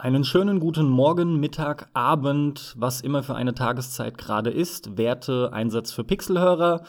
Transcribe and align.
Einen 0.00 0.22
schönen 0.22 0.60
guten 0.60 0.88
Morgen, 0.88 1.40
Mittag, 1.40 1.90
Abend, 1.92 2.72
was 2.78 3.00
immer 3.00 3.24
für 3.24 3.34
eine 3.34 3.52
Tageszeit 3.52 4.16
gerade 4.16 4.50
ist. 4.50 4.96
Werte 4.96 5.52
Einsatz 5.52 5.90
für 5.90 6.04
Pixelhörer. 6.04 6.84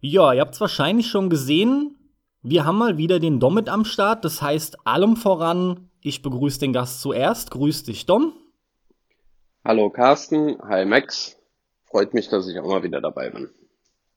Ja, 0.00 0.32
ihr 0.32 0.40
habt 0.40 0.54
es 0.54 0.60
wahrscheinlich 0.60 1.08
schon 1.08 1.28
gesehen. 1.28 1.94
Wir 2.40 2.64
haben 2.64 2.78
mal 2.78 2.96
wieder 2.96 3.20
den 3.20 3.38
Dom 3.38 3.52
mit 3.52 3.68
am 3.68 3.84
Start. 3.84 4.24
Das 4.24 4.40
heißt, 4.40 4.86
allem 4.86 5.16
voran, 5.16 5.90
ich 6.00 6.22
begrüße 6.22 6.58
den 6.58 6.72
Gast 6.72 7.02
zuerst. 7.02 7.50
Grüß 7.50 7.82
dich, 7.82 8.06
Dom. 8.06 8.32
Hallo 9.62 9.90
Carsten, 9.90 10.56
hi 10.66 10.86
Max. 10.86 11.36
Freut 11.84 12.14
mich, 12.14 12.30
dass 12.30 12.48
ich 12.48 12.58
auch 12.58 12.66
mal 12.66 12.82
wieder 12.82 13.02
dabei 13.02 13.28
bin. 13.28 13.50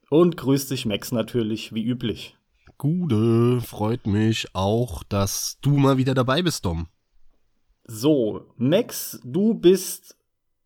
Und 0.10 0.38
grüß 0.38 0.70
dich, 0.70 0.86
Max, 0.86 1.12
natürlich, 1.12 1.74
wie 1.74 1.84
üblich. 1.84 2.38
Gude, 2.78 3.60
freut 3.60 4.08
mich 4.08 4.48
auch, 4.54 5.04
dass 5.04 5.58
du 5.62 5.72
mal 5.72 5.98
wieder 5.98 6.14
dabei 6.14 6.42
bist, 6.42 6.64
Dom. 6.64 6.88
So, 7.88 8.48
Max, 8.58 9.20
du 9.24 9.54
bist 9.54 10.16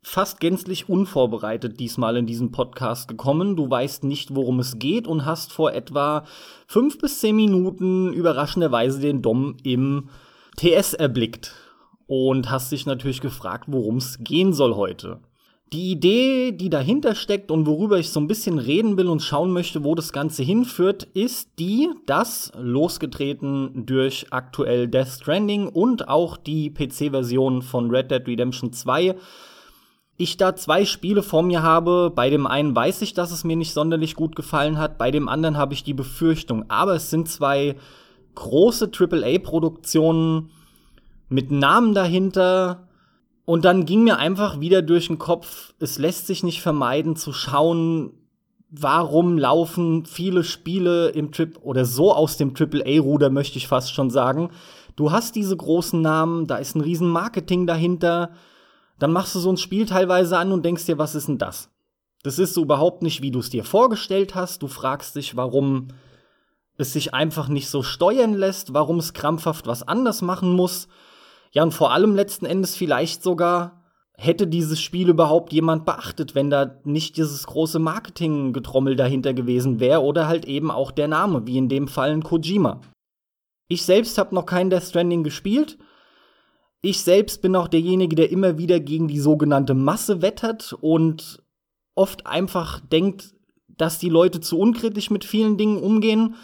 fast 0.02 0.39
gänzlich 0.39 0.88
unvorbereitet 0.88 1.77
diesmal 1.80 2.16
in 2.16 2.26
diesen 2.26 2.53
Podcast 2.53 3.09
gekommen. 3.09 3.57
Du 3.57 3.70
weißt 3.70 4.05
nicht, 4.05 4.34
worum 4.34 4.59
es 4.59 4.80
geht 4.80 5.05
und 5.05 5.26
hast 5.26 5.52
vor 5.52 5.73
etwa 5.73 6.23
fünf 6.66 6.98
bis 6.98 7.20
zehn 7.20 7.35
Minuten 7.35 8.13
überraschenderweise 8.13 9.02
den 9.02 9.21
Dom 9.21 9.57
im 9.63 10.09
TS 10.55 10.93
erblickt 10.93 11.53
und 12.07 12.49
hast 12.49 12.71
dich 12.71 12.85
natürlich 12.85 13.20
gefragt, 13.20 13.65
worum 13.67 13.98
es 13.98 14.20
gehen 14.20 14.54
soll 14.54 14.76
heute. 14.76 15.20
Die 15.71 15.91
Idee, 15.91 16.51
die 16.51 16.71
dahinter 16.71 17.13
steckt 17.13 17.51
und 17.51 17.67
worüber 17.67 17.99
ich 17.99 18.09
so 18.09 18.19
ein 18.19 18.27
bisschen 18.27 18.57
reden 18.57 18.97
will 18.97 19.07
und 19.07 19.21
schauen 19.21 19.51
möchte, 19.51 19.83
wo 19.83 19.93
das 19.93 20.11
Ganze 20.11 20.41
hinführt, 20.41 21.03
ist 21.13 21.51
die, 21.59 21.89
dass 22.07 22.51
losgetreten 22.57 23.85
durch 23.85 24.27
aktuell 24.31 24.87
Death 24.87 25.09
Stranding 25.09 25.67
und 25.67 26.07
auch 26.07 26.37
die 26.37 26.71
PC-Version 26.71 27.61
von 27.61 27.91
Red 27.91 28.09
Dead 28.09 28.27
Redemption 28.27 28.73
2 28.73 29.15
ich 30.19 30.35
da 30.35 30.53
zwei 30.55 30.84
Spiele 30.84 31.23
vor 31.23 31.43
mir 31.43 31.63
habe. 31.63 32.11
Bei 32.13 32.29
dem 32.29 32.45
einen 32.45 32.76
weiß 32.76 33.01
ich, 33.04 33.13
dass 33.13 33.31
es 33.31 33.45
mir 33.45 33.55
nicht 33.55 33.73
sonderlich 33.73 34.15
gut 34.15 34.35
gefallen 34.35 34.77
hat, 34.77 34.98
bei 34.98 35.11
dem 35.11 35.29
anderen 35.29 35.55
habe 35.55 35.73
ich 35.73 35.85
die 35.85 35.93
Befürchtung. 35.93 36.65
Aber 36.70 36.95
es 36.95 37.09
sind 37.09 37.29
zwei 37.29 37.77
große 38.35 38.91
AAA-Produktionen 38.91 40.49
mit 41.29 41.51
Namen 41.51 41.93
dahinter, 41.93 42.88
und 43.49 43.65
dann 43.65 43.87
ging 43.87 44.03
mir 44.03 44.17
einfach 44.17 44.59
wieder 44.59 44.83
durch 44.83 45.07
den 45.07 45.17
Kopf, 45.17 45.73
es 45.79 45.97
lässt 45.97 46.27
sich 46.27 46.43
nicht 46.43 46.61
vermeiden 46.61 47.15
zu 47.15 47.33
schauen, 47.33 48.11
warum 48.69 49.39
laufen 49.39 50.05
viele 50.05 50.43
Spiele 50.43 51.09
im 51.09 51.31
Trip 51.31 51.57
oder 51.63 51.83
so 51.83 52.13
aus 52.13 52.37
dem 52.37 52.53
AAA-Ruder, 52.55 53.31
möchte 53.31 53.57
ich 53.57 53.67
fast 53.67 53.91
schon 53.91 54.11
sagen. 54.11 54.51
Du 54.95 55.11
hast 55.11 55.35
diese 55.35 55.57
großen 55.57 55.99
Namen, 55.99 56.45
da 56.45 56.57
ist 56.57 56.75
ein 56.75 56.81
riesen 56.81 57.09
Marketing 57.09 57.65
dahinter. 57.65 58.33
Dann 58.99 59.11
machst 59.11 59.33
du 59.33 59.39
so 59.39 59.51
ein 59.51 59.57
Spiel 59.57 59.87
teilweise 59.87 60.37
an 60.37 60.51
und 60.51 60.63
denkst 60.63 60.85
dir, 60.85 60.99
was 60.99 61.15
ist 61.15 61.27
denn 61.27 61.39
das? 61.39 61.71
Das 62.21 62.37
ist 62.37 62.53
so 62.53 62.61
überhaupt 62.61 63.01
nicht, 63.01 63.23
wie 63.23 63.31
du 63.31 63.39
es 63.39 63.49
dir 63.49 63.63
vorgestellt 63.63 64.35
hast. 64.35 64.61
Du 64.61 64.67
fragst 64.67 65.16
dich, 65.16 65.35
warum 65.35 65.88
es 66.77 66.94
sich 66.94 67.16
einfach 67.16 67.47
nicht 67.47 67.67
so 67.67 67.81
steuern 67.81 68.35
lässt, 68.35 68.75
warum 68.75 69.00
es 69.00 69.13
krampfhaft 69.13 69.66
was 69.66 69.81
anders 69.81 70.22
machen 70.22 70.53
muss. 70.53 70.88
Ja, 71.51 71.63
und 71.63 71.73
vor 71.73 71.91
allem 71.91 72.16
letzten 72.16 72.45
Endes 72.45 72.75
vielleicht 72.75 73.23
sogar 73.23 73.79
hätte 74.13 74.47
dieses 74.47 74.81
Spiel 74.81 75.09
überhaupt 75.09 75.53
jemand 75.53 75.85
beachtet, 75.85 76.35
wenn 76.35 76.50
da 76.50 76.79
nicht 76.83 77.16
dieses 77.16 77.47
große 77.47 77.79
Marketinggetrommel 77.79 78.97
dahinter 78.97 79.33
gewesen 79.33 79.79
wäre 79.79 80.03
oder 80.03 80.27
halt 80.27 80.45
eben 80.45 80.72
auch 80.72 80.91
der 80.91 81.07
Name, 81.07 81.47
wie 81.47 81.57
in 81.57 81.69
dem 81.69 81.88
Fall 81.88 82.11
ein 82.11 82.23
Kojima. 82.23 82.81
Ich 83.69 83.83
selbst 83.83 84.17
habe 84.17 84.35
noch 84.35 84.45
kein 84.45 84.69
Death 84.69 84.83
Stranding 84.83 85.23
gespielt. 85.23 85.77
Ich 86.81 87.01
selbst 87.01 87.41
bin 87.41 87.55
auch 87.55 87.69
derjenige, 87.69 88.16
der 88.16 88.29
immer 88.29 88.57
wieder 88.57 88.79
gegen 88.79 89.07
die 89.07 89.19
sogenannte 89.19 89.73
Masse 89.73 90.22
wettert 90.22 90.73
und 90.81 91.41
oft 91.95 92.27
einfach 92.27 92.81
denkt, 92.81 93.33
dass 93.67 94.00
die 94.00 94.09
Leute 94.09 94.41
zu 94.41 94.59
unkritisch 94.59 95.09
mit 95.11 95.23
vielen 95.23 95.57
Dingen 95.57 95.77
umgehen 95.77 96.35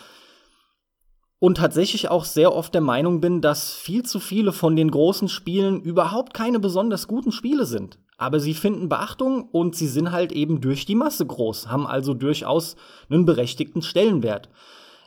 und 1.45 1.57
tatsächlich 1.57 2.09
auch 2.09 2.25
sehr 2.25 2.55
oft 2.55 2.73
der 2.73 2.81
Meinung 2.81 3.21
bin, 3.21 3.39
dass 3.39 3.71
viel 3.71 4.01
zu 4.01 4.19
viele 4.19 4.51
von 4.51 4.75
den 4.75 4.89
großen 4.89 5.29
Spielen 5.29 5.79
überhaupt 5.79 6.33
keine 6.33 6.59
besonders 6.59 7.07
guten 7.07 7.31
Spiele 7.31 7.67
sind. 7.67 7.99
Aber 8.17 8.39
sie 8.39 8.55
finden 8.55 8.89
Beachtung 8.89 9.47
und 9.51 9.75
sie 9.75 9.87
sind 9.87 10.11
halt 10.11 10.31
eben 10.31 10.59
durch 10.59 10.87
die 10.87 10.95
Masse 10.95 11.23
groß, 11.23 11.67
haben 11.67 11.85
also 11.85 12.15
durchaus 12.15 12.77
einen 13.11 13.25
berechtigten 13.25 13.83
Stellenwert. 13.83 14.49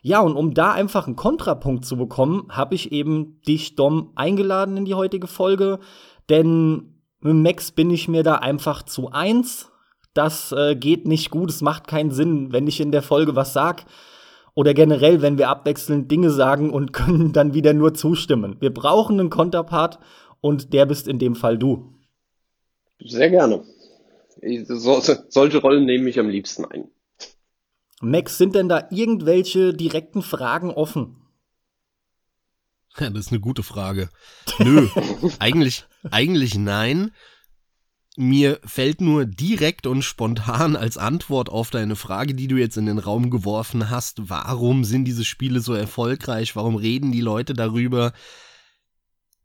Ja, 0.02 0.20
und 0.20 0.36
um 0.36 0.54
da 0.54 0.70
einfach 0.70 1.08
einen 1.08 1.16
Kontrapunkt 1.16 1.84
zu 1.84 1.96
bekommen, 1.96 2.46
habe 2.50 2.76
ich 2.76 2.92
eben 2.92 3.40
dich, 3.42 3.74
Dom, 3.74 4.12
eingeladen 4.14 4.76
in 4.76 4.84
die 4.84 4.94
heutige 4.94 5.26
Folge. 5.26 5.80
Denn 6.30 7.00
mit 7.18 7.34
Max 7.34 7.72
bin 7.72 7.90
ich 7.90 8.06
mir 8.06 8.22
da 8.22 8.36
einfach 8.36 8.84
zu 8.84 9.10
eins. 9.10 9.72
Das 10.14 10.52
äh, 10.52 10.76
geht 10.76 11.04
nicht 11.04 11.32
gut, 11.32 11.50
es 11.50 11.62
macht 11.62 11.88
keinen 11.88 12.12
Sinn, 12.12 12.52
wenn 12.52 12.68
ich 12.68 12.80
in 12.80 12.92
der 12.92 13.02
Folge 13.02 13.34
was 13.34 13.52
sag, 13.52 13.86
oder 14.58 14.74
generell, 14.74 15.22
wenn 15.22 15.38
wir 15.38 15.50
abwechselnd 15.50 16.10
Dinge 16.10 16.32
sagen 16.32 16.70
und 16.70 16.92
können 16.92 17.32
dann 17.32 17.54
wieder 17.54 17.74
nur 17.74 17.94
zustimmen. 17.94 18.56
Wir 18.58 18.74
brauchen 18.74 19.20
einen 19.20 19.30
Konterpart 19.30 20.00
und 20.40 20.72
der 20.72 20.84
bist 20.84 21.06
in 21.06 21.20
dem 21.20 21.36
Fall 21.36 21.58
du. 21.58 21.94
Sehr 22.98 23.30
gerne. 23.30 23.62
So, 24.64 25.00
solche 25.28 25.58
Rollen 25.58 25.84
nehme 25.84 26.10
ich 26.10 26.18
am 26.18 26.28
liebsten 26.28 26.64
ein. 26.64 26.90
Max, 28.00 28.36
sind 28.36 28.56
denn 28.56 28.68
da 28.68 28.88
irgendwelche 28.90 29.74
direkten 29.74 30.22
Fragen 30.22 30.72
offen? 30.72 31.22
Ja, 32.98 33.10
das 33.10 33.26
ist 33.26 33.30
eine 33.30 33.40
gute 33.40 33.62
Frage. 33.62 34.08
Nö, 34.58 34.88
eigentlich, 35.38 35.84
eigentlich 36.10 36.58
nein. 36.58 37.12
Mir 38.20 38.58
fällt 38.64 39.00
nur 39.00 39.26
direkt 39.26 39.86
und 39.86 40.02
spontan 40.02 40.74
als 40.74 40.98
Antwort 40.98 41.48
auf 41.48 41.70
deine 41.70 41.94
Frage, 41.94 42.34
die 42.34 42.48
du 42.48 42.56
jetzt 42.56 42.76
in 42.76 42.86
den 42.86 42.98
Raum 42.98 43.30
geworfen 43.30 43.90
hast, 43.90 44.28
warum 44.28 44.82
sind 44.82 45.04
diese 45.04 45.24
Spiele 45.24 45.60
so 45.60 45.72
erfolgreich, 45.72 46.56
warum 46.56 46.74
reden 46.74 47.12
die 47.12 47.20
Leute 47.20 47.54
darüber? 47.54 48.12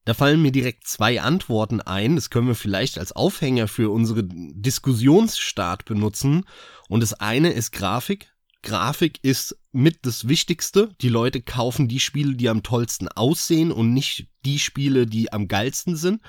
Da 0.05 0.15
fallen 0.15 0.41
mir 0.41 0.51
direkt 0.51 0.87
zwei 0.87 1.21
Antworten 1.21 1.81
ein, 1.81 2.15
das 2.15 2.31
können 2.31 2.47
wir 2.47 2.55
vielleicht 2.55 2.97
als 2.97 3.11
Aufhänger 3.11 3.67
für 3.67 3.91
unsere 3.91 4.23
Diskussionsstart 4.23 5.85
benutzen. 5.85 6.43
Und 6.89 7.03
das 7.03 7.13
eine 7.13 7.51
ist 7.51 7.73
Grafik. 7.73 8.33
Grafik 8.63 9.19
ist 9.21 9.55
mit 9.71 9.99
das 10.01 10.27
Wichtigste. 10.27 10.89
Die 10.99 11.09
Leute 11.09 11.43
kaufen 11.43 11.87
die 11.87 11.99
Spiele, 11.99 12.33
die 12.33 12.49
am 12.49 12.63
tollsten 12.63 13.07
aussehen 13.07 13.71
und 13.71 13.93
nicht 13.93 14.29
die 14.45 14.57
Spiele, 14.57 15.05
die 15.05 15.31
am 15.31 15.47
geilsten 15.47 15.95
sind. 15.95 16.23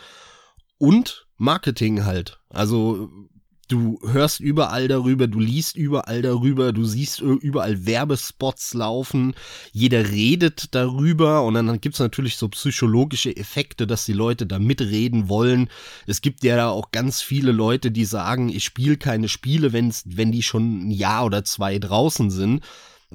Und 0.76 1.23
Marketing 1.36 2.04
halt. 2.04 2.40
Also 2.48 3.10
du 3.68 3.98
hörst 4.06 4.40
überall 4.40 4.88
darüber, 4.88 5.26
du 5.26 5.40
liest 5.40 5.76
überall 5.76 6.22
darüber, 6.22 6.72
du 6.72 6.84
siehst 6.84 7.20
überall 7.20 7.86
Werbespots 7.86 8.74
laufen, 8.74 9.34
jeder 9.72 10.10
redet 10.10 10.74
darüber 10.74 11.44
und 11.44 11.54
dann 11.54 11.80
gibt's 11.80 11.98
natürlich 11.98 12.36
so 12.36 12.48
psychologische 12.48 13.36
Effekte, 13.36 13.86
dass 13.86 14.04
die 14.04 14.12
Leute 14.12 14.46
da 14.46 14.58
mitreden 14.58 15.28
wollen. 15.28 15.68
Es 16.06 16.20
gibt 16.20 16.44
ja 16.44 16.68
auch 16.68 16.90
ganz 16.92 17.22
viele 17.22 17.52
Leute, 17.52 17.90
die 17.90 18.04
sagen, 18.04 18.48
ich 18.48 18.64
spiele 18.64 18.96
keine 18.96 19.28
Spiele, 19.28 19.72
wenn's, 19.72 20.04
wenn 20.06 20.32
die 20.32 20.42
schon 20.42 20.88
ein 20.88 20.90
Jahr 20.90 21.24
oder 21.24 21.44
zwei 21.44 21.78
draußen 21.78 22.30
sind. 22.30 22.62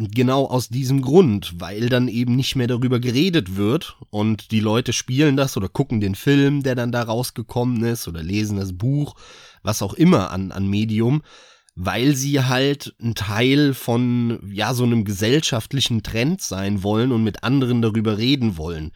Genau 0.01 0.45
aus 0.45 0.69
diesem 0.69 1.01
Grund, 1.01 1.55
weil 1.57 1.89
dann 1.89 2.07
eben 2.07 2.37
nicht 2.37 2.55
mehr 2.55 2.67
darüber 2.67 3.01
geredet 3.01 3.57
wird 3.57 3.97
und 4.09 4.51
die 4.51 4.61
Leute 4.61 4.93
spielen 4.93 5.35
das 5.35 5.57
oder 5.57 5.67
gucken 5.67 5.99
den 5.99 6.15
Film, 6.15 6.63
der 6.63 6.75
dann 6.75 6.93
da 6.93 7.03
rausgekommen 7.03 7.83
ist 7.83 8.07
oder 8.07 8.23
lesen 8.23 8.55
das 8.55 8.77
Buch, 8.77 9.15
was 9.61 9.81
auch 9.81 9.93
immer 9.93 10.31
an, 10.31 10.53
an 10.53 10.69
Medium, 10.69 11.21
weil 11.75 12.15
sie 12.15 12.41
halt 12.41 12.95
ein 13.01 13.13
Teil 13.13 13.73
von, 13.73 14.39
ja, 14.49 14.73
so 14.73 14.85
einem 14.85 15.03
gesellschaftlichen 15.03 16.01
Trend 16.01 16.39
sein 16.41 16.81
wollen 16.81 17.11
und 17.11 17.25
mit 17.25 17.43
anderen 17.43 17.81
darüber 17.81 18.17
reden 18.17 18.55
wollen. 18.55 18.93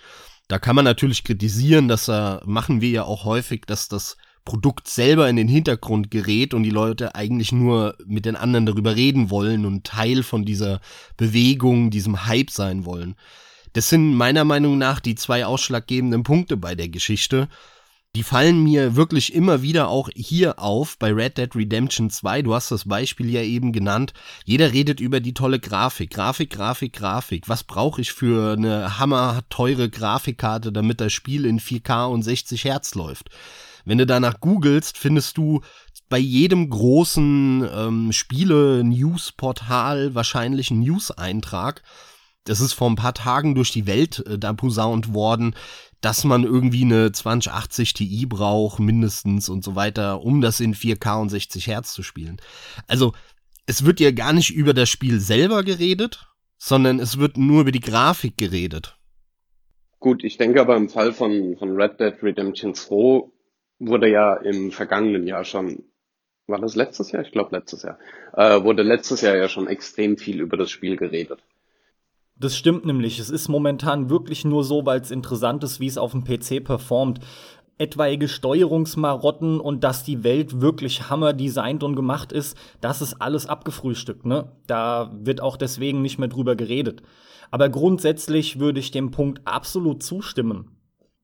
Da 0.47 0.57
kann 0.57 0.75
man 0.75 0.85
natürlich 0.85 1.25
kritisieren, 1.25 1.89
dass 1.89 2.05
da 2.05 2.41
machen 2.45 2.79
wir 2.79 2.89
ja 2.89 3.03
auch 3.03 3.25
häufig, 3.25 3.65
dass 3.65 3.89
das 3.89 4.15
Produkt 4.45 4.87
selber 4.87 5.29
in 5.29 5.35
den 5.35 5.47
Hintergrund 5.47 6.11
gerät 6.11 6.53
und 6.53 6.63
die 6.63 6.69
Leute 6.69 7.15
eigentlich 7.15 7.51
nur 7.51 7.95
mit 8.05 8.25
den 8.25 8.35
anderen 8.35 8.65
darüber 8.65 8.95
reden 8.95 9.29
wollen 9.29 9.65
und 9.65 9.85
Teil 9.85 10.23
von 10.23 10.45
dieser 10.45 10.81
Bewegung, 11.17 11.89
diesem 11.89 12.25
Hype 12.25 12.49
sein 12.49 12.85
wollen. 12.85 13.15
Das 13.73 13.89
sind 13.89 14.13
meiner 14.13 14.43
Meinung 14.43 14.77
nach 14.77 14.99
die 14.99 15.15
zwei 15.15 15.45
ausschlaggebenden 15.45 16.23
Punkte 16.23 16.57
bei 16.57 16.75
der 16.75 16.89
Geschichte. 16.89 17.47
Die 18.15 18.21
fallen 18.21 18.61
mir 18.61 18.95
wirklich 18.95 19.33
immer 19.33 19.63
wieder 19.63 19.87
auch 19.87 20.07
hier 20.13 20.59
auf 20.59 20.99
bei 20.99 21.11
Red 21.11 21.39
Dead 21.39 21.55
Redemption 21.55 22.11
2. 22.11 22.43
Du 22.43 22.53
hast 22.53 22.69
das 22.69 22.87
Beispiel 22.87 23.27
ja 23.31 23.41
eben 23.41 23.71
genannt. 23.71 24.13
Jeder 24.45 24.71
redet 24.71 24.99
über 24.99 25.19
die 25.19 25.33
tolle 25.33 25.59
Grafik. 25.59 26.11
Grafik, 26.11 26.51
Grafik, 26.51 26.93
Grafik. 26.93 27.49
Was 27.49 27.63
brauche 27.63 28.01
ich 28.01 28.11
für 28.11 28.53
eine 28.53 28.99
hammerteure 28.99 29.89
Grafikkarte, 29.89 30.71
damit 30.71 31.01
das 31.01 31.11
Spiel 31.11 31.45
in 31.45 31.59
4K 31.59 32.05
und 32.05 32.21
60 32.21 32.65
Hertz 32.65 32.93
läuft? 32.93 33.31
Wenn 33.85 33.97
du 33.97 34.05
danach 34.05 34.39
googelst, 34.39 34.97
findest 34.97 35.37
du 35.37 35.61
bei 36.09 36.17
jedem 36.17 36.69
großen 36.69 37.67
ähm, 37.73 38.11
Spiele-News-Portal 38.11 40.15
wahrscheinlich 40.15 40.71
einen 40.71 40.81
News-Eintrag. 40.81 41.81
Das 42.43 42.59
ist 42.59 42.73
vor 42.73 42.89
ein 42.89 42.95
paar 42.95 43.13
Tagen 43.13 43.55
durch 43.55 43.71
die 43.71 43.87
Welt 43.87 44.23
äh, 44.27 44.37
da 44.37 44.53
posaunt 44.53 45.13
worden. 45.13 45.55
dass 46.01 46.25
man 46.25 46.43
irgendwie 46.43 46.83
eine 46.83 47.13
2080 47.13 47.93
Ti 47.93 48.25
braucht, 48.25 48.79
mindestens 48.79 49.47
und 49.47 49.63
so 49.63 49.75
weiter, 49.75 50.21
um 50.21 50.41
das 50.41 50.59
in 50.59 50.75
4K 50.75 51.21
und 51.21 51.29
60 51.29 51.67
Hertz 51.67 51.93
zu 51.93 52.03
spielen. 52.03 52.41
Also, 52.87 53.13
es 53.67 53.85
wird 53.85 54.01
ja 54.01 54.11
gar 54.11 54.33
nicht 54.33 54.53
über 54.53 54.73
das 54.73 54.89
Spiel 54.89 55.21
selber 55.21 55.63
geredet, 55.63 56.27
sondern 56.57 56.99
es 56.99 57.19
wird 57.19 57.37
nur 57.37 57.61
über 57.61 57.71
die 57.71 57.79
Grafik 57.79 58.37
geredet. 58.37 58.97
Gut, 59.99 60.25
ich 60.25 60.37
denke 60.37 60.59
aber 60.59 60.75
im 60.75 60.89
Fall 60.89 61.13
von, 61.13 61.55
von 61.57 61.79
Red 61.79 61.97
Dead 62.01 62.15
Redemption 62.21 62.75
2 62.75 63.31
wurde 63.87 64.09
ja 64.09 64.35
im 64.35 64.71
vergangenen 64.71 65.27
Jahr 65.27 65.43
schon, 65.43 65.83
war 66.47 66.59
das 66.59 66.75
letztes 66.75 67.11
Jahr? 67.11 67.23
Ich 67.23 67.31
glaube 67.31 67.55
letztes 67.55 67.83
Jahr, 67.83 67.97
äh, 68.33 68.63
wurde 68.63 68.83
letztes 68.83 69.21
Jahr 69.21 69.35
ja 69.35 69.47
schon 69.47 69.67
extrem 69.67 70.17
viel 70.17 70.41
über 70.41 70.57
das 70.57 70.71
Spiel 70.71 70.97
geredet. 70.97 71.43
Das 72.35 72.57
stimmt 72.57 72.85
nämlich. 72.85 73.19
Es 73.19 73.29
ist 73.29 73.47
momentan 73.47 74.09
wirklich 74.09 74.43
nur 74.43 74.63
so, 74.63 74.85
weil 74.85 74.99
es 74.99 75.11
interessant 75.11 75.63
ist, 75.63 75.79
wie 75.79 75.87
es 75.87 75.97
auf 75.97 76.11
dem 76.11 76.23
PC 76.23 76.63
performt. 76.63 77.19
Etwaige 77.77 78.27
Steuerungsmarotten 78.27 79.59
und 79.59 79.83
dass 79.83 80.03
die 80.03 80.23
Welt 80.23 80.61
wirklich 80.61 81.09
hammerdesignt 81.09 81.83
und 81.83 81.95
gemacht 81.95 82.31
ist, 82.31 82.57
das 82.81 83.01
ist 83.01 83.15
alles 83.21 83.47
abgefrühstückt, 83.47 84.25
ne? 84.25 84.51
Da 84.67 85.11
wird 85.19 85.41
auch 85.41 85.57
deswegen 85.57 86.01
nicht 86.01 86.19
mehr 86.19 86.27
drüber 86.27 86.55
geredet. 86.55 87.01
Aber 87.49 87.69
grundsätzlich 87.69 88.59
würde 88.59 88.79
ich 88.79 88.91
dem 88.91 89.11
Punkt 89.11 89.41
absolut 89.45 90.03
zustimmen. 90.03 90.72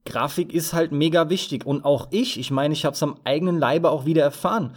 Grafik 0.10 0.54
ist 0.54 0.74
halt 0.74 0.92
mega 0.92 1.30
wichtig 1.30 1.66
und 1.66 1.86
auch 1.86 2.08
ich, 2.12 2.38
ich 2.38 2.52
meine, 2.52 2.74
ich 2.74 2.84
habe 2.84 2.96
es 2.96 3.04
am 3.04 3.16
eigenen 3.24 3.58
Leibe 3.58 3.90
auch 3.90 4.06
wieder 4.06 4.24
erfahren. 4.24 4.74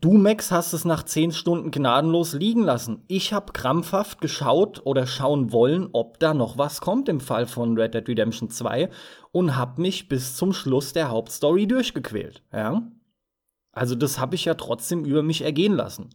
Du, 0.00 0.14
Max, 0.14 0.50
hast 0.50 0.72
es 0.72 0.86
nach 0.86 1.02
zehn 1.02 1.30
Stunden 1.30 1.70
gnadenlos 1.70 2.32
liegen 2.32 2.62
lassen. 2.62 3.04
Ich 3.06 3.34
habe 3.34 3.52
krampfhaft 3.52 4.22
geschaut 4.22 4.80
oder 4.86 5.06
schauen 5.06 5.52
wollen, 5.52 5.90
ob 5.92 6.18
da 6.18 6.32
noch 6.32 6.56
was 6.56 6.80
kommt 6.80 7.10
im 7.10 7.20
Fall 7.20 7.46
von 7.46 7.76
Red 7.76 7.92
Dead 7.92 8.08
Redemption 8.08 8.48
2 8.48 8.88
und 9.30 9.58
hab 9.58 9.78
mich 9.78 10.08
bis 10.08 10.36
zum 10.36 10.54
Schluss 10.54 10.94
der 10.94 11.10
Hauptstory 11.10 11.66
durchgequält. 11.66 12.42
Ja? 12.50 12.90
Also 13.72 13.94
das 13.94 14.18
habe 14.18 14.36
ich 14.36 14.46
ja 14.46 14.54
trotzdem 14.54 15.04
über 15.04 15.22
mich 15.22 15.42
ergehen 15.42 15.74
lassen. 15.74 16.08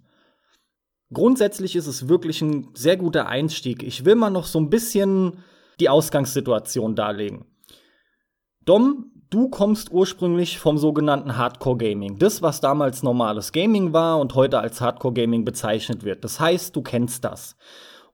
Grundsätzlich 1.13 1.75
ist 1.75 1.85
es 1.85 2.09
wirklich 2.09 2.41
ein 2.41 2.69
sehr 2.73 2.97
guter 2.97 3.27
Einstieg. 3.27 3.83
Ich 3.83 4.03
will 4.03 4.15
mal 4.15 4.31
noch 4.31 4.45
so 4.45 4.59
ein 4.59 4.71
bisschen 4.71 5.43
die 5.79 5.89
Ausgangssituation 5.89 6.95
darlegen. 6.95 7.45
Dom, 8.65 9.11
du 9.29 9.49
kommst 9.49 9.91
ursprünglich 9.91 10.57
vom 10.57 10.79
sogenannten 10.79 11.37
Hardcore 11.37 11.77
Gaming. 11.77 12.17
Das, 12.17 12.41
was 12.41 12.61
damals 12.61 13.03
normales 13.03 13.51
Gaming 13.51 13.93
war 13.93 14.19
und 14.19 14.33
heute 14.33 14.59
als 14.59 14.81
Hardcore 14.81 15.13
Gaming 15.13 15.45
bezeichnet 15.45 16.03
wird. 16.03 16.23
Das 16.23 16.39
heißt, 16.39 16.75
du 16.75 16.81
kennst 16.81 17.23
das. 17.23 17.55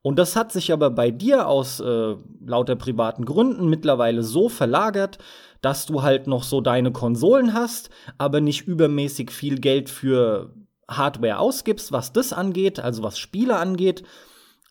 Und 0.02 0.20
das 0.20 0.36
hat 0.36 0.52
sich 0.52 0.74
aber 0.74 0.90
bei 0.90 1.10
dir 1.10 1.48
aus 1.48 1.80
äh, 1.80 2.16
lauter 2.46 2.76
privaten 2.76 3.24
Gründen 3.24 3.70
mittlerweile 3.70 4.24
so 4.24 4.50
verlagert, 4.50 5.20
dass 5.62 5.86
du 5.86 6.02
halt 6.02 6.28
noch 6.28 6.44
so 6.44 6.60
deine 6.60 6.92
Konsolen 6.92 7.54
hast, 7.54 7.90
aber 8.18 8.42
nicht 8.42 8.68
übermäßig 8.68 9.32
viel 9.32 9.60
Geld 9.60 9.90
für 9.90 10.54
Hardware 10.90 11.40
ausgibst, 11.40 11.94
was 11.94 12.12
das 12.12 12.34
angeht, 12.34 12.80
also 12.80 13.04
was 13.04 13.18
Spiele 13.18 13.56
angeht. 13.56 14.04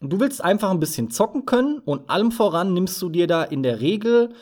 Du 0.02 0.20
willst 0.20 0.44
einfach 0.44 0.70
ein 0.70 0.80
bisschen 0.80 1.10
zocken 1.10 1.46
können 1.46 1.78
und 1.78 2.10
allem 2.10 2.32
voran 2.32 2.74
nimmst 2.74 3.00
du 3.00 3.08
dir 3.08 3.26
da 3.26 3.44
in 3.44 3.62
der 3.62 3.80
Regel 3.80 4.34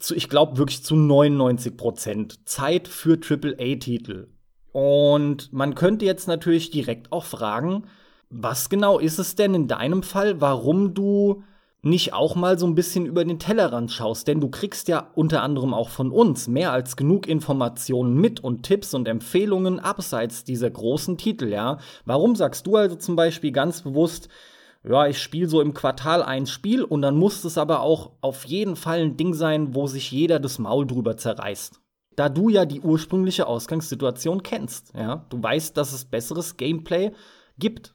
zu, 0.00 0.14
ich 0.14 0.28
glaube 0.28 0.58
wirklich 0.58 0.84
zu 0.84 0.96
99 0.96 1.76
Prozent 1.76 2.48
Zeit 2.48 2.88
für 2.88 3.18
AAA-Titel. 3.18 4.28
Und 4.72 5.52
man 5.52 5.74
könnte 5.74 6.04
jetzt 6.04 6.28
natürlich 6.28 6.70
direkt 6.70 7.12
auch 7.12 7.24
fragen, 7.24 7.84
was 8.28 8.68
genau 8.68 8.98
ist 8.98 9.18
es 9.18 9.34
denn 9.34 9.54
in 9.54 9.68
deinem 9.68 10.02
Fall, 10.02 10.40
warum 10.40 10.94
du 10.94 11.42
nicht 11.82 12.12
auch 12.12 12.34
mal 12.36 12.58
so 12.58 12.66
ein 12.66 12.74
bisschen 12.74 13.06
über 13.06 13.24
den 13.24 13.38
Tellerrand 13.38 13.90
schaust, 13.90 14.28
denn 14.28 14.40
du 14.40 14.48
kriegst 14.48 14.88
ja 14.88 15.10
unter 15.14 15.42
anderem 15.42 15.72
auch 15.72 15.88
von 15.88 16.10
uns 16.10 16.46
mehr 16.46 16.72
als 16.72 16.96
genug 16.96 17.26
Informationen 17.26 18.14
mit 18.14 18.40
und 18.40 18.64
Tipps 18.64 18.92
und 18.92 19.08
Empfehlungen 19.08 19.80
abseits 19.80 20.44
dieser 20.44 20.70
großen 20.70 21.16
Titel, 21.16 21.48
ja. 21.48 21.78
Warum 22.04 22.36
sagst 22.36 22.66
du 22.66 22.76
also 22.76 22.96
zum 22.96 23.16
Beispiel 23.16 23.52
ganz 23.52 23.82
bewusst, 23.82 24.28
ja, 24.82 25.06
ich 25.06 25.18
spiele 25.18 25.48
so 25.48 25.60
im 25.60 25.74
Quartal 25.74 26.22
ein 26.22 26.46
Spiel 26.46 26.82
und 26.82 27.02
dann 27.02 27.16
muss 27.16 27.44
es 27.44 27.58
aber 27.58 27.80
auch 27.80 28.12
auf 28.22 28.44
jeden 28.44 28.76
Fall 28.76 29.00
ein 29.00 29.16
Ding 29.16 29.34
sein, 29.34 29.74
wo 29.74 29.86
sich 29.86 30.10
jeder 30.10 30.40
das 30.40 30.58
Maul 30.58 30.86
drüber 30.86 31.16
zerreißt. 31.16 31.80
Da 32.16 32.28
du 32.28 32.48
ja 32.48 32.64
die 32.64 32.80
ursprüngliche 32.80 33.46
Ausgangssituation 33.46 34.42
kennst, 34.42 34.92
ja, 34.94 35.26
du 35.28 35.42
weißt, 35.42 35.76
dass 35.76 35.92
es 35.92 36.04
besseres 36.04 36.56
Gameplay 36.56 37.12
gibt. 37.58 37.94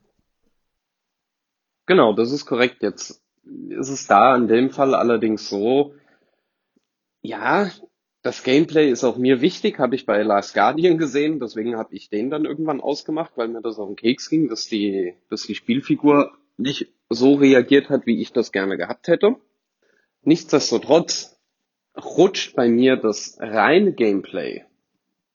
Genau, 1.88 2.14
das 2.14 2.32
ist 2.32 2.46
korrekt. 2.46 2.82
Jetzt 2.82 3.22
ist 3.70 3.90
es 3.90 4.08
da 4.08 4.36
in 4.36 4.48
dem 4.48 4.70
Fall 4.70 4.96
allerdings 4.96 5.50
so, 5.50 5.94
ja, 7.22 7.70
das 8.22 8.44
Gameplay 8.44 8.90
ist 8.90 9.04
auch 9.04 9.18
mir 9.18 9.42
wichtig, 9.42 9.78
habe 9.78 9.96
ich 9.96 10.06
bei 10.06 10.22
Last 10.24 10.56
Guardian 10.56 10.98
gesehen, 10.98 11.40
deswegen 11.40 11.78
habe 11.78 11.94
ich 11.94 12.10
den 12.10 12.32
dann 12.32 12.46
irgendwann 12.46 12.82
ausgemacht, 12.82 13.34
weil 13.36 13.48
mir 13.50 13.62
das 13.62 13.78
auf 13.78 13.88
den 13.88 13.96
Keks 13.96 14.30
ging, 14.30 14.50
dass 14.50 14.66
die, 14.66 15.16
dass 15.30 15.44
die 15.44 15.54
Spielfigur 15.54 16.36
nicht 16.58 16.88
so 17.10 17.36
reagiert 17.36 17.90
hat, 17.90 18.06
wie 18.06 18.22
ich 18.22 18.32
das 18.34 18.52
gerne 18.52 18.78
gehabt 18.78 19.08
hätte. 19.08 19.36
Nichtsdestotrotz 20.22 21.40
rutscht 21.98 22.56
bei 22.56 22.68
mir 22.68 22.98
das 22.98 23.38
reine 23.40 23.94
Gameplay 23.94 24.64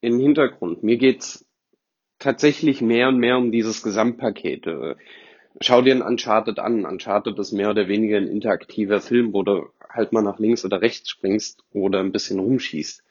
in 0.01 0.13
den 0.13 0.21
Hintergrund. 0.21 0.83
Mir 0.83 0.97
geht's 0.97 1.47
tatsächlich 2.19 2.81
mehr 2.81 3.07
und 3.07 3.17
mehr 3.17 3.37
um 3.37 3.51
dieses 3.51 3.83
Gesamtpaket. 3.83 4.65
Schau 5.59 5.81
dir 5.81 5.95
ein 5.95 6.01
Uncharted 6.01 6.59
an. 6.59 6.85
Uncharted 6.85 7.37
ist 7.39 7.51
mehr 7.51 7.69
oder 7.69 7.87
weniger 7.87 8.17
ein 8.17 8.27
interaktiver 8.27 9.01
Film, 9.01 9.33
wo 9.33 9.43
du 9.43 9.69
halt 9.89 10.13
mal 10.13 10.21
nach 10.21 10.39
links 10.39 10.63
oder 10.65 10.81
rechts 10.81 11.09
springst 11.09 11.63
oder 11.71 11.99
ein 11.99 12.11
bisschen 12.11 12.39
rumschießt. 12.39 13.03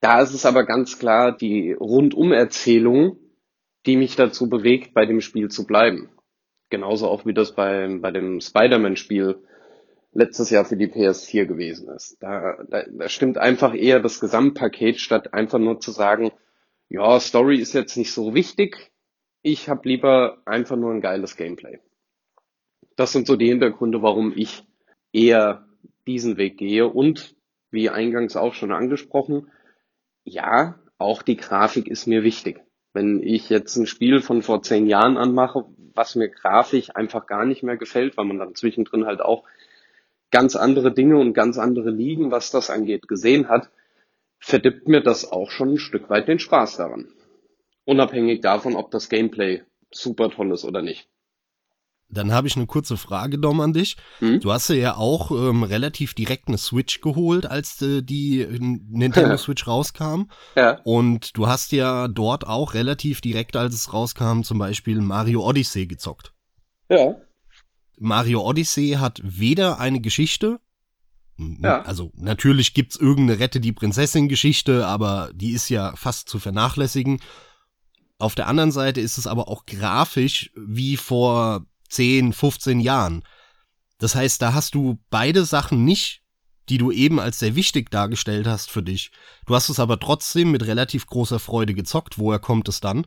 Da 0.00 0.20
ist 0.20 0.34
es 0.34 0.46
aber 0.46 0.64
ganz 0.64 0.98
klar 0.98 1.36
die 1.36 1.72
Rundumerzählung, 1.72 3.18
die 3.86 3.96
mich 3.96 4.16
dazu 4.16 4.48
bewegt, 4.48 4.94
bei 4.94 5.06
dem 5.06 5.20
Spiel 5.20 5.48
zu 5.48 5.66
bleiben. 5.66 6.10
Genauso 6.72 7.06
auch 7.06 7.26
wie 7.26 7.34
das 7.34 7.54
bei, 7.54 7.86
bei 8.00 8.10
dem 8.10 8.40
Spider-Man-Spiel 8.40 9.42
letztes 10.14 10.48
Jahr 10.48 10.64
für 10.64 10.78
die 10.78 10.86
PS4 10.86 11.44
gewesen 11.44 11.90
ist. 11.90 12.16
Da, 12.22 12.56
da, 12.66 12.84
da 12.90 13.08
stimmt 13.10 13.36
einfach 13.36 13.74
eher 13.74 14.00
das 14.00 14.20
Gesamtpaket, 14.20 14.98
statt 14.98 15.34
einfach 15.34 15.58
nur 15.58 15.80
zu 15.80 15.90
sagen, 15.90 16.32
ja, 16.88 17.20
Story 17.20 17.58
ist 17.58 17.74
jetzt 17.74 17.98
nicht 17.98 18.10
so 18.10 18.32
wichtig, 18.32 18.90
ich 19.42 19.68
habe 19.68 19.86
lieber 19.86 20.38
einfach 20.46 20.76
nur 20.76 20.92
ein 20.92 21.02
geiles 21.02 21.36
Gameplay. 21.36 21.78
Das 22.96 23.12
sind 23.12 23.26
so 23.26 23.36
die 23.36 23.48
Hintergründe, 23.48 24.00
warum 24.00 24.32
ich 24.34 24.64
eher 25.12 25.66
diesen 26.06 26.38
Weg 26.38 26.56
gehe 26.56 26.88
und 26.88 27.36
wie 27.70 27.90
eingangs 27.90 28.34
auch 28.34 28.54
schon 28.54 28.72
angesprochen, 28.72 29.50
ja, 30.24 30.80
auch 30.96 31.20
die 31.20 31.36
Grafik 31.36 31.86
ist 31.86 32.06
mir 32.06 32.22
wichtig. 32.22 32.62
Wenn 32.94 33.22
ich 33.22 33.50
jetzt 33.50 33.76
ein 33.76 33.86
Spiel 33.86 34.22
von 34.22 34.40
vor 34.40 34.62
zehn 34.62 34.86
Jahren 34.86 35.18
anmache, 35.18 35.66
was 35.94 36.14
mir 36.14 36.28
grafisch 36.28 36.94
einfach 36.94 37.26
gar 37.26 37.44
nicht 37.44 37.62
mehr 37.62 37.76
gefällt, 37.76 38.16
weil 38.16 38.24
man 38.24 38.38
dann 38.38 38.54
zwischendrin 38.54 39.06
halt 39.06 39.20
auch 39.20 39.44
ganz 40.30 40.56
andere 40.56 40.92
Dinge 40.92 41.18
und 41.18 41.34
ganz 41.34 41.58
andere 41.58 41.90
Ligen, 41.90 42.30
was 42.30 42.50
das 42.50 42.70
angeht, 42.70 43.06
gesehen 43.06 43.48
hat, 43.48 43.70
verdippt 44.38 44.88
mir 44.88 45.02
das 45.02 45.30
auch 45.30 45.50
schon 45.50 45.74
ein 45.74 45.78
Stück 45.78 46.10
weit 46.10 46.26
den 46.26 46.38
Spaß 46.38 46.76
daran. 46.78 47.08
Unabhängig 47.84 48.40
davon, 48.40 48.74
ob 48.74 48.90
das 48.90 49.08
Gameplay 49.08 49.62
super 49.90 50.30
toll 50.30 50.52
ist 50.52 50.64
oder 50.64 50.82
nicht. 50.82 51.08
Dann 52.12 52.30
habe 52.30 52.46
ich 52.46 52.56
eine 52.56 52.66
kurze 52.66 52.96
Frage, 52.96 53.38
Dom, 53.38 53.60
an 53.60 53.72
dich. 53.72 53.96
Hm? 54.18 54.40
Du 54.40 54.52
hast 54.52 54.68
ja 54.68 54.96
auch 54.96 55.30
ähm, 55.30 55.62
relativ 55.62 56.12
direkt 56.12 56.48
eine 56.48 56.58
Switch 56.58 57.00
geholt, 57.00 57.46
als 57.46 57.80
äh, 57.80 58.02
die 58.02 58.46
Nintendo 58.50 59.36
Switch 59.38 59.66
rauskam. 59.66 60.24
Ja. 60.54 60.78
Und 60.84 61.36
du 61.36 61.48
hast 61.48 61.72
ja 61.72 62.08
dort 62.08 62.46
auch 62.46 62.74
relativ 62.74 63.22
direkt, 63.22 63.56
als 63.56 63.74
es 63.74 63.92
rauskam, 63.92 64.42
zum 64.42 64.58
Beispiel 64.58 65.00
Mario 65.00 65.42
Odyssey 65.42 65.86
gezockt. 65.86 66.34
Ja. 66.90 67.16
Mario 67.98 68.42
Odyssey 68.46 68.96
hat 68.98 69.20
weder 69.24 69.80
eine 69.80 70.00
Geschichte, 70.00 70.60
ja. 71.38 71.82
also 71.82 72.12
natürlich 72.14 72.74
gibt's 72.74 72.96
irgendeine 72.96 73.38
Rette 73.38 73.60
die 73.60 73.72
Prinzessin 73.72 74.28
Geschichte, 74.28 74.86
aber 74.86 75.30
die 75.34 75.52
ist 75.52 75.68
ja 75.68 75.94
fast 75.96 76.28
zu 76.28 76.38
vernachlässigen. 76.38 77.20
Auf 78.18 78.34
der 78.34 78.48
anderen 78.48 78.72
Seite 78.72 79.00
ist 79.00 79.18
es 79.18 79.26
aber 79.26 79.48
auch 79.48 79.66
grafisch 79.66 80.52
wie 80.56 80.96
vor 80.96 81.66
10, 81.92 82.32
15 82.32 82.80
Jahren. 82.80 83.22
Das 83.98 84.14
heißt, 84.14 84.42
da 84.42 84.54
hast 84.54 84.74
du 84.74 84.98
beide 85.10 85.44
Sachen 85.44 85.84
nicht, 85.84 86.22
die 86.68 86.78
du 86.78 86.90
eben 86.90 87.20
als 87.20 87.38
sehr 87.38 87.54
wichtig 87.54 87.90
dargestellt 87.90 88.46
hast 88.46 88.70
für 88.70 88.82
dich. 88.82 89.10
Du 89.46 89.54
hast 89.54 89.68
es 89.68 89.78
aber 89.78 90.00
trotzdem 90.00 90.50
mit 90.50 90.66
relativ 90.66 91.06
großer 91.06 91.38
Freude 91.38 91.74
gezockt. 91.74 92.18
Woher 92.18 92.38
kommt 92.38 92.68
es 92.68 92.80
dann? 92.80 93.06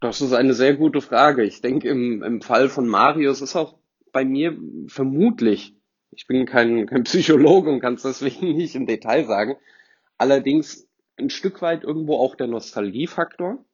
Das 0.00 0.20
ist 0.20 0.32
eine 0.32 0.54
sehr 0.54 0.74
gute 0.74 1.00
Frage. 1.00 1.44
Ich 1.44 1.60
denke, 1.60 1.88
im, 1.88 2.22
im 2.22 2.42
Fall 2.42 2.68
von 2.68 2.88
Mario, 2.88 3.30
es 3.30 3.40
ist 3.40 3.54
auch 3.54 3.78
bei 4.12 4.24
mir 4.24 4.56
vermutlich, 4.88 5.76
ich 6.10 6.26
bin 6.26 6.44
kein, 6.44 6.86
kein 6.86 7.04
Psychologe 7.04 7.70
und 7.70 7.80
kann 7.80 7.94
es 7.94 8.02
deswegen 8.02 8.52
nicht 8.56 8.74
im 8.74 8.86
Detail 8.86 9.26
sagen, 9.26 9.56
allerdings 10.18 10.88
ein 11.16 11.30
Stück 11.30 11.62
weit 11.62 11.84
irgendwo 11.84 12.16
auch 12.16 12.34
der 12.34 12.48
Nostalgiefaktor, 12.48 13.64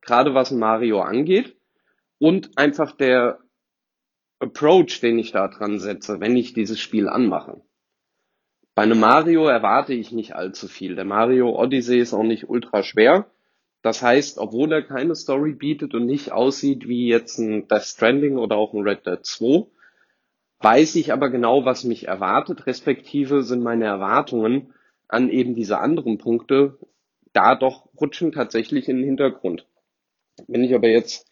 gerade 0.00 0.34
was 0.34 0.50
Mario 0.50 1.02
angeht 1.02 1.57
und 2.18 2.56
einfach 2.56 2.92
der 2.92 3.38
Approach, 4.40 5.00
den 5.00 5.18
ich 5.18 5.32
da 5.32 5.48
dran 5.48 5.80
setze, 5.80 6.20
wenn 6.20 6.36
ich 6.36 6.52
dieses 6.52 6.80
Spiel 6.80 7.08
anmache. 7.08 7.60
Bei 8.74 8.82
einem 8.82 9.00
Mario 9.00 9.46
erwarte 9.46 9.92
ich 9.92 10.12
nicht 10.12 10.36
allzu 10.36 10.68
viel. 10.68 10.94
Der 10.94 11.04
Mario 11.04 11.50
Odyssey 11.50 11.98
ist 11.98 12.14
auch 12.14 12.22
nicht 12.22 12.48
ultra 12.48 12.84
schwer. 12.84 13.26
Das 13.82 14.02
heißt, 14.02 14.38
obwohl 14.38 14.72
er 14.72 14.82
keine 14.82 15.14
Story 15.14 15.52
bietet 15.52 15.94
und 15.94 16.06
nicht 16.06 16.32
aussieht 16.32 16.86
wie 16.86 17.08
jetzt 17.08 17.38
ein 17.38 17.66
Death 17.68 17.82
Stranding 17.82 18.36
oder 18.38 18.56
auch 18.56 18.74
ein 18.74 18.82
Red 18.82 19.06
Dead 19.06 19.18
2, 19.20 19.66
weiß 20.60 20.96
ich 20.96 21.12
aber 21.12 21.30
genau, 21.30 21.64
was 21.64 21.84
mich 21.84 22.06
erwartet, 22.06 22.66
respektive 22.66 23.42
sind 23.42 23.62
meine 23.62 23.84
Erwartungen 23.84 24.74
an 25.08 25.30
eben 25.30 25.54
diese 25.54 25.78
anderen 25.78 26.18
Punkte 26.18 26.78
da 27.32 27.54
doch 27.54 27.88
rutschen 28.00 28.32
tatsächlich 28.32 28.88
in 28.88 28.96
den 28.96 29.06
Hintergrund. 29.06 29.66
Wenn 30.46 30.64
ich 30.64 30.74
aber 30.74 30.88
jetzt 30.88 31.27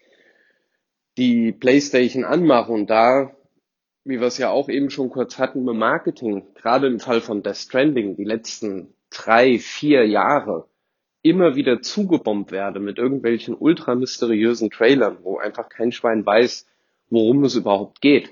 die 1.16 1.52
Playstation 1.52 2.24
anmache 2.24 2.72
und 2.72 2.90
da, 2.90 3.34
wie 4.04 4.20
wir 4.20 4.26
es 4.26 4.38
ja 4.38 4.50
auch 4.50 4.68
eben 4.68 4.90
schon 4.90 5.10
kurz 5.10 5.38
hatten, 5.38 5.64
mit 5.64 5.76
Marketing, 5.76 6.44
gerade 6.54 6.86
im 6.86 7.00
Fall 7.00 7.20
von 7.20 7.42
Death 7.42 7.56
Stranding, 7.56 8.16
die 8.16 8.24
letzten 8.24 8.94
drei, 9.10 9.58
vier 9.58 10.06
Jahre, 10.06 10.68
immer 11.22 11.56
wieder 11.56 11.82
zugebombt 11.82 12.52
werde 12.52 12.78
mit 12.78 12.98
irgendwelchen 12.98 13.56
ultra 13.58 13.94
mysteriösen 13.94 14.70
Trailern, 14.70 15.18
wo 15.22 15.38
einfach 15.38 15.68
kein 15.68 15.90
Schwein 15.90 16.24
weiß, 16.24 16.66
worum 17.10 17.44
es 17.44 17.56
überhaupt 17.56 18.00
geht, 18.00 18.30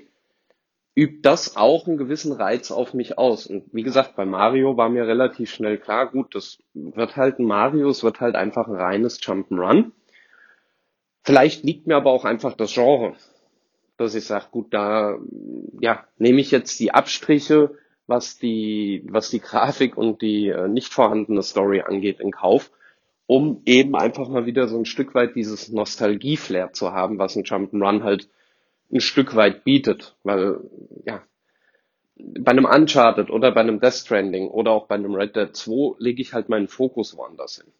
übt 0.95 1.19
das 1.23 1.57
auch 1.57 1.87
einen 1.87 1.97
gewissen 1.97 2.31
Reiz 2.31 2.71
auf 2.71 2.93
mich 2.93 3.17
aus. 3.17 3.47
Und 3.47 3.65
wie 3.73 3.83
gesagt, 3.83 4.15
bei 4.15 4.25
Mario 4.25 4.77
war 4.77 4.89
mir 4.89 5.05
relativ 5.07 5.51
schnell 5.51 5.77
klar, 5.77 6.09
gut, 6.09 6.33
das 6.35 6.59
wird 6.73 7.17
halt 7.17 7.39
ein 7.39 7.45
Mario, 7.45 7.89
es 7.89 8.03
wird 8.03 8.21
halt 8.21 8.35
einfach 8.35 8.67
ein 8.67 8.75
reines 8.75 9.19
Jump'n'Run. 9.19 9.91
Vielleicht 11.25 11.63
liegt 11.63 11.87
mir 11.87 11.95
aber 11.95 12.11
auch 12.11 12.23
einfach 12.23 12.53
das 12.53 12.73
Genre, 12.73 13.15
dass 13.97 14.15
ich 14.15 14.25
sage, 14.25 14.45
gut, 14.51 14.73
da 14.73 15.17
ja, 15.81 16.05
nehme 16.17 16.39
ich 16.39 16.51
jetzt 16.51 16.79
die 16.79 16.93
Abstriche, 16.93 17.77
was 18.07 18.37
die, 18.37 19.03
was 19.09 19.29
die 19.29 19.39
Grafik 19.39 19.97
und 19.97 20.21
die 20.21 20.49
äh, 20.49 20.67
nicht 20.67 20.93
vorhandene 20.93 21.41
Story 21.41 21.81
angeht, 21.81 22.19
in 22.19 22.31
Kauf 22.31 22.71
um 23.27 23.61
eben 23.65 23.95
einfach 23.95 24.29
mal 24.29 24.45
wieder 24.45 24.67
so 24.67 24.77
ein 24.77 24.85
Stück 24.85 25.15
weit 25.15 25.35
dieses 25.35 25.71
Nostalgie-Flair 25.71 26.73
zu 26.73 26.91
haben, 26.91 27.17
was 27.17 27.35
ein 27.35 27.43
Jump'n'Run 27.43 28.03
halt 28.03 28.29
ein 28.91 29.01
Stück 29.01 29.35
weit 29.35 29.63
bietet. 29.63 30.15
Weil, 30.23 30.59
ja, 31.05 31.23
bei 32.17 32.51
einem 32.51 32.65
Uncharted 32.65 33.31
oder 33.31 33.51
bei 33.51 33.61
einem 33.61 33.79
Death 33.79 33.93
Stranding 33.93 34.47
oder 34.49 34.71
auch 34.71 34.87
bei 34.87 34.95
einem 34.95 35.15
Red 35.15 35.35
Dead 35.35 35.55
2 35.55 35.95
lege 35.99 36.21
ich 36.21 36.33
halt 36.33 36.49
meinen 36.49 36.67
Fokus 36.67 37.17
woanders 37.17 37.57
hin. 37.57 37.71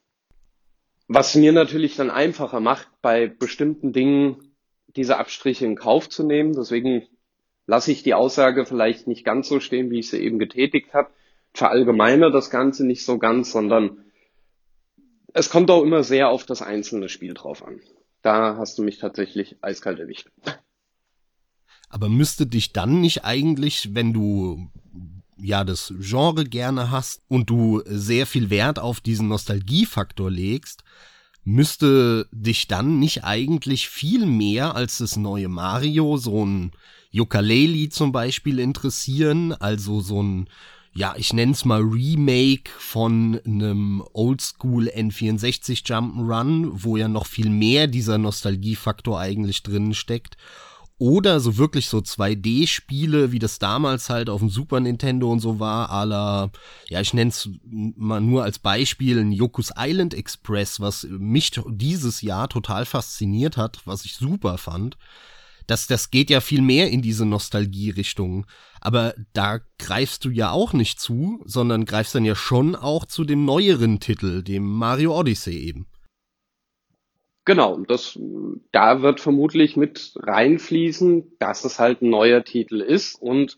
Was 1.08 1.36
mir 1.36 1.52
natürlich 1.52 1.96
dann 1.96 2.10
einfacher 2.10 2.60
macht, 2.60 2.88
bei 3.02 3.28
bestimmten 3.28 3.94
Dingen 3.94 4.56
diese 4.96 5.18
Abstriche 5.18 5.66
in 5.66 5.76
Kauf 5.76 6.10
zu 6.10 6.24
nehmen. 6.24 6.54
Deswegen 6.54 7.04
lasse 7.68 7.92
ich 7.92 8.04
die 8.04 8.14
Aussage 8.14 8.66
vielleicht 8.66 9.08
nicht 9.08 9.26
ganz 9.26 9.48
so 9.48 9.60
stehen, 9.60 9.92
wie 9.92 10.00
ich 10.00 10.10
sie 10.10 10.20
eben 10.20 10.40
getätigt 10.40 10.94
habe. 10.94 11.10
Verallgemeine 11.54 12.32
das 12.32 12.50
Ganze 12.50 12.86
nicht 12.86 13.06
so 13.06 13.18
ganz, 13.18 13.52
sondern 13.52 14.04
es 15.34 15.50
kommt 15.50 15.70
auch 15.70 15.84
immer 15.84 16.04
sehr 16.04 16.30
auf 16.30 16.46
das 16.46 16.62
einzelne 16.62 17.10
Spiel 17.10 17.34
drauf 17.34 17.66
an. 17.66 17.80
Da 18.22 18.58
hast 18.58 18.78
du 18.78 18.84
mich 18.84 18.98
tatsächlich 18.98 19.58
eiskalt 19.62 20.00
erwischt. 20.00 20.30
Aber 21.90 22.10
müsste 22.10 22.48
dich 22.48 22.74
dann 22.74 23.00
nicht 23.00 23.24
eigentlich, 23.24 23.94
wenn 23.94 24.12
du 24.12 24.70
ja 25.38 25.64
das 25.64 25.94
Genre 26.00 26.46
gerne 26.46 26.92
hast 26.92 27.22
und 27.28 27.50
du 27.50 27.82
sehr 27.86 28.26
viel 28.26 28.50
Wert 28.50 28.80
auf 28.80 29.02
diesen 29.02 29.28
Nostalgiefaktor 29.28 30.32
legst, 30.32 30.84
müsste 31.44 32.28
dich 32.32 32.68
dann 32.68 33.00
nicht 33.00 33.24
eigentlich 33.24 33.88
viel 33.90 34.26
mehr 34.26 34.76
als 34.76 34.98
das 34.98 35.16
neue 35.16 35.48
Mario, 35.48 36.18
so 36.18 36.46
ein 36.46 36.72
Ukulele 37.14 37.90
zum 37.90 38.12
Beispiel 38.12 38.60
interessieren, 38.60 39.54
also 39.54 40.02
so 40.02 40.22
ein 40.22 40.50
ja, 40.98 41.14
ich 41.18 41.34
nenn's 41.34 41.66
mal 41.66 41.82
Remake 41.82 42.72
von 42.78 43.42
einem 43.46 44.02
Oldschool 44.14 44.88
N64 44.88 45.86
Jump'n'Run, 45.86 46.70
wo 46.72 46.96
ja 46.96 47.10
noch 47.10 47.26
viel 47.26 47.50
mehr 47.50 47.88
dieser 47.88 48.18
Nostalgiefaktor 48.18 49.20
eigentlich 49.20 49.62
drin 49.62 49.94
steckt. 49.94 50.38
Oder 50.98 51.42
so 51.42 51.58
wirklich 51.58 51.88
so 51.88 51.98
2D-Spiele, 51.98 53.34
wie 53.34 53.40
das 53.40 53.60
damals 53.60 54.10
halt 54.10 54.30
auf 54.30 54.40
dem 54.40 54.50
Super 54.50 54.80
Nintendo 54.80 55.30
und 55.30 55.42
so 55.42 55.60
war, 55.60 55.92
à 55.92 56.06
la, 56.06 56.52
ja, 56.88 57.02
ich 57.02 57.14
nenn's 57.14 57.50
mal 57.64 58.22
nur 58.22 58.44
als 58.44 58.60
Beispiel 58.60 59.20
ein 59.20 59.34
Yoku's 59.34 59.72
Island 59.78 60.14
Express, 60.14 60.80
was 60.80 61.06
mich 61.10 61.52
dieses 61.68 62.22
Jahr 62.22 62.48
total 62.48 62.86
fasziniert 62.86 63.58
hat, 63.58 63.82
was 63.86 64.06
ich 64.06 64.16
super 64.16 64.58
fand 64.58 64.98
das, 65.68 65.88
das 65.88 66.12
geht 66.12 66.30
ja 66.30 66.42
viel 66.42 66.62
mehr 66.62 66.90
in 66.90 67.02
diese 67.02 67.26
Nostalgie-Richtung. 67.26 68.46
Aber 68.82 69.16
da 69.34 69.60
greifst 69.80 70.26
du 70.26 70.30
ja 70.30 70.52
auch 70.52 70.74
nicht 70.74 71.00
zu, 71.00 71.42
sondern 71.46 71.86
greifst 71.86 72.14
dann 72.14 72.26
ja 72.26 72.36
schon 72.36 72.76
auch 72.76 73.06
zu 73.06 73.24
dem 73.24 73.46
neueren 73.46 74.00
Titel, 74.00 74.44
dem 74.44 74.64
Mario 74.64 75.18
Odyssey 75.18 75.58
eben. 75.58 75.88
Genau, 77.46 77.78
das, 77.78 78.20
da 78.72 79.04
wird 79.04 79.20
vermutlich 79.20 79.78
mit 79.78 80.14
reinfließen, 80.18 81.38
dass 81.38 81.64
es 81.64 81.78
halt 81.80 82.02
ein 82.02 82.10
neuer 82.10 82.44
Titel 82.44 82.82
ist 82.82 83.22
und 83.22 83.58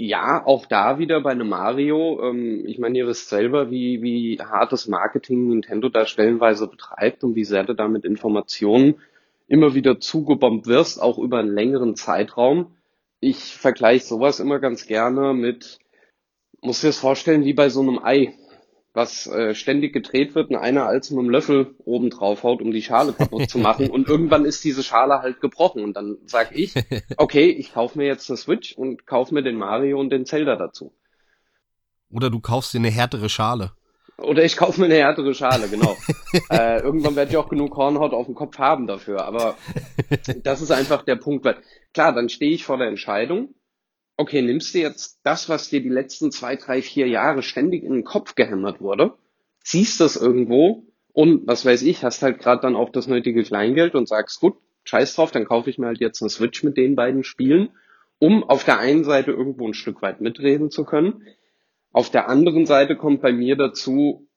ja, 0.00 0.44
auch 0.46 0.66
da 0.66 0.98
wieder 1.00 1.20
bei 1.20 1.32
einem 1.32 1.48
Mario, 1.48 2.20
ähm, 2.22 2.64
ich 2.66 2.78
meine, 2.78 2.98
ihr 2.98 3.06
wisst 3.08 3.28
selber, 3.30 3.70
wie, 3.70 4.00
wie 4.00 4.38
hartes 4.40 4.86
Marketing 4.86 5.48
Nintendo 5.48 5.88
da 5.88 6.06
stellenweise 6.06 6.68
betreibt 6.68 7.24
und 7.24 7.34
wie 7.34 7.44
sehr 7.44 7.64
du 7.64 7.74
da 7.74 7.88
mit 7.88 8.04
Informationen 8.04 9.00
immer 9.48 9.74
wieder 9.74 9.98
zugebombt 9.98 10.66
wirst, 10.66 11.02
auch 11.02 11.18
über 11.18 11.38
einen 11.38 11.52
längeren 11.52 11.96
Zeitraum. 11.96 12.76
Ich 13.18 13.56
vergleiche 13.56 14.04
sowas 14.04 14.38
immer 14.38 14.60
ganz 14.60 14.86
gerne 14.86 15.34
mit, 15.34 15.80
muss 16.60 16.80
dir 16.80 16.88
das 16.88 16.98
vorstellen, 16.98 17.44
wie 17.44 17.54
bei 17.54 17.68
so 17.68 17.80
einem 17.80 17.98
Ei, 18.00 18.34
was 18.94 19.26
äh, 19.26 19.54
ständig 19.54 19.92
gedreht 19.92 20.34
wird 20.34 20.50
und 20.50 20.56
einer 20.56 20.86
als 20.86 21.10
mit 21.10 21.20
einem 21.20 21.30
Löffel 21.30 21.74
oben 21.84 22.10
drauf 22.10 22.42
haut, 22.42 22.62
um 22.62 22.72
die 22.72 22.82
Schale 22.82 23.12
kaputt 23.12 23.50
zu 23.50 23.58
machen 23.58 23.90
und 23.90 24.08
irgendwann 24.08 24.44
ist 24.44 24.64
diese 24.64 24.82
Schale 24.82 25.20
halt 25.20 25.40
gebrochen 25.40 25.84
und 25.84 25.94
dann 25.94 26.16
sag 26.26 26.56
ich, 26.56 26.74
okay, 27.16 27.50
ich 27.50 27.72
kaufe 27.72 27.98
mir 27.98 28.06
jetzt 28.06 28.28
eine 28.30 28.36
Switch 28.36 28.72
und 28.72 29.06
kaufe 29.06 29.34
mir 29.34 29.42
den 29.42 29.56
Mario 29.56 30.00
und 30.00 30.10
den 30.10 30.26
Zelda 30.26 30.56
dazu. 30.56 30.92
Oder 32.10 32.30
du 32.30 32.40
kaufst 32.40 32.72
dir 32.72 32.78
eine 32.78 32.90
härtere 32.90 33.28
Schale. 33.28 33.72
Oder 34.18 34.44
ich 34.44 34.56
kaufe 34.56 34.80
mir 34.80 34.86
eine 34.86 34.96
härtere 34.96 35.32
Schale, 35.32 35.68
genau. 35.68 35.96
äh, 36.50 36.80
irgendwann 36.80 37.14
werde 37.14 37.30
ich 37.30 37.36
auch 37.36 37.48
genug 37.48 37.76
Hornhaut 37.76 38.12
auf 38.12 38.26
dem 38.26 38.34
Kopf 38.34 38.58
haben 38.58 38.88
dafür. 38.88 39.24
Aber 39.24 39.56
das 40.42 40.60
ist 40.60 40.72
einfach 40.72 41.04
der 41.04 41.16
Punkt, 41.16 41.44
weil 41.44 41.58
klar, 41.94 42.12
dann 42.12 42.28
stehe 42.28 42.52
ich 42.52 42.64
vor 42.64 42.78
der 42.78 42.88
Entscheidung. 42.88 43.54
Okay, 44.20 44.42
nimmst 44.42 44.74
du 44.74 44.80
jetzt 44.80 45.20
das, 45.22 45.48
was 45.48 45.70
dir 45.70 45.80
die 45.80 45.88
letzten 45.88 46.32
zwei, 46.32 46.56
drei, 46.56 46.82
vier 46.82 47.06
Jahre 47.06 47.44
ständig 47.44 47.84
in 47.84 47.92
den 47.92 48.04
Kopf 48.04 48.34
gehämmert 48.34 48.80
wurde, 48.80 49.14
ziehst 49.62 50.00
das 50.00 50.16
irgendwo 50.16 50.82
und 51.12 51.46
was 51.46 51.64
weiß 51.64 51.82
ich, 51.82 52.02
hast 52.02 52.22
halt 52.22 52.40
gerade 52.40 52.60
dann 52.62 52.74
auch 52.74 52.90
das 52.90 53.06
nötige 53.06 53.44
Kleingeld 53.44 53.94
und 53.94 54.08
sagst, 54.08 54.40
gut, 54.40 54.56
scheiß 54.82 55.14
drauf, 55.14 55.30
dann 55.30 55.44
kaufe 55.44 55.70
ich 55.70 55.78
mir 55.78 55.86
halt 55.86 56.00
jetzt 56.00 56.20
eine 56.20 56.30
Switch 56.30 56.64
mit 56.64 56.76
den 56.76 56.96
beiden 56.96 57.22
Spielen, 57.22 57.70
um 58.18 58.42
auf 58.42 58.64
der 58.64 58.80
einen 58.80 59.04
Seite 59.04 59.30
irgendwo 59.30 59.68
ein 59.68 59.74
Stück 59.74 60.02
weit 60.02 60.20
mitreden 60.20 60.72
zu 60.72 60.84
können, 60.84 61.22
auf 61.92 62.10
der 62.10 62.28
anderen 62.28 62.66
Seite 62.66 62.96
kommt 62.96 63.22
bei 63.22 63.32
mir 63.32 63.54
dazu, 63.54 64.28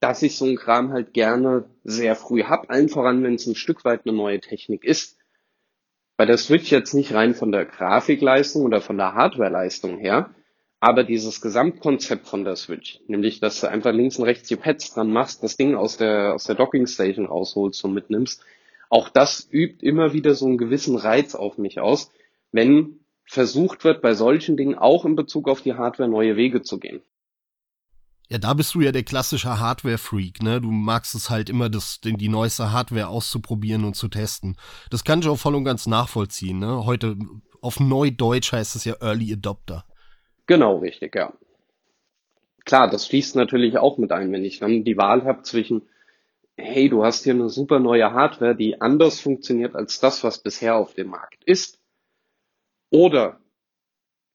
dass 0.00 0.22
ich 0.24 0.36
so 0.36 0.46
einen 0.46 0.56
Kram 0.56 0.92
halt 0.92 1.12
gerne 1.14 1.70
sehr 1.84 2.16
früh 2.16 2.42
hab, 2.42 2.70
allen 2.70 2.88
voran, 2.88 3.22
wenn 3.22 3.34
es 3.34 3.46
ein 3.46 3.54
Stück 3.54 3.84
weit 3.84 4.04
eine 4.04 4.16
neue 4.16 4.40
Technik 4.40 4.84
ist. 4.84 5.16
Bei 6.20 6.26
der 6.26 6.36
Switch 6.36 6.70
jetzt 6.70 6.92
nicht 6.92 7.14
rein 7.14 7.34
von 7.34 7.50
der 7.50 7.64
Grafikleistung 7.64 8.66
oder 8.66 8.82
von 8.82 8.98
der 8.98 9.14
Hardwareleistung 9.14 9.96
her, 9.96 10.28
aber 10.78 11.02
dieses 11.02 11.40
Gesamtkonzept 11.40 12.28
von 12.28 12.44
der 12.44 12.56
Switch, 12.56 13.00
nämlich 13.06 13.40
dass 13.40 13.62
du 13.62 13.70
einfach 13.70 13.94
links 13.94 14.18
und 14.18 14.26
rechts 14.26 14.46
die 14.46 14.56
Pads 14.56 14.92
dran 14.92 15.10
machst, 15.10 15.42
das 15.42 15.56
Ding 15.56 15.74
aus 15.74 15.96
der, 15.96 16.34
aus 16.34 16.44
der 16.44 16.56
Dockingstation 16.56 17.24
rausholst 17.24 17.82
und 17.86 17.94
mitnimmst, 17.94 18.44
auch 18.90 19.08
das 19.08 19.48
übt 19.50 19.78
immer 19.80 20.12
wieder 20.12 20.34
so 20.34 20.44
einen 20.44 20.58
gewissen 20.58 20.96
Reiz 20.96 21.34
auf 21.34 21.56
mich 21.56 21.80
aus, 21.80 22.12
wenn 22.52 23.00
versucht 23.24 23.84
wird, 23.84 24.02
bei 24.02 24.12
solchen 24.12 24.58
Dingen 24.58 24.74
auch 24.74 25.06
in 25.06 25.16
Bezug 25.16 25.48
auf 25.48 25.62
die 25.62 25.72
Hardware 25.72 26.10
neue 26.10 26.36
Wege 26.36 26.60
zu 26.60 26.78
gehen. 26.78 27.00
Ja, 28.30 28.38
da 28.38 28.54
bist 28.54 28.74
du 28.76 28.80
ja 28.80 28.92
der 28.92 29.02
klassische 29.02 29.58
Hardware-Freak, 29.58 30.40
ne? 30.40 30.60
Du 30.60 30.70
magst 30.70 31.16
es 31.16 31.30
halt 31.30 31.50
immer, 31.50 31.68
das, 31.68 32.00
die 32.00 32.28
neueste 32.28 32.70
Hardware 32.70 33.08
auszuprobieren 33.08 33.84
und 33.84 33.96
zu 33.96 34.06
testen. 34.06 34.56
Das 34.88 35.02
kann 35.02 35.18
ich 35.18 35.26
auch 35.26 35.36
voll 35.36 35.56
und 35.56 35.64
ganz 35.64 35.88
nachvollziehen, 35.88 36.60
ne? 36.60 36.86
Heute 36.86 37.16
auf 37.60 37.80
Neudeutsch 37.80 38.52
heißt 38.52 38.76
es 38.76 38.84
ja 38.84 38.94
Early 39.00 39.32
Adopter. 39.32 39.84
Genau, 40.46 40.78
richtig, 40.78 41.16
ja. 41.16 41.32
Klar, 42.64 42.88
das 42.88 43.06
fließt 43.06 43.34
natürlich 43.34 43.78
auch 43.78 43.98
mit 43.98 44.12
ein, 44.12 44.30
wenn 44.30 44.44
ich 44.44 44.60
dann 44.60 44.84
die 44.84 44.96
Wahl 44.96 45.24
habe 45.24 45.42
zwischen, 45.42 45.88
hey, 46.56 46.88
du 46.88 47.04
hast 47.04 47.24
hier 47.24 47.34
eine 47.34 47.48
super 47.48 47.80
neue 47.80 48.12
Hardware, 48.12 48.54
die 48.54 48.80
anders 48.80 49.18
funktioniert 49.18 49.74
als 49.74 49.98
das, 49.98 50.22
was 50.22 50.40
bisher 50.40 50.76
auf 50.76 50.94
dem 50.94 51.08
Markt 51.08 51.42
ist 51.44 51.80
oder 52.90 53.40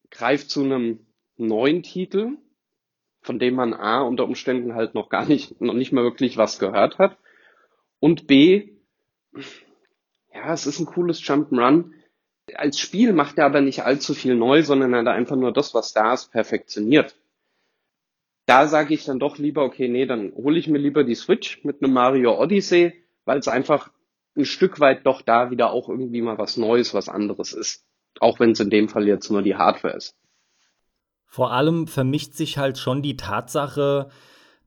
greift 0.10 0.50
zu 0.50 0.64
einem 0.64 1.00
neuen 1.38 1.82
Titel, 1.82 2.38
von 3.26 3.40
dem 3.40 3.56
man 3.56 3.74
A 3.74 4.02
unter 4.02 4.26
Umständen 4.26 4.76
halt 4.76 4.94
noch 4.94 5.10
gar 5.10 5.26
nicht, 5.26 5.60
noch 5.60 5.74
nicht 5.74 5.92
mal 5.92 6.04
wirklich 6.04 6.38
was 6.38 6.60
gehört 6.60 7.00
hat. 7.00 7.18
Und 8.00 8.28
B, 8.28 8.70
ja, 10.32 10.54
es 10.54 10.68
ist 10.68 10.80
ein 10.80 10.86
cooles 10.86 11.22
Jump'n'Run. 11.22 11.92
Als 12.54 12.80
Spiel 12.80 13.14
macht 13.14 13.40
er 13.40 13.46
aber 13.46 13.62
nicht 13.62 13.84
allzu 13.84 14.14
viel 14.14 14.36
neu, 14.36 14.62
sondern 14.62 14.94
er 14.94 15.00
hat 15.00 15.08
einfach 15.08 15.36
nur 15.36 15.52
das, 15.52 15.74
was 15.74 15.92
da 15.92 16.14
ist, 16.14 16.32
perfektioniert. 16.32 17.16
Da 18.46 18.68
sage 18.68 18.94
ich 18.94 19.06
dann 19.06 19.18
doch 19.18 19.40
lieber, 19.40 19.64
okay, 19.64 19.88
nee, 19.88 20.06
dann 20.06 20.32
hole 20.36 20.60
ich 20.60 20.68
mir 20.68 20.78
lieber 20.78 21.04
die 21.04 21.16
Switch 21.16 21.64
mit 21.64 21.82
einem 21.82 21.94
Mario 21.94 22.40
Odyssey, 22.40 22.94
weil 23.26 23.40
es 23.40 23.48
einfach 23.48 23.90
ein 24.38 24.46
Stück 24.46 24.80
weit 24.80 25.04
doch 25.08 25.24
da 25.24 25.50
wieder 25.50 25.72
auch 25.72 25.90
irgendwie 25.90 26.22
mal 26.22 26.38
was 26.38 26.58
Neues, 26.58 26.94
was 26.94 27.10
anderes 27.10 27.54
ist. 27.54 27.84
Auch 28.20 28.40
wenn 28.40 28.52
es 28.52 28.60
in 28.60 28.70
dem 28.70 28.88
Fall 28.88 29.08
jetzt 29.08 29.32
nur 29.32 29.42
die 29.42 29.56
Hardware 29.56 29.96
ist. 29.96 30.16
Vor 31.28 31.52
allem 31.52 31.88
vermischt 31.88 32.34
sich 32.34 32.58
halt 32.58 32.78
schon 32.78 33.02
die 33.02 33.18
Tatsache, 33.18 34.10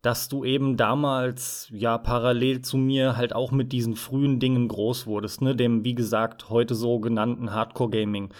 dass 0.03 0.29
du 0.29 0.45
eben 0.45 0.77
damals 0.77 1.69
ja 1.73 1.99
parallel 1.99 2.62
zu 2.62 2.77
mir 2.77 3.17
halt 3.17 3.35
auch 3.35 3.50
mit 3.50 3.73
diesen 3.73 3.97
frühen 3.97 4.38
Dingen 4.38 4.69
groß 4.69 5.07
wurdest, 5.07 5.43
ne, 5.43 5.57
dem 5.57 5.85
wie 5.85 5.95
gesagt 5.95 6.50
heute 6.50 6.75
so 6.75 7.00
genannten 7.00 7.53
Hardcore 7.53 7.91
Gaming. 7.91 8.33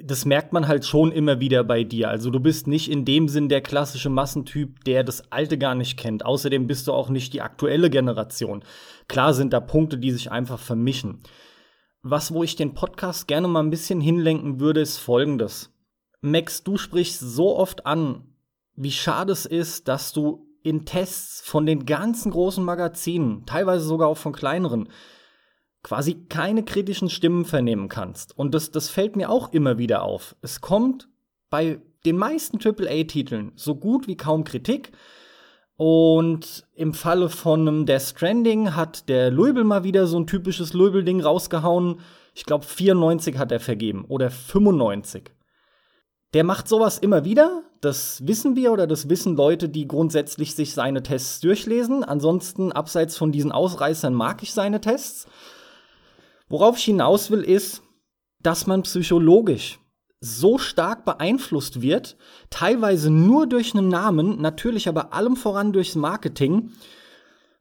Das 0.00 0.24
merkt 0.24 0.52
man 0.52 0.68
halt 0.68 0.84
schon 0.84 1.10
immer 1.10 1.40
wieder 1.40 1.64
bei 1.64 1.82
dir. 1.82 2.08
Also 2.08 2.30
du 2.30 2.38
bist 2.38 2.68
nicht 2.68 2.88
in 2.88 3.04
dem 3.04 3.26
Sinn 3.28 3.48
der 3.48 3.62
klassische 3.62 4.10
Massentyp, 4.10 4.84
der 4.84 5.02
das 5.02 5.32
alte 5.32 5.58
gar 5.58 5.74
nicht 5.74 5.98
kennt. 5.98 6.24
Außerdem 6.24 6.68
bist 6.68 6.86
du 6.86 6.92
auch 6.92 7.08
nicht 7.08 7.32
die 7.32 7.42
aktuelle 7.42 7.90
Generation. 7.90 8.62
Klar 9.08 9.34
sind 9.34 9.52
da 9.52 9.58
Punkte, 9.58 9.98
die 9.98 10.12
sich 10.12 10.30
einfach 10.30 10.60
vermischen. 10.60 11.22
Was, 12.02 12.32
wo 12.32 12.44
ich 12.44 12.54
den 12.54 12.74
Podcast 12.74 13.26
gerne 13.26 13.48
mal 13.48 13.60
ein 13.60 13.70
bisschen 13.70 14.00
hinlenken 14.00 14.60
würde, 14.60 14.82
ist 14.82 14.98
folgendes. 14.98 15.72
Max, 16.20 16.64
du 16.64 16.76
sprichst 16.76 17.20
so 17.20 17.56
oft 17.56 17.86
an, 17.86 18.24
wie 18.74 18.92
schade 18.92 19.32
es 19.32 19.46
ist, 19.46 19.88
dass 19.88 20.12
du 20.12 20.46
in 20.62 20.84
Tests 20.84 21.40
von 21.40 21.66
den 21.66 21.86
ganzen 21.86 22.30
großen 22.30 22.64
Magazinen, 22.64 23.46
teilweise 23.46 23.84
sogar 23.84 24.08
auch 24.08 24.16
von 24.16 24.32
kleineren, 24.32 24.88
quasi 25.82 26.26
keine 26.28 26.64
kritischen 26.64 27.08
Stimmen 27.08 27.44
vernehmen 27.44 27.88
kannst. 27.88 28.36
Und 28.36 28.54
das, 28.54 28.70
das 28.70 28.90
fällt 28.90 29.16
mir 29.16 29.30
auch 29.30 29.52
immer 29.52 29.78
wieder 29.78 30.02
auf. 30.02 30.36
Es 30.42 30.60
kommt 30.60 31.08
bei 31.50 31.80
den 32.04 32.16
meisten 32.16 32.58
AAA-Titeln 32.62 33.52
so 33.54 33.76
gut 33.76 34.06
wie 34.06 34.16
kaum 34.16 34.44
Kritik. 34.44 34.92
Und 35.76 36.66
im 36.74 36.92
Falle 36.92 37.28
von 37.28 37.68
einem 37.68 37.86
Death 37.86 38.02
Stranding 38.02 38.74
hat 38.74 39.08
der 39.08 39.30
Louisville 39.30 39.64
mal 39.64 39.84
wieder 39.84 40.08
so 40.08 40.18
ein 40.18 40.26
typisches 40.26 40.72
Louisville-Ding 40.72 41.20
rausgehauen. 41.20 42.00
Ich 42.34 42.44
glaube, 42.44 42.64
94 42.64 43.38
hat 43.38 43.52
er 43.52 43.60
vergeben 43.60 44.04
oder 44.08 44.30
95. 44.30 45.30
Der 46.34 46.44
macht 46.44 46.68
sowas 46.68 46.98
immer 46.98 47.24
wieder. 47.24 47.62
Das 47.80 48.26
wissen 48.26 48.54
wir 48.56 48.72
oder 48.72 48.86
das 48.86 49.08
wissen 49.08 49.36
Leute, 49.36 49.68
die 49.68 49.88
grundsätzlich 49.88 50.54
sich 50.54 50.74
seine 50.74 51.02
Tests 51.02 51.40
durchlesen. 51.40 52.04
Ansonsten, 52.04 52.72
abseits 52.72 53.16
von 53.16 53.32
diesen 53.32 53.52
Ausreißern, 53.52 54.12
mag 54.12 54.42
ich 54.42 54.52
seine 54.52 54.80
Tests. 54.80 55.26
Worauf 56.48 56.76
ich 56.76 56.84
hinaus 56.84 57.30
will, 57.30 57.42
ist, 57.42 57.82
dass 58.42 58.66
man 58.66 58.82
psychologisch 58.82 59.78
so 60.20 60.58
stark 60.58 61.04
beeinflusst 61.04 61.80
wird, 61.80 62.16
teilweise 62.50 63.10
nur 63.10 63.46
durch 63.46 63.74
einen 63.74 63.88
Namen, 63.88 64.40
natürlich 64.40 64.88
aber 64.88 65.12
allem 65.12 65.36
voran 65.36 65.72
durchs 65.72 65.94
Marketing, 65.94 66.72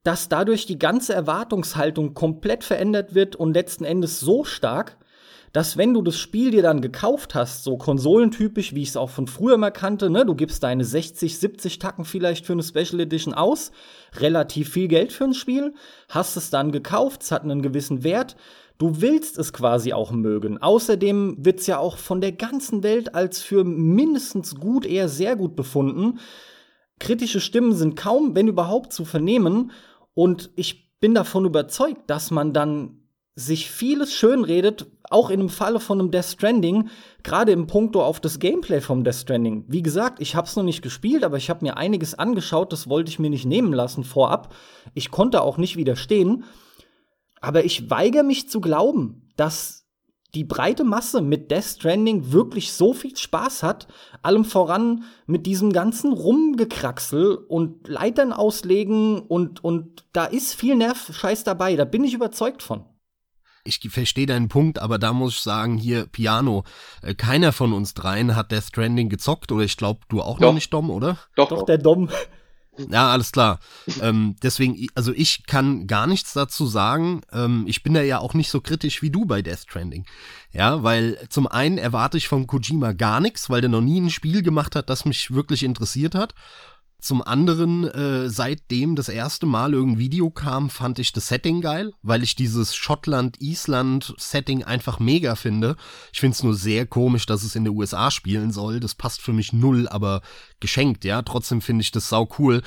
dass 0.04 0.30
dadurch 0.30 0.66
die 0.66 0.80
ganze 0.80 1.14
Erwartungshaltung 1.14 2.14
komplett 2.14 2.64
verändert 2.64 3.14
wird 3.14 3.36
und 3.36 3.54
letzten 3.54 3.84
Endes 3.84 4.20
so 4.20 4.44
stark, 4.44 4.98
dass 5.58 5.76
wenn 5.76 5.96
du 5.96 6.04
das 6.04 6.20
Spiel 6.20 6.52
dir 6.52 6.62
dann 6.62 6.82
gekauft 6.82 7.34
hast, 7.34 7.64
so 7.64 7.78
konsolentypisch, 7.78 8.76
wie 8.76 8.84
ich 8.84 8.90
es 8.90 8.96
auch 8.96 9.10
von 9.10 9.26
früher 9.26 9.58
mal 9.58 9.72
kannte, 9.72 10.08
ne, 10.08 10.24
du 10.24 10.36
gibst 10.36 10.62
deine 10.62 10.86
60, 10.86 11.40
70 11.40 11.80
Tacken 11.80 12.06
vielleicht 12.06 12.46
für 12.46 12.54
eine 12.54 12.62
Special 12.62 13.00
Edition 13.00 13.34
aus, 13.34 13.72
relativ 14.20 14.70
viel 14.70 14.88
Geld 14.88 15.12
für 15.12 15.24
ein 15.24 15.34
Spiel, 15.34 15.74
hast 16.10 16.38
es 16.38 16.52
dann 16.52 16.72
gekauft, 16.72 17.24
es 17.24 17.32
hat 17.32 17.42
einen 17.42 17.64
gewissen 17.64 18.04
Wert, 18.04 18.36
du 18.78 19.02
willst 19.02 19.40
es 19.40 19.52
quasi 19.52 19.94
auch 19.94 20.12
mögen. 20.12 20.62
Außerdem 20.62 21.38
wird 21.44 21.60
es 21.60 21.66
ja 21.66 21.80
auch 21.80 21.98
von 21.98 22.22
der 22.22 22.34
ganzen 22.34 22.84
Welt 22.84 23.16
als 23.16 23.42
für 23.42 23.64
mindestens 23.64 24.58
gut, 24.58 24.86
eher 24.86 25.10
sehr 25.10 25.36
gut 25.36 25.56
befunden. 25.56 26.20
Kritische 27.00 27.42
Stimmen 27.42 27.74
sind 27.74 27.96
kaum, 27.96 28.36
wenn 28.36 28.48
überhaupt, 28.48 28.94
zu 28.94 29.06
vernehmen. 29.06 29.72
Und 30.14 30.52
ich 30.56 31.00
bin 31.00 31.16
davon 31.16 31.46
überzeugt, 31.46 32.12
dass 32.12 32.30
man 32.30 32.54
dann 32.54 33.07
sich 33.38 33.70
vieles 33.70 34.16
schönredet, 34.16 34.88
auch 35.12 35.30
in 35.30 35.40
dem 35.40 35.50
Falle 35.50 35.80
von 35.80 36.00
einem 36.00 36.10
Death 36.10 36.26
Stranding, 36.26 36.90
gerade 37.22 37.52
im 37.52 37.68
Punkto 37.68 38.04
auf 38.04 38.20
das 38.20 38.40
Gameplay 38.40 38.82
vom 38.82 39.04
Death 39.04 39.14
Stranding. 39.14 39.64
Wie 39.68 39.84
gesagt, 39.84 40.20
ich 40.20 40.36
habe 40.36 40.48
es 40.48 40.56
noch 40.56 40.64
nicht 40.64 40.82
gespielt, 40.82 41.24
aber 41.24 41.38
ich 41.38 41.52
habe 41.52 41.64
mir 41.64 41.78
einiges 41.78 42.16
angeschaut, 42.16 42.74
das 42.74 42.90
wollte 42.90 43.12
ich 43.12 43.20
mir 43.20 43.30
nicht 43.30 43.46
nehmen 43.46 43.74
lassen 43.74 44.04
vorab. 44.04 44.56
Ich 44.96 45.12
konnte 45.12 45.44
auch 45.44 45.58
nicht 45.58 45.78
widerstehen, 45.78 46.46
aber 47.40 47.64
ich 47.64 47.92
weigere 47.92 48.24
mich 48.24 48.50
zu 48.50 48.60
glauben, 48.60 49.30
dass 49.36 49.86
die 50.34 50.44
breite 50.44 50.84
Masse 50.84 51.22
mit 51.22 51.52
Death 51.52 51.64
Stranding 51.64 52.32
wirklich 52.32 52.74
so 52.74 52.92
viel 52.92 53.16
Spaß 53.16 53.62
hat, 53.62 53.88
allem 54.24 54.46
voran 54.46 55.04
mit 55.28 55.46
diesem 55.46 55.72
ganzen 55.72 56.12
Rumgekraxel 56.12 57.36
und 57.36 57.88
Leitern 57.88 58.34
auslegen 58.34 59.20
und, 59.20 59.64
und 59.64 60.06
da 60.12 60.26
ist 60.26 60.56
viel 60.56 60.76
Nerv-Scheiß 60.76 61.44
dabei, 61.44 61.76
da 61.76 61.86
bin 61.86 62.04
ich 62.04 62.16
überzeugt 62.16 62.64
von 62.64 62.86
ich 63.68 63.80
verstehe 63.92 64.26
deinen 64.26 64.48
Punkt, 64.48 64.80
aber 64.80 64.98
da 64.98 65.14
muss 65.14 65.36
ich 65.36 65.42
sagen, 65.42 65.78
hier 65.78 66.06
Piano, 66.06 66.64
äh, 67.02 67.14
keiner 67.14 67.52
von 67.52 67.74
uns 67.74 67.94
dreien 67.94 68.36
hat 68.36 68.52
Death 68.52 68.66
Stranding 68.66 69.10
gezockt 69.10 69.52
oder 69.52 69.64
ich 69.64 69.78
glaube, 69.78 70.00
du 70.10 70.22
auch 70.22 70.40
doch. 70.40 70.48
noch 70.48 70.54
nicht, 70.54 70.74
Dom, 70.74 70.90
oder? 70.90 71.18
Doch, 71.36 71.50
doch 71.50 71.66
der 71.66 71.78
Dom. 71.78 72.10
Ja, 72.92 73.10
alles 73.12 73.32
klar. 73.32 73.60
ähm, 74.02 74.36
deswegen, 74.44 74.88
also 74.96 75.12
ich 75.12 75.46
kann 75.48 75.88
gar 75.88 76.08
nichts 76.08 76.34
dazu 76.34 76.68
sagen. 76.68 77.22
Ähm, 77.32 77.66
ich 77.68 77.84
bin 77.84 77.94
da 77.94 78.02
ja 78.02 78.20
auch 78.20 78.34
nicht 78.34 78.50
so 78.50 78.62
kritisch 78.62 79.02
wie 79.02 79.10
du 79.10 79.26
bei 79.26 79.42
Death 79.42 79.62
Stranding. 79.62 80.06
Ja, 80.52 80.84
weil 80.84 81.18
zum 81.30 81.48
einen 81.48 81.78
erwarte 81.78 82.18
ich 82.18 82.28
von 82.28 82.48
Kojima 82.48 82.94
gar 82.94 83.20
nichts, 83.20 83.50
weil 83.50 83.62
der 83.62 83.70
noch 83.70 83.82
nie 83.82 84.00
ein 84.00 84.10
Spiel 84.10 84.44
gemacht 84.44 84.76
hat, 84.76 84.90
das 84.90 85.06
mich 85.06 85.34
wirklich 85.34 85.64
interessiert 85.64 86.16
hat. 86.16 86.36
Zum 87.00 87.22
anderen, 87.22 87.84
äh, 87.84 88.28
seitdem 88.30 88.96
das 88.96 89.08
erste 89.08 89.46
Mal 89.46 89.74
irgendein 89.74 90.00
Video 90.00 90.32
kam, 90.32 90.70
fand 90.70 90.98
ich 90.98 91.14
das 91.14 91.28
Setting 91.28 91.62
geil, 91.62 91.94
weil 92.02 92.24
ich 92.24 92.36
dieses 92.36 92.76
Schottland-Island-Setting 92.76 94.64
einfach 94.64 95.00
mega 95.00 95.36
finde. 95.36 95.76
Ich 96.12 96.20
finde 96.20 96.36
es 96.36 96.44
nur 96.44 96.56
sehr 96.56 96.88
komisch, 96.88 97.28
dass 97.28 97.44
es 97.44 97.56
in 97.56 97.66
den 97.66 97.76
USA 97.76 98.10
spielen 98.10 98.52
soll. 98.52 98.80
Das 98.80 98.96
passt 98.96 99.22
für 99.22 99.34
mich 99.34 99.54
null, 99.54 99.88
aber 99.88 100.22
geschenkt, 100.60 101.06
ja. 101.06 101.22
Trotzdem 101.22 101.62
finde 101.62 101.84
ich 101.84 101.92
das 101.92 102.10
sau 102.10 102.28
cool. 102.40 102.64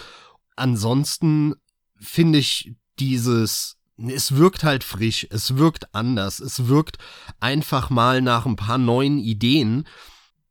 Ansonsten 0.54 1.54
finde 1.98 2.38
ich 2.38 2.76
dieses 3.00 3.76
es 4.08 4.36
wirkt 4.36 4.64
halt 4.64 4.82
frisch, 4.82 5.26
es 5.30 5.56
wirkt 5.56 5.94
anders, 5.94 6.40
es 6.40 6.68
wirkt 6.68 6.96
einfach 7.38 7.90
mal 7.90 8.22
nach 8.22 8.46
ein 8.46 8.56
paar 8.56 8.78
neuen 8.78 9.18
Ideen 9.18 9.84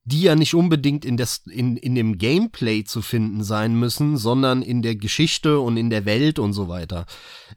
die 0.09 0.21
ja 0.21 0.35
nicht 0.35 0.55
unbedingt 0.55 1.05
in, 1.05 1.17
des, 1.17 1.43
in, 1.45 1.77
in 1.77 1.93
dem 1.93 2.17
Gameplay 2.17 2.83
zu 2.83 3.01
finden 3.01 3.43
sein 3.43 3.75
müssen, 3.75 4.17
sondern 4.17 4.63
in 4.63 4.81
der 4.81 4.95
Geschichte 4.95 5.59
und 5.59 5.77
in 5.77 5.91
der 5.91 6.05
Welt 6.05 6.39
und 6.39 6.53
so 6.53 6.67
weiter. 6.67 7.05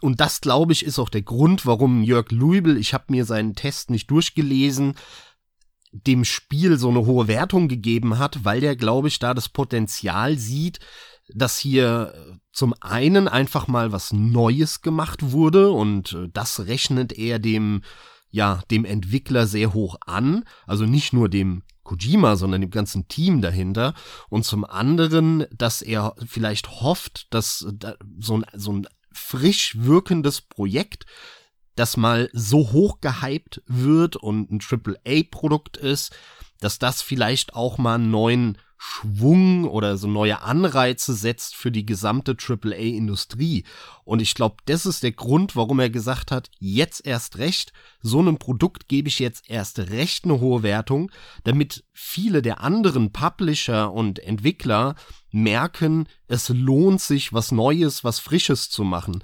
Und 0.01 0.21
das, 0.21 0.43
glaube 0.43 0.73
ich, 0.73 0.85
ist 0.85 0.99
auch 0.99 1.09
der 1.09 1.23
Grund, 1.23 1.65
warum 1.65 2.03
Jörg 2.03 2.31
Luibel, 2.31 2.77
ich 2.77 2.93
habe 2.93 3.05
mir 3.09 3.25
seinen 3.25 3.55
Test 3.55 3.91
nicht 3.91 4.11
durchgelesen, 4.11 4.95
dem 5.93 6.25
Spiel 6.25 6.79
so 6.79 6.91
eine 6.91 7.07
hohe 7.07 7.27
Wertung 7.27 7.69
gegeben 7.69 8.19
hat, 8.19 8.45
weil 8.45 8.61
der, 8.61 8.77
glaube 8.77 9.09
ich, 9.09 9.19
da 9.19 9.33
das 9.33 9.49
Potenzial 9.49 10.37
sieht, 10.37 10.79
dass 11.35 11.59
hier 11.59 12.38
zum 12.53 12.75
einen 12.81 13.29
einfach 13.29 13.67
mal 13.67 13.93
was 13.93 14.12
Neues 14.12 14.83
gemacht 14.83 15.33
wurde 15.33 15.71
und 15.71 16.12
äh, 16.12 16.29
das 16.33 16.67
rechnet 16.67 17.12
er 17.12 17.38
dem 17.38 17.83
ja, 18.35 18.62
dem 18.71 18.87
Entwickler 18.87 19.47
sehr 19.47 19.75
hoch 19.75 19.97
an, 20.07 20.45
also 20.67 20.87
nicht 20.87 21.12
nur 21.12 21.29
dem 21.29 21.62
Kojima, 21.83 22.37
sondern 22.37 22.61
dem 22.61 22.71
ganzen 22.71 23.09
Team 23.09 23.40
dahinter. 23.40 23.95
Und 24.29 24.45
zum 24.45 24.64
anderen, 24.64 25.47
dass 25.53 25.83
er 25.83 26.14
vielleicht 26.27 26.81
hofft, 26.81 27.33
dass 27.35 27.66
so 28.18 28.37
ein, 28.37 28.45
so 28.55 28.73
ein 28.73 28.87
frisch 29.12 29.77
wirkendes 29.79 30.40
Projekt, 30.40 31.07
das 31.75 31.97
mal 31.97 32.29
so 32.33 32.73
hoch 32.73 33.01
gehypt 33.01 33.62
wird 33.66 34.16
und 34.16 34.51
ein 34.51 34.61
AAA-Produkt 34.61 35.77
ist, 35.77 36.14
dass 36.61 36.79
das 36.79 37.03
vielleicht 37.03 37.55
auch 37.55 37.79
mal 37.79 37.97
einen 37.97 38.11
neuen 38.11 38.59
Schwung 38.85 39.64
oder 39.64 39.97
so 39.97 40.09
neue 40.09 40.42
Anreize 40.42 41.14
setzt 41.14 41.55
für 41.55 41.71
die 41.71 41.87
gesamte 41.87 42.37
AAA-Industrie. 42.37 43.62
Und 44.03 44.21
ich 44.21 44.35
glaube, 44.35 44.57
das 44.64 44.87
ist 44.87 45.05
der 45.05 45.12
Grund, 45.12 45.55
warum 45.55 45.79
er 45.79 45.88
gesagt 45.88 46.33
hat, 46.33 46.51
jetzt 46.59 47.07
erst 47.07 47.38
recht, 47.38 47.73
so 48.01 48.18
einem 48.18 48.38
Produkt 48.38 48.88
gebe 48.88 49.07
ich 49.07 49.21
jetzt 49.21 49.49
erst 49.49 49.79
recht 49.79 50.25
eine 50.25 50.40
hohe 50.40 50.64
Wertung, 50.64 51.12
damit 51.45 51.85
viele 51.92 52.42
der 52.42 52.61
anderen 52.61 53.12
Publisher 53.12 53.92
und 53.92 54.18
Entwickler 54.18 54.97
merken, 55.31 56.09
es 56.27 56.49
lohnt 56.49 57.01
sich, 57.01 57.33
was 57.33 57.53
Neues, 57.53 58.03
was 58.03 58.18
Frisches 58.18 58.68
zu 58.68 58.83
machen. 58.83 59.23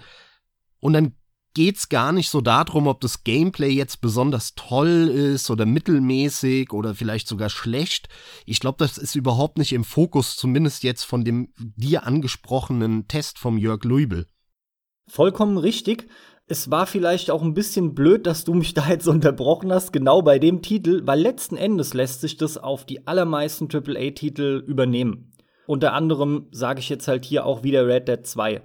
Und 0.79 0.93
dann 0.93 1.18
geht's 1.59 1.89
gar 1.89 2.13
nicht 2.13 2.31
so 2.31 2.41
darum, 2.41 2.87
ob 2.87 3.01
das 3.01 3.25
Gameplay 3.25 3.71
jetzt 3.71 4.01
besonders 4.01 4.55
toll 4.55 5.09
ist 5.09 5.51
oder 5.51 5.67
mittelmäßig 5.67 6.73
oder 6.73 6.95
vielleicht 6.95 7.27
sogar 7.27 7.51
schlecht. 7.51 8.09
Ich 8.47 8.61
glaube, 8.61 8.77
das 8.79 8.97
ist 8.97 9.17
überhaupt 9.17 9.59
nicht 9.59 9.73
im 9.73 9.83
Fokus, 9.83 10.37
zumindest 10.37 10.85
jetzt 10.85 11.03
von 11.03 11.25
dem 11.25 11.53
dir 11.57 12.07
angesprochenen 12.07 13.09
Test 13.09 13.41
vom 13.41 13.59
Jörg 13.59 13.83
Luibel. 13.83 14.29
Vollkommen 15.09 15.59
richtig. 15.59 16.07
es 16.47 16.71
war 16.71 16.87
vielleicht 16.87 17.29
auch 17.29 17.43
ein 17.43 17.55
bisschen 17.55 17.93
blöd, 17.93 18.29
dass 18.29 18.45
du 18.45 18.55
mich 18.55 18.73
da 18.75 18.89
jetzt 18.89 19.09
unterbrochen 19.09 19.73
hast, 19.73 19.93
genau 19.93 20.23
bei 20.23 20.39
dem 20.39 20.63
Titel, 20.63 21.03
weil 21.07 21.21
letzten 21.21 21.57
Endes 21.57 21.93
lässt 21.93 22.21
sich 22.21 22.37
das 22.37 22.57
auf 22.57 22.87
die 22.87 23.09
allermeisten 23.09 23.67
AAA-Titel 23.69 24.63
übernehmen. 24.65 25.33
Unter 25.67 25.93
anderem 25.93 26.47
sage 26.53 26.79
ich 26.79 26.89
jetzt 26.89 27.09
halt 27.09 27.25
hier 27.25 27.45
auch 27.45 27.65
wieder 27.65 27.85
Red 27.85 28.07
Dead 28.07 28.25
2. 28.25 28.63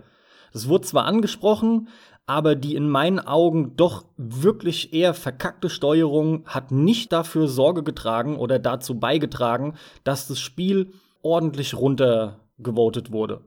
Das 0.53 0.69
wurde 0.69 0.86
zwar 0.86 1.06
angesprochen, 1.06 1.89
aber 2.25 2.55
die 2.55 2.75
in 2.75 2.89
meinen 2.89 3.19
Augen 3.19 3.75
doch 3.75 4.05
wirklich 4.17 4.93
eher 4.93 5.13
verkackte 5.13 5.69
Steuerung 5.69 6.45
hat 6.45 6.71
nicht 6.71 7.12
dafür 7.12 7.47
Sorge 7.47 7.83
getragen 7.83 8.38
oder 8.38 8.59
dazu 8.59 8.99
beigetragen, 8.99 9.75
dass 10.03 10.27
das 10.27 10.39
Spiel 10.39 10.93
ordentlich 11.21 11.73
runtergevotet 11.73 13.12
wurde. 13.12 13.41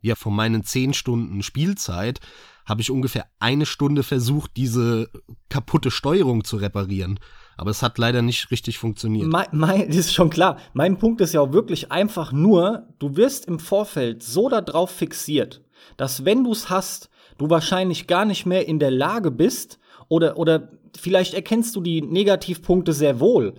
Ja, 0.00 0.14
von 0.14 0.34
meinen 0.34 0.62
zehn 0.62 0.94
Stunden 0.94 1.42
Spielzeit 1.42 2.20
habe 2.64 2.80
ich 2.80 2.90
ungefähr 2.90 3.26
eine 3.38 3.66
Stunde 3.66 4.02
versucht, 4.02 4.56
diese 4.56 5.08
kaputte 5.48 5.90
Steuerung 5.90 6.44
zu 6.44 6.56
reparieren. 6.56 7.20
Aber 7.56 7.70
es 7.70 7.82
hat 7.82 7.96
leider 7.96 8.22
nicht 8.22 8.50
richtig 8.50 8.78
funktioniert. 8.78 9.28
Mein, 9.28 9.46
mein, 9.52 9.80
ist 9.88 10.12
schon 10.12 10.30
klar. 10.30 10.58
Mein 10.74 10.98
Punkt 10.98 11.20
ist 11.20 11.32
ja 11.32 11.40
auch 11.40 11.52
wirklich 11.52 11.92
einfach 11.92 12.32
nur, 12.32 12.88
du 12.98 13.16
wirst 13.16 13.46
im 13.46 13.58
Vorfeld 13.58 14.22
so 14.22 14.48
darauf 14.48 14.90
fixiert, 14.90 15.62
dass 15.96 16.24
wenn 16.24 16.44
du 16.44 16.52
es 16.52 16.68
hast, 16.68 17.08
du 17.38 17.50
wahrscheinlich 17.50 18.06
gar 18.06 18.24
nicht 18.24 18.46
mehr 18.46 18.66
in 18.66 18.78
der 18.78 18.90
Lage 18.90 19.30
bist, 19.30 19.78
oder, 20.08 20.38
oder 20.38 20.68
vielleicht 20.96 21.34
erkennst 21.34 21.74
du 21.76 21.80
die 21.80 22.02
Negativpunkte 22.02 22.92
sehr 22.92 23.20
wohl, 23.20 23.54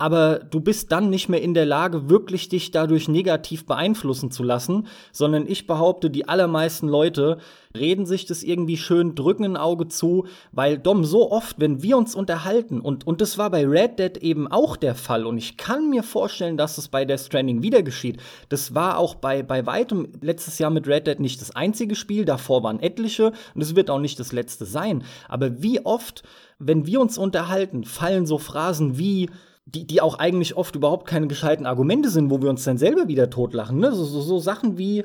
aber 0.00 0.38
du 0.38 0.60
bist 0.60 0.92
dann 0.92 1.10
nicht 1.10 1.28
mehr 1.28 1.42
in 1.42 1.52
der 1.52 1.66
Lage, 1.66 2.08
wirklich 2.08 2.48
dich 2.48 2.70
dadurch 2.70 3.06
negativ 3.06 3.66
beeinflussen 3.66 4.30
zu 4.30 4.42
lassen, 4.42 4.86
sondern 5.12 5.46
ich 5.46 5.66
behaupte, 5.66 6.08
die 6.08 6.26
allermeisten 6.26 6.88
Leute 6.88 7.36
reden 7.76 8.06
sich 8.06 8.24
das 8.24 8.42
irgendwie 8.42 8.78
schön, 8.78 9.14
drücken 9.14 9.44
ein 9.44 9.56
Auge 9.58 9.88
zu, 9.88 10.26
weil 10.52 10.78
Dom 10.78 11.04
so 11.04 11.30
oft, 11.30 11.60
wenn 11.60 11.82
wir 11.82 11.98
uns 11.98 12.14
unterhalten, 12.14 12.80
und, 12.80 13.06
und 13.06 13.20
das 13.20 13.36
war 13.36 13.50
bei 13.50 13.66
Red 13.66 13.98
Dead 13.98 14.16
eben 14.16 14.50
auch 14.50 14.78
der 14.78 14.94
Fall, 14.94 15.26
und 15.26 15.36
ich 15.36 15.58
kann 15.58 15.90
mir 15.90 16.02
vorstellen, 16.02 16.56
dass 16.56 16.78
es 16.78 16.88
bei 16.88 17.04
Death 17.04 17.20
Stranding 17.20 17.62
wieder 17.62 17.82
geschieht. 17.82 18.16
Das 18.48 18.74
war 18.74 18.96
auch 18.96 19.14
bei, 19.14 19.42
bei 19.42 19.66
weitem 19.66 20.08
letztes 20.22 20.58
Jahr 20.58 20.70
mit 20.70 20.88
Red 20.88 21.08
Dead 21.08 21.20
nicht 21.20 21.42
das 21.42 21.54
einzige 21.54 21.94
Spiel, 21.94 22.24
davor 22.24 22.62
waren 22.62 22.80
etliche, 22.80 23.32
und 23.54 23.60
es 23.60 23.76
wird 23.76 23.90
auch 23.90 24.00
nicht 24.00 24.18
das 24.18 24.32
letzte 24.32 24.64
sein. 24.64 25.04
Aber 25.28 25.62
wie 25.62 25.84
oft, 25.84 26.22
wenn 26.58 26.86
wir 26.86 27.02
uns 27.02 27.18
unterhalten, 27.18 27.84
fallen 27.84 28.24
so 28.24 28.38
Phrasen 28.38 28.96
wie, 28.96 29.28
die, 29.74 29.86
die 29.86 30.00
auch 30.00 30.18
eigentlich 30.18 30.56
oft 30.56 30.74
überhaupt 30.76 31.06
keine 31.06 31.28
gescheiten 31.28 31.66
Argumente 31.66 32.10
sind, 32.10 32.30
wo 32.30 32.42
wir 32.42 32.50
uns 32.50 32.64
dann 32.64 32.78
selber 32.78 33.08
wieder 33.08 33.30
totlachen. 33.30 33.78
Ne? 33.78 33.92
So, 33.92 34.04
so, 34.04 34.20
so 34.20 34.38
Sachen 34.38 34.78
wie, 34.78 35.04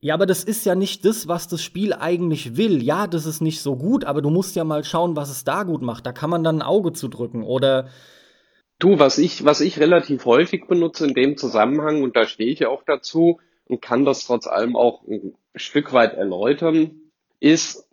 ja, 0.00 0.14
aber 0.14 0.26
das 0.26 0.44
ist 0.44 0.66
ja 0.66 0.74
nicht 0.74 1.04
das, 1.04 1.28
was 1.28 1.48
das 1.48 1.62
Spiel 1.62 1.92
eigentlich 1.92 2.56
will. 2.56 2.82
Ja, 2.82 3.06
das 3.06 3.26
ist 3.26 3.40
nicht 3.40 3.60
so 3.60 3.76
gut, 3.76 4.04
aber 4.04 4.22
du 4.22 4.30
musst 4.30 4.56
ja 4.56 4.64
mal 4.64 4.84
schauen, 4.84 5.16
was 5.16 5.30
es 5.30 5.44
da 5.44 5.62
gut 5.62 5.82
macht. 5.82 6.06
Da 6.06 6.12
kann 6.12 6.30
man 6.30 6.42
dann 6.42 6.58
ein 6.58 6.62
Auge 6.62 6.92
zu 6.92 7.08
drücken. 7.08 7.42
Oder 7.42 7.88
Du, 8.80 8.98
was 8.98 9.18
ich, 9.18 9.44
was 9.44 9.60
ich 9.60 9.78
relativ 9.78 10.24
häufig 10.24 10.66
benutze 10.66 11.06
in 11.06 11.12
dem 11.12 11.36
Zusammenhang, 11.36 12.02
und 12.02 12.16
da 12.16 12.26
stehe 12.26 12.50
ich 12.50 12.60
ja 12.60 12.70
auch 12.70 12.82
dazu 12.82 13.38
und 13.66 13.82
kann 13.82 14.06
das 14.06 14.24
trotz 14.24 14.46
allem 14.46 14.74
auch 14.74 15.06
ein 15.06 15.34
Stück 15.54 15.92
weit 15.92 16.14
erläutern, 16.14 16.92
ist, 17.40 17.86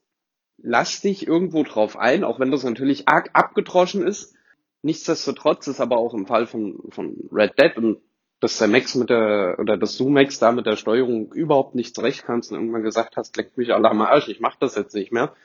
lass 0.58 1.01
dich 1.01 1.27
irgendwo 1.27 1.63
drauf 1.63 1.97
ein, 1.97 2.23
auch 2.23 2.39
wenn 2.39 2.51
das 2.51 2.63
natürlich 2.63 3.10
arg 3.10 3.32
abgedroschen 3.34 4.08
ist, 4.08 4.34
Nichtsdestotrotz 4.82 5.68
ist 5.68 5.80
aber 5.80 5.98
auch 5.98 6.13
im 6.13 6.26
Fall 6.26 6.48
von, 6.48 6.80
von 6.90 7.30
Red 7.32 7.60
Dead 7.60 7.78
und 7.78 8.02
dass 8.40 8.60
der 8.60 8.68
Max 8.68 8.94
mit 8.96 9.10
der, 9.10 9.58
oder 9.60 9.78
dass 9.78 9.98
du 9.98 10.10
Max 10.10 10.38
da 10.40 10.52
mit 10.52 10.66
der 10.66 10.76
Steuerung 10.76 11.32
überhaupt 11.34 11.74
nicht 11.74 11.96
zurechtkamst 11.96 12.52
und 12.52 12.60
irgendwann 12.60 12.84
gesagt 12.84 13.18
hast, 13.18 13.36
leckt 13.36 13.58
mich 13.58 13.74
alle 13.74 13.90
am 13.90 14.02
Arsch, 14.02 14.28
ich 14.28 14.40
mach 14.40 14.56
das 14.56 14.76
jetzt 14.76 14.94
nicht 14.94 15.12
mehr, 15.12 15.36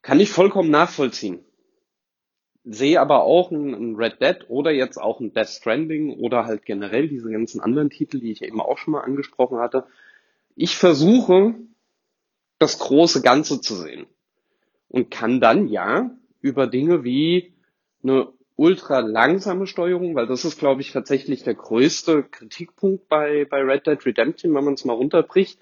kann 0.00 0.20
ich 0.20 0.30
vollkommen 0.30 0.70
nachvollziehen. 0.70 1.40
Sehe 2.64 3.00
aber 3.00 3.22
auch 3.22 3.50
ein 3.52 3.94
Red 3.94 4.20
Dead 4.20 4.46
oder 4.48 4.72
jetzt 4.72 4.96
auch 4.96 5.20
ein 5.20 5.32
Death 5.32 5.50
Stranding 5.50 6.18
oder 6.18 6.46
halt 6.46 6.64
generell 6.64 7.08
diese 7.08 7.30
ganzen 7.30 7.60
anderen 7.60 7.90
Titel, 7.90 8.18
die 8.18 8.32
ich 8.32 8.42
eben 8.42 8.60
auch 8.60 8.78
schon 8.78 8.92
mal 8.92 9.02
angesprochen 9.02 9.58
hatte. 9.58 9.84
Ich 10.56 10.76
versuche, 10.76 11.54
das 12.58 12.78
große 12.78 13.22
Ganze 13.22 13.60
zu 13.60 13.74
sehen 13.74 14.06
und 14.88 15.10
kann 15.10 15.40
dann 15.40 15.68
ja 15.68 16.10
über 16.40 16.66
Dinge 16.66 17.04
wie 17.04 17.52
eine 18.08 18.32
ultra 18.56 19.00
langsame 19.00 19.66
Steuerung, 19.66 20.14
weil 20.14 20.26
das 20.26 20.44
ist, 20.44 20.58
glaube 20.58 20.80
ich, 20.80 20.92
tatsächlich 20.92 21.44
der 21.44 21.54
größte 21.54 22.22
Kritikpunkt 22.22 23.08
bei, 23.08 23.44
bei 23.44 23.60
Red 23.60 23.86
Dead 23.86 24.04
Redemption, 24.06 24.54
wenn 24.54 24.64
man 24.64 24.74
es 24.74 24.84
mal 24.84 24.94
runterbricht, 24.94 25.58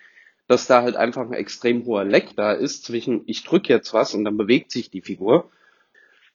dass 0.46 0.66
da 0.66 0.82
halt 0.82 0.96
einfach 0.96 1.22
ein 1.22 1.32
extrem 1.32 1.84
hoher 1.86 2.04
Leck 2.04 2.36
da 2.36 2.52
ist 2.52 2.84
zwischen 2.84 3.22
ich 3.26 3.44
drücke 3.44 3.72
jetzt 3.72 3.92
was 3.94 4.14
und 4.14 4.24
dann 4.24 4.36
bewegt 4.36 4.70
sich 4.70 4.90
die 4.90 5.02
Figur, 5.02 5.50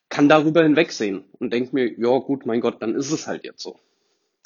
kann 0.09 0.27
darüber 0.27 0.63
hinwegsehen 0.63 1.23
und 1.39 1.53
denkt 1.53 1.71
mir, 1.71 1.87
ja 1.97 2.17
gut, 2.17 2.45
mein 2.45 2.61
Gott, 2.61 2.81
dann 2.81 2.95
ist 2.95 3.11
es 3.11 3.27
halt 3.27 3.43
jetzt 3.43 3.61
so. 3.61 3.79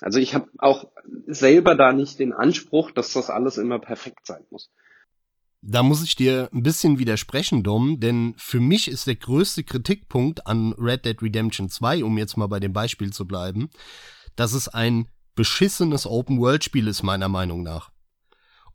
Also 0.01 0.19
ich 0.19 0.35
habe 0.35 0.49
auch 0.57 0.89
selber 1.27 1.75
da 1.75 1.93
nicht 1.93 2.19
den 2.19 2.33
Anspruch, 2.33 2.91
dass 2.91 3.13
das 3.13 3.29
alles 3.29 3.57
immer 3.57 3.79
perfekt 3.79 4.25
sein 4.25 4.45
muss. 4.49 4.69
Da 5.65 5.81
muss 5.81 6.03
ich 6.03 6.17
dir 6.17 6.49
ein 6.51 6.61
bisschen 6.61 6.99
widersprechen, 6.99 7.63
Dom, 7.63 8.01
denn 8.01 8.35
für 8.37 8.59
mich 8.59 8.89
ist 8.89 9.07
der 9.07 9.15
größte 9.15 9.63
Kritikpunkt 9.63 10.45
an 10.45 10.73
Red 10.73 11.05
Dead 11.05 11.21
Redemption 11.21 11.69
2, 11.69 12.03
um 12.03 12.17
jetzt 12.17 12.35
mal 12.35 12.47
bei 12.47 12.59
dem 12.59 12.73
Beispiel 12.73 13.13
zu 13.13 13.25
bleiben, 13.25 13.69
dass 14.35 14.51
es 14.51 14.67
ein 14.67 15.07
beschissenes 15.35 16.05
Open-World-Spiel 16.05 16.85
ist, 16.89 17.01
meiner 17.01 17.29
Meinung 17.29 17.63
nach. 17.63 17.91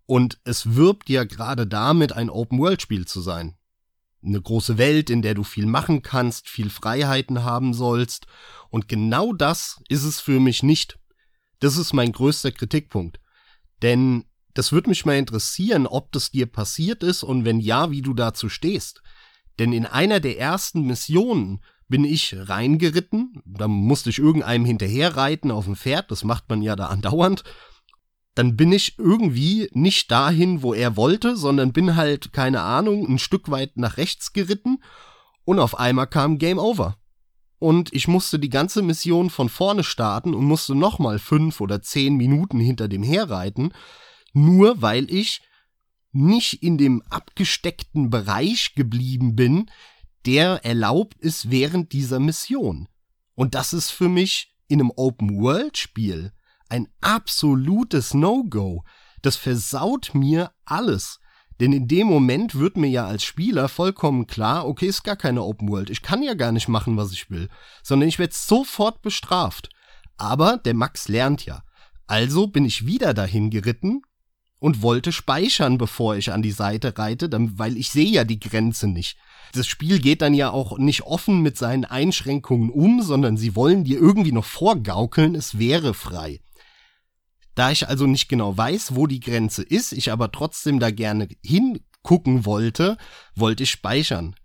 Und 0.07 0.41
es 0.45 0.77
wirbt 0.77 1.11
ja 1.11 1.25
gerade 1.25 1.67
damit, 1.67 2.15
ein 2.15 2.31
Open-World-Spiel 2.31 3.07
zu 3.07 3.21
sein. 3.21 3.59
Eine 4.25 4.41
große 4.41 4.79
Welt, 4.79 5.11
in 5.11 5.21
der 5.21 5.35
du 5.35 5.45
viel 5.45 5.67
machen 5.67 6.01
kannst, 6.01 6.49
viel 6.49 6.71
Freiheiten 6.71 7.45
haben 7.45 7.75
sollst. 7.75 8.27
Und 8.71 8.89
genau 8.89 9.35
das 9.35 9.83
ist 9.91 10.05
es 10.05 10.21
für 10.21 10.41
mich 10.41 10.63
nicht. 10.63 10.99
Das 11.61 11.77
ist 11.77 11.93
mein 11.93 12.13
größter 12.13 12.51
Kritikpunkt. 12.51 13.21
Denn 13.83 14.25
das 14.55 14.73
würde 14.73 14.91
mich 14.91 15.05
mal 15.05 15.17
interessieren, 15.17 15.87
ob 15.87 16.13
das 16.13 16.31
dir 16.31 16.47
passiert 16.47 17.03
ist 17.03 17.23
und 17.23 17.45
wenn 17.45 17.61
ja, 17.61 17.91
wie 17.91 18.03
du 18.03 18.15
dazu 18.15 18.49
stehst. 18.49 19.03
Denn 19.59 19.73
in 19.73 19.87
einer 19.87 20.21
der 20.21 20.39
ersten 20.39 20.83
Missionen 20.83 21.61
bin 21.89 22.05
ich 22.05 22.35
reingeritten, 22.37 23.43
da 23.45 23.67
musste 23.67 24.11
ich 24.11 24.19
irgendeinem 24.19 24.65
hinterherreiten 24.65 25.51
auf 25.51 25.65
dem 25.65 25.77
Pferd, 25.77 26.11
das 26.11 26.23
macht 26.23 26.49
man 26.49 26.63
ja 26.63 26.77
da 26.77 26.87
andauernd. 26.87 27.45
Dann 28.35 28.57
bin 28.57 28.71
ich 28.73 28.99
irgendwie 28.99 29.69
nicht 29.73 30.11
dahin, 30.11 30.63
wo 30.63 30.75
er 30.75 30.97
wollte, 30.97 31.37
sondern 31.37 31.73
bin 31.73 31.97
halt, 31.97 32.33
keine 32.33 32.61
Ahnung, 32.61 33.09
ein 33.09 33.19
Stück 33.19 33.51
weit 33.51 33.77
nach 33.77 33.97
rechts 33.97 34.33
geritten 34.33 34.83
und 35.45 35.59
auf 35.59 35.79
einmal 35.79 36.07
kam 36.07 36.39
Game 36.39 36.59
Over. 36.59 36.97
Und 37.59 37.93
ich 37.93 38.07
musste 38.07 38.39
die 38.39 38.51
ganze 38.51 38.83
Mission 38.83 39.31
von 39.31 39.49
vorne 39.49 39.83
starten 39.83 40.35
und 40.35 40.45
musste 40.45 40.77
nochmal 40.77 41.19
fünf 41.19 41.61
oder 41.61 41.83
zehn 41.83 42.17
Minuten 42.17 42.61
hinter 42.61 42.87
dem 42.87 43.03
herreiten, 43.03 43.73
nur 44.33 44.83
weil 44.83 45.11
ich 45.13 45.41
nicht 46.13 46.63
in 46.63 46.79
dem 46.79 47.03
abgesteckten 47.11 48.11
Bereich 48.11 48.75
geblieben 48.75 49.37
bin, 49.37 49.71
der 50.27 50.65
erlaubt 50.65 51.19
ist 51.21 51.51
während 51.51 51.93
dieser 51.93 52.19
Mission. 52.19 52.89
Und 53.35 53.55
das 53.55 53.73
ist 53.73 53.91
für 53.91 54.09
mich 54.09 54.55
in 54.67 54.81
einem 54.81 54.93
Open-World-Spiel 54.95 56.33
ein 56.69 56.89
absolutes 57.01 58.15
No-Go. 58.15 58.85
Das 59.23 59.37
versaut 59.37 60.15
mir 60.15 60.53
alles. 60.65 61.21
Denn 61.61 61.73
in 61.73 61.89
dem 61.89 62.07
Moment 62.07 62.55
wird 62.55 62.77
mir 62.77 62.89
ja 62.89 63.07
als 63.07 63.25
Spieler 63.25 63.69
vollkommen 63.69 64.27
klar, 64.27 64.67
okay, 64.67 64.87
ist 64.87 65.03
gar 65.03 65.17
keine 65.17 65.43
Open 65.43 65.69
World. 65.69 65.91
Ich 65.91 66.03
kann 66.03 66.23
ja 66.23 66.35
gar 66.35 66.53
nicht 66.53 66.69
machen, 66.69 66.97
was 66.97 67.13
ich 67.13 67.31
will, 67.31 67.49
sondern 67.83 68.09
ich 68.09 68.19
werde 68.19 68.35
sofort 68.35 69.03
bestraft. 69.03 69.71
Aber 70.17 70.57
der 70.57 70.75
Max 70.75 71.09
lernt 71.09 71.45
ja. 71.47 71.63
Also 72.07 72.47
bin 72.47 72.65
ich 72.65 72.87
wieder 72.87 73.13
dahin 73.13 73.51
geritten, 73.51 74.03
und 74.59 74.83
wollte 74.83 75.13
speichern, 75.13 75.79
bevor 75.79 76.17
ich 76.17 76.33
an 76.33 76.43
die 76.43 76.53
Seite 76.53 76.99
reite, 76.99 77.29
weil 77.57 77.77
ich 77.77 77.91
sehe 77.91 78.11
ja 78.11 78.25
die 78.25 78.41
Grenze 78.41 78.89
nicht. 78.89 79.17
Das 79.53 79.67
Spiel 79.67 79.99
geht 80.01 80.23
dann 80.23 80.35
ja 80.35 80.51
auch 80.51 80.79
nicht 80.79 81.03
offen 81.03 81.41
mit 81.41 81.57
seinen 81.57 81.85
Einschränkungen 81.85 82.71
um, 82.71 83.03
sondern 83.03 83.37
sie 83.37 83.57
wollen 83.57 83.85
dir 83.85 83.99
irgendwie 83.99 84.33
noch 84.33 84.45
vorgaukeln, 84.45 85.35
es 85.35 85.59
wäre 85.59 85.95
frei. 85.95 86.41
Da 87.55 87.71
ich 87.71 87.89
also 87.89 88.07
nicht 88.07 88.29
genau 88.29 88.57
weiß, 88.57 88.95
wo 88.95 89.07
die 89.07 89.21
Grenze 89.21 89.63
ist, 89.63 89.93
ich 89.93 90.13
aber 90.13 90.31
trotzdem 90.31 90.79
da 90.79 90.91
gerne 90.91 91.29
hingucken 91.43 92.45
wollte, 92.45 92.97
wollte 93.35 93.65
ich 93.65 93.71
speichern. 93.71 94.37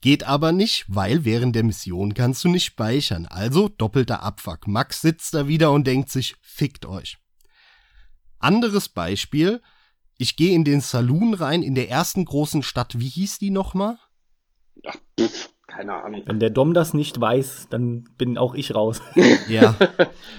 Geht 0.00 0.24
aber 0.24 0.52
nicht, 0.52 0.84
weil 0.86 1.24
während 1.24 1.56
der 1.56 1.64
Mission 1.64 2.12
kannst 2.12 2.44
du 2.44 2.48
nicht 2.48 2.66
speichern. 2.66 3.26
Also 3.26 3.70
doppelter 3.70 4.22
Abfuck. 4.22 4.68
Max 4.68 5.00
sitzt 5.00 5.32
da 5.32 5.48
wieder 5.48 5.72
und 5.72 5.86
denkt 5.86 6.10
sich, 6.10 6.36
fickt 6.42 6.84
euch. 6.84 7.16
Anderes 8.44 8.88
Beispiel, 8.88 9.60
ich 10.16 10.36
gehe 10.36 10.54
in 10.54 10.64
den 10.64 10.80
Saloon 10.80 11.34
rein 11.34 11.62
in 11.62 11.74
der 11.74 11.90
ersten 11.90 12.24
großen 12.24 12.62
Stadt. 12.62 12.98
Wie 12.98 13.08
hieß 13.08 13.38
die 13.38 13.50
nochmal? 13.50 13.98
Ach, 14.86 14.96
keine 15.66 15.94
Ahnung. 16.04 16.22
Wenn 16.26 16.38
der 16.38 16.50
Dom 16.50 16.72
das 16.72 16.94
nicht 16.94 17.20
weiß, 17.20 17.66
dann 17.70 18.04
bin 18.16 18.38
auch 18.38 18.54
ich 18.54 18.74
raus. 18.74 19.02
ja. 19.48 19.74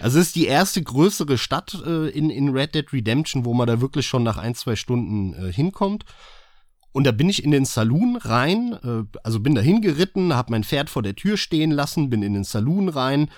Also 0.02 0.20
es 0.20 0.28
ist 0.28 0.36
die 0.36 0.46
erste 0.46 0.82
größere 0.82 1.38
Stadt 1.38 1.78
äh, 1.86 2.08
in, 2.10 2.30
in 2.30 2.50
Red 2.50 2.74
Dead 2.74 2.92
Redemption, 2.94 3.44
wo 3.44 3.54
man 3.54 3.68
da 3.68 3.82
wirklich 3.82 4.08
schon 4.08 4.24
nach 4.24 4.38
ein, 4.38 4.56
zwei 4.56 4.76
Stunden 4.76 5.34
äh, 5.34 5.52
hinkommt. 5.52 6.06
Und 6.94 7.04
da 7.04 7.12
bin 7.12 7.28
ich 7.28 7.44
in 7.44 7.52
den 7.52 7.66
Saloon 7.66 8.16
rein, 8.16 8.80
äh, 8.82 9.18
also 9.24 9.42
bin 9.42 9.56
da 9.56 9.62
hingeritten, 9.62 10.34
hab 10.34 10.50
mein 10.50 10.64
Pferd 10.64 10.90
vor 10.90 11.04
der 11.04 11.16
Tür 11.16 11.36
stehen 11.36 11.72
lassen, 11.72 12.10
bin 12.10 12.24
in 12.24 12.34
den 12.34 12.46
Saloon 12.46 12.88
rein. 12.88 13.30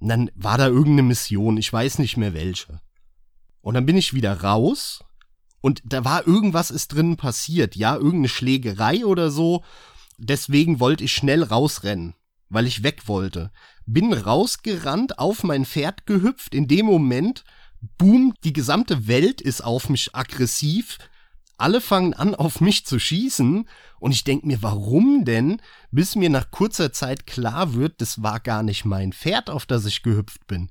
Und 0.00 0.08
dann 0.08 0.30
war 0.34 0.58
da 0.58 0.66
irgendeine 0.66 1.04
Mission, 1.04 1.56
ich 1.56 1.72
weiß 1.72 2.00
nicht 2.00 2.18
mehr 2.18 2.34
welche. 2.34 2.80
Und 3.64 3.74
dann 3.74 3.86
bin 3.86 3.96
ich 3.96 4.12
wieder 4.12 4.42
raus 4.42 5.02
und 5.62 5.80
da 5.84 6.04
war 6.04 6.26
irgendwas 6.26 6.70
ist 6.70 6.88
drin 6.88 7.16
passiert, 7.16 7.76
ja, 7.76 7.94
irgendeine 7.94 8.28
Schlägerei 8.28 9.06
oder 9.06 9.30
so. 9.30 9.64
Deswegen 10.18 10.80
wollte 10.80 11.04
ich 11.04 11.14
schnell 11.14 11.42
rausrennen, 11.42 12.14
weil 12.50 12.66
ich 12.66 12.82
weg 12.82 13.08
wollte. 13.08 13.50
Bin 13.86 14.12
rausgerannt, 14.12 15.18
auf 15.18 15.42
mein 15.44 15.64
Pferd 15.64 16.04
gehüpft. 16.04 16.54
In 16.54 16.68
dem 16.68 16.84
Moment, 16.84 17.44
boom, 17.96 18.34
die 18.44 18.52
gesamte 18.52 19.06
Welt 19.08 19.40
ist 19.40 19.64
auf 19.64 19.88
mich 19.88 20.14
aggressiv 20.14 20.98
alle 21.56 21.80
fangen 21.80 22.14
an, 22.14 22.34
auf 22.34 22.60
mich 22.60 22.84
zu 22.84 22.98
schießen. 22.98 23.68
Und 23.98 24.12
ich 24.12 24.24
denke 24.24 24.46
mir, 24.46 24.62
warum 24.62 25.24
denn? 25.24 25.62
Bis 25.90 26.16
mir 26.16 26.28
nach 26.28 26.50
kurzer 26.50 26.92
Zeit 26.92 27.26
klar 27.26 27.74
wird, 27.74 28.00
das 28.00 28.22
war 28.22 28.40
gar 28.40 28.62
nicht 28.62 28.84
mein 28.84 29.12
Pferd, 29.12 29.48
auf 29.48 29.64
das 29.64 29.86
ich 29.86 30.02
gehüpft 30.02 30.46
bin. 30.46 30.70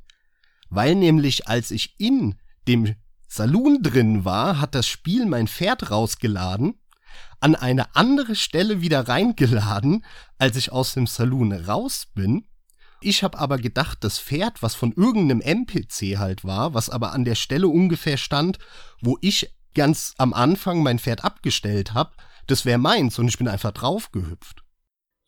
Weil 0.70 0.96
nämlich, 0.96 1.48
als 1.48 1.72
ich 1.72 2.00
in 2.00 2.36
dem 2.68 2.96
Saloon 3.28 3.82
drin 3.82 4.26
war, 4.26 4.60
hat 4.60 4.76
das 4.76 4.88
Spiel 4.88 5.26
mein 5.26 5.48
Pferd 5.48 5.90
rausgeladen, 5.90 6.76
an 7.40 7.56
eine 7.56 7.96
andere 7.96 8.36
Stelle 8.36 8.82
wieder 8.82 9.08
reingeladen, 9.08 10.06
als 10.38 10.56
ich 10.56 10.72
aus 10.72 10.94
dem 10.94 11.08
Saloon 11.08 11.52
raus 11.52 12.08
bin. 12.14 12.46
Ich 13.02 13.24
habe 13.24 13.38
aber 13.40 13.58
gedacht, 13.58 13.98
das 14.02 14.20
Pferd, 14.20 14.62
was 14.62 14.76
von 14.76 14.94
irgendeinem 14.94 15.42
NPC 15.42 16.18
halt 16.18 16.46
war, 16.46 16.74
was 16.74 16.90
aber 16.90 17.12
an 17.12 17.26
der 17.26 17.36
Stelle 17.36 17.68
ungefähr 17.68 18.18
stand, 18.18 18.60
wo 19.02 19.18
ich 19.20 19.54
ganz 19.74 20.14
am 20.18 20.34
Anfang 20.34 20.84
mein 20.84 21.00
Pferd 21.00 21.24
abgestellt 21.24 21.94
habe, 21.94 22.12
das 22.48 22.66
wäre 22.66 22.78
meins 22.78 23.20
und 23.20 23.28
ich 23.28 23.38
bin 23.38 23.48
einfach 23.48 23.72
draufgehüpft. 23.72 24.63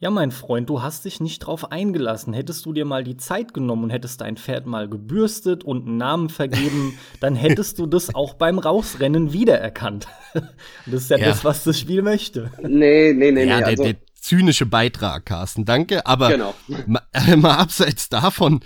Ja, 0.06 0.12
mein 0.12 0.30
Freund, 0.30 0.70
du 0.70 0.84
hast 0.84 1.06
dich 1.06 1.20
nicht 1.20 1.40
drauf 1.40 1.72
eingelassen. 1.72 2.32
Hättest 2.36 2.64
du 2.68 2.74
dir 2.74 2.86
mal 2.86 3.04
die 3.04 3.18
Zeit 3.18 3.56
genommen 3.56 3.86
und 3.86 3.90
hättest 3.90 4.22
dein 4.22 4.38
Pferd 4.38 4.68
mal 4.68 4.88
gebürstet 4.88 5.64
und 5.64 5.88
einen 5.88 5.98
Namen 5.98 6.30
vergeben, 6.30 6.96
dann 7.22 7.36
hättest 7.36 7.80
du 7.80 7.88
das 7.88 8.14
auch 8.14 8.36
beim 8.36 8.60
Rausrennen 8.60 9.34
wiedererkannt. 9.34 10.08
das 10.86 11.02
ist 11.02 11.10
ja, 11.10 11.18
ja, 11.18 11.26
das, 11.26 11.44
was 11.44 11.64
das 11.64 11.80
Spiel 11.80 12.04
möchte. 12.04 12.52
Nee, 12.62 13.14
nee, 13.14 13.32
nee, 13.32 13.46
ja, 13.46 13.58
nee. 13.58 13.64
Also 13.64 13.82
der, 13.82 13.94
der 13.94 14.02
zynische 14.14 14.68
Beitrag, 14.68 15.26
Carsten, 15.26 15.66
danke. 15.66 16.06
Aber 16.06 16.30
genau. 16.30 16.54
mal, 16.86 17.02
mal 17.38 17.56
abseits 17.56 18.08
davon, 18.08 18.60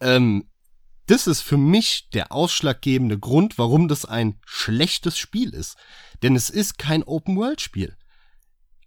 ähm, 0.00 0.48
das 1.06 1.28
ist 1.28 1.42
für 1.42 1.58
mich 1.58 2.08
der 2.12 2.32
ausschlaggebende 2.32 3.20
Grund, 3.20 3.56
warum 3.56 3.86
das 3.86 4.04
ein 4.04 4.40
schlechtes 4.44 5.16
Spiel 5.16 5.50
ist. 5.50 5.76
Denn 6.24 6.34
es 6.34 6.50
ist 6.50 6.76
kein 6.76 7.04
Open-World-Spiel. 7.04 7.96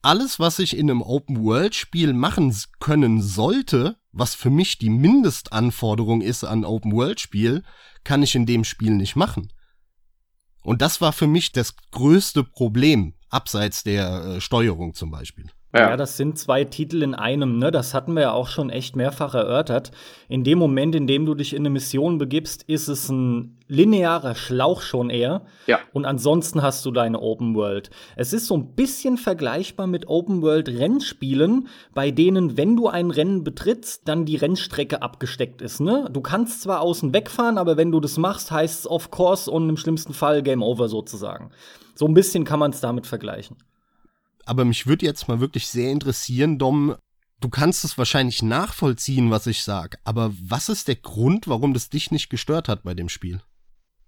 Alles, 0.05 0.37
was 0.37 0.59
ich 0.59 0.77
in 0.77 0.91
einem 0.91 1.01
Open-World-Spiel 1.01 2.13
machen 2.13 2.55
können 2.79 3.23
sollte, 3.23 3.97
was 4.11 4.35
für 4.35 4.51
mich 4.51 4.77
die 4.77 4.91
Mindestanforderung 4.91 6.21
ist 6.21 6.43
an 6.43 6.63
Open-World-Spiel, 6.63 7.63
kann 8.03 8.21
ich 8.21 8.35
in 8.35 8.45
dem 8.45 8.65
Spiel 8.65 8.91
nicht 8.91 9.15
machen. 9.15 9.51
Und 10.61 10.83
das 10.83 11.01
war 11.01 11.11
für 11.11 11.25
mich 11.25 11.53
das 11.53 11.75
größte 11.89 12.43
Problem, 12.43 13.15
abseits 13.29 13.81
der 13.81 14.25
äh, 14.25 14.41
Steuerung 14.41 14.93
zum 14.93 15.09
Beispiel. 15.09 15.47
Ja. 15.75 15.89
ja. 15.89 15.97
das 15.97 16.17
sind 16.17 16.39
zwei 16.39 16.63
Titel 16.63 17.03
in 17.03 17.13
einem, 17.13 17.57
ne? 17.57 17.69
Das 17.69 17.93
hatten 17.93 18.13
wir 18.13 18.21
ja 18.21 18.31
auch 18.31 18.47
schon 18.47 18.69
echt 18.69 18.95
mehrfach 18.95 19.35
erörtert. 19.35 19.91
In 20.29 20.43
dem 20.43 20.57
Moment, 20.57 20.95
in 20.95 21.05
dem 21.05 21.25
du 21.25 21.35
dich 21.35 21.53
in 21.53 21.63
eine 21.63 21.69
Mission 21.69 22.17
begibst, 22.17 22.63
ist 22.63 22.87
es 22.87 23.09
ein 23.09 23.57
linearer 23.67 24.35
Schlauch 24.35 24.81
schon 24.81 25.09
eher. 25.09 25.41
Ja. 25.67 25.79
Und 25.91 26.05
ansonsten 26.05 26.61
hast 26.61 26.85
du 26.85 26.91
deine 26.91 27.19
Open 27.19 27.55
World. 27.55 27.89
Es 28.15 28.31
ist 28.31 28.47
so 28.47 28.55
ein 28.55 28.75
bisschen 28.75 29.17
vergleichbar 29.17 29.87
mit 29.87 30.07
Open 30.07 30.41
World 30.41 30.69
Rennspielen, 30.69 31.67
bei 31.93 32.11
denen, 32.11 32.57
wenn 32.57 32.75
du 32.75 32.87
ein 32.87 33.11
Rennen 33.11 33.43
betrittst, 33.43 34.07
dann 34.07 34.25
die 34.25 34.37
Rennstrecke 34.37 35.01
abgesteckt 35.01 35.61
ist, 35.61 35.81
ne? 35.81 36.09
Du 36.11 36.21
kannst 36.21 36.61
zwar 36.61 36.81
außen 36.81 37.13
wegfahren, 37.13 37.57
aber 37.57 37.75
wenn 37.75 37.91
du 37.91 37.99
das 37.99 38.17
machst, 38.17 38.51
heißt 38.51 38.81
es 38.81 38.89
of 38.89 39.11
course 39.11 39.49
und 39.49 39.67
im 39.67 39.77
schlimmsten 39.77 40.13
Fall 40.13 40.41
Game 40.43 40.63
Over 40.63 40.87
sozusagen. 40.87 41.51
So 41.95 42.05
ein 42.07 42.13
bisschen 42.13 42.45
kann 42.45 42.59
man 42.59 42.71
es 42.71 42.81
damit 42.81 43.07
vergleichen. 43.07 43.57
Aber 44.45 44.65
mich 44.65 44.87
würde 44.87 45.05
jetzt 45.05 45.27
mal 45.27 45.39
wirklich 45.39 45.67
sehr 45.67 45.91
interessieren, 45.91 46.57
Dom, 46.57 46.95
du 47.39 47.49
kannst 47.49 47.83
es 47.83 47.97
wahrscheinlich 47.97 48.43
nachvollziehen, 48.43 49.31
was 49.31 49.47
ich 49.47 49.63
sag, 49.63 49.97
aber 50.03 50.31
was 50.39 50.69
ist 50.69 50.87
der 50.87 50.95
Grund, 50.95 51.47
warum 51.47 51.73
das 51.73 51.89
dich 51.89 52.11
nicht 52.11 52.29
gestört 52.29 52.69
hat 52.69 52.83
bei 52.83 52.93
dem 52.93 53.09
Spiel? 53.09 53.41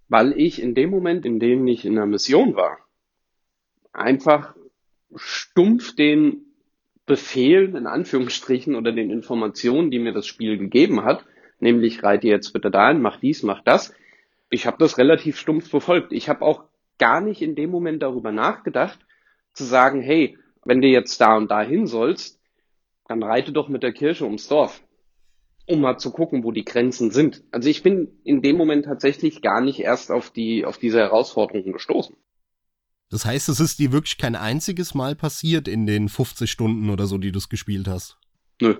Weil 0.07 0.33
ich 0.33 0.61
in 0.61 0.75
dem 0.75 0.89
Moment, 0.89 1.25
in 1.25 1.39
dem 1.39 1.67
ich 1.67 1.83
in 1.85 1.95
der 1.95 2.05
Mission 2.05 2.55
war, 2.55 2.77
einfach 3.91 4.55
stumpf 5.15 5.95
den 5.95 6.43
Befehlen 7.05 7.75
in 7.75 7.87
Anführungsstrichen 7.87 8.75
oder 8.75 8.91
den 8.91 9.09
Informationen, 9.09 9.91
die 9.91 9.99
mir 9.99 10.13
das 10.13 10.27
Spiel 10.27 10.57
gegeben 10.57 11.03
hat, 11.03 11.25
nämlich 11.59 12.03
reite 12.03 12.27
jetzt 12.27 12.51
bitte 12.51 12.69
dahin, 12.69 13.01
mach 13.01 13.19
dies, 13.19 13.43
mach 13.43 13.63
das. 13.63 13.93
Ich 14.49 14.65
habe 14.65 14.77
das 14.77 14.97
relativ 14.97 15.37
stumpf 15.37 15.71
befolgt. 15.71 16.11
Ich 16.11 16.29
habe 16.29 16.41
auch 16.43 16.65
gar 16.99 17.21
nicht 17.21 17.41
in 17.41 17.55
dem 17.55 17.69
Moment 17.69 18.01
darüber 18.03 18.31
nachgedacht, 18.31 18.99
zu 19.57 19.65
sagen, 19.65 20.01
hey, 20.01 20.37
wenn 20.63 20.81
du 20.81 20.87
jetzt 20.87 21.19
da 21.19 21.35
und 21.35 21.49
da 21.49 21.61
hin 21.61 21.87
sollst, 21.87 22.39
dann 23.07 23.23
reite 23.23 23.51
doch 23.51 23.69
mit 23.69 23.83
der 23.83 23.93
Kirche 23.93 24.25
ums 24.25 24.47
Dorf, 24.47 24.81
um 25.65 25.81
mal 25.81 25.97
zu 25.97 26.11
gucken, 26.11 26.43
wo 26.43 26.51
die 26.51 26.65
Grenzen 26.65 27.11
sind. 27.11 27.43
Also 27.51 27.69
ich 27.69 27.83
bin 27.83 28.19
in 28.23 28.41
dem 28.41 28.57
Moment 28.57 28.85
tatsächlich 28.85 29.41
gar 29.41 29.61
nicht 29.61 29.79
erst 29.79 30.11
auf 30.11 30.29
die, 30.29 30.65
auf 30.65 30.77
diese 30.77 30.99
Herausforderungen 30.99 31.73
gestoßen. 31.73 32.15
Das 33.09 33.25
heißt, 33.25 33.47
es 33.47 33.61
ist 33.61 33.79
dir 33.79 33.93
wirklich 33.93 34.17
kein 34.17 34.35
einziges 34.35 34.93
Mal 34.93 35.15
passiert 35.15 35.67
in 35.67 35.85
den 35.85 36.09
50 36.09 36.51
Stunden 36.51 36.89
oder 36.89 37.07
so, 37.07 37.17
die 37.17 37.31
du 37.31 37.37
es 37.37 37.47
gespielt 37.47 37.87
hast? 37.87 38.17
Nö. 38.61 38.75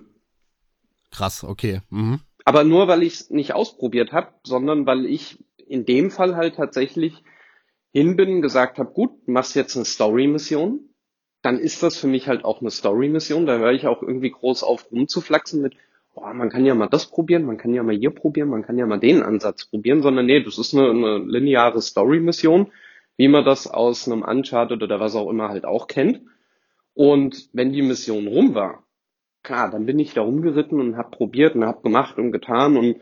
Krass, 1.12 1.46
okay. 1.46 1.82
Mhm. 1.90 2.20
Aber 2.44 2.66
nur, 2.66 2.88
weil 2.90 3.04
ich 3.04 3.13
es 3.13 3.30
nicht 3.30 3.54
ausprobiert 3.54 4.12
habe, 4.12 4.34
sondern 4.44 4.86
weil 4.86 5.06
ich 5.06 5.44
in 5.68 5.86
dem 5.86 6.12
Fall 6.12 6.36
halt 6.36 6.56
tatsächlich 6.56 7.24
hin 7.98 8.16
bin, 8.16 8.44
gesagt 8.44 8.78
habe, 8.78 8.92
gut, 8.92 9.28
machst 9.28 9.56
jetzt 9.56 9.76
eine 9.76 9.84
Story-Mission, 9.84 10.88
dann 11.42 11.58
ist 11.58 11.82
das 11.82 11.98
für 11.98 12.06
mich 12.06 12.28
halt 12.28 12.46
auch 12.46 12.62
eine 12.62 12.70
Story-Mission. 12.70 13.48
Da 13.48 13.58
höre 13.58 13.72
ich 13.72 13.88
auch 13.88 14.04
irgendwie 14.04 14.30
groß 14.30 14.62
auf 14.62 14.92
rumzuflaxen 14.92 15.64
mit, 15.64 15.74
boah, 16.14 16.32
man 16.36 16.50
kann 16.50 16.64
ja 16.64 16.76
mal 16.76 16.86
das 16.86 17.08
probieren, 17.08 17.46
man 17.46 17.58
kann 17.58 17.74
ja 17.74 17.82
mal 17.82 17.96
hier 17.96 18.12
probieren, 18.12 18.50
man 18.50 18.62
kann 18.62 18.78
ja 18.78 18.86
mal 18.86 19.00
den 19.00 19.24
Ansatz 19.24 19.66
probieren, 19.66 20.04
sondern 20.04 20.28
nee, 20.28 20.44
das 20.44 20.60
ist 20.60 20.76
eine, 20.76 20.92
eine 20.92 21.18
lineare 21.18 21.82
Story-Mission, 21.82 22.72
wie 23.18 23.30
man 23.30 23.44
das 23.44 23.66
aus 23.66 24.08
einem 24.08 24.22
Uncharted 24.22 24.84
oder 24.84 25.00
was 25.00 25.16
auch 25.16 25.32
immer 25.32 25.50
halt 25.50 25.66
auch 25.66 25.88
kennt. 25.88 26.22
Und 26.94 27.50
wenn 27.54 27.72
die 27.74 27.82
Mission 27.82 28.28
rum 28.28 28.54
war, 28.54 28.84
klar, 29.42 29.72
dann 29.72 29.88
bin 29.88 29.98
ich 29.98 30.14
da 30.14 30.22
rumgeritten 30.22 30.80
und 30.80 30.98
hab 30.98 31.10
probiert 31.10 31.56
und 31.56 31.66
hab 31.66 31.82
gemacht 31.82 32.20
und 32.20 32.32
getan 32.32 32.78
und, 32.78 32.98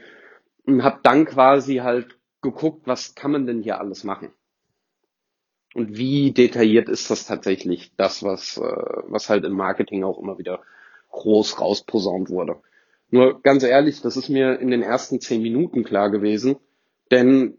und 0.66 0.86
hab 0.86 1.04
dann 1.04 1.26
quasi 1.26 1.78
halt 1.78 2.18
geguckt, 2.42 2.88
was 2.88 3.14
kann 3.14 3.34
man 3.34 3.46
denn 3.46 3.62
hier 3.62 3.82
alles 3.82 4.06
machen 4.06 4.32
und 5.76 5.98
wie 5.98 6.32
detailliert 6.32 6.88
ist 6.88 7.12
das 7.12 7.26
tatsächlich, 7.26 7.92
das, 7.98 8.24
was, 8.24 8.58
äh, 8.58 8.62
was 9.08 9.30
halt 9.30 9.44
im 9.44 9.52
Marketing 9.52 10.06
auch 10.06 10.18
immer 10.18 10.38
wieder 10.38 10.62
groß 11.12 11.60
rausposaunt 11.60 12.30
wurde. 12.30 12.56
Nur 13.12 13.42
ganz 13.42 13.62
ehrlich, 13.64 14.02
das 14.02 14.16
ist 14.16 14.30
mir 14.30 14.58
in 14.60 14.72
den 14.72 14.82
ersten 14.82 15.20
zehn 15.20 15.42
Minuten 15.42 15.84
klar 15.84 16.10
gewesen, 16.10 16.56
denn 17.12 17.58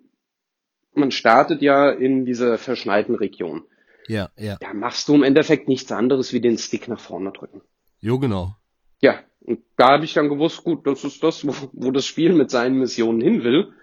man 0.95 1.11
startet 1.11 1.61
ja 1.61 1.91
in 1.91 2.25
dieser 2.25 2.57
verschneiten 2.57 3.15
Region. 3.15 3.65
Ja, 4.09 4.31
ja. 4.39 4.57
Da 4.61 4.73
machst 4.73 5.09
du 5.09 5.15
im 5.15 5.23
Endeffekt 5.23 5.69
nichts 5.69 5.93
anderes 5.93 6.33
wie 6.33 6.41
den 6.41 6.57
Stick 6.57 6.89
nach 6.89 7.01
vorne 7.01 7.33
drücken. 7.33 7.61
Jo, 8.01 8.19
genau. 8.19 8.57
Ja, 9.03 9.21
und 9.41 9.61
da 9.77 9.91
habe 9.91 10.07
ich 10.07 10.15
dann 10.15 10.31
gewusst, 10.31 10.65
gut, 10.65 10.87
das 10.87 11.05
ist 11.05 11.23
das, 11.23 11.47
wo, 11.47 11.53
wo 11.73 11.91
das 11.91 12.07
Spiel 12.07 12.33
mit 12.33 12.51
seinen 12.51 12.79
Missionen 12.79 13.21
hin 13.21 13.45
will. 13.45 13.75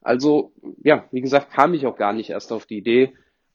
Also, 0.00 0.54
ja, 0.82 1.06
wie 1.12 1.20
gesagt, 1.20 1.52
kam 1.52 1.74
ich 1.74 1.84
auch 1.84 1.96
gar 1.98 2.14
nicht 2.14 2.30
erst 2.30 2.52
auf 2.52 2.64
die 2.64 2.78
Idee, 2.78 3.12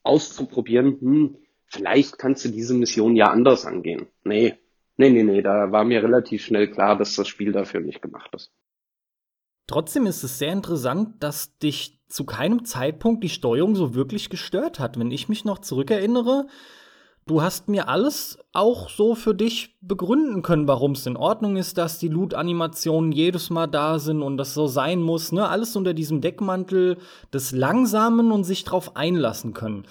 auszuprobieren, 0.08 0.98
hm, 1.00 1.38
vielleicht 1.66 2.18
kannst 2.18 2.46
du 2.46 2.50
diese 2.50 2.74
Mission 2.74 3.16
ja 3.16 3.28
anders 3.28 3.66
angehen. 3.66 4.08
Nee, 4.24 4.56
nee, 4.98 5.10
nee, 5.10 5.24
nee, 5.24 5.42
da 5.42 5.72
war 5.72 5.84
mir 5.84 6.02
relativ 6.02 6.44
schnell 6.44 6.70
klar, 6.72 6.98
dass 6.98 7.16
das 7.16 7.28
Spiel 7.28 7.52
dafür 7.52 7.82
nicht 7.82 8.02
gemacht 8.02 8.34
ist. 8.34 8.52
Trotzdem 9.68 10.06
ist 10.06 10.24
es 10.24 10.40
sehr 10.40 10.54
interessant, 10.54 11.22
dass 11.22 11.58
dich 11.58 12.00
zu 12.08 12.26
keinem 12.26 12.64
Zeitpunkt 12.64 13.24
die 13.24 13.30
Steuerung 13.30 13.76
so 13.76 13.96
wirklich 13.96 14.30
gestört 14.30 14.80
hat. 14.80 14.98
Wenn 14.98 15.12
ich 15.12 15.28
mich 15.28 15.44
noch 15.44 15.60
zurückerinnere, 15.60 16.48
du 17.28 17.42
hast 17.42 17.68
mir 17.68 17.90
alles 17.90 18.40
auch 18.54 18.90
so 18.90 19.14
für 19.14 19.36
dich 19.36 19.78
begründen 19.82 20.42
können, 20.42 20.68
warum 20.68 20.94
es 20.94 21.06
in 21.06 21.18
Ordnung 21.18 21.58
ist, 21.58 21.78
dass 21.78 22.00
die 22.00 22.08
Loot-Animationen 22.08 23.12
jedes 23.12 23.50
Mal 23.50 23.68
da 23.68 24.00
sind 24.00 24.22
und 24.22 24.38
das 24.38 24.54
so 24.54 24.68
sein 24.68 25.02
muss. 25.02 25.32
Ne? 25.32 25.48
Alles 25.48 25.76
unter 25.76 25.94
diesem 25.94 26.22
Deckmantel 26.22 26.98
des 27.34 27.52
Langsamen 27.52 28.32
und 28.32 28.44
sich 28.44 28.64
drauf 28.64 28.96
einlassen 28.96 29.54
können. 29.54 29.86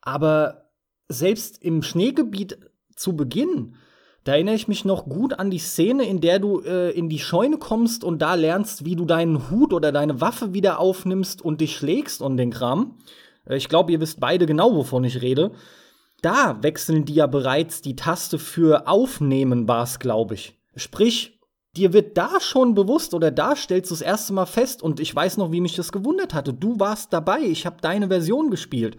Aber 0.00 0.70
selbst 1.08 1.62
im 1.62 1.82
Schneegebiet 1.82 2.58
zu 2.94 3.16
Beginn, 3.16 3.74
da 4.24 4.32
erinnere 4.32 4.54
ich 4.54 4.68
mich 4.68 4.84
noch 4.84 5.06
gut 5.06 5.38
an 5.38 5.50
die 5.50 5.58
Szene, 5.58 6.04
in 6.04 6.20
der 6.20 6.38
du 6.38 6.60
äh, 6.60 6.90
in 6.90 7.08
die 7.08 7.18
Scheune 7.18 7.58
kommst 7.58 8.04
und 8.04 8.22
da 8.22 8.34
lernst, 8.34 8.84
wie 8.84 8.94
du 8.94 9.04
deinen 9.04 9.50
Hut 9.50 9.72
oder 9.72 9.90
deine 9.90 10.20
Waffe 10.20 10.54
wieder 10.54 10.78
aufnimmst 10.78 11.42
und 11.42 11.60
dich 11.60 11.76
schlägst 11.76 12.22
und 12.22 12.36
den 12.36 12.50
Kram. 12.50 12.98
Äh, 13.46 13.56
ich 13.56 13.68
glaube, 13.68 13.90
ihr 13.90 14.00
wisst 14.00 14.20
beide 14.20 14.46
genau, 14.46 14.74
wovon 14.76 15.02
ich 15.02 15.22
rede. 15.22 15.52
Da 16.22 16.62
wechseln 16.62 17.04
die 17.04 17.14
ja 17.14 17.26
bereits 17.26 17.82
die 17.82 17.96
Taste 17.96 18.38
für 18.38 18.88
Aufnehmen, 18.88 19.68
war 19.68 19.82
es, 19.82 19.98
glaube 19.98 20.34
ich. 20.34 20.58
Sprich, 20.76 21.40
dir 21.76 21.92
wird 21.92 22.16
da 22.16 22.40
schon 22.40 22.74
bewusst 22.74 23.12
oder 23.12 23.30
da 23.30 23.56
stellst 23.56 23.90
du 23.90 23.94
das 23.94 24.02
erste 24.02 24.32
Mal 24.32 24.46
fest 24.46 24.82
und 24.82 25.00
ich 25.00 25.14
weiß 25.14 25.36
noch, 25.36 25.52
wie 25.52 25.60
mich 25.60 25.76
das 25.76 25.92
gewundert 25.92 26.32
hatte. 26.32 26.54
Du 26.54 26.78
warst 26.78 27.12
dabei, 27.12 27.40
ich 27.40 27.66
habe 27.66 27.76
deine 27.80 28.08
Version 28.08 28.50
gespielt. 28.50 28.96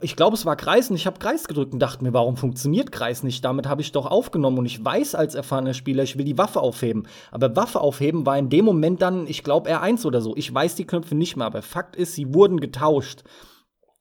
Ich 0.00 0.16
glaube, 0.16 0.34
es 0.34 0.44
war 0.44 0.56
Kreis 0.56 0.90
und 0.90 0.96
ich 0.96 1.06
habe 1.06 1.18
Kreis 1.18 1.46
gedrückt 1.46 1.72
und 1.72 1.78
dachte 1.78 2.04
mir, 2.04 2.12
warum 2.12 2.36
funktioniert 2.36 2.92
Kreis 2.92 3.22
nicht? 3.22 3.44
Damit 3.44 3.66
habe 3.66 3.80
ich 3.80 3.92
doch 3.92 4.06
aufgenommen 4.06 4.58
und 4.58 4.66
ich 4.66 4.84
weiß 4.84 5.14
als 5.14 5.34
erfahrener 5.34 5.72
Spieler, 5.72 6.02
ich 6.02 6.18
will 6.18 6.24
die 6.24 6.36
Waffe 6.36 6.60
aufheben. 6.60 7.06
Aber 7.30 7.54
Waffe 7.56 7.80
aufheben 7.80 8.26
war 8.26 8.36
in 8.36 8.50
dem 8.50 8.64
Moment 8.64 9.00
dann, 9.02 9.26
ich 9.26 9.44
glaube, 9.44 9.70
R1 9.70 10.04
oder 10.04 10.20
so. 10.20 10.36
Ich 10.36 10.52
weiß 10.52 10.74
die 10.74 10.86
Knöpfe 10.86 11.14
nicht 11.14 11.36
mehr, 11.36 11.46
aber 11.46 11.62
Fakt 11.62 11.96
ist, 11.96 12.14
sie 12.14 12.34
wurden 12.34 12.60
getauscht. 12.60 13.22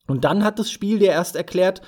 Und 0.07 0.25
dann 0.25 0.43
hat 0.43 0.59
das 0.59 0.71
Spiel 0.71 0.99
dir 0.99 1.11
erst 1.11 1.35
erklärt, 1.35 1.81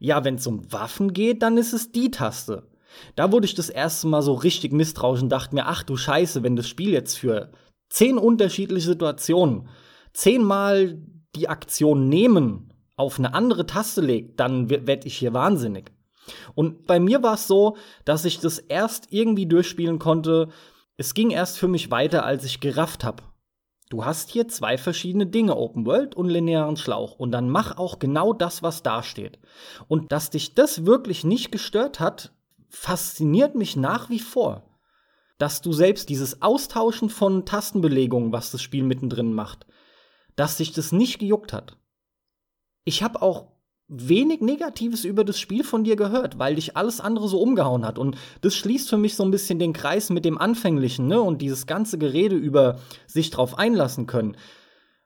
ja, 0.00 0.24
wenn 0.24 0.36
es 0.36 0.46
um 0.46 0.72
Waffen 0.72 1.12
geht, 1.12 1.42
dann 1.42 1.56
ist 1.56 1.72
es 1.72 1.92
die 1.92 2.10
Taste. 2.10 2.66
Da 3.14 3.30
wurde 3.30 3.44
ich 3.44 3.54
das 3.54 3.68
erste 3.68 4.08
Mal 4.08 4.22
so 4.22 4.32
richtig 4.32 4.72
misstrauisch 4.72 5.22
und 5.22 5.28
dachte 5.28 5.54
mir, 5.54 5.66
ach 5.66 5.84
du 5.84 5.96
Scheiße, 5.96 6.42
wenn 6.42 6.56
das 6.56 6.68
Spiel 6.68 6.90
jetzt 6.90 7.16
für 7.16 7.52
zehn 7.88 8.18
unterschiedliche 8.18 8.88
Situationen 8.88 9.68
zehnmal 10.12 10.98
die 11.36 11.48
Aktion 11.48 12.08
nehmen 12.08 12.72
auf 12.96 13.18
eine 13.18 13.34
andere 13.34 13.66
Taste 13.66 14.00
legt, 14.00 14.40
dann 14.40 14.68
werde 14.70 15.06
ich 15.06 15.16
hier 15.16 15.32
wahnsinnig. 15.32 15.92
Und 16.54 16.86
bei 16.86 16.98
mir 16.98 17.22
war 17.22 17.34
es 17.34 17.46
so, 17.46 17.76
dass 18.04 18.24
ich 18.24 18.40
das 18.40 18.58
erst 18.58 19.08
irgendwie 19.10 19.46
durchspielen 19.46 19.98
konnte. 19.98 20.48
Es 20.96 21.14
ging 21.14 21.30
erst 21.30 21.58
für 21.58 21.68
mich 21.68 21.90
weiter, 21.90 22.24
als 22.24 22.44
ich 22.44 22.60
gerafft 22.60 23.04
habe. 23.04 23.22
Du 23.90 24.04
hast 24.04 24.30
hier 24.30 24.46
zwei 24.46 24.78
verschiedene 24.78 25.26
Dinge, 25.26 25.56
Open 25.56 25.84
World 25.84 26.14
und 26.14 26.28
linearen 26.28 26.76
Schlauch. 26.76 27.18
Und 27.18 27.32
dann 27.32 27.50
mach 27.50 27.76
auch 27.76 27.98
genau 27.98 28.32
das, 28.32 28.62
was 28.62 28.84
da 28.84 29.02
steht. 29.02 29.40
Und 29.88 30.12
dass 30.12 30.30
dich 30.30 30.54
das 30.54 30.86
wirklich 30.86 31.24
nicht 31.24 31.50
gestört 31.50 31.98
hat, 31.98 32.32
fasziniert 32.68 33.56
mich 33.56 33.74
nach 33.74 34.08
wie 34.08 34.20
vor. 34.20 34.62
Dass 35.38 35.60
du 35.60 35.72
selbst 35.72 36.08
dieses 36.08 36.40
Austauschen 36.40 37.10
von 37.10 37.44
Tastenbelegungen, 37.44 38.32
was 38.32 38.52
das 38.52 38.62
Spiel 38.62 38.84
mittendrin 38.84 39.32
macht, 39.32 39.66
dass 40.36 40.56
sich 40.56 40.72
das 40.72 40.92
nicht 40.92 41.18
gejuckt 41.18 41.52
hat. 41.52 41.76
Ich 42.84 43.02
habe 43.02 43.20
auch 43.20 43.49
wenig 43.90 44.40
Negatives 44.40 45.04
über 45.04 45.24
das 45.24 45.38
Spiel 45.38 45.64
von 45.64 45.82
dir 45.82 45.96
gehört, 45.96 46.38
weil 46.38 46.54
dich 46.54 46.76
alles 46.76 47.00
andere 47.00 47.28
so 47.28 47.40
umgehauen 47.40 47.84
hat. 47.84 47.98
Und 47.98 48.16
das 48.40 48.54
schließt 48.54 48.88
für 48.88 48.96
mich 48.96 49.16
so 49.16 49.24
ein 49.24 49.32
bisschen 49.32 49.58
den 49.58 49.72
Kreis 49.72 50.10
mit 50.10 50.24
dem 50.24 50.38
Anfänglichen, 50.38 51.08
ne? 51.08 51.20
Und 51.20 51.42
dieses 51.42 51.66
ganze 51.66 51.98
Gerede 51.98 52.36
über 52.36 52.78
sich 53.06 53.30
drauf 53.30 53.58
einlassen 53.58 54.06
können. 54.06 54.36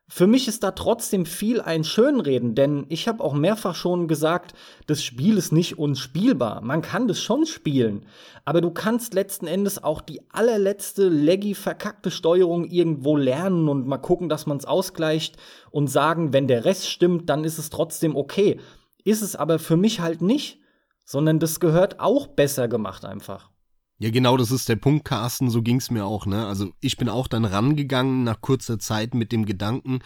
Für 0.06 0.26
mich 0.26 0.48
ist 0.48 0.62
da 0.62 0.72
trotzdem 0.72 1.24
viel 1.24 1.62
ein 1.62 1.82
Schönreden, 1.82 2.54
denn 2.54 2.84
ich 2.90 3.08
habe 3.08 3.24
auch 3.24 3.32
mehrfach 3.32 3.74
schon 3.74 4.06
gesagt, 4.06 4.52
das 4.86 5.02
Spiel 5.02 5.38
ist 5.38 5.50
nicht 5.50 5.78
unspielbar. 5.78 6.60
Man 6.60 6.82
kann 6.82 7.08
das 7.08 7.22
schon 7.22 7.46
spielen, 7.46 8.04
aber 8.44 8.60
du 8.60 8.70
kannst 8.70 9.14
letzten 9.14 9.46
Endes 9.46 9.82
auch 9.82 10.02
die 10.02 10.20
allerletzte 10.30 11.08
leggy 11.08 11.54
verkackte 11.54 12.10
Steuerung 12.10 12.66
irgendwo 12.66 13.16
lernen 13.16 13.66
und 13.70 13.86
mal 13.86 13.96
gucken, 13.96 14.28
dass 14.28 14.44
man 14.44 14.58
es 14.58 14.66
ausgleicht 14.66 15.38
und 15.70 15.88
sagen, 15.88 16.34
wenn 16.34 16.48
der 16.48 16.66
Rest 16.66 16.90
stimmt, 16.90 17.30
dann 17.30 17.42
ist 17.42 17.58
es 17.58 17.70
trotzdem 17.70 18.14
okay. 18.14 18.60
Ist 19.04 19.22
es 19.22 19.36
aber 19.36 19.58
für 19.58 19.78
mich 19.78 20.00
halt 20.00 20.20
nicht, 20.20 20.60
sondern 21.04 21.38
das 21.38 21.60
gehört 21.60 21.98
auch 22.00 22.26
besser 22.26 22.68
gemacht 22.68 23.06
einfach. 23.06 23.53
Ja, 23.98 24.10
genau, 24.10 24.36
das 24.36 24.50
ist 24.50 24.68
der 24.68 24.76
Punkt, 24.76 25.04
Carsten, 25.04 25.50
so 25.50 25.62
ging's 25.62 25.90
mir 25.90 26.04
auch, 26.04 26.26
ne? 26.26 26.46
Also 26.46 26.72
ich 26.80 26.96
bin 26.96 27.08
auch 27.08 27.28
dann 27.28 27.44
rangegangen 27.44 28.24
nach 28.24 28.40
kurzer 28.40 28.78
Zeit 28.78 29.14
mit 29.14 29.30
dem 29.30 29.46
Gedanken, 29.46 30.00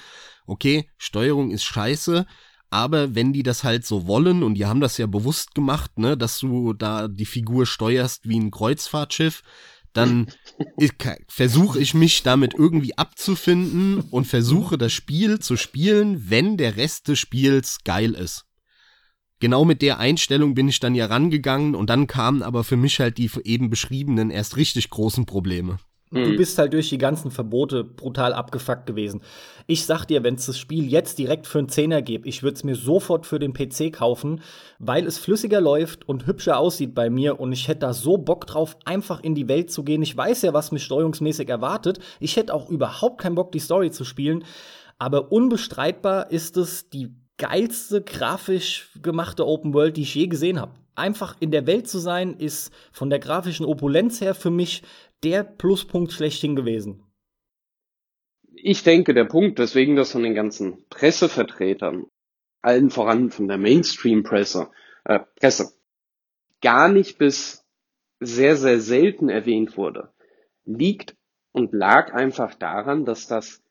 okay, 0.46 0.90
Steuerung 0.98 1.50
ist 1.50 1.64
scheiße, 1.64 2.26
aber 2.70 3.14
wenn 3.14 3.32
die 3.32 3.42
das 3.42 3.64
halt 3.64 3.86
so 3.86 4.06
wollen, 4.06 4.42
und 4.42 4.54
die 4.54 4.66
haben 4.66 4.80
das 4.80 4.98
ja 4.98 5.06
bewusst 5.06 5.54
gemacht, 5.54 5.98
ne, 5.98 6.18
dass 6.18 6.38
du 6.38 6.74
da 6.74 7.08
die 7.08 7.24
Figur 7.24 7.64
steuerst 7.64 8.28
wie 8.28 8.38
ein 8.38 8.50
Kreuzfahrtschiff, 8.50 9.42
dann 9.94 10.26
versuche 11.28 11.80
ich 11.80 11.94
mich 11.94 12.22
damit 12.22 12.52
irgendwie 12.54 12.96
abzufinden 12.98 14.00
und 14.10 14.26
versuche 14.26 14.76
das 14.76 14.92
Spiel 14.92 15.38
zu 15.38 15.56
spielen, 15.56 16.28
wenn 16.28 16.58
der 16.58 16.76
Rest 16.76 17.08
des 17.08 17.18
Spiels 17.18 17.78
geil 17.84 18.12
ist 18.12 18.47
genau 19.40 19.64
mit 19.64 19.82
der 19.82 19.98
Einstellung 19.98 20.54
bin 20.54 20.68
ich 20.68 20.80
dann 20.80 20.94
ja 20.94 21.06
rangegangen 21.06 21.74
und 21.74 21.90
dann 21.90 22.06
kamen 22.06 22.42
aber 22.42 22.64
für 22.64 22.76
mich 22.76 23.00
halt 23.00 23.18
die 23.18 23.30
eben 23.44 23.70
beschriebenen 23.70 24.30
erst 24.30 24.56
richtig 24.56 24.90
großen 24.90 25.26
Probleme. 25.26 25.78
Du 26.10 26.24
hm. 26.24 26.36
bist 26.36 26.56
halt 26.56 26.72
durch 26.72 26.88
die 26.88 26.98
ganzen 26.98 27.30
Verbote 27.30 27.84
brutal 27.84 28.32
abgefuckt 28.32 28.86
gewesen. 28.86 29.20
Ich 29.66 29.84
sag 29.84 30.06
dir, 30.06 30.22
wenn 30.22 30.36
es 30.36 30.46
das 30.46 30.58
Spiel 30.58 30.90
jetzt 30.90 31.18
direkt 31.18 31.46
für 31.46 31.58
einen 31.58 31.68
Zehner 31.68 32.00
gibt, 32.00 32.26
ich 32.26 32.42
würde 32.42 32.54
es 32.54 32.64
mir 32.64 32.76
sofort 32.76 33.26
für 33.26 33.38
den 33.38 33.52
PC 33.52 33.92
kaufen, 33.92 34.40
weil 34.78 35.06
es 35.06 35.18
flüssiger 35.18 35.60
läuft 35.60 36.08
und 36.08 36.26
hübscher 36.26 36.58
aussieht 36.58 36.94
bei 36.94 37.10
mir 37.10 37.38
und 37.38 37.52
ich 37.52 37.68
hätte 37.68 37.80
da 37.80 37.92
so 37.92 38.16
Bock 38.16 38.46
drauf, 38.46 38.78
einfach 38.86 39.22
in 39.22 39.34
die 39.34 39.48
Welt 39.48 39.70
zu 39.70 39.84
gehen. 39.84 40.02
Ich 40.02 40.16
weiß 40.16 40.42
ja, 40.42 40.54
was 40.54 40.72
mich 40.72 40.84
steuerungsmäßig 40.84 41.48
erwartet. 41.50 41.98
Ich 42.20 42.36
hätte 42.36 42.54
auch 42.54 42.70
überhaupt 42.70 43.20
keinen 43.20 43.34
Bock, 43.34 43.52
die 43.52 43.58
Story 43.58 43.90
zu 43.90 44.04
spielen. 44.04 44.44
Aber 44.98 45.30
unbestreitbar 45.30 46.30
ist 46.30 46.56
es 46.56 46.88
die 46.88 47.14
geilste 47.38 48.02
grafisch 48.02 48.90
gemachte 49.00 49.46
Open 49.46 49.72
World, 49.72 49.96
die 49.96 50.02
ich 50.02 50.14
je 50.14 50.26
gesehen 50.26 50.60
habe. 50.60 50.74
Einfach 50.94 51.36
in 51.40 51.50
der 51.50 51.66
Welt 51.66 51.88
zu 51.88 51.98
sein, 51.98 52.34
ist 52.34 52.72
von 52.92 53.08
der 53.08 53.20
grafischen 53.20 53.64
Opulenz 53.64 54.20
her 54.20 54.34
für 54.34 54.50
mich 54.50 54.82
der 55.22 55.44
Pluspunkt 55.44 56.12
schlechthin 56.12 56.56
gewesen. 56.56 57.04
Ich 58.52 58.82
denke, 58.82 59.14
der 59.14 59.24
Punkt, 59.24 59.58
weswegen 59.60 59.94
das 59.94 60.10
von 60.10 60.24
den 60.24 60.34
ganzen 60.34 60.84
Pressevertretern, 60.90 62.06
allen 62.60 62.90
voran 62.90 63.30
von 63.30 63.46
der 63.46 63.58
Mainstream-Presse, 63.58 64.70
äh, 65.04 65.20
Presse, 65.36 65.72
gar 66.60 66.88
nicht 66.88 67.18
bis 67.18 67.64
sehr, 68.18 68.56
sehr 68.56 68.80
selten 68.80 69.28
erwähnt 69.28 69.76
wurde, 69.76 70.12
liegt 70.64 71.16
und 71.52 71.72
lag 71.72 72.12
einfach 72.12 72.54
daran, 72.54 73.04
dass 73.04 73.28
das 73.28 73.62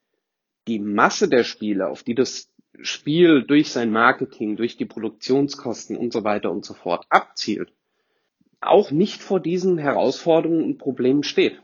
die 0.66 0.78
Masse 0.78 1.28
der 1.28 1.44
Spiele, 1.44 1.88
auf 1.88 2.02
die 2.02 2.14
das 2.14 2.50
Spiel 2.80 3.42
durch 3.42 3.70
sein 3.70 3.90
Marketing, 3.90 4.56
durch 4.56 4.76
die 4.76 4.84
Produktionskosten 4.84 5.96
und 5.96 6.12
so 6.12 6.24
weiter 6.24 6.50
und 6.50 6.64
so 6.64 6.74
fort 6.74 7.06
abzielt, 7.08 7.72
auch 8.60 8.90
nicht 8.90 9.22
vor 9.22 9.40
diesen 9.40 9.78
Herausforderungen 9.78 10.64
und 10.64 10.78
Problemen 10.78 11.22
steht. 11.22 11.60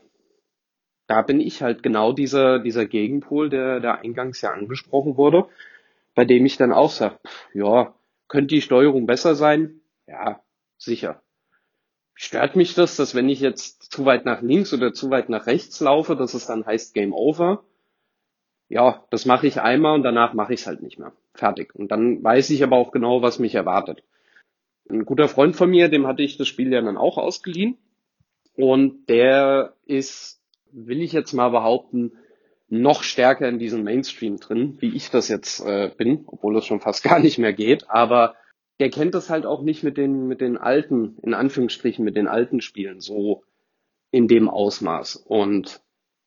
Da 1.07 1.21
bin 1.21 1.39
ich 1.39 1.61
halt 1.61 1.83
genau 1.83 2.13
dieser, 2.13 2.59
dieser 2.59 2.85
Gegenpol, 2.85 3.49
der 3.49 3.79
da 3.79 3.95
eingangs 3.95 4.41
ja 4.41 4.51
angesprochen 4.51 5.17
wurde, 5.17 5.47
bei 6.15 6.25
dem 6.25 6.45
ich 6.45 6.57
dann 6.57 6.73
auch 6.73 6.89
sage, 6.89 7.19
ja, 7.53 7.93
könnte 8.27 8.55
die 8.55 8.61
Steuerung 8.61 9.05
besser 9.05 9.35
sein? 9.35 9.81
Ja, 10.07 10.41
sicher. 10.77 11.21
Stört 12.13 12.55
mich 12.55 12.73
das, 12.73 12.95
dass 12.95 13.13
wenn 13.13 13.29
ich 13.29 13.41
jetzt 13.41 13.91
zu 13.91 14.05
weit 14.05 14.25
nach 14.25 14.41
links 14.41 14.73
oder 14.73 14.93
zu 14.93 15.09
weit 15.09 15.29
nach 15.29 15.47
rechts 15.47 15.79
laufe, 15.81 16.15
dass 16.15 16.33
es 16.33 16.47
dann 16.47 16.65
heißt 16.65 16.93
Game 16.93 17.13
Over? 17.13 17.63
Ja, 18.67 19.03
das 19.09 19.25
mache 19.25 19.47
ich 19.47 19.61
einmal 19.61 19.95
und 19.95 20.03
danach 20.03 20.33
mache 20.33 20.53
ich 20.53 20.61
es 20.61 20.67
halt 20.67 20.81
nicht 20.81 20.99
mehr. 20.99 21.13
Fertig. 21.33 21.75
Und 21.75 21.91
dann 21.91 22.23
weiß 22.23 22.49
ich 22.49 22.63
aber 22.63 22.77
auch 22.77 22.91
genau, 22.91 23.21
was 23.21 23.39
mich 23.39 23.55
erwartet. 23.55 24.03
Ein 24.89 25.05
guter 25.05 25.27
Freund 25.27 25.55
von 25.55 25.69
mir, 25.69 25.89
dem 25.89 26.07
hatte 26.07 26.23
ich 26.23 26.37
das 26.37 26.47
Spiel 26.47 26.71
ja 26.71 26.81
dann 26.81 26.97
auch 26.97 27.17
ausgeliehen. 27.17 27.77
Und 28.55 29.09
der 29.09 29.73
ist, 29.85 30.41
will 30.71 31.01
ich 31.01 31.11
jetzt 31.11 31.33
mal 31.33 31.49
behaupten, 31.49 32.13
noch 32.67 33.03
stärker 33.03 33.47
in 33.47 33.59
diesem 33.59 33.83
Mainstream 33.83 34.37
drin, 34.37 34.77
wie 34.79 34.95
ich 34.95 35.11
das 35.11 35.27
jetzt 35.27 35.59
äh, 35.59 35.91
bin, 35.95 36.23
obwohl 36.27 36.53
das 36.53 36.65
schon 36.65 36.79
fast 36.79 37.03
gar 37.03 37.19
nicht 37.19 37.37
mehr 37.37 37.53
geht. 37.53 37.89
Aber 37.89 38.35
der 38.79 38.89
kennt 38.89 39.13
das 39.13 39.29
halt 39.29 39.45
auch 39.45 39.61
nicht 39.61 39.83
mit 39.83 39.97
den, 39.97 40.27
mit 40.27 40.41
den 40.41 40.57
alten, 40.57 41.17
in 41.21 41.33
Anführungsstrichen, 41.33 42.03
mit 42.03 42.15
den 42.15 42.27
alten 42.27 42.61
Spielen 42.61 42.99
so 42.99 43.43
in 44.11 44.27
dem 44.27 44.49
Ausmaß. 44.49 45.15
Und 45.15 45.81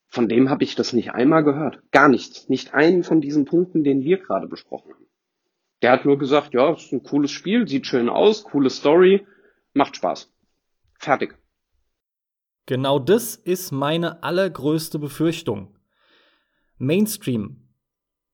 von 0.09 0.29
dem 0.29 0.49
habe 0.49 0.64
ich 0.64 0.75
das 0.75 0.92
nicht 0.92 1.12
einmal 1.12 1.44
gehört. 1.44 1.81
Gar 1.90 2.09
nichts. 2.09 2.49
Nicht 2.49 2.75
einen 2.75 3.05
von 3.05 3.21
diesen 3.21 3.44
Punkten, 3.44 3.85
den 3.85 4.03
wir 4.03 4.18
gerade 4.18 4.49
besprochen 4.49 4.94
haben. 4.94 5.07
Der 5.83 5.92
hat 5.92 6.05
nur 6.05 6.18
gesagt, 6.18 6.55
ja, 6.55 6.73
ist 6.73 6.92
ein 6.92 7.03
cooles 7.03 7.31
Spiel, 7.31 7.68
sieht 7.68 7.87
schön 7.87 8.09
aus, 8.09 8.42
coole 8.44 8.71
Story, 8.71 9.27
macht 9.75 9.97
Spaß. 9.97 10.33
Fertig. 10.99 11.38
Genau 12.66 12.99
das 12.99 13.37
ist 13.37 13.71
meine 13.71 14.23
allergrößte 14.23 14.99
Befürchtung. 14.99 15.78
Mainstream. 16.78 17.68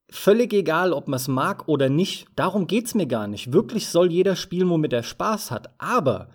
Völlig 0.08 0.52
egal, 0.52 0.92
ob 0.92 1.08
man 1.08 1.16
es 1.16 1.28
mag 1.28 1.68
oder 1.68 1.88
nicht, 1.88 2.28
darum 2.36 2.66
geht's 2.66 2.94
mir 2.94 3.06
gar 3.06 3.26
nicht. 3.26 3.52
Wirklich 3.52 3.88
soll 3.88 4.12
jeder 4.12 4.36
spielen, 4.36 4.70
womit 4.70 4.92
er 4.92 5.02
Spaß 5.02 5.50
hat. 5.50 5.74
Aber 5.78 6.30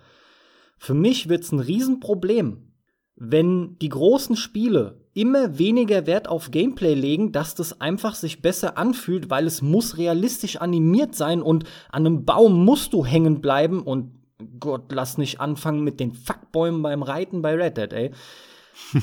für 0.78 0.94
mich 0.94 1.28
wird's 1.28 1.52
ein 1.52 1.60
Riesenproblem, 1.60 2.72
wenn 3.16 3.78
die 3.78 3.88
großen 3.88 4.36
Spiele 4.36 5.04
immer 5.20 5.58
weniger 5.58 6.06
Wert 6.06 6.28
auf 6.28 6.50
Gameplay 6.50 6.94
legen, 6.94 7.30
dass 7.32 7.54
das 7.54 7.80
einfach 7.80 8.14
sich 8.14 8.40
besser 8.40 8.78
anfühlt, 8.78 9.28
weil 9.28 9.46
es 9.46 9.60
muss 9.60 9.98
realistisch 9.98 10.56
animiert 10.56 11.14
sein 11.14 11.42
und 11.42 11.64
an 11.90 12.06
einem 12.06 12.24
Baum 12.24 12.64
musst 12.64 12.94
du 12.94 13.04
hängen 13.04 13.40
bleiben 13.40 13.82
und 13.82 14.12
Gott, 14.58 14.90
lass 14.90 15.18
nicht 15.18 15.38
anfangen 15.38 15.84
mit 15.84 16.00
den 16.00 16.14
Fuckbäumen 16.14 16.82
beim 16.82 17.02
Reiten 17.02 17.42
bei 17.42 17.54
Red 17.54 17.76
Dead, 17.76 17.92
ey. 17.92 18.10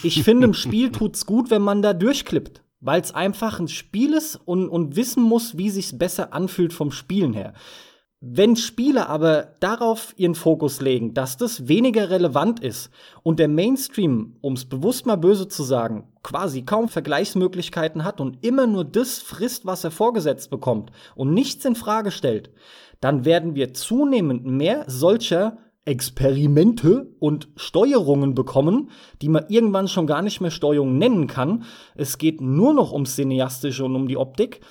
Ich 0.02 0.24
finde, 0.24 0.48
im 0.48 0.56
Spiel 0.56 0.92
tut's 0.92 1.28
gut, 1.28 1.52
wenn 1.52 1.62
man 1.62 1.84
da 1.84 1.94
durchklippt, 1.94 2.64
weil 2.80 3.02
es 3.02 3.14
einfach 3.14 3.60
ein 3.60 3.68
Spiel 3.68 4.14
ist 4.14 4.36
und, 4.46 4.68
und 4.70 4.96
wissen 4.96 5.22
muss, 5.22 5.56
wie 5.58 5.70
sich's 5.70 5.96
besser 5.96 6.34
anfühlt 6.34 6.74
vom 6.74 6.92
Spielen 6.92 7.34
her. 7.34 7.54
Wenn 8.20 8.56
Spiele 8.56 9.10
aber 9.10 9.54
darauf 9.60 10.16
ihren 10.18 10.34
Fokus 10.34 10.82
legen, 10.82 11.14
dass 11.14 11.38
das 11.38 11.68
weniger 11.68 12.10
relevant 12.10 12.60
ist 12.60 12.90
und 13.22 13.38
der 13.38 13.48
Mainstream, 13.48 14.38
um 14.42 14.54
es 14.54 14.66
bewusst 14.66 15.06
mal 15.06 15.18
böse 15.18 15.48
zu 15.48 15.62
sagen, 15.62 16.12
quasi 16.24 16.64
kaum 16.64 16.90
Vergleichsmöglichkeiten 16.90 18.04
hat 18.04 18.20
und 18.20 18.44
immer 18.44 18.66
nur 18.66 18.86
das 18.86 19.20
frisst, 19.20 19.68
was 19.68 19.84
er 19.84 19.92
vorgesetzt 19.92 20.50
bekommt 20.50 20.92
und 21.16 21.36
nichts 21.36 21.64
in 21.64 21.76
Frage 21.76 22.10
stellt, 22.10 22.50
dann 23.02 23.24
werden 23.24 23.54
wir 23.54 23.76
zunehmend 23.76 24.46
mehr 24.46 24.86
solcher 24.88 25.60
Experimente 25.86 27.14
und 27.20 27.50
Steuerungen 27.56 28.34
bekommen, 28.34 28.90
die 29.22 29.30
man 29.30 29.46
irgendwann 29.48 29.88
schon 29.88 30.08
gar 30.08 30.24
nicht 30.24 30.42
mehr 30.42 30.52
Steuerung 30.52 30.98
nennen 30.98 31.28
kann. 31.28 31.66
Es 31.94 32.18
geht 32.18 32.42
nur 32.42 32.74
noch 32.74 32.92
ums 32.92 33.16
Cineastische 33.16 33.86
und 33.86 33.96
um 33.96 34.08
die 34.08 34.18
Optik. 34.18 34.62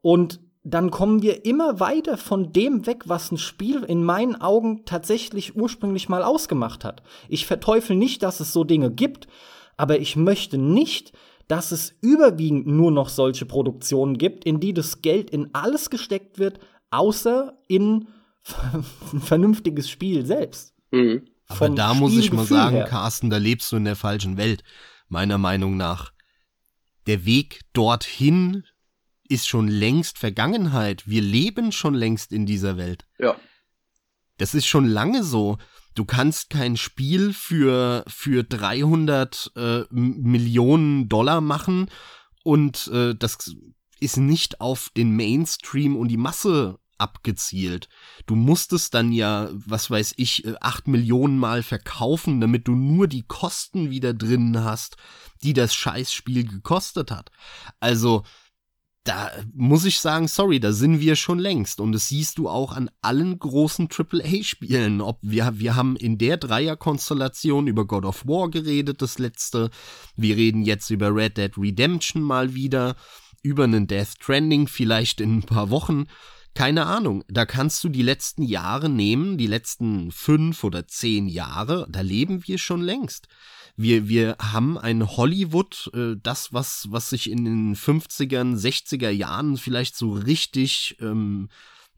Und 0.00 0.40
dann 0.68 0.90
kommen 0.90 1.22
wir 1.22 1.44
immer 1.44 1.78
weiter 1.78 2.18
von 2.18 2.52
dem 2.52 2.86
weg, 2.86 3.04
was 3.06 3.30
ein 3.30 3.38
Spiel 3.38 3.84
in 3.84 4.02
meinen 4.02 4.34
Augen 4.34 4.84
tatsächlich 4.84 5.54
ursprünglich 5.54 6.08
mal 6.08 6.24
ausgemacht 6.24 6.84
hat. 6.84 7.04
Ich 7.28 7.46
verteufel 7.46 7.94
nicht, 7.94 8.24
dass 8.24 8.40
es 8.40 8.52
so 8.52 8.64
Dinge 8.64 8.90
gibt, 8.90 9.28
aber 9.76 10.00
ich 10.00 10.16
möchte 10.16 10.58
nicht, 10.58 11.12
dass 11.46 11.70
es 11.70 11.94
überwiegend 12.00 12.66
nur 12.66 12.90
noch 12.90 13.10
solche 13.10 13.46
Produktionen 13.46 14.18
gibt, 14.18 14.44
in 14.44 14.58
die 14.58 14.74
das 14.74 15.02
Geld 15.02 15.30
in 15.30 15.54
alles 15.54 15.88
gesteckt 15.88 16.40
wird, 16.40 16.58
außer 16.90 17.56
in 17.68 18.08
ein 18.72 18.82
vernünftiges 19.20 19.88
Spiel 19.88 20.26
selbst. 20.26 20.74
Mhm. 20.90 21.26
Aber 21.46 21.68
da 21.68 21.94
muss 21.94 22.16
ich 22.16 22.32
mal 22.32 22.44
sagen, 22.44 22.74
her. 22.74 22.86
Carsten, 22.86 23.30
da 23.30 23.36
lebst 23.36 23.70
du 23.70 23.76
in 23.76 23.84
der 23.84 23.94
falschen 23.94 24.36
Welt, 24.36 24.64
meiner 25.08 25.38
Meinung 25.38 25.76
nach. 25.76 26.10
Der 27.06 27.24
Weg 27.24 27.60
dorthin 27.72 28.64
ist 29.30 29.48
schon 29.48 29.68
längst 29.68 30.18
Vergangenheit. 30.18 31.06
Wir 31.06 31.22
leben 31.22 31.72
schon 31.72 31.94
längst 31.94 32.32
in 32.32 32.46
dieser 32.46 32.76
Welt. 32.76 33.06
Ja. 33.18 33.36
Das 34.38 34.54
ist 34.54 34.66
schon 34.66 34.86
lange 34.86 35.24
so. 35.24 35.58
Du 35.94 36.04
kannst 36.04 36.50
kein 36.50 36.76
Spiel 36.76 37.32
für, 37.32 38.04
für 38.06 38.44
300 38.44 39.52
äh, 39.56 39.84
Millionen 39.90 41.08
Dollar 41.08 41.40
machen 41.40 41.90
und 42.44 42.88
äh, 42.88 43.14
das 43.14 43.56
ist 43.98 44.18
nicht 44.18 44.60
auf 44.60 44.90
den 44.94 45.16
Mainstream 45.16 45.96
und 45.96 46.08
die 46.08 46.18
Masse 46.18 46.78
abgezielt. 46.98 47.88
Du 48.26 48.34
musstest 48.34 48.94
dann 48.94 49.12
ja, 49.12 49.48
was 49.52 49.90
weiß 49.90 50.14
ich, 50.16 50.44
äh, 50.44 50.54
acht 50.60 50.88
Millionen 50.88 51.38
Mal 51.38 51.62
verkaufen, 51.62 52.40
damit 52.40 52.68
du 52.68 52.72
nur 52.72 53.08
die 53.08 53.22
Kosten 53.22 53.90
wieder 53.90 54.14
drin 54.14 54.62
hast, 54.62 54.96
die 55.42 55.52
das 55.52 55.74
Scheißspiel 55.74 56.46
gekostet 56.46 57.10
hat. 57.10 57.30
Also, 57.80 58.24
da 59.06 59.30
muss 59.54 59.84
ich 59.84 60.00
sagen, 60.00 60.26
sorry, 60.26 60.58
da 60.58 60.72
sind 60.72 61.00
wir 61.00 61.14
schon 61.14 61.38
längst. 61.38 61.80
Und 61.80 61.92
das 61.92 62.08
siehst 62.08 62.38
du 62.38 62.48
auch 62.48 62.72
an 62.72 62.90
allen 63.02 63.38
großen 63.38 63.88
AAA-Spielen. 63.88 65.00
Ob 65.00 65.18
wir, 65.22 65.58
wir 65.58 65.76
haben 65.76 65.96
in 65.96 66.18
der 66.18 66.36
Dreierkonstellation 66.36 67.68
über 67.68 67.86
God 67.86 68.04
of 68.04 68.26
War 68.26 68.50
geredet, 68.50 69.02
das 69.02 69.18
letzte. 69.18 69.70
Wir 70.16 70.36
reden 70.36 70.62
jetzt 70.62 70.90
über 70.90 71.14
Red 71.14 71.38
Dead 71.38 71.52
Redemption 71.56 72.20
mal 72.20 72.54
wieder, 72.54 72.96
über 73.42 73.64
einen 73.64 73.86
Death 73.86 74.18
Trending 74.20 74.66
vielleicht 74.66 75.20
in 75.20 75.38
ein 75.38 75.42
paar 75.42 75.70
Wochen. 75.70 76.06
Keine 76.54 76.86
Ahnung, 76.86 77.22
da 77.28 77.46
kannst 77.46 77.84
du 77.84 77.88
die 77.88 78.02
letzten 78.02 78.42
Jahre 78.42 78.88
nehmen, 78.88 79.38
die 79.38 79.46
letzten 79.46 80.10
fünf 80.10 80.64
oder 80.64 80.88
zehn 80.88 81.28
Jahre, 81.28 81.86
da 81.90 82.00
leben 82.00 82.46
wir 82.46 82.58
schon 82.58 82.80
längst 82.80 83.28
wir, 83.76 84.08
wir 84.08 84.36
haben 84.40 84.78
ein 84.78 85.06
Hollywood, 85.06 85.90
äh, 85.94 86.16
das, 86.22 86.52
was, 86.52 86.88
was 86.90 87.10
sich 87.10 87.30
in 87.30 87.44
den 87.44 87.76
50ern, 87.76 88.56
60er 88.56 89.10
Jahren 89.10 89.56
vielleicht 89.58 89.96
so 89.96 90.12
richtig, 90.12 90.96
ähm, 91.00 91.48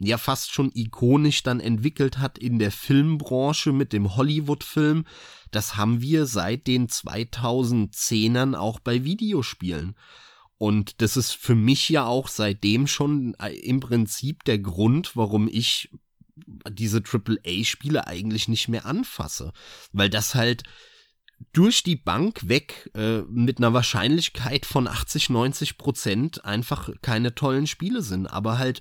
ja, 0.01 0.19
fast 0.19 0.53
schon 0.53 0.71
ikonisch 0.75 1.43
dann 1.43 1.61
entwickelt 1.61 2.19
hat 2.19 2.39
in 2.39 2.59
der 2.59 2.73
Filmbranche 2.73 3.73
mit 3.73 3.93
dem 3.93 4.17
Hollywood-Film, 4.17 5.05
das 5.51 5.77
haben 5.77 6.01
wir 6.01 6.27
seit 6.27 6.67
den 6.67 6.89
2010ern 6.89 8.55
auch 8.55 8.81
bei 8.81 9.05
Videospielen. 9.05 9.95
Und 10.59 11.01
das 11.01 11.17
ist 11.17 11.33
für 11.33 11.55
mich 11.55 11.89
ja 11.89 12.05
auch 12.05 12.27
seitdem 12.27 12.89
schon 12.89 13.35
äh, 13.35 13.53
im 13.53 13.79
Prinzip 13.79 14.43
der 14.45 14.59
Grund, 14.59 15.15
warum 15.15 15.49
ich 15.49 15.91
diese 16.69 17.03
AAA-Spiele 17.03 18.07
eigentlich 18.07 18.49
nicht 18.49 18.69
mehr 18.69 18.85
anfasse. 18.85 19.53
Weil 19.93 20.11
das 20.11 20.35
halt 20.35 20.65
durch 21.53 21.83
die 21.83 21.97
Bank 21.97 22.49
weg 22.49 22.91
äh, 22.95 23.23
mit 23.23 23.59
einer 23.59 23.73
Wahrscheinlichkeit 23.73 24.67
von 24.67 24.87
80, 24.87 25.31
90 25.31 25.79
Prozent 25.79 26.45
einfach 26.45 26.91
keine 27.03 27.35
tollen 27.35 27.67
Spiele 27.67 28.03
sind, 28.03 28.27
aber 28.27 28.59
halt 28.59 28.81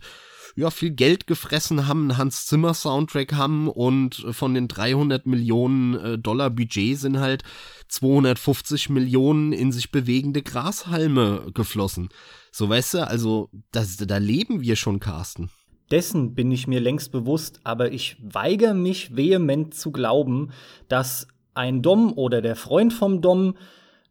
ja 0.55 0.71
viel 0.71 0.91
Geld 0.91 1.27
gefressen 1.27 1.87
haben, 1.87 2.17
Hans 2.17 2.47
Zimmer 2.47 2.73
Soundtrack 2.73 3.33
haben 3.33 3.69
und 3.69 4.25
von 4.31 4.53
den 4.53 4.67
300 4.67 5.27
Millionen 5.27 5.93
äh, 5.93 6.17
Dollar 6.17 6.49
Budget 6.49 6.97
sind 6.97 7.19
halt 7.19 7.43
250 7.89 8.89
Millionen 8.89 9.53
in 9.53 9.71
sich 9.71 9.91
bewegende 9.91 10.41
Grashalme 10.41 11.51
geflossen. 11.53 12.09
So 12.51 12.67
weißt 12.67 12.95
du, 12.95 13.07
also 13.07 13.49
das, 13.71 13.97
da 13.97 14.17
leben 14.17 14.61
wir 14.61 14.75
schon, 14.75 14.99
Carsten. 14.99 15.51
Dessen 15.91 16.33
bin 16.33 16.51
ich 16.51 16.67
mir 16.67 16.81
längst 16.81 17.11
bewusst, 17.11 17.61
aber 17.63 17.91
ich 17.91 18.17
weigere 18.21 18.73
mich 18.73 19.15
vehement 19.15 19.73
zu 19.73 19.91
glauben, 19.91 20.51
dass 20.89 21.27
ein 21.57 21.81
Dom 21.81 22.13
oder 22.13 22.41
der 22.41 22.55
Freund 22.55 22.93
vom 22.93 23.21
Dom, 23.21 23.55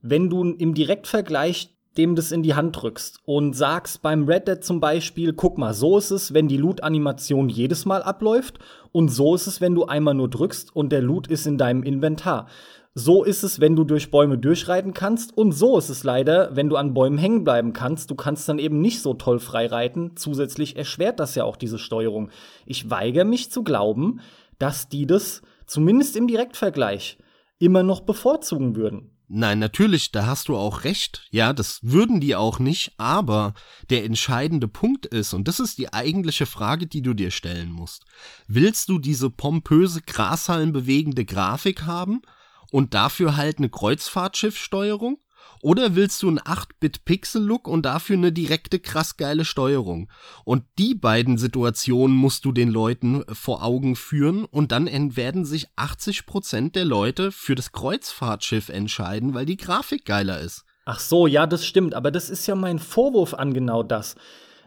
wenn 0.03 0.29
du 0.29 0.43
im 0.45 0.75
Direktvergleich 0.75 1.77
dem 1.97 2.15
das 2.15 2.33
in 2.33 2.43
die 2.43 2.55
Hand 2.55 2.81
drückst 2.81 3.21
und 3.25 3.55
sagst 3.55 4.03
beim 4.03 4.25
Red 4.25 4.49
Dead 4.49 4.63
zum 4.63 4.81
Beispiel, 4.81 5.33
guck 5.33 5.59
mal, 5.59 5.75
so 5.75 5.99
ist 5.99 6.11
es, 6.11 6.35
wenn 6.35 6.49
die 6.49 6.57
Loot-Animation 6.57 7.49
jedes 7.49 7.85
Mal 7.85 8.03
abläuft 8.03 8.59
und 8.93 9.09
so 9.09 9.35
ist 9.35 9.47
es, 9.47 9.61
wenn 9.61 9.75
du 9.75 9.87
einmal 9.87 10.15
nur 10.15 10.29
drückst 10.29 10.75
und 10.75 10.91
der 10.91 11.03
Loot 11.03 11.27
ist 11.29 11.47
in 11.47 11.59
deinem 11.59 11.83
Inventar. 11.83 12.49
So 12.95 13.25
ist 13.25 13.43
es, 13.43 13.61
wenn 13.61 13.77
du 13.77 13.85
durch 13.85 14.11
Bäume 14.11 14.39
durchreiten 14.39 14.95
kannst 14.95 15.37
und 15.37 15.53
so 15.53 15.77
ist 15.77 15.91
es 15.91 16.03
leider, 16.03 16.57
wenn 16.57 16.71
du 16.71 16.77
an 16.77 16.95
Bäumen 16.95 17.19
hängen 17.19 17.45
bleiben 17.45 17.75
kannst. 17.75 18.11
Du 18.11 18.15
kannst 18.15 18.49
dann 18.49 18.59
eben 18.59 18.81
nicht 18.81 19.03
so 19.03 19.13
toll 19.13 19.39
freireiten. 19.39 20.13
Zusätzlich 20.17 20.77
erschwert 20.77 21.21
das 21.21 21.35
ja 21.35 21.45
auch 21.45 21.57
diese 21.57 21.79
Steuerung. 21.79 22.31
Ich 22.65 22.89
weigere 22.89 23.27
mich 23.27 23.51
zu 23.51 23.63
glauben, 23.65 24.21
dass 24.59 24.89
die 24.89 25.07
das 25.07 25.43
zumindest 25.67 26.17
im 26.17 26.27
Direktvergleich 26.27 27.19
immer 27.59 27.83
noch 27.83 28.01
bevorzugen 28.01 28.77
würden. 28.77 29.13
Nein, 29.29 29.59
natürlich, 29.59 30.13
da 30.13 30.27
hast 30.27 30.49
du 30.49 30.57
auch 30.57 30.85
recht. 30.85 31.27
Ja, 31.31 31.53
das 31.53 31.81
würden 31.83 32.21
die 32.21 32.37
auch 32.37 32.61
nicht, 32.61 32.93
aber 32.97 33.55
der 33.91 34.05
entscheidende 34.05 34.69
Punkt 34.69 35.05
ist, 35.05 35.35
und 35.35 35.49
das 35.49 35.59
ist 35.59 35.79
die 35.79 35.93
eigentliche 35.93 36.47
Frage, 36.47 36.87
die 36.87 37.03
du 37.03 37.13
dir 37.13 37.33
stellen 37.33 37.73
musst. 37.73 38.05
Willst 38.47 38.89
du 38.89 39.01
diese 39.01 39.31
pompöse, 39.31 40.01
grashallenbewegende 40.03 41.25
Grafik 41.25 41.83
haben 41.83 42.23
und 42.71 42.95
dafür 42.95 43.37
halt 43.37 43.59
eine 43.59 43.69
Kreuzfahrtschiffsteuerung? 43.69 45.19
Oder 45.63 45.95
willst 45.95 46.23
du 46.23 46.29
einen 46.29 46.39
8-Bit-Pixel-Look 46.39 47.69
und 47.69 47.87
dafür 47.87 48.17
eine 48.17 48.33
direkte, 48.33 48.79
krass 48.79 49.17
geile 49.17 49.45
Steuerung? 49.45 50.11
Und 50.45 50.65
die 50.79 50.95
beiden 50.95 51.39
Situationen 51.39 52.17
musst 52.17 52.45
du 52.45 52.53
den 52.53 52.71
Leuten 52.71 53.25
vor 53.33 53.63
Augen 53.63 53.97
führen 53.97 54.45
und 54.45 54.73
dann 54.73 54.87
werden 55.17 55.45
sich 55.45 55.69
80% 55.77 56.73
der 56.73 56.85
Leute 56.85 57.33
für 57.33 57.55
das 57.55 57.73
Kreuzfahrtschiff 57.73 58.69
entscheiden, 58.69 59.35
weil 59.35 59.47
die 59.47 59.57
Grafik 59.57 60.05
geiler 60.05 60.41
ist. 60.41 60.65
Ach 60.85 61.01
so, 61.01 61.27
ja, 61.27 61.47
das 61.47 61.67
stimmt, 61.67 61.95
aber 61.95 62.11
das 62.13 62.31
ist 62.31 62.47
ja 62.47 62.55
mein 62.55 62.79
Vorwurf 62.79 63.35
an 63.35 63.53
genau 63.53 63.83
das. 63.83 64.15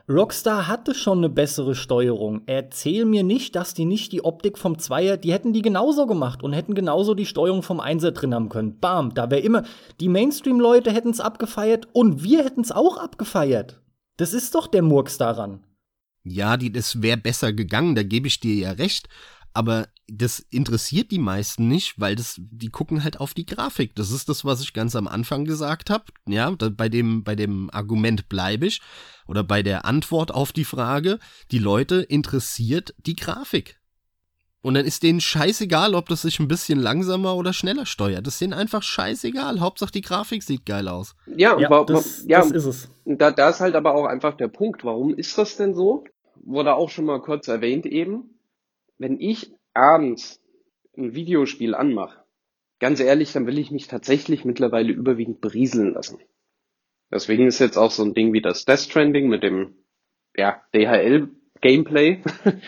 Rockstar 0.09 0.67
hatte 0.67 0.95
schon 0.95 1.19
eine 1.19 1.29
bessere 1.29 1.75
Steuerung. 1.75 2.41
Erzähl 2.47 3.05
mir 3.05 3.21
nicht, 3.21 3.55
dass 3.55 3.75
die 3.75 3.85
nicht 3.85 4.11
die 4.11 4.25
Optik 4.25 4.57
vom 4.57 4.79
Zweier, 4.79 5.17
die 5.17 5.31
hätten 5.31 5.53
die 5.53 5.61
genauso 5.61 6.07
gemacht 6.07 6.41
und 6.41 6.53
hätten 6.53 6.73
genauso 6.73 7.13
die 7.13 7.27
Steuerung 7.27 7.61
vom 7.61 7.79
Einser 7.79 8.11
drin 8.11 8.33
haben 8.33 8.49
können. 8.49 8.79
Bam, 8.79 9.13
da 9.13 9.29
wäre 9.29 9.41
immer, 9.41 9.63
die 9.99 10.09
Mainstream-Leute 10.09 10.91
hätten 10.91 11.11
es 11.11 11.19
abgefeiert 11.19 11.87
und 11.93 12.23
wir 12.23 12.43
hätten 12.43 12.61
es 12.61 12.71
auch 12.71 12.97
abgefeiert. 12.97 13.81
Das 14.17 14.33
ist 14.33 14.55
doch 14.55 14.65
der 14.65 14.81
Murks 14.81 15.19
daran. 15.19 15.63
Ja, 16.23 16.57
die, 16.57 16.71
das 16.71 17.03
wäre 17.03 17.17
besser 17.17 17.53
gegangen, 17.53 17.93
da 17.93 18.01
gebe 18.01 18.27
ich 18.27 18.39
dir 18.39 18.55
ja 18.55 18.71
recht 18.71 19.09
aber 19.59 19.89
das 20.07 20.39
interessiert 20.39 21.11
die 21.11 21.19
meisten 21.19 21.67
nicht, 21.67 21.99
weil 21.99 22.15
das, 22.15 22.35
die 22.39 22.69
gucken 22.69 23.03
halt 23.03 23.19
auf 23.19 23.33
die 23.33 23.45
Grafik. 23.45 23.93
Das 23.93 24.09
ist 24.09 24.29
das, 24.29 24.45
was 24.45 24.61
ich 24.61 24.71
ganz 24.71 24.95
am 24.95 25.05
Anfang 25.05 25.43
gesagt 25.43 25.89
habe. 25.89 26.05
Ja, 26.29 26.49
da, 26.51 26.69
bei 26.69 26.87
dem, 26.87 27.25
bei 27.25 27.35
dem 27.35 27.69
Argument 27.73 28.29
bleibe 28.29 28.67
ich 28.67 28.79
oder 29.27 29.43
bei 29.43 29.61
der 29.61 29.83
Antwort 29.83 30.33
auf 30.33 30.53
die 30.53 30.63
Frage. 30.63 31.19
Die 31.51 31.59
Leute 31.59 31.97
interessiert 31.97 32.95
die 33.05 33.17
Grafik. 33.17 33.81
Und 34.61 34.75
dann 34.75 34.85
ist 34.85 35.03
denen 35.03 35.19
scheißegal, 35.19 35.93
ob 35.93 36.07
das 36.07 36.21
sich 36.21 36.39
ein 36.39 36.47
bisschen 36.47 36.79
langsamer 36.79 37.35
oder 37.35 37.51
schneller 37.51 37.85
steuert. 37.85 38.25
Das 38.25 38.35
ist 38.35 38.41
denen 38.41 38.53
einfach 38.53 38.81
scheißegal. 38.81 39.59
Hauptsache 39.59 39.91
die 39.91 40.01
Grafik 40.01 40.41
sieht 40.41 40.65
geil 40.65 40.87
aus. 40.87 41.17
Ja, 41.35 41.59
ja, 41.59 41.83
das, 41.83 42.23
ja 42.25 42.39
das 42.39 42.51
ist 42.51 42.65
es. 42.65 42.89
Da, 43.03 43.31
da 43.31 43.49
ist 43.49 43.59
halt 43.59 43.75
aber 43.75 43.93
auch 43.93 44.05
einfach 44.05 44.37
der 44.37 44.47
Punkt. 44.47 44.85
Warum 44.85 45.13
ist 45.13 45.37
das 45.37 45.57
denn 45.57 45.75
so? 45.75 46.05
Wurde 46.45 46.75
auch 46.75 46.89
schon 46.89 47.03
mal 47.03 47.21
kurz 47.21 47.49
erwähnt 47.49 47.85
eben 47.85 48.38
wenn 48.99 49.19
ich 49.19 49.51
abends 49.73 50.39
ein 50.95 51.15
Videospiel 51.15 51.73
anmache, 51.73 52.23
ganz 52.79 52.99
ehrlich, 52.99 53.33
dann 53.33 53.47
will 53.47 53.57
ich 53.57 53.71
mich 53.71 53.87
tatsächlich 53.87 54.45
mittlerweile 54.45 54.91
überwiegend 54.91 55.41
berieseln 55.41 55.93
lassen. 55.93 56.19
Deswegen 57.11 57.47
ist 57.47 57.59
jetzt 57.59 57.77
auch 57.77 57.91
so 57.91 58.03
ein 58.03 58.13
Ding 58.13 58.33
wie 58.33 58.41
das 58.41 58.65
Death 58.65 58.79
Stranding 58.79 59.29
mit 59.29 59.41
dem 59.41 59.73
ja, 60.35 60.61
DHL 60.75 61.29
Gameplay. 61.61 62.21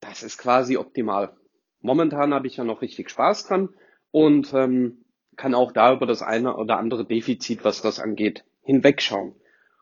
das 0.00 0.22
ist 0.22 0.38
quasi 0.38 0.76
optimal. 0.76 1.36
Momentan 1.80 2.32
habe 2.32 2.46
ich 2.46 2.56
ja 2.56 2.64
noch 2.64 2.82
richtig 2.82 3.10
Spaß 3.10 3.46
dran 3.46 3.70
und 4.10 4.52
ähm, 4.54 5.04
kann 5.36 5.54
auch 5.54 5.72
da 5.72 5.92
über 5.92 6.06
das 6.06 6.22
eine 6.22 6.56
oder 6.56 6.78
andere 6.78 7.04
Defizit, 7.04 7.64
was 7.64 7.82
das 7.82 7.98
angeht, 7.98 8.44
hinwegschauen. 8.62 9.34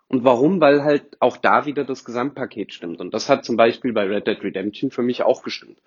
Und 0.09 0.25
warum? 0.25 0.61
Weil 0.61 0.85
halt 0.85 1.21
auch 1.21 1.37
da 1.37 1.67
wieder 1.67 1.85
das 1.85 2.05
Gesamtpaket 2.05 2.73
stimmt. 2.73 3.01
Und 3.01 3.13
das 3.13 3.29
hat 3.29 3.45
zum 3.45 3.57
Beispiel 3.57 3.93
bei 3.93 4.05
Red 4.05 4.27
Dead 4.27 4.43
Redemption 4.43 4.91
für 4.91 5.03
mich 5.03 5.23
auch 5.23 5.43
gestimmt. 5.43 5.81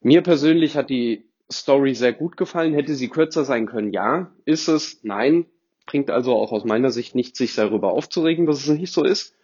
Mir 0.00 0.22
persönlich 0.22 0.76
hat 0.76 0.90
die 0.90 1.28
Story 1.50 1.94
sehr 1.94 2.12
gut 2.12 2.36
gefallen. 2.36 2.74
Hätte 2.74 2.94
sie 2.94 3.08
kürzer 3.08 3.44
sein 3.44 3.66
können? 3.66 3.92
Ja. 3.92 4.30
Ist 4.44 4.68
es? 4.68 5.00
Nein. 5.02 5.46
Bringt 5.86 6.10
also 6.10 6.34
auch 6.34 6.52
aus 6.52 6.64
meiner 6.64 6.90
Sicht 6.90 7.14
nichts, 7.14 7.38
sich 7.38 7.54
darüber 7.54 7.92
aufzuregen, 7.92 8.46
dass 8.46 8.66
es 8.66 8.78
nicht 8.78 8.92
so 8.92 9.04
ist. 9.04 9.34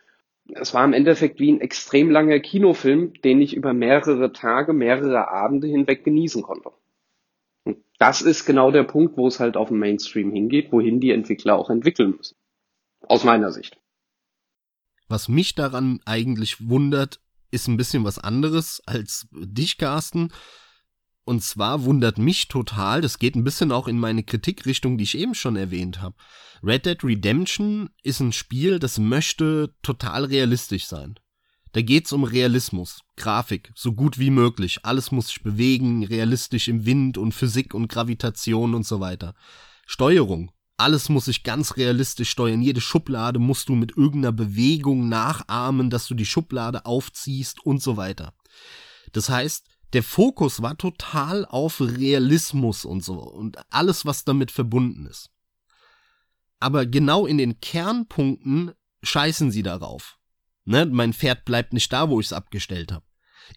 Es 0.52 0.74
war 0.74 0.84
im 0.84 0.92
Endeffekt 0.92 1.40
wie 1.40 1.50
ein 1.50 1.62
extrem 1.62 2.10
langer 2.10 2.38
Kinofilm, 2.38 3.14
den 3.22 3.40
ich 3.40 3.54
über 3.54 3.72
mehrere 3.72 4.30
Tage, 4.32 4.74
mehrere 4.74 5.28
Abende 5.28 5.66
hinweg 5.66 6.04
genießen 6.04 6.42
konnte. 6.42 6.70
Und 7.64 7.78
das 7.98 8.20
ist 8.20 8.44
genau 8.44 8.70
der 8.70 8.82
Punkt, 8.82 9.16
wo 9.16 9.26
es 9.26 9.40
halt 9.40 9.56
auf 9.56 9.68
dem 9.68 9.78
Mainstream 9.78 10.32
hingeht, 10.32 10.70
wohin 10.70 11.00
die 11.00 11.12
Entwickler 11.12 11.56
auch 11.56 11.70
entwickeln 11.70 12.14
müssen. 12.16 12.36
Aus 13.00 13.24
meiner 13.24 13.52
Sicht. 13.52 13.78
Was 15.08 15.28
mich 15.28 15.54
daran 15.54 16.00
eigentlich 16.04 16.68
wundert, 16.68 17.20
ist 17.54 17.68
ein 17.68 17.76
bisschen 17.76 18.04
was 18.04 18.18
anderes 18.18 18.82
als 18.84 19.26
dich, 19.32 19.78
Carsten. 19.78 20.30
Und 21.24 21.42
zwar 21.42 21.84
wundert 21.84 22.18
mich 22.18 22.48
total, 22.48 23.00
das 23.00 23.18
geht 23.18 23.34
ein 23.34 23.44
bisschen 23.44 23.72
auch 23.72 23.88
in 23.88 23.98
meine 23.98 24.24
Kritikrichtung, 24.24 24.98
die 24.98 25.04
ich 25.04 25.16
eben 25.16 25.34
schon 25.34 25.56
erwähnt 25.56 26.02
habe. 26.02 26.16
Red 26.62 26.84
Dead 26.84 27.02
Redemption 27.02 27.88
ist 28.02 28.20
ein 28.20 28.32
Spiel, 28.32 28.78
das 28.78 28.98
möchte 28.98 29.74
total 29.82 30.26
realistisch 30.26 30.86
sein. 30.86 31.14
Da 31.72 31.80
geht's 31.80 32.12
um 32.12 32.24
Realismus, 32.24 33.00
Grafik, 33.16 33.72
so 33.74 33.92
gut 33.92 34.18
wie 34.18 34.30
möglich. 34.30 34.80
Alles 34.82 35.10
muss 35.10 35.28
sich 35.28 35.42
bewegen, 35.42 36.04
realistisch 36.04 36.68
im 36.68 36.84
Wind 36.84 37.18
und 37.18 37.32
Physik 37.32 37.74
und 37.74 37.88
Gravitation 37.88 38.74
und 38.74 38.86
so 38.86 39.00
weiter. 39.00 39.34
Steuerung, 39.86 40.52
alles 40.76 41.08
muss 41.08 41.26
sich 41.26 41.44
ganz 41.44 41.76
realistisch 41.76 42.30
steuern. 42.30 42.62
Jede 42.62 42.80
Schublade 42.80 43.38
musst 43.38 43.68
du 43.68 43.74
mit 43.74 43.96
irgendeiner 43.96 44.32
Bewegung 44.32 45.08
nachahmen, 45.08 45.90
dass 45.90 46.06
du 46.06 46.14
die 46.14 46.26
Schublade 46.26 46.84
aufziehst 46.84 47.64
und 47.64 47.82
so 47.82 47.96
weiter. 47.96 48.34
Das 49.12 49.28
heißt, 49.28 49.66
der 49.92 50.02
Fokus 50.02 50.62
war 50.62 50.76
total 50.76 51.46
auf 51.46 51.80
Realismus 51.80 52.84
und 52.84 53.04
so 53.04 53.20
und 53.20 53.58
alles, 53.70 54.04
was 54.04 54.24
damit 54.24 54.50
verbunden 54.50 55.06
ist. 55.06 55.30
Aber 56.58 56.86
genau 56.86 57.26
in 57.26 57.38
den 57.38 57.60
Kernpunkten 57.60 58.72
scheißen 59.02 59.52
sie 59.52 59.62
darauf. 59.62 60.18
Ne, 60.64 60.86
mein 60.86 61.12
Pferd 61.12 61.44
bleibt 61.44 61.72
nicht 61.72 61.92
da, 61.92 62.08
wo 62.08 62.18
ich 62.18 62.26
es 62.26 62.32
abgestellt 62.32 62.90
habe. 62.90 63.04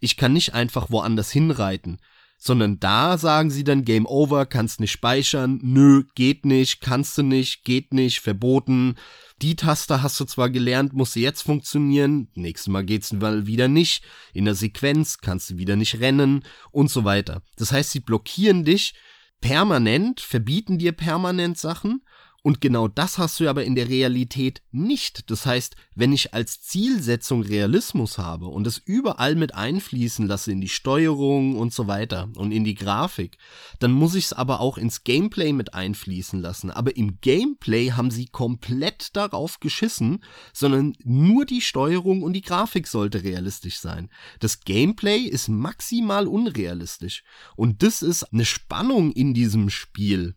Ich 0.02 0.18
kann 0.18 0.34
nicht 0.34 0.54
einfach 0.54 0.92
woanders 0.92 1.32
hinreiten 1.32 2.00
sondern 2.38 2.80
da 2.80 3.18
sagen 3.18 3.50
sie 3.50 3.64
dann 3.64 3.84
Game 3.84 4.06
Over, 4.06 4.46
kannst 4.46 4.80
nicht 4.80 4.92
speichern, 4.92 5.60
nö, 5.64 6.04
geht 6.16 6.46
nicht, 6.46 6.82
kannst 6.82 7.18
du 7.18 7.24
nicht, 7.24 7.64
geht 7.64 7.94
nicht, 7.94 8.20
verboten. 8.20 8.96
Die 9.42 9.56
Taste 9.56 10.02
hast 10.02 10.20
du 10.20 10.26
zwar 10.26 10.50
gelernt, 10.50 10.94
muss 10.94 11.14
sie 11.14 11.22
jetzt 11.22 11.42
funktionieren, 11.42 12.30
nächstes 12.36 12.72
Mal 12.72 12.86
geht's 12.86 13.14
wieder 13.14 13.68
nicht, 13.68 14.04
in 14.34 14.46
der 14.46 14.56
Sequenz 14.56 15.18
kannst 15.18 15.50
du 15.50 15.58
wieder 15.58 15.76
nicht 15.76 16.00
rennen 16.00 16.44
und 16.72 16.90
so 16.90 17.04
weiter. 17.04 17.42
Das 17.58 17.72
heißt, 17.72 17.92
sie 17.92 18.00
blockieren 18.00 18.64
dich 18.64 18.94
permanent, 19.42 20.20
verbieten 20.20 20.78
dir 20.78 20.92
permanent 20.92 21.58
Sachen 21.58 22.02
und 22.44 22.62
genau 22.62 22.88
das 22.88 23.18
hast 23.18 23.40
du 23.40 23.50
aber 23.50 23.66
in 23.66 23.76
der 23.76 23.90
Realität 23.90 24.62
nicht. 24.72 25.30
Das 25.30 25.46
heißt, 25.46 25.76
wenn 25.96 26.14
ich 26.14 26.34
als 26.34 26.62
Zielsetzung 26.62 27.42
Realismus 27.42 28.18
habe 28.18 28.48
und 28.48 28.66
es 28.68 28.78
überall 28.78 29.36
mit 29.36 29.56
einfließen 29.56 30.26
lasse 30.28 30.52
in 30.52 30.62
die 30.62 30.70
Steuerung 30.70 31.58
und 31.58 31.74
so 31.74 31.88
weiter 31.88 32.30
und 32.38 32.52
in 32.52 32.64
die 32.64 32.76
Grafik, 32.76 33.38
dann 33.80 33.92
muss 33.92 34.16
ich 34.16 34.26
es 34.26 34.34
aber 34.34 34.62
auch 34.62 34.78
ins 34.78 35.04
Gameplay 35.04 35.52
mit 35.52 35.74
einfließen 35.74 36.40
lassen. 36.40 36.72
Aber 36.72 36.96
im 36.96 37.20
Gameplay 37.20 37.92
haben 37.92 38.12
sie 38.12 38.28
komplett 38.28 39.16
darauf 39.16 39.60
geschissen, 39.60 40.24
sondern 40.54 40.94
nur 41.04 41.46
die 41.46 41.62
Steuerung 41.62 42.22
und 42.22 42.34
die 42.34 42.42
Grafik 42.42 42.88
sollte 42.88 43.24
realistisch 43.24 43.80
sein. 43.80 44.10
Das 44.40 44.62
Gameplay 44.62 45.20
ist 45.20 45.50
maximal 45.50 46.28
unrealistisch. 46.28 47.24
Und 47.56 47.84
das 47.84 48.02
ist 48.02 48.24
eine 48.32 48.46
Spannung 48.46 49.12
in 49.12 49.34
diesem 49.34 49.70
Spiel, 49.70 50.36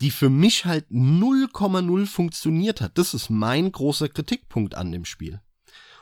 die 0.00 0.10
für 0.10 0.30
mich 0.30 0.64
halt 0.64 0.86
0,0 0.90 2.06
funktioniert 2.06 2.80
hat. 2.80 2.98
Das 2.98 3.14
ist 3.14 3.30
mein 3.30 3.72
großer 3.72 4.08
Kritikpunkt 4.08 4.74
an 4.74 4.92
dem 4.92 5.04
Spiel. 5.04 5.40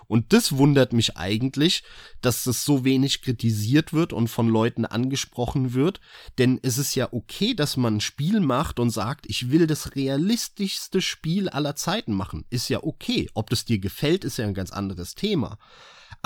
Und 0.09 0.32
das 0.32 0.57
wundert 0.57 0.92
mich 0.92 1.16
eigentlich, 1.16 1.82
dass 2.20 2.44
das 2.44 2.64
so 2.64 2.84
wenig 2.84 3.22
kritisiert 3.22 3.92
wird 3.92 4.12
und 4.12 4.28
von 4.28 4.49
Leuten 4.49 4.84
angesprochen 4.84 5.74
wird. 5.74 6.01
Denn 6.38 6.61
es 6.62 6.78
ist 6.78 6.94
ja 6.94 7.12
okay, 7.12 7.55
dass 7.55 7.76
man 7.76 7.97
ein 7.97 8.01
Spiel 8.01 8.40
macht 8.40 8.78
und 8.78 8.90
sagt, 8.90 9.26
ich 9.28 9.51
will 9.51 9.66
das 9.66 9.97
realistischste 9.97 11.01
Spiel 11.01 11.49
aller 11.49 11.74
Zeiten 11.74 12.12
machen. 12.12 12.44
Ist 12.51 12.68
ja 12.68 12.84
okay. 12.84 13.28
Ob 13.34 13.51
das 13.51 13.64
dir 13.64 13.78
gefällt, 13.78 14.24
ist 14.24 14.36
ja 14.36 14.47
ein 14.47 14.55
ganz 14.55 14.70
anderes 14.70 15.16
Thema 15.16 15.59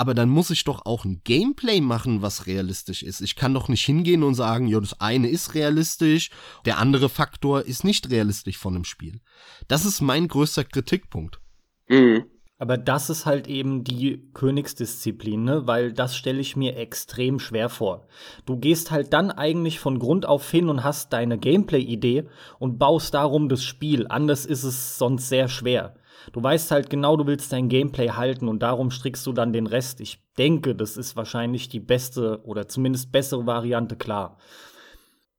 aber 0.01 0.15
dann 0.15 0.29
muss 0.29 0.49
ich 0.49 0.63
doch 0.63 0.87
auch 0.87 1.05
ein 1.05 1.21
Gameplay 1.23 1.79
machen, 1.79 2.23
was 2.23 2.47
realistisch 2.47 3.03
ist. 3.03 3.21
Ich 3.21 3.35
kann 3.35 3.53
doch 3.53 3.69
nicht 3.69 3.85
hingehen 3.85 4.23
und 4.23 4.33
sagen, 4.33 4.65
ja, 4.67 4.79
das 4.79 4.99
eine 4.99 5.29
ist 5.29 5.53
realistisch, 5.53 6.31
der 6.65 6.79
andere 6.79 7.07
Faktor 7.07 7.61
ist 7.61 7.83
nicht 7.83 8.09
realistisch 8.09 8.57
von 8.57 8.73
einem 8.73 8.83
Spiel. 8.83 9.19
Das 9.67 9.85
ist 9.85 10.01
mein 10.01 10.27
größter 10.27 10.63
Kritikpunkt. 10.63 11.39
Mhm. 11.87 12.25
Aber 12.57 12.77
das 12.77 13.11
ist 13.11 13.27
halt 13.27 13.47
eben 13.47 13.83
die 13.83 14.27
Königsdisziplin, 14.33 15.43
ne? 15.43 15.67
weil 15.67 15.93
das 15.93 16.15
stelle 16.15 16.39
ich 16.39 16.55
mir 16.55 16.77
extrem 16.77 17.37
schwer 17.37 17.69
vor. 17.69 18.07
Du 18.47 18.57
gehst 18.57 18.89
halt 18.89 19.13
dann 19.13 19.29
eigentlich 19.29 19.79
von 19.79 19.99
Grund 19.99 20.25
auf 20.25 20.49
hin 20.49 20.67
und 20.67 20.83
hast 20.83 21.13
deine 21.13 21.37
Gameplay-Idee 21.37 22.27
und 22.57 22.79
baust 22.79 23.13
darum 23.13 23.49
das 23.49 23.63
Spiel. 23.63 24.07
Anders 24.07 24.47
ist 24.47 24.63
es 24.63 24.97
sonst 24.97 25.29
sehr 25.29 25.47
schwer. 25.47 25.93
Du 26.33 26.41
weißt 26.41 26.71
halt 26.71 26.89
genau, 26.89 27.17
du 27.17 27.27
willst 27.27 27.51
dein 27.51 27.69
Gameplay 27.69 28.09
halten 28.09 28.47
und 28.47 28.59
darum 28.61 28.91
strickst 28.91 29.25
du 29.25 29.33
dann 29.33 29.53
den 29.53 29.67
Rest. 29.67 30.01
Ich 30.01 30.23
denke, 30.37 30.75
das 30.75 30.97
ist 30.97 31.15
wahrscheinlich 31.15 31.69
die 31.69 31.79
beste 31.79 32.41
oder 32.43 32.67
zumindest 32.67 33.11
bessere 33.11 33.45
Variante, 33.45 33.95
klar. 33.95 34.37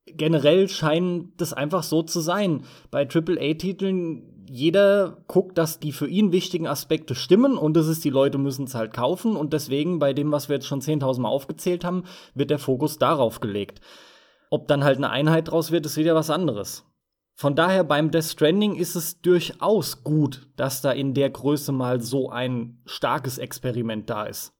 Generell 0.06 0.68
scheint 0.68 1.40
das 1.40 1.52
einfach 1.52 1.84
so 1.84 2.02
zu 2.02 2.20
sein. 2.20 2.64
Bei 2.90 3.08
AAA-Titeln, 3.08 4.46
jeder 4.50 5.22
guckt, 5.28 5.56
dass 5.56 5.78
die 5.78 5.92
für 5.92 6.08
ihn 6.08 6.32
wichtigen 6.32 6.66
Aspekte 6.66 7.14
stimmen 7.14 7.56
und 7.56 7.74
das 7.74 7.86
ist, 7.86 8.04
die 8.04 8.10
Leute 8.10 8.38
müssen 8.38 8.64
es 8.64 8.74
halt 8.74 8.92
kaufen 8.92 9.36
und 9.36 9.52
deswegen 9.52 9.98
bei 9.98 10.12
dem, 10.12 10.32
was 10.32 10.48
wir 10.48 10.56
jetzt 10.56 10.66
schon 10.66 10.80
10.000 10.80 11.20
Mal 11.20 11.28
aufgezählt 11.28 11.84
haben, 11.84 12.04
wird 12.34 12.50
der 12.50 12.58
Fokus 12.58 12.98
darauf 12.98 13.40
gelegt. 13.40 13.80
Ob 14.50 14.68
dann 14.68 14.84
halt 14.84 14.98
eine 14.98 15.08
Einheit 15.08 15.50
draus 15.50 15.70
wird, 15.70 15.86
ist 15.86 15.96
wieder 15.96 16.14
was 16.14 16.28
anderes. 16.28 16.84
Von 17.34 17.56
daher 17.56 17.84
beim 17.84 18.10
Death 18.10 18.24
Stranding 18.24 18.76
ist 18.76 18.94
es 18.94 19.20
durchaus 19.20 20.04
gut, 20.04 20.48
dass 20.56 20.80
da 20.80 20.92
in 20.92 21.14
der 21.14 21.30
Größe 21.30 21.72
mal 21.72 22.00
so 22.00 22.30
ein 22.30 22.80
starkes 22.84 23.38
Experiment 23.38 24.08
da 24.10 24.24
ist. 24.24 24.52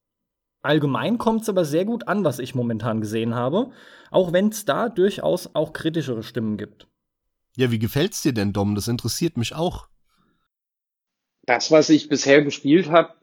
Allgemein 0.63 1.19
kommt 1.19 1.43
es 1.43 1.49
aber 1.49 1.65
sehr 1.65 1.85
gut 1.85 2.07
an, 2.09 2.25
was 2.25 2.39
ich 2.39 2.55
momentan 2.55 3.01
gesehen 3.01 3.35
habe, 3.35 3.73
auch 4.11 4.33
wenn 4.33 4.49
es 4.49 4.65
da 4.65 4.89
durchaus 4.89 5.55
auch 5.55 5.73
kritischere 5.73 6.23
Stimmen 6.23 6.57
gibt. 6.57 6.87
Ja, 7.57 7.71
wie 7.71 7.79
gefällt's 7.79 8.23
dir 8.23 8.33
denn, 8.33 8.53
Dom? 8.53 8.75
Das 8.75 8.89
interessiert 8.89 9.37
mich 9.37 9.55
auch. 9.55 9.89
Das, 11.45 11.71
was 11.71 11.91
ich 11.91 12.09
bisher 12.09 12.43
gespielt 12.43 12.91
habe, 12.91 13.15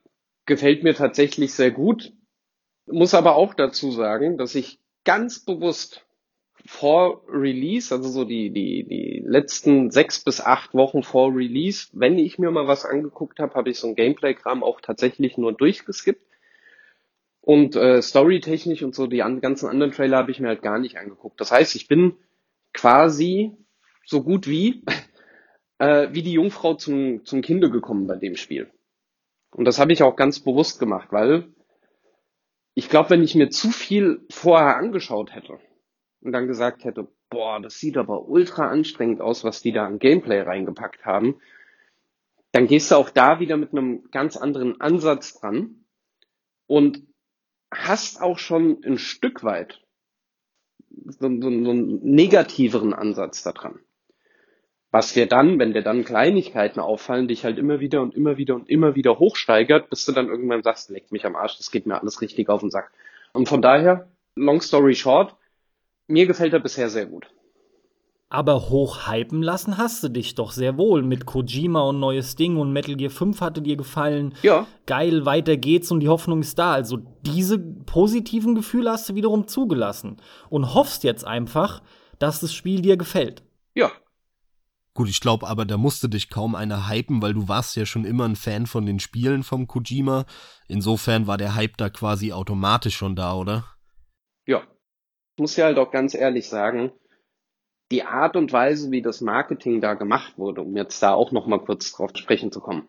gefällt 0.45 0.83
mir 0.83 0.93
tatsächlich 0.93 1.53
sehr 1.53 1.71
gut. 1.71 2.13
Muss 2.85 3.13
aber 3.13 3.35
auch 3.35 3.53
dazu 3.53 3.91
sagen, 3.91 4.37
dass 4.37 4.55
ich 4.55 4.79
ganz 5.05 5.39
bewusst 5.39 6.05
vor 6.69 7.23
Release, 7.27 7.93
also 7.93 8.07
so 8.09 8.25
die, 8.25 8.51
die, 8.51 8.83
die 8.83 9.23
letzten 9.25 9.89
sechs 9.89 10.23
bis 10.23 10.39
acht 10.39 10.75
Wochen 10.75 11.01
vor 11.01 11.35
Release, 11.35 11.87
wenn 11.93 12.19
ich 12.19 12.37
mir 12.37 12.51
mal 12.51 12.67
was 12.67 12.85
angeguckt 12.85 13.39
habe, 13.39 13.55
habe 13.55 13.71
ich 13.71 13.79
so 13.79 13.87
ein 13.87 13.95
Gameplay-Kram 13.95 14.63
auch 14.63 14.79
tatsächlich 14.79 15.35
nur 15.35 15.51
durchgeskippt. 15.51 16.21
Und 17.41 17.75
äh, 17.75 18.03
storytechnisch 18.03 18.83
und 18.83 18.93
so 18.93 19.07
die 19.07 19.23
an, 19.23 19.41
ganzen 19.41 19.67
anderen 19.67 19.91
Trailer 19.91 20.17
habe 20.17 20.29
ich 20.29 20.39
mir 20.39 20.49
halt 20.49 20.61
gar 20.61 20.77
nicht 20.77 20.99
angeguckt. 20.99 21.41
Das 21.41 21.51
heißt, 21.51 21.75
ich 21.75 21.87
bin 21.87 22.17
quasi 22.71 23.51
so 24.05 24.21
gut 24.21 24.47
wie 24.47 24.83
äh, 25.79 26.09
wie 26.11 26.21
die 26.21 26.33
Jungfrau 26.33 26.75
zum, 26.75 27.25
zum 27.25 27.41
Kinde 27.41 27.71
gekommen 27.71 28.05
bei 28.05 28.15
dem 28.15 28.35
Spiel. 28.35 28.69
Und 29.49 29.65
das 29.65 29.79
habe 29.79 29.91
ich 29.91 30.03
auch 30.03 30.15
ganz 30.15 30.39
bewusst 30.39 30.79
gemacht, 30.79 31.07
weil 31.09 31.47
ich 32.75 32.89
glaube, 32.89 33.09
wenn 33.09 33.23
ich 33.23 33.33
mir 33.33 33.49
zu 33.49 33.71
viel 33.71 34.21
vorher 34.29 34.77
angeschaut 34.77 35.33
hätte, 35.33 35.59
und 36.21 36.31
dann 36.31 36.47
gesagt 36.47 36.83
hätte, 36.83 37.07
boah, 37.29 37.59
das 37.61 37.79
sieht 37.79 37.97
aber 37.97 38.27
ultra 38.27 38.67
anstrengend 38.67 39.21
aus, 39.21 39.43
was 39.43 39.61
die 39.61 39.71
da 39.71 39.85
an 39.85 39.99
Gameplay 39.99 40.41
reingepackt 40.41 41.05
haben, 41.05 41.39
dann 42.51 42.67
gehst 42.67 42.91
du 42.91 42.95
auch 42.95 43.09
da 43.09 43.39
wieder 43.39 43.57
mit 43.57 43.71
einem 43.71 44.09
ganz 44.11 44.35
anderen 44.35 44.81
Ansatz 44.81 45.39
dran 45.39 45.85
und 46.67 47.03
hast 47.71 48.21
auch 48.21 48.39
schon 48.39 48.81
ein 48.83 48.97
Stück 48.97 49.43
weit 49.43 49.81
so, 51.05 51.27
so, 51.29 51.41
so 51.41 51.47
einen 51.47 52.03
negativeren 52.03 52.93
Ansatz 52.93 53.43
daran. 53.43 53.79
Was 54.91 55.13
dir 55.13 55.27
dann, 55.27 55.59
wenn 55.59 55.73
dir 55.73 55.83
dann 55.83 56.03
Kleinigkeiten 56.03 56.79
auffallen, 56.79 57.27
dich 57.27 57.45
halt 57.45 57.59
immer 57.59 57.79
wieder 57.79 58.01
und 58.01 58.15
immer 58.15 58.37
wieder 58.37 58.55
und 58.55 58.67
immer 58.69 58.95
wieder 58.95 59.19
hochsteigert, 59.19 59.91
bis 59.91 60.05
du 60.05 60.13
dann 60.13 60.29
irgendwann 60.29 60.63
sagst, 60.63 60.89
leck 60.89 61.11
mich 61.11 61.27
am 61.27 61.35
Arsch, 61.35 61.57
das 61.57 61.69
geht 61.69 61.85
mir 61.85 62.01
alles 62.01 62.21
richtig 62.21 62.49
auf 62.49 62.61
den 62.61 62.71
Sack. 62.71 62.91
Und 63.31 63.47
von 63.47 63.61
daher, 63.61 64.09
long 64.35 64.61
story 64.61 64.95
short, 64.95 65.35
mir 66.09 66.25
gefällt 66.25 66.53
er 66.53 66.59
bisher 66.59 66.89
sehr 66.89 67.05
gut. 67.05 67.27
Aber 68.31 68.69
hochhypen 68.69 69.41
lassen 69.41 69.77
hast 69.77 70.03
du 70.03 70.09
dich 70.09 70.35
doch 70.35 70.51
sehr 70.51 70.77
wohl 70.77 71.01
mit 71.01 71.25
Kojima 71.25 71.81
und 71.81 71.99
neues 71.99 72.35
Ding 72.35 72.57
und 72.57 72.71
Metal 72.71 72.95
Gear 72.95 73.09
5 73.09 73.41
hatte 73.41 73.61
dir 73.61 73.75
gefallen. 73.75 74.35
Ja. 74.43 74.67
Geil, 74.85 75.25
weiter 75.25 75.57
geht's 75.57 75.89
und 75.89 76.01
die 76.01 76.09
Hoffnung 76.09 76.41
ist 76.41 76.59
da. 76.59 76.73
Also 76.73 76.99
diese 77.21 77.57
positiven 77.57 78.53
Gefühle 78.53 78.91
hast 78.91 79.09
du 79.09 79.15
wiederum 79.15 79.47
zugelassen 79.47 80.17
und 80.49 80.75
hoffst 80.75 81.03
jetzt 81.03 81.25
einfach, 81.25 81.81
dass 82.19 82.39
das 82.39 82.53
Spiel 82.53 82.83
dir 82.83 82.97
gefällt. 82.97 83.41
Ja. 83.73 83.91
Gut, 84.93 85.09
ich 85.09 85.21
glaube 85.21 85.47
aber, 85.47 85.65
da 85.65 85.77
musste 85.77 86.07
dich 86.07 86.29
kaum 86.29 86.53
einer 86.53 86.87
hypen, 86.87 87.23
weil 87.23 87.33
du 87.33 87.47
warst 87.47 87.75
ja 87.77 87.87
schon 87.87 88.05
immer 88.05 88.25
ein 88.25 88.35
Fan 88.35 88.67
von 88.67 88.85
den 88.85 88.99
Spielen 88.99 89.41
vom 89.41 89.65
Kojima. 89.65 90.25
Insofern 90.67 91.25
war 91.25 91.37
der 91.37 91.55
Hype 91.55 91.77
da 91.77 91.89
quasi 91.89 92.31
automatisch 92.31 92.97
schon 92.97 93.15
da, 93.15 93.33
oder? 93.33 93.63
Muss 95.39 95.55
ja 95.55 95.65
halt 95.65 95.77
auch 95.77 95.91
ganz 95.91 96.13
ehrlich 96.13 96.49
sagen, 96.49 96.91
die 97.91 98.03
Art 98.03 98.35
und 98.35 98.53
Weise, 98.53 98.91
wie 98.91 99.01
das 99.01 99.21
Marketing 99.21 99.81
da 99.81 99.95
gemacht 99.95 100.37
wurde, 100.37 100.61
um 100.61 100.75
jetzt 100.75 101.01
da 101.01 101.13
auch 101.13 101.31
noch 101.31 101.47
mal 101.47 101.59
kurz 101.59 101.91
drauf 101.91 102.11
sprechen 102.13 102.51
zu 102.51 102.59
kommen, 102.59 102.87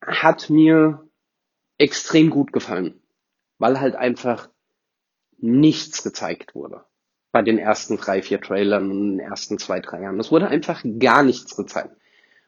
hat 0.00 0.50
mir 0.50 1.08
extrem 1.78 2.30
gut 2.30 2.52
gefallen, 2.52 3.02
weil 3.58 3.80
halt 3.80 3.96
einfach 3.96 4.50
nichts 5.38 6.02
gezeigt 6.02 6.54
wurde 6.54 6.84
bei 7.32 7.42
den 7.42 7.58
ersten 7.58 7.96
drei, 7.96 8.22
vier 8.22 8.40
Trailern 8.40 8.90
und 8.90 9.16
den 9.16 9.18
ersten 9.18 9.58
zwei, 9.58 9.80
drei 9.80 10.02
Jahren. 10.02 10.20
Es 10.20 10.30
wurde 10.30 10.48
einfach 10.48 10.84
gar 10.98 11.22
nichts 11.22 11.56
gezeigt. 11.56 11.96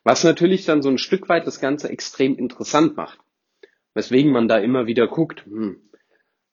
Was 0.05 0.23
natürlich 0.23 0.67
dann 0.67 0.83
so 0.83 0.91
ein 0.91 0.99
Stück 0.99 1.29
weit 1.31 1.47
das 1.47 1.61
Ganze 1.61 1.89
extrem 1.89 2.37
interessant 2.37 2.97
macht. 2.97 3.19
Weswegen 3.95 4.31
man 4.31 4.49
da 4.49 4.59
immer 4.59 4.87
wieder 4.87 5.09
guckt, 5.09 5.47
hm, 5.47 5.91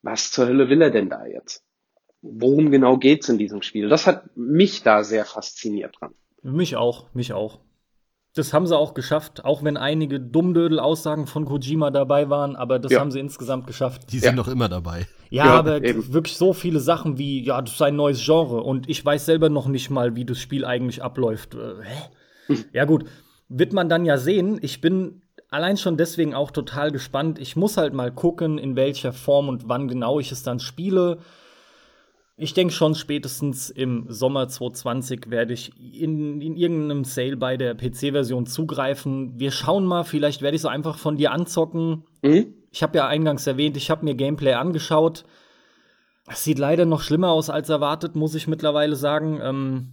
was 0.01 0.31
zur 0.31 0.47
Hölle 0.47 0.69
will 0.69 0.81
er 0.81 0.91
denn 0.91 1.09
da 1.09 1.25
jetzt? 1.25 1.65
Worum 2.21 2.71
genau 2.71 2.97
geht's 2.97 3.29
in 3.29 3.37
diesem 3.37 3.61
Spiel. 3.61 3.89
Das 3.89 4.07
hat 4.07 4.35
mich 4.35 4.83
da 4.83 5.03
sehr 5.03 5.25
fasziniert 5.25 5.95
dran. 5.99 6.13
Mich 6.43 6.75
auch, 6.75 7.13
mich 7.13 7.33
auch. 7.33 7.59
Das 8.33 8.53
haben 8.53 8.65
sie 8.65 8.77
auch 8.77 8.93
geschafft, 8.93 9.43
auch 9.43 9.61
wenn 9.63 9.75
einige 9.75 10.19
Dummdödel-Aussagen 10.19 11.27
von 11.27 11.43
Kojima 11.43 11.91
dabei 11.91 12.29
waren, 12.29 12.55
aber 12.55 12.79
das 12.79 12.93
ja. 12.93 13.01
haben 13.01 13.11
sie 13.11 13.19
insgesamt 13.19 13.67
geschafft. 13.67 14.13
Die 14.13 14.19
sind 14.19 14.29
ja. 14.29 14.35
noch 14.35 14.47
immer 14.47 14.69
dabei. 14.69 15.05
Ja, 15.29 15.45
ja 15.45 15.53
aber 15.55 15.83
eben. 15.83 16.13
wirklich 16.13 16.37
so 16.37 16.53
viele 16.53 16.79
Sachen 16.79 17.17
wie, 17.17 17.43
ja, 17.43 17.61
das 17.61 17.73
ist 17.73 17.81
ein 17.81 17.97
neues 17.97 18.23
Genre 18.23 18.63
und 18.63 18.89
ich 18.89 19.03
weiß 19.03 19.25
selber 19.25 19.49
noch 19.49 19.67
nicht 19.67 19.89
mal, 19.89 20.15
wie 20.15 20.23
das 20.23 20.39
Spiel 20.39 20.63
eigentlich 20.63 21.03
abläuft. 21.03 21.55
Äh, 21.55 21.83
hä? 21.83 22.01
Hm. 22.47 22.65
Ja, 22.71 22.85
gut. 22.85 23.05
Wird 23.49 23.73
man 23.73 23.89
dann 23.89 24.05
ja 24.05 24.17
sehen. 24.17 24.59
Ich 24.61 24.79
bin 24.79 25.23
allein 25.49 25.75
schon 25.75 25.97
deswegen 25.97 26.33
auch 26.33 26.51
total 26.51 26.91
gespannt. 26.91 27.37
Ich 27.37 27.57
muss 27.57 27.75
halt 27.75 27.93
mal 27.93 28.11
gucken, 28.11 28.57
in 28.57 28.77
welcher 28.77 29.11
Form 29.11 29.49
und 29.49 29.67
wann 29.67 29.89
genau 29.89 30.21
ich 30.21 30.31
es 30.31 30.41
dann 30.41 30.61
spiele. 30.61 31.17
Ich 32.41 32.55
denke 32.55 32.73
schon, 32.73 32.95
spätestens 32.95 33.69
im 33.69 34.05
Sommer 34.09 34.47
2020 34.47 35.29
werde 35.29 35.53
ich 35.53 35.73
in, 35.77 36.41
in 36.41 36.55
irgendeinem 36.55 37.03
Sale 37.03 37.37
bei 37.37 37.55
der 37.55 37.75
PC-Version 37.75 38.47
zugreifen. 38.47 39.39
Wir 39.39 39.51
schauen 39.51 39.85
mal, 39.85 40.03
vielleicht 40.03 40.41
werde 40.41 40.55
ich 40.55 40.63
so 40.63 40.67
einfach 40.67 40.97
von 40.97 41.17
dir 41.17 41.33
anzocken. 41.33 42.03
Mhm. 42.23 42.55
Ich 42.71 42.81
habe 42.81 42.97
ja 42.97 43.05
eingangs 43.05 43.45
erwähnt, 43.45 43.77
ich 43.77 43.91
habe 43.91 44.03
mir 44.03 44.15
Gameplay 44.15 44.53
angeschaut. 44.53 45.23
Es 46.27 46.43
sieht 46.43 46.57
leider 46.57 46.85
noch 46.85 47.01
schlimmer 47.01 47.29
aus 47.29 47.51
als 47.51 47.69
erwartet, 47.69 48.15
muss 48.15 48.33
ich 48.33 48.47
mittlerweile 48.47 48.95
sagen. 48.95 49.39
Ähm, 49.43 49.87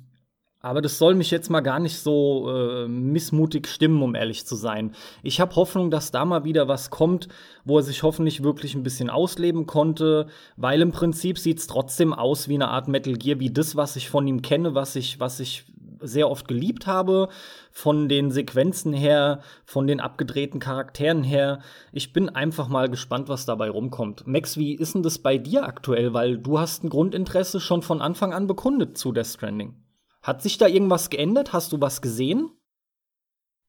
aber 0.61 0.82
das 0.82 0.98
soll 0.98 1.14
mich 1.14 1.30
jetzt 1.30 1.50
mal 1.50 1.61
gar 1.61 1.78
nicht 1.78 1.98
so 1.98 2.50
äh, 2.50 2.88
missmutig 2.88 3.68
stimmen, 3.68 4.02
um 4.02 4.14
ehrlich 4.14 4.44
zu 4.44 4.56
sein. 4.56 4.92
Ich 5.22 5.40
habe 5.40 5.54
Hoffnung, 5.54 5.90
dass 5.90 6.11
da 6.11 6.24
mal 6.24 6.44
wieder 6.44 6.66
was 6.66 6.90
kommt, 6.90 7.28
wo 7.64 7.78
er 7.78 7.84
sich 7.84 8.02
hoffentlich 8.02 8.42
wirklich 8.42 8.74
ein 8.74 8.82
bisschen 8.82 9.09
ausleben 9.09 9.66
konnte, 9.66 10.26
weil 10.56 10.82
im 10.82 10.90
Prinzip 10.90 11.38
sieht's 11.38 11.68
trotzdem 11.68 12.12
aus 12.12 12.48
wie 12.48 12.54
eine 12.54 12.68
Art 12.68 12.88
Metal 12.88 13.14
Gear, 13.14 13.38
wie 13.38 13.50
das, 13.50 13.76
was 13.76 13.94
ich 13.96 14.11
von 14.11 14.26
ihm 14.26 14.42
kenne, 14.42 14.74
was 14.74 14.96
ich, 14.96 15.20
was 15.20 15.38
ich 15.38 15.64
sehr 16.00 16.30
oft 16.30 16.48
geliebt 16.48 16.86
habe, 16.86 17.28
von 17.70 18.09
den 18.09 18.30
Sequenzen 18.30 18.92
her, 18.92 19.40
von 19.64 19.86
den 19.86 20.00
abgedrehten 20.00 20.61
Charakteren 20.61 21.22
her. 21.22 21.61
Ich 21.92 22.12
bin 22.12 22.28
einfach 22.28 22.68
mal 22.68 22.88
gespannt, 22.88 23.28
was 23.28 23.46
dabei 23.46 23.70
rumkommt. 23.70 24.26
Max, 24.26 24.56
wie 24.56 24.74
ist 24.74 24.94
denn 24.94 25.02
das 25.02 25.18
bei 25.18 25.38
dir 25.38 25.64
aktuell? 25.64 26.14
Weil 26.14 26.38
du 26.38 26.59
hast 26.59 26.84
ein 26.84 26.88
Grundinteresse 26.88 27.61
schon 27.61 27.82
von 27.82 28.00
Anfang 28.00 28.32
an 28.32 28.46
bekundet 28.46 28.98
zu 28.98 29.12
Death 29.12 29.26
Stranding. 29.26 29.74
Hat 30.22 30.42
sich 30.42 30.58
da 30.58 30.66
irgendwas 30.66 31.10
geändert? 31.10 31.52
Hast 31.52 31.72
du 31.72 31.80
was 31.80 32.02
gesehen? 32.02 32.50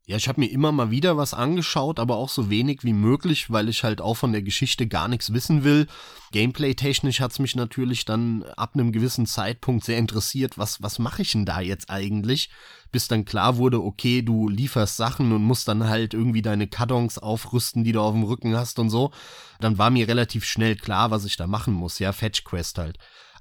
Ja, 0.10 0.18
ich 0.18 0.28
habe 0.28 0.42
mir 0.42 0.50
immer 0.50 0.72
mal 0.72 0.90
wieder 0.90 1.18
was 1.18 1.36
angeschaut, 1.36 2.00
aber 2.00 2.16
auch 2.16 2.30
so 2.30 2.50
wenig 2.50 2.84
wie 2.84 2.94
möglich, 2.94 3.52
weil 3.52 3.70
ich 3.70 3.84
halt 3.84 4.02
auch 4.02 4.16
von 4.16 4.32
der 4.32 4.42
Geschichte 4.42 4.88
gar 4.88 5.08
nichts 5.08 5.34
wissen 5.34 5.64
will. 5.64 5.86
Gameplay-technisch 6.32 7.22
hat's 7.22 7.38
mich 7.38 7.56
natürlich 7.56 8.06
dann 8.06 8.42
ab 8.58 8.72
einem 8.74 8.92
gewissen 8.92 9.28
Zeitpunkt 9.28 9.86
sehr 9.86 10.00
interessiert, 10.00 10.58
was, 10.58 10.82
was 10.82 10.98
mache 10.98 11.22
ich 11.22 11.34
denn 11.34 11.46
da 11.46 11.62
jetzt 11.62 11.92
eigentlich? 11.92 12.50
Bis 12.92 13.08
dann 13.08 13.24
klar 13.24 13.58
wurde, 13.58 13.84
okay, 13.84 14.24
du 14.24 14.50
lieferst 14.50 14.98
Sachen 14.98 15.32
und 15.32 15.44
musst 15.44 15.68
dann 15.68 15.88
halt 15.88 16.16
irgendwie 16.16 16.42
deine 16.42 16.66
Kartons 16.66 17.20
aufrüsten, 17.20 17.84
die 17.84 17.92
du 17.92 18.02
auf 18.02 18.14
dem 18.14 18.24
Rücken 18.24 18.56
hast 18.56 18.80
und 18.80 18.90
so. 18.90 19.12
Dann 19.60 19.78
war 19.78 19.92
mir 19.92 20.08
relativ 20.08 20.44
schnell 20.44 20.76
klar, 20.76 21.12
was 21.12 21.24
ich 21.24 21.38
da 21.38 21.46
machen 21.46 21.76
muss, 21.76 22.00
ja, 22.00 22.14
Fetch 22.14 22.46
Quest 22.46 22.80
halt. 22.80 22.98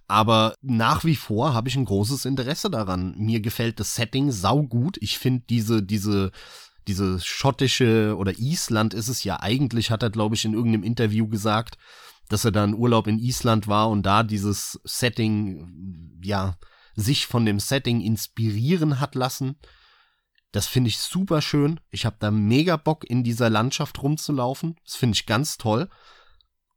Aber 0.09 0.55
nach 0.63 1.05
wie 1.05 1.17
vor 1.17 1.53
habe 1.53 1.69
ich 1.69 1.77
ein 1.77 1.85
großes 1.85 2.25
Interesse 2.25 2.71
daran. 2.71 3.15
Mir 3.19 3.41
gefällt 3.41 3.79
das 3.79 3.95
Setting 3.95 4.33
saugut. 4.33 4.97
Ich 5.01 5.19
finde 5.19 5.45
diese, 5.49 5.83
diese, 5.83 6.33
diese 6.89 7.21
schottische 7.21 8.17
oder 8.17 8.39
Island 8.39 8.95
ist 8.95 9.09
es 9.09 9.23
ja 9.23 9.41
eigentlich, 9.41 9.91
hat 9.91 10.03
er, 10.03 10.09
glaube 10.09 10.35
ich, 10.35 10.47
in 10.47 10.55
irgendeinem 10.55 10.83
Interview 10.83 11.29
gesagt, 11.29 11.77
dass 12.31 12.47
er 12.47 12.53
da 12.53 12.65
in 12.65 12.75
Urlaub 12.75 13.07
in 13.07 13.19
Island 13.19 13.69
war 13.69 13.91
und 13.91 14.05
da 14.05 14.23
dieses 14.23 14.81
Setting, 14.85 16.19
ja, 16.23 16.57
sich 16.95 17.27
von 17.27 17.45
dem 17.45 17.61
Setting 17.61 18.01
inspirieren 18.01 19.01
hat 19.01 19.15
lassen. 19.15 19.57
Das 20.53 20.67
finde 20.67 20.89
ich 20.89 20.99
super 20.99 21.43
schön. 21.43 21.81
Ich 21.91 22.07
habe 22.07 22.17
da 22.19 22.31
mega 22.31 22.79
Bock, 22.79 23.09
in 23.09 23.23
dieser 23.23 23.51
Landschaft 23.51 24.03
rumzulaufen. 24.03 24.77
Das 24.85 24.97
finde 24.97 25.15
ich 25.15 25.27
ganz 25.27 25.59
toll. 25.59 25.91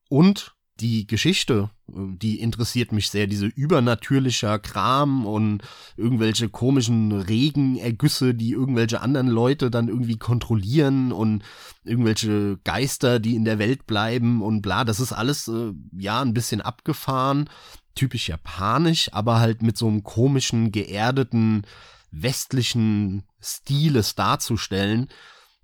Und 0.09 0.53
die 0.81 1.05
Geschichte, 1.05 1.69
die 1.87 2.39
interessiert 2.39 2.91
mich 2.91 3.09
sehr, 3.09 3.27
diese 3.27 3.45
übernatürlicher 3.45 4.57
Kram 4.59 5.25
und 5.25 5.61
irgendwelche 5.95 6.49
komischen 6.49 7.11
Regenergüsse, 7.11 8.33
die 8.33 8.51
irgendwelche 8.51 9.01
anderen 9.01 9.27
Leute 9.27 9.69
dann 9.69 9.87
irgendwie 9.87 10.17
kontrollieren 10.17 11.11
und 11.11 11.43
irgendwelche 11.83 12.57
Geister, 12.63 13.19
die 13.19 13.35
in 13.35 13.45
der 13.45 13.59
Welt 13.59 13.85
bleiben 13.85 14.41
und 14.41 14.61
bla, 14.61 14.83
das 14.83 14.99
ist 14.99 15.13
alles 15.13 15.47
äh, 15.47 15.73
ja 15.97 16.21
ein 16.21 16.33
bisschen 16.33 16.61
abgefahren, 16.61 17.49
typisch 17.93 18.29
japanisch, 18.29 19.13
aber 19.13 19.39
halt 19.39 19.61
mit 19.61 19.77
so 19.77 19.87
einem 19.87 20.03
komischen, 20.03 20.71
geerdeten, 20.71 21.63
westlichen 22.11 23.23
Stil 23.41 24.01
darzustellen. 24.15 25.07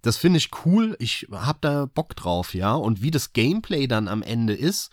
Das 0.01 0.17
finde 0.17 0.37
ich 0.37 0.49
cool. 0.65 0.95
Ich 0.99 1.27
hab 1.31 1.61
da 1.61 1.85
Bock 1.85 2.15
drauf, 2.15 2.53
ja. 2.53 2.73
Und 2.73 3.01
wie 3.01 3.11
das 3.11 3.33
Gameplay 3.33 3.87
dann 3.87 4.07
am 4.07 4.21
Ende 4.21 4.53
ist, 4.53 4.91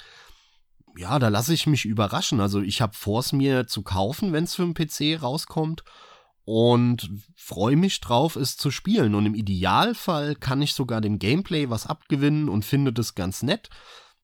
ja, 0.96 1.18
da 1.18 1.28
lasse 1.28 1.54
ich 1.54 1.66
mich 1.66 1.84
überraschen. 1.84 2.40
Also 2.40 2.60
ich 2.60 2.80
habe 2.80 2.94
vor, 2.94 3.20
es 3.20 3.32
mir 3.32 3.66
zu 3.66 3.82
kaufen, 3.82 4.32
wenn 4.32 4.44
es 4.44 4.54
für 4.54 4.66
den 4.66 4.74
PC 4.74 5.22
rauskommt. 5.22 5.84
Und 6.46 7.10
freue 7.36 7.76
mich 7.76 8.00
drauf, 8.00 8.36
es 8.36 8.58
zu 8.58 8.70
spielen. 8.70 9.14
Und 9.14 9.24
im 9.24 9.34
Idealfall 9.34 10.34
kann 10.34 10.60
ich 10.60 10.74
sogar 10.74 11.00
dem 11.00 11.18
Gameplay 11.18 11.70
was 11.70 11.86
abgewinnen 11.86 12.50
und 12.50 12.66
finde 12.66 12.92
das 12.92 13.14
ganz 13.14 13.42
nett. 13.42 13.70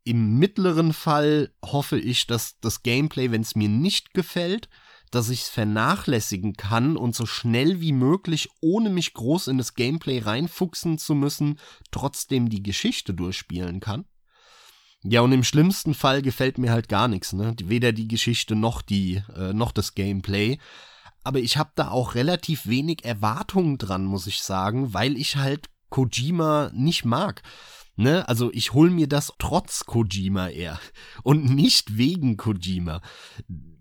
Im 0.04 0.38
mittleren 0.38 0.92
Fall 0.92 1.54
hoffe 1.64 1.98
ich, 1.98 2.26
dass 2.26 2.58
das 2.60 2.82
Gameplay, 2.82 3.30
wenn 3.30 3.42
es 3.42 3.54
mir 3.54 3.68
nicht 3.68 4.12
gefällt, 4.12 4.68
dass 5.10 5.28
ich 5.28 5.42
es 5.42 5.48
vernachlässigen 5.48 6.54
kann 6.54 6.96
und 6.96 7.14
so 7.14 7.26
schnell 7.26 7.80
wie 7.80 7.92
möglich, 7.92 8.48
ohne 8.60 8.90
mich 8.90 9.12
groß 9.14 9.48
in 9.48 9.58
das 9.58 9.74
Gameplay 9.74 10.20
reinfuchsen 10.20 10.98
zu 10.98 11.14
müssen, 11.14 11.58
trotzdem 11.90 12.48
die 12.48 12.62
Geschichte 12.62 13.14
durchspielen 13.14 13.80
kann. 13.80 14.04
Ja, 15.02 15.22
und 15.22 15.32
im 15.32 15.44
schlimmsten 15.44 15.94
Fall 15.94 16.20
gefällt 16.20 16.58
mir 16.58 16.72
halt 16.72 16.88
gar 16.88 17.08
nichts, 17.08 17.32
ne? 17.32 17.56
Weder 17.64 17.92
die 17.92 18.06
Geschichte 18.06 18.54
noch 18.54 18.82
die, 18.82 19.22
äh, 19.34 19.54
noch 19.54 19.72
das 19.72 19.94
Gameplay. 19.94 20.58
Aber 21.24 21.38
ich 21.38 21.56
habe 21.56 21.72
da 21.74 21.90
auch 21.90 22.14
relativ 22.14 22.66
wenig 22.66 23.04
Erwartungen 23.04 23.78
dran, 23.78 24.04
muss 24.04 24.26
ich 24.26 24.42
sagen, 24.42 24.92
weil 24.92 25.16
ich 25.16 25.36
halt 25.36 25.68
Kojima 25.88 26.70
nicht 26.74 27.04
mag. 27.04 27.42
Ne? 27.96 28.26
Also 28.28 28.50
ich 28.52 28.72
hol 28.72 28.90
mir 28.90 29.08
das 29.08 29.32
trotz 29.38 29.84
Kojima 29.84 30.48
eher 30.48 30.80
und 31.22 31.44
nicht 31.54 31.98
wegen 31.98 32.38
Kojima 32.38 33.02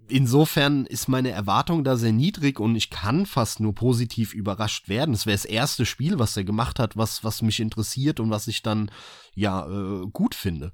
insofern 0.10 0.86
ist 0.86 1.08
meine 1.08 1.32
Erwartung 1.32 1.84
da 1.84 1.96
sehr 1.96 2.12
niedrig 2.12 2.60
und 2.60 2.76
ich 2.76 2.90
kann 2.90 3.26
fast 3.26 3.60
nur 3.60 3.74
positiv 3.74 4.34
überrascht 4.34 4.90
werden. 4.90 5.14
Es 5.14 5.26
wäre 5.26 5.36
das 5.36 5.46
erste 5.46 5.86
Spiel, 5.86 6.20
was 6.20 6.36
er 6.36 6.44
gemacht 6.44 6.80
hat, 6.80 6.98
was, 6.98 7.24
was 7.24 7.42
mich 7.42 7.60
interessiert 7.60 8.20
und 8.20 8.30
was 8.30 8.48
ich 8.48 8.62
dann 8.62 8.92
ja 9.36 9.68
äh, 9.68 10.08
gut 10.12 10.36
finde. 10.36 10.74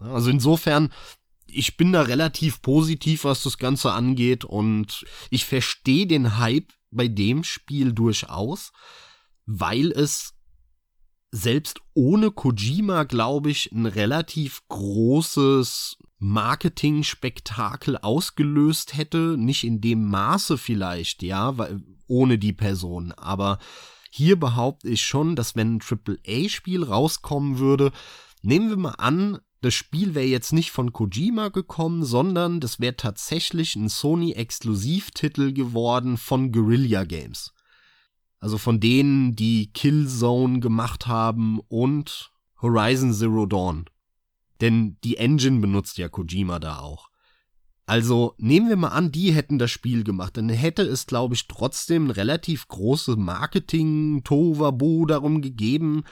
Also 0.00 0.30
insofern, 0.30 0.92
ich 1.46 1.76
bin 1.76 1.92
da 1.92 2.02
relativ 2.02 2.62
positiv, 2.62 3.24
was 3.24 3.42
das 3.42 3.58
Ganze 3.58 3.92
angeht 3.92 4.44
und 4.44 5.04
ich 5.30 5.44
verstehe 5.44 6.06
den 6.06 6.38
Hype 6.38 6.72
bei 6.90 7.08
dem 7.08 7.44
Spiel 7.44 7.92
durchaus, 7.92 8.72
weil 9.46 9.92
es 9.92 10.34
selbst 11.30 11.80
ohne 11.94 12.30
Kojima, 12.30 13.04
glaube 13.04 13.50
ich, 13.50 13.72
ein 13.72 13.86
relativ 13.86 14.62
großes 14.68 15.96
Marketing-Spektakel 16.18 17.98
ausgelöst 17.98 18.96
hätte, 18.96 19.36
nicht 19.38 19.64
in 19.64 19.80
dem 19.80 20.08
Maße 20.08 20.58
vielleicht, 20.58 21.22
ja, 21.22 21.58
weil, 21.58 21.82
ohne 22.06 22.38
die 22.38 22.52
Person, 22.52 23.12
aber 23.12 23.58
hier 24.10 24.38
behaupte 24.38 24.88
ich 24.88 25.02
schon, 25.02 25.34
dass 25.34 25.56
wenn 25.56 25.76
ein 25.76 25.80
AAA-Spiel 25.80 26.84
rauskommen 26.84 27.58
würde, 27.58 27.90
nehmen 28.42 28.68
wir 28.68 28.76
mal 28.76 28.90
an, 28.92 29.40
das 29.60 29.74
Spiel 29.74 30.14
wäre 30.14 30.26
jetzt 30.26 30.52
nicht 30.52 30.70
von 30.70 30.92
Kojima 30.92 31.48
gekommen, 31.48 32.04
sondern 32.04 32.60
das 32.60 32.80
wäre 32.80 32.96
tatsächlich 32.96 33.74
ein 33.76 33.88
Sony-Exklusivtitel 33.88 35.52
geworden 35.52 36.18
von 36.18 36.52
Guerrilla 36.52 37.04
Games. 37.04 37.54
Also 38.40 38.58
von 38.58 38.78
denen, 38.78 39.34
die 39.36 39.72
Killzone 39.72 40.60
gemacht 40.60 41.06
haben 41.06 41.60
und 41.68 42.30
Horizon 42.60 43.14
Zero 43.14 43.46
Dawn. 43.46 43.86
Denn 44.60 44.96
die 45.04 45.16
Engine 45.16 45.60
benutzt 45.60 45.98
ja 45.98 46.08
Kojima 46.08 46.58
da 46.58 46.78
auch. 46.78 47.08
Also 47.86 48.34
nehmen 48.38 48.68
wir 48.68 48.76
mal 48.76 48.88
an, 48.88 49.12
die 49.12 49.32
hätten 49.32 49.58
das 49.58 49.70
Spiel 49.70 50.04
gemacht, 50.04 50.38
dann 50.38 50.48
hätte 50.48 50.82
es, 50.82 51.06
glaube 51.06 51.34
ich, 51.34 51.46
trotzdem 51.48 52.10
relativ 52.10 52.66
große 52.68 53.16
Marketing-Tovabu 53.16 55.04
darum 55.04 55.42
gegeben 55.42 56.04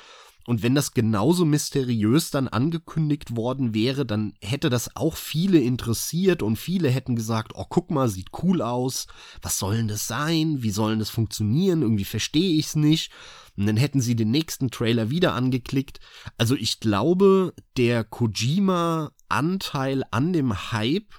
und 0.46 0.62
wenn 0.62 0.74
das 0.74 0.92
genauso 0.92 1.44
mysteriös 1.44 2.30
dann 2.30 2.48
angekündigt 2.48 3.36
worden 3.36 3.74
wäre, 3.74 4.04
dann 4.04 4.34
hätte 4.40 4.70
das 4.70 4.96
auch 4.96 5.16
viele 5.16 5.60
interessiert 5.60 6.42
und 6.42 6.56
viele 6.56 6.88
hätten 6.88 7.14
gesagt, 7.14 7.52
oh, 7.54 7.66
guck 7.68 7.92
mal, 7.92 8.08
sieht 8.08 8.30
cool 8.42 8.60
aus. 8.60 9.06
Was 9.40 9.58
soll 9.58 9.76
denn 9.76 9.88
das 9.88 10.08
sein? 10.08 10.62
Wie 10.62 10.70
soll 10.70 10.90
denn 10.90 10.98
das 10.98 11.10
funktionieren? 11.10 11.82
Irgendwie 11.82 12.04
verstehe 12.04 12.58
ich's 12.58 12.74
nicht. 12.74 13.12
Und 13.56 13.66
dann 13.66 13.76
hätten 13.76 14.00
sie 14.00 14.16
den 14.16 14.30
nächsten 14.30 14.70
Trailer 14.70 15.10
wieder 15.10 15.34
angeklickt. 15.34 16.00
Also 16.38 16.56
ich 16.56 16.80
glaube, 16.80 17.54
der 17.76 18.02
Kojima-Anteil 18.02 20.02
an 20.10 20.32
dem 20.32 20.72
Hype 20.72 21.12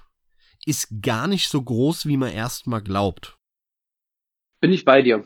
ist 0.66 0.88
gar 1.00 1.28
nicht 1.28 1.48
so 1.48 1.62
groß, 1.62 2.06
wie 2.06 2.16
man 2.16 2.32
erstmal 2.32 2.82
glaubt. 2.82 3.38
Bin 4.60 4.72
ich 4.72 4.84
bei 4.84 5.02
dir. 5.02 5.24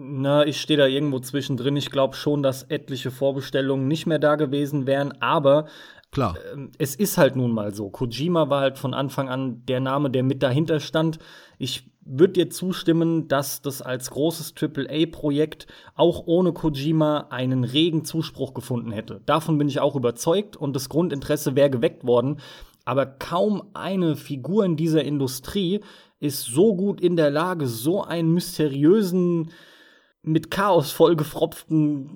Na, 0.00 0.46
ich 0.46 0.60
stehe 0.60 0.78
da 0.78 0.86
irgendwo 0.86 1.18
zwischendrin. 1.18 1.76
Ich 1.76 1.90
glaube 1.90 2.14
schon, 2.14 2.40
dass 2.40 2.62
etliche 2.62 3.10
Vorbestellungen 3.10 3.88
nicht 3.88 4.06
mehr 4.06 4.20
da 4.20 4.36
gewesen 4.36 4.86
wären, 4.86 5.20
aber 5.20 5.66
Klar. 6.12 6.36
Äh, 6.36 6.68
es 6.78 6.94
ist 6.94 7.18
halt 7.18 7.34
nun 7.34 7.50
mal 7.50 7.74
so. 7.74 7.90
Kojima 7.90 8.48
war 8.48 8.60
halt 8.60 8.78
von 8.78 8.94
Anfang 8.94 9.28
an 9.28 9.66
der 9.66 9.80
Name, 9.80 10.08
der 10.08 10.22
mit 10.22 10.42
dahinter 10.42 10.78
stand. 10.78 11.18
Ich 11.58 11.90
würde 12.04 12.34
dir 12.34 12.48
zustimmen, 12.48 13.26
dass 13.26 13.60
das 13.60 13.82
als 13.82 14.10
großes 14.10 14.54
AAA-Projekt 14.58 15.66
auch 15.96 16.22
ohne 16.26 16.52
Kojima 16.52 17.26
einen 17.30 17.64
regen 17.64 18.04
Zuspruch 18.04 18.54
gefunden 18.54 18.92
hätte. 18.92 19.20
Davon 19.26 19.58
bin 19.58 19.68
ich 19.68 19.80
auch 19.80 19.96
überzeugt 19.96 20.56
und 20.56 20.76
das 20.76 20.88
Grundinteresse 20.88 21.56
wäre 21.56 21.70
geweckt 21.70 22.06
worden. 22.06 22.38
Aber 22.84 23.04
kaum 23.04 23.64
eine 23.74 24.14
Figur 24.14 24.64
in 24.64 24.76
dieser 24.76 25.04
Industrie 25.04 25.80
ist 26.20 26.44
so 26.44 26.76
gut 26.76 27.00
in 27.00 27.16
der 27.16 27.30
Lage, 27.30 27.66
so 27.66 28.02
einen 28.02 28.32
mysteriösen 28.32 29.50
mit 30.28 30.50
Chaos 30.50 30.92
vollgefropften 30.92 32.10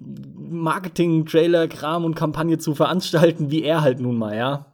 Marketing-Trailer-Kram 0.51 2.05
und 2.05 2.15
Kampagne 2.15 2.59
zu 2.59 2.75
veranstalten, 2.75 3.51
wie 3.51 3.63
er 3.63 3.83
halt 3.83 4.01
nun 4.01 4.17
mal, 4.17 4.37
ja. 4.37 4.67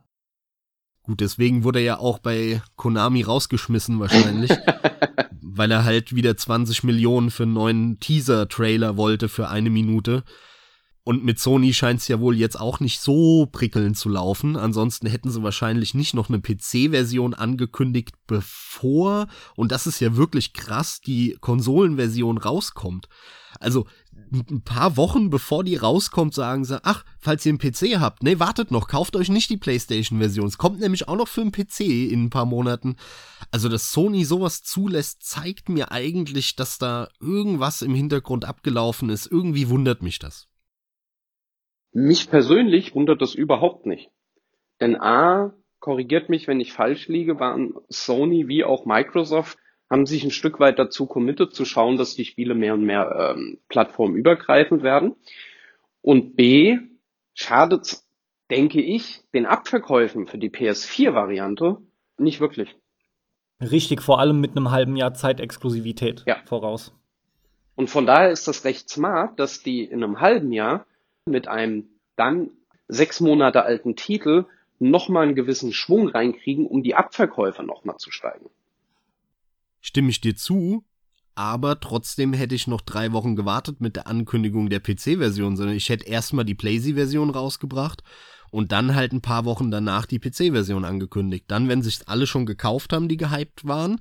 Gut, 1.03 1.20
deswegen 1.20 1.64
wurde 1.64 1.78
er 1.78 1.84
ja 1.84 1.99
auch 1.99 2.18
bei 2.18 2.61
Konami 2.76 3.22
rausgeschmissen 3.22 3.99
wahrscheinlich, 3.99 4.51
weil 5.41 5.70
er 5.70 5.84
halt 5.84 6.14
wieder 6.14 6.36
20 6.36 6.84
Millionen 6.84 7.30
für 7.30 7.45
einen 7.45 7.55
neuen 7.55 8.01
Teaser-Trailer 8.01 8.97
wollte 8.97 9.28
für 9.28 9.49
eine 9.49 9.70
Minute. 9.70 10.22
Und 11.09 11.25
mit 11.25 11.39
Sony 11.39 11.73
scheint 11.73 12.01
es 12.01 12.09
ja 12.09 12.21
wohl 12.21 12.37
jetzt 12.37 12.61
auch 12.61 12.81
nicht 12.81 13.01
so 13.01 13.47
prickelnd 13.47 13.97
zu 13.97 14.11
laufen. 14.11 14.57
Ansonsten 14.57 15.07
hätten 15.07 15.31
sie 15.31 15.43
wahrscheinlich 15.43 15.95
nicht 15.95 16.13
noch 16.13 16.29
eine 16.29 16.39
PC-Version 16.39 17.33
angekündigt, 17.33 18.15
bevor, 18.27 19.27
und 19.57 19.73
das 19.73 19.87
ist 19.87 20.01
ja 20.01 20.17
wirklich 20.17 20.53
krass, 20.53 21.01
die 21.01 21.39
Konsolenversion 21.41 22.37
rauskommt. 22.37 23.09
Also 23.59 23.87
ein 24.31 24.61
paar 24.61 24.99
Wochen 24.99 25.31
bevor 25.31 25.65
die 25.65 25.77
rauskommt, 25.77 26.35
sagen 26.35 26.67
sie, 26.67 26.79
ach, 26.85 27.07
falls 27.19 27.47
ihr 27.47 27.53
einen 27.53 27.59
PC 27.59 27.99
habt, 28.01 28.23
nee, 28.23 28.39
wartet 28.39 28.71
noch, 28.71 28.87
kauft 28.87 29.17
euch 29.17 29.31
nicht 29.31 29.49
die 29.49 29.57
PlayStation-Version. 29.57 30.47
Es 30.47 30.59
kommt 30.59 30.79
nämlich 30.79 31.09
auch 31.09 31.17
noch 31.17 31.29
für 31.29 31.41
einen 31.41 31.53
PC 31.53 31.81
in 31.81 32.25
ein 32.25 32.31
paar 32.31 32.45
Monaten. 32.45 32.97
Also, 33.51 33.71
dass 33.71 33.93
Sony 33.93 34.27
sowas 34.27 34.63
zulässt, 34.63 35.23
zeigt 35.23 35.71
mir 35.71 35.91
eigentlich, 35.91 36.55
dass 36.55 36.77
da 36.77 37.09
irgendwas 37.19 37.81
im 37.81 37.95
Hintergrund 37.95 38.45
abgelaufen 38.45 39.09
ist. 39.09 39.27
Irgendwie 39.27 39.71
wundert 39.71 40.03
mich 40.03 40.19
das. 40.19 40.47
Mich 42.01 42.30
persönlich 42.30 42.94
wundert 42.94 43.20
das 43.20 43.34
überhaupt 43.34 43.86
nicht. 43.86 44.11
Denn 44.80 44.94
A, 45.01 45.53
korrigiert 45.80 46.28
mich, 46.28 46.46
wenn 46.46 46.61
ich 46.61 46.72
falsch 46.72 47.09
liege, 47.09 47.40
waren 47.40 47.74
Sony 47.88 48.46
wie 48.46 48.62
auch 48.64 48.86
Microsoft 48.86 49.59
haben 49.90 50.07
sich 50.07 50.22
ein 50.22 50.30
Stück 50.30 50.61
weit 50.61 50.78
dazu 50.78 51.07
committed 51.07 51.55
zu 51.55 51.64
schauen, 51.64 51.96
dass 51.96 52.14
die 52.14 52.24
Spiele 52.24 52.55
mehr 52.55 52.74
und 52.74 52.84
mehr 52.84 53.34
ähm, 53.34 53.59
plattformübergreifend 53.68 54.82
werden. 54.82 55.16
Und 56.03 56.36
B, 56.36 56.78
schadet, 57.34 57.99
denke 58.51 58.80
ich, 58.80 59.22
den 59.32 59.46
Abverkäufen 59.46 60.26
für 60.26 60.38
die 60.38 60.51
PS4-Variante 60.51 61.78
nicht 62.18 62.40
wirklich. 62.40 62.76
Richtig, 63.61 64.03
vor 64.03 64.20
allem 64.20 64.40
mit 64.40 64.53
einem 64.53 64.70
halben 64.70 64.96
Jahr 64.96 65.14
Zeitexklusivität 65.14 66.22
ja. 66.26 66.36
voraus. 66.44 66.94
Und 67.74 67.88
von 67.88 68.07
daher 68.07 68.30
ist 68.30 68.46
das 68.46 68.64
recht 68.64 68.90
smart, 68.90 69.38
dass 69.40 69.62
die 69.62 69.84
in 69.84 70.05
einem 70.05 70.20
halben 70.20 70.53
Jahr 70.53 70.86
mit 71.31 71.49
einem 71.49 71.89
dann 72.16 72.51
sechs 72.89 73.20
Monate 73.20 73.64
alten 73.64 73.97
Titel 73.97 74.47
nochmal 74.79 75.24
einen 75.24 75.35
gewissen 75.35 75.72
Schwung 75.72 76.09
reinkriegen, 76.09 76.66
um 76.66 76.83
die 76.83 76.95
Abverkäufe 76.95 77.62
nochmal 77.62 77.97
zu 77.99 78.11
steigen. 78.11 78.51
Stimme 79.81 80.11
ich 80.11 80.20
dir 80.20 80.37
zu, 80.37 80.85
aber 81.35 81.81
trotzdem 81.81 82.33
hätte 82.33 82.55
ich 82.55 82.66
noch 82.66 82.81
drei 82.81 83.12
Wochen 83.12 83.37
gewartet 83.37 83.81
mit 83.81 83.97
der 83.97 84.07
Ankündigung 84.07 84.70
der 84.70 84.81
PC-Version, 84.81 85.57
sondern 85.57 85.76
ich 85.76 85.89
hätte 85.89 86.07
erstmal 86.07 86.45
die 86.45 86.55
PlayStation-Version 86.55 87.31
rausgebracht 87.31 88.03
und 88.51 88.72
dann 88.72 88.95
halt 88.95 89.12
ein 89.12 89.20
paar 89.20 89.45
Wochen 89.45 89.70
danach 89.70 90.07
die 90.07 90.18
PC-Version 90.18 90.85
angekündigt. 90.85 91.45
Dann, 91.49 91.68
wenn 91.68 91.83
sich 91.83 92.09
alle 92.09 92.26
schon 92.26 92.47
gekauft 92.47 92.93
haben, 92.93 93.09
die 93.09 93.16
gehypt 93.16 93.66
waren, 93.66 94.01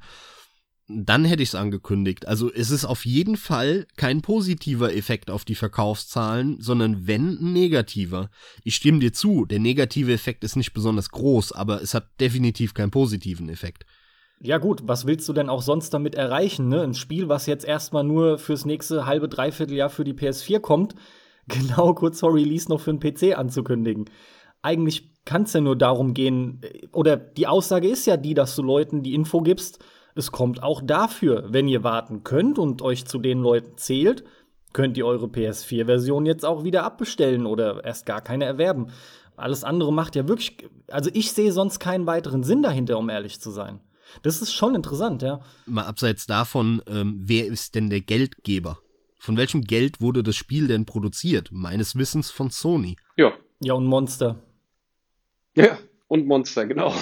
dann 0.87 1.25
hätte 1.25 1.43
ich 1.43 1.49
es 1.49 1.55
angekündigt. 1.55 2.27
Also 2.27 2.51
es 2.51 2.71
ist 2.71 2.85
auf 2.85 3.05
jeden 3.05 3.35
Fall 3.35 3.87
kein 3.97 4.21
positiver 4.21 4.93
Effekt 4.95 5.29
auf 5.29 5.43
die 5.43 5.55
Verkaufszahlen, 5.55 6.61
sondern 6.61 7.07
wenn 7.07 7.37
ein 7.39 7.53
negativer. 7.53 8.29
Ich 8.63 8.75
stimme 8.75 8.99
dir 8.99 9.11
zu, 9.11 9.45
der 9.45 9.59
negative 9.59 10.13
Effekt 10.13 10.45
ist 10.45 10.55
nicht 10.55 10.73
besonders 10.73 11.09
groß, 11.09 11.51
aber 11.51 11.81
es 11.81 11.93
hat 11.93 12.07
definitiv 12.21 12.73
keinen 12.73 12.91
positiven 12.91 13.49
Effekt. 13.49 13.85
Ja 14.39 14.59
gut, 14.59 14.81
was 14.85 15.05
willst 15.05 15.27
du 15.27 15.33
denn 15.33 15.49
auch 15.49 15.61
sonst 15.61 15.93
damit 15.93 16.15
erreichen? 16.15 16.69
Ne? 16.69 16.81
Ein 16.81 16.93
Spiel, 16.93 17.27
was 17.27 17.47
jetzt 17.47 17.65
erstmal 17.65 18.03
nur 18.03 18.37
fürs 18.37 18.65
nächste 18.65 19.05
halbe, 19.05 19.27
dreiviertel 19.27 19.75
Jahr 19.75 19.89
für 19.89 20.03
die 20.05 20.13
PS4 20.13 20.59
kommt, 20.59 20.95
genau 21.47 21.93
kurz 21.95 22.21
vor 22.21 22.33
Release 22.33 22.69
noch 22.69 22.79
für 22.79 22.93
den 22.93 22.99
PC 22.99 23.37
anzukündigen. 23.37 24.05
Eigentlich 24.61 25.15
kann 25.25 25.43
es 25.43 25.53
ja 25.53 25.59
nur 25.59 25.75
darum 25.75 26.13
gehen, 26.13 26.61
oder 26.93 27.17
die 27.17 27.47
Aussage 27.47 27.89
ist 27.89 28.05
ja 28.05 28.15
die, 28.15 28.33
dass 28.33 28.55
du 28.55 28.63
Leuten 28.63 29.03
die 29.03 29.13
Info 29.13 29.41
gibst, 29.41 29.79
es 30.17 30.31
kommt 30.31 30.63
auch 30.63 30.81
dafür, 30.83 31.45
wenn 31.49 31.67
ihr 31.67 31.83
warten 31.83 32.23
könnt 32.23 32.59
und 32.59 32.81
euch 32.81 33.05
zu 33.05 33.19
den 33.19 33.41
Leuten 33.41 33.77
zählt, 33.77 34.23
könnt 34.73 34.97
ihr 34.97 35.05
eure 35.05 35.27
PS4-Version 35.27 36.25
jetzt 36.25 36.45
auch 36.45 36.63
wieder 36.63 36.83
abbestellen 36.83 37.45
oder 37.45 37.83
erst 37.83 38.05
gar 38.05 38.21
keine 38.21 38.45
erwerben. 38.45 38.91
Alles 39.35 39.63
andere 39.63 39.93
macht 39.93 40.15
ja 40.15 40.27
wirklich, 40.27 40.67
also 40.87 41.09
ich 41.13 41.31
sehe 41.31 41.51
sonst 41.51 41.79
keinen 41.79 42.07
weiteren 42.07 42.43
Sinn 42.43 42.63
dahinter, 42.63 42.97
um 42.97 43.09
ehrlich 43.09 43.39
zu 43.39 43.51
sein. 43.51 43.79
Das 44.23 44.41
ist 44.41 44.53
schon 44.53 44.75
interessant, 44.75 45.21
ja. 45.21 45.41
Mal 45.65 45.85
abseits 45.85 46.25
davon, 46.25 46.81
ähm, 46.87 47.19
wer 47.23 47.45
ist 47.45 47.75
denn 47.75 47.89
der 47.89 48.01
Geldgeber? 48.01 48.79
Von 49.19 49.37
welchem 49.37 49.61
Geld 49.61 49.99
wurde 49.99 50.23
das 50.23 50.35
Spiel 50.35 50.67
denn 50.67 50.85
produziert? 50.85 51.49
Meines 51.51 51.95
Wissens 51.95 52.31
von 52.31 52.49
Sony. 52.49 52.95
Ja. 53.15 53.33
Ja, 53.59 53.73
und 53.73 53.85
Monster. 53.85 54.37
Ja, 55.55 55.77
und 56.07 56.25
Monster, 56.25 56.65
genau. 56.65 56.93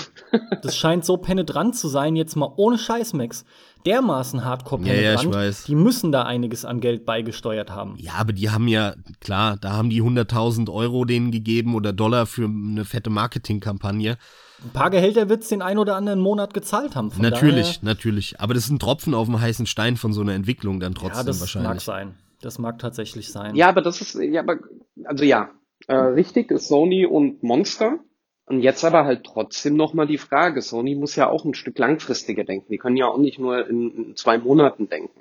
das 0.61 0.75
scheint 0.75 1.05
so 1.05 1.17
penetrant 1.17 1.75
zu 1.75 1.87
sein, 1.87 2.15
jetzt 2.15 2.35
mal 2.35 2.51
ohne 2.57 2.77
Scheiß, 2.77 3.13
Max. 3.13 3.45
Dermaßen 3.85 4.43
hardcore 4.43 4.81
penetrant. 4.81 5.03
Ja, 5.03 5.13
ja, 5.13 5.21
ich 5.21 5.31
weiß. 5.31 5.63
Die 5.65 5.75
müssen 5.75 6.11
da 6.11 6.23
einiges 6.23 6.65
an 6.65 6.79
Geld 6.79 7.05
beigesteuert 7.05 7.69
haben. 7.69 7.95
Ja, 7.97 8.13
aber 8.13 8.33
die 8.33 8.49
haben 8.49 8.67
ja, 8.67 8.95
klar, 9.21 9.57
da 9.61 9.73
haben 9.73 9.91
die 9.91 10.01
100.000 10.01 10.73
Euro 10.73 11.05
denen 11.05 11.29
gegeben 11.29 11.75
oder 11.75 11.93
Dollar 11.93 12.25
für 12.25 12.45
eine 12.45 12.83
fette 12.83 13.11
Marketingkampagne. 13.11 14.17
Ein 14.63 14.69
paar 14.71 14.89
Gehälter 14.89 15.29
wird 15.29 15.43
es 15.43 15.49
den 15.49 15.61
ein 15.61 15.77
oder 15.77 15.95
anderen 15.95 16.19
Monat 16.19 16.55
gezahlt 16.55 16.95
haben. 16.95 17.11
Von 17.11 17.21
natürlich, 17.21 17.83
natürlich. 17.83 18.39
Aber 18.39 18.55
das 18.55 18.65
ist 18.65 18.71
ein 18.71 18.79
Tropfen 18.79 19.13
auf 19.13 19.27
dem 19.27 19.39
heißen 19.39 19.67
Stein 19.67 19.97
von 19.97 20.13
so 20.13 20.21
einer 20.21 20.33
Entwicklung 20.33 20.79
dann 20.79 20.95
trotzdem 20.95 21.17
ja, 21.17 21.23
das 21.23 21.39
wahrscheinlich. 21.39 21.69
mag 21.69 21.81
sein. 21.81 22.15
Das 22.41 22.57
mag 22.57 22.79
tatsächlich 22.79 23.31
sein. 23.31 23.55
Ja, 23.55 23.69
aber 23.69 23.81
das 23.81 24.01
ist, 24.01 24.15
ja, 24.15 24.41
aber, 24.41 24.57
also 25.03 25.23
ja, 25.23 25.51
äh, 25.87 25.95
richtig 25.95 26.49
ist 26.49 26.67
Sony 26.67 27.05
und 27.05 27.43
Monster. 27.43 27.99
Und 28.47 28.61
jetzt 28.61 28.83
aber 28.83 29.05
halt 29.05 29.23
trotzdem 29.23 29.75
nochmal 29.75 30.05
die 30.05 30.19
Frage, 30.19 30.61
Sony 30.61 30.95
muss 30.95 31.15
ja 31.15 31.29
auch 31.29 31.45
ein 31.45 31.55
Stück 31.55 31.79
langfristiger 31.79 32.43
denken. 32.43 32.71
Die 32.71 32.77
können 32.77 32.97
ja 32.97 33.07
auch 33.07 33.17
nicht 33.17 33.39
nur 33.39 33.67
in, 33.67 33.91
in 33.91 34.15
zwei 34.15 34.37
Monaten 34.37 34.87
denken. 34.87 35.19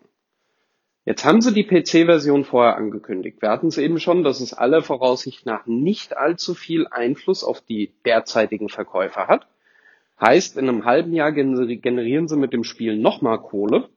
Jetzt 1.06 1.24
haben 1.24 1.42
sie 1.42 1.52
die 1.52 1.64
PC-Version 1.64 2.44
vorher 2.44 2.76
angekündigt. 2.76 3.42
Wir 3.42 3.50
hatten 3.50 3.68
es 3.68 3.76
eben 3.76 4.00
schon, 4.00 4.24
dass 4.24 4.40
es 4.40 4.54
aller 4.54 4.82
Voraussicht 4.82 5.44
nach 5.44 5.66
nicht 5.66 6.16
allzu 6.16 6.54
viel 6.54 6.86
Einfluss 6.86 7.44
auf 7.44 7.60
die 7.60 7.92
derzeitigen 8.06 8.70
Verkäufer 8.70 9.26
hat. 9.26 9.46
Heißt, 10.20 10.56
in 10.56 10.68
einem 10.68 10.84
halben 10.84 11.12
Jahr 11.12 11.32
generieren 11.32 12.28
sie 12.28 12.36
mit 12.36 12.52
dem 12.52 12.64
Spiel 12.64 12.96
nochmal 12.96 13.40
Kohle. 13.40 13.88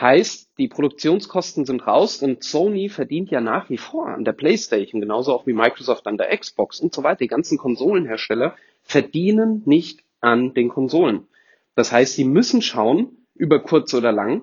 Heißt, 0.00 0.50
die 0.58 0.68
Produktionskosten 0.68 1.64
sind 1.64 1.86
raus 1.86 2.22
und 2.22 2.44
Sony 2.44 2.88
verdient 2.88 3.30
ja 3.30 3.40
nach 3.40 3.68
wie 3.68 3.78
vor 3.78 4.06
an 4.06 4.24
der 4.24 4.32
PlayStation, 4.32 5.00
genauso 5.00 5.32
auch 5.32 5.46
wie 5.46 5.52
Microsoft 5.52 6.06
an 6.06 6.16
der 6.16 6.36
Xbox 6.36 6.78
und 6.78 6.94
so 6.94 7.02
weiter. 7.02 7.18
Die 7.18 7.26
ganzen 7.26 7.58
Konsolenhersteller 7.58 8.54
verdienen 8.82 9.62
nicht 9.66 10.04
an 10.20 10.54
den 10.54 10.68
Konsolen. 10.68 11.26
Das 11.74 11.90
heißt, 11.90 12.14
sie 12.14 12.24
müssen 12.24 12.62
schauen, 12.62 13.16
über 13.34 13.60
kurz 13.60 13.92
oder 13.94 14.12
lang, 14.12 14.42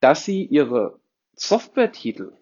dass 0.00 0.24
sie 0.24 0.44
ihre 0.44 0.98
Software-Titel 1.34 2.32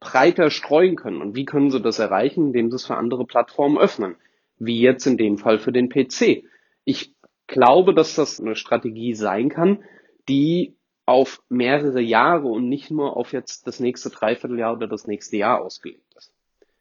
breiter 0.00 0.50
streuen 0.50 0.96
können. 0.96 1.20
Und 1.20 1.34
wie 1.36 1.44
können 1.44 1.70
sie 1.70 1.80
das 1.80 1.98
erreichen? 1.98 2.46
Indem 2.48 2.70
sie 2.70 2.76
es 2.76 2.86
für 2.86 2.96
andere 2.96 3.26
Plattformen 3.26 3.78
öffnen. 3.78 4.16
Wie 4.58 4.80
jetzt 4.80 5.06
in 5.06 5.16
dem 5.16 5.38
Fall 5.38 5.58
für 5.58 5.72
den 5.72 5.88
PC. 5.88 6.44
Ich 6.84 7.14
glaube, 7.46 7.94
dass 7.94 8.14
das 8.14 8.40
eine 8.40 8.56
Strategie 8.56 9.14
sein 9.14 9.48
kann, 9.48 9.84
die 10.28 10.76
auf 11.12 11.42
mehrere 11.48 12.00
Jahre 12.00 12.48
und 12.48 12.68
nicht 12.68 12.90
nur 12.90 13.16
auf 13.16 13.32
jetzt 13.32 13.66
das 13.66 13.80
nächste 13.80 14.10
Dreivierteljahr 14.10 14.72
oder 14.72 14.88
das 14.88 15.06
nächste 15.06 15.36
Jahr 15.36 15.60
ausgelegt 15.60 16.14
ist. 16.16 16.32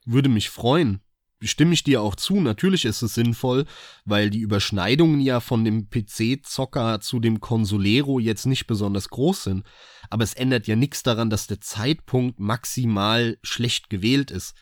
Würde 0.06 0.30
mich 0.30 0.50
freuen 0.50 1.02
stimme 1.48 1.74
ich 1.74 1.84
dir 1.84 2.02
auch 2.02 2.16
zu. 2.16 2.40
Natürlich 2.40 2.86
ist 2.86 3.02
es 3.02 3.16
sinnvoll, 3.16 3.66
weil 4.06 4.30
die 4.30 4.40
Überschneidungen 4.40 5.20
ja 5.22 5.40
von 5.40 5.66
dem 5.66 5.90
PC-Zocker 5.90 7.00
zu 7.02 7.20
dem 7.20 7.40
Consolero 7.40 8.20
jetzt 8.20 8.46
nicht 8.46 8.68
besonders 8.68 9.10
groß 9.10 9.44
sind. 9.44 9.64
Aber 10.10 10.24
es 10.24 10.34
ändert 10.34 10.68
ja 10.68 10.76
nichts 10.76 11.04
daran, 11.04 11.30
dass 11.30 11.48
der 11.48 11.62
Zeitpunkt 11.62 12.40
maximal 12.40 13.38
schlecht 13.44 13.90
gewählt 13.90 14.32
ist. 14.32 14.56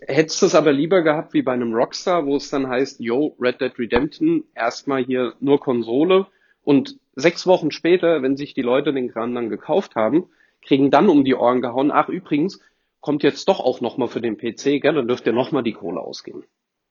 Hättest 0.00 0.42
du 0.42 0.46
es 0.46 0.56
aber 0.56 0.72
lieber 0.72 1.02
gehabt 1.02 1.34
wie 1.34 1.42
bei 1.42 1.52
einem 1.52 1.72
Rockstar, 1.72 2.26
wo 2.26 2.36
es 2.36 2.50
dann 2.50 2.68
heißt, 2.68 2.98
yo, 2.98 3.36
Red 3.40 3.60
Dead 3.60 3.78
Redemption, 3.78 4.44
erstmal 4.54 5.04
hier 5.04 5.34
nur 5.38 5.60
Konsole 5.60 6.26
und 6.62 6.98
sechs 7.16 7.46
Wochen 7.46 7.70
später, 7.70 8.22
wenn 8.22 8.36
sich 8.36 8.54
die 8.54 8.62
Leute 8.62 8.92
den 8.92 9.10
Kram 9.10 9.34
dann 9.34 9.48
gekauft 9.48 9.94
haben, 9.94 10.26
kriegen 10.62 10.90
dann 10.90 11.08
um 11.08 11.24
die 11.24 11.34
Ohren 11.34 11.60
gehauen, 11.60 11.90
ach 11.90 12.08
übrigens, 12.08 12.60
kommt 13.00 13.22
jetzt 13.22 13.48
doch 13.48 13.60
auch 13.60 13.80
noch 13.80 13.98
mal 13.98 14.08
für 14.08 14.20
den 14.20 14.36
PC, 14.36 14.80
gell? 14.80 14.94
Dann 14.94 15.08
dürft 15.08 15.26
ihr 15.26 15.32
noch 15.32 15.52
mal 15.52 15.62
die 15.62 15.74
Kohle 15.74 16.00
ausgeben. 16.00 16.44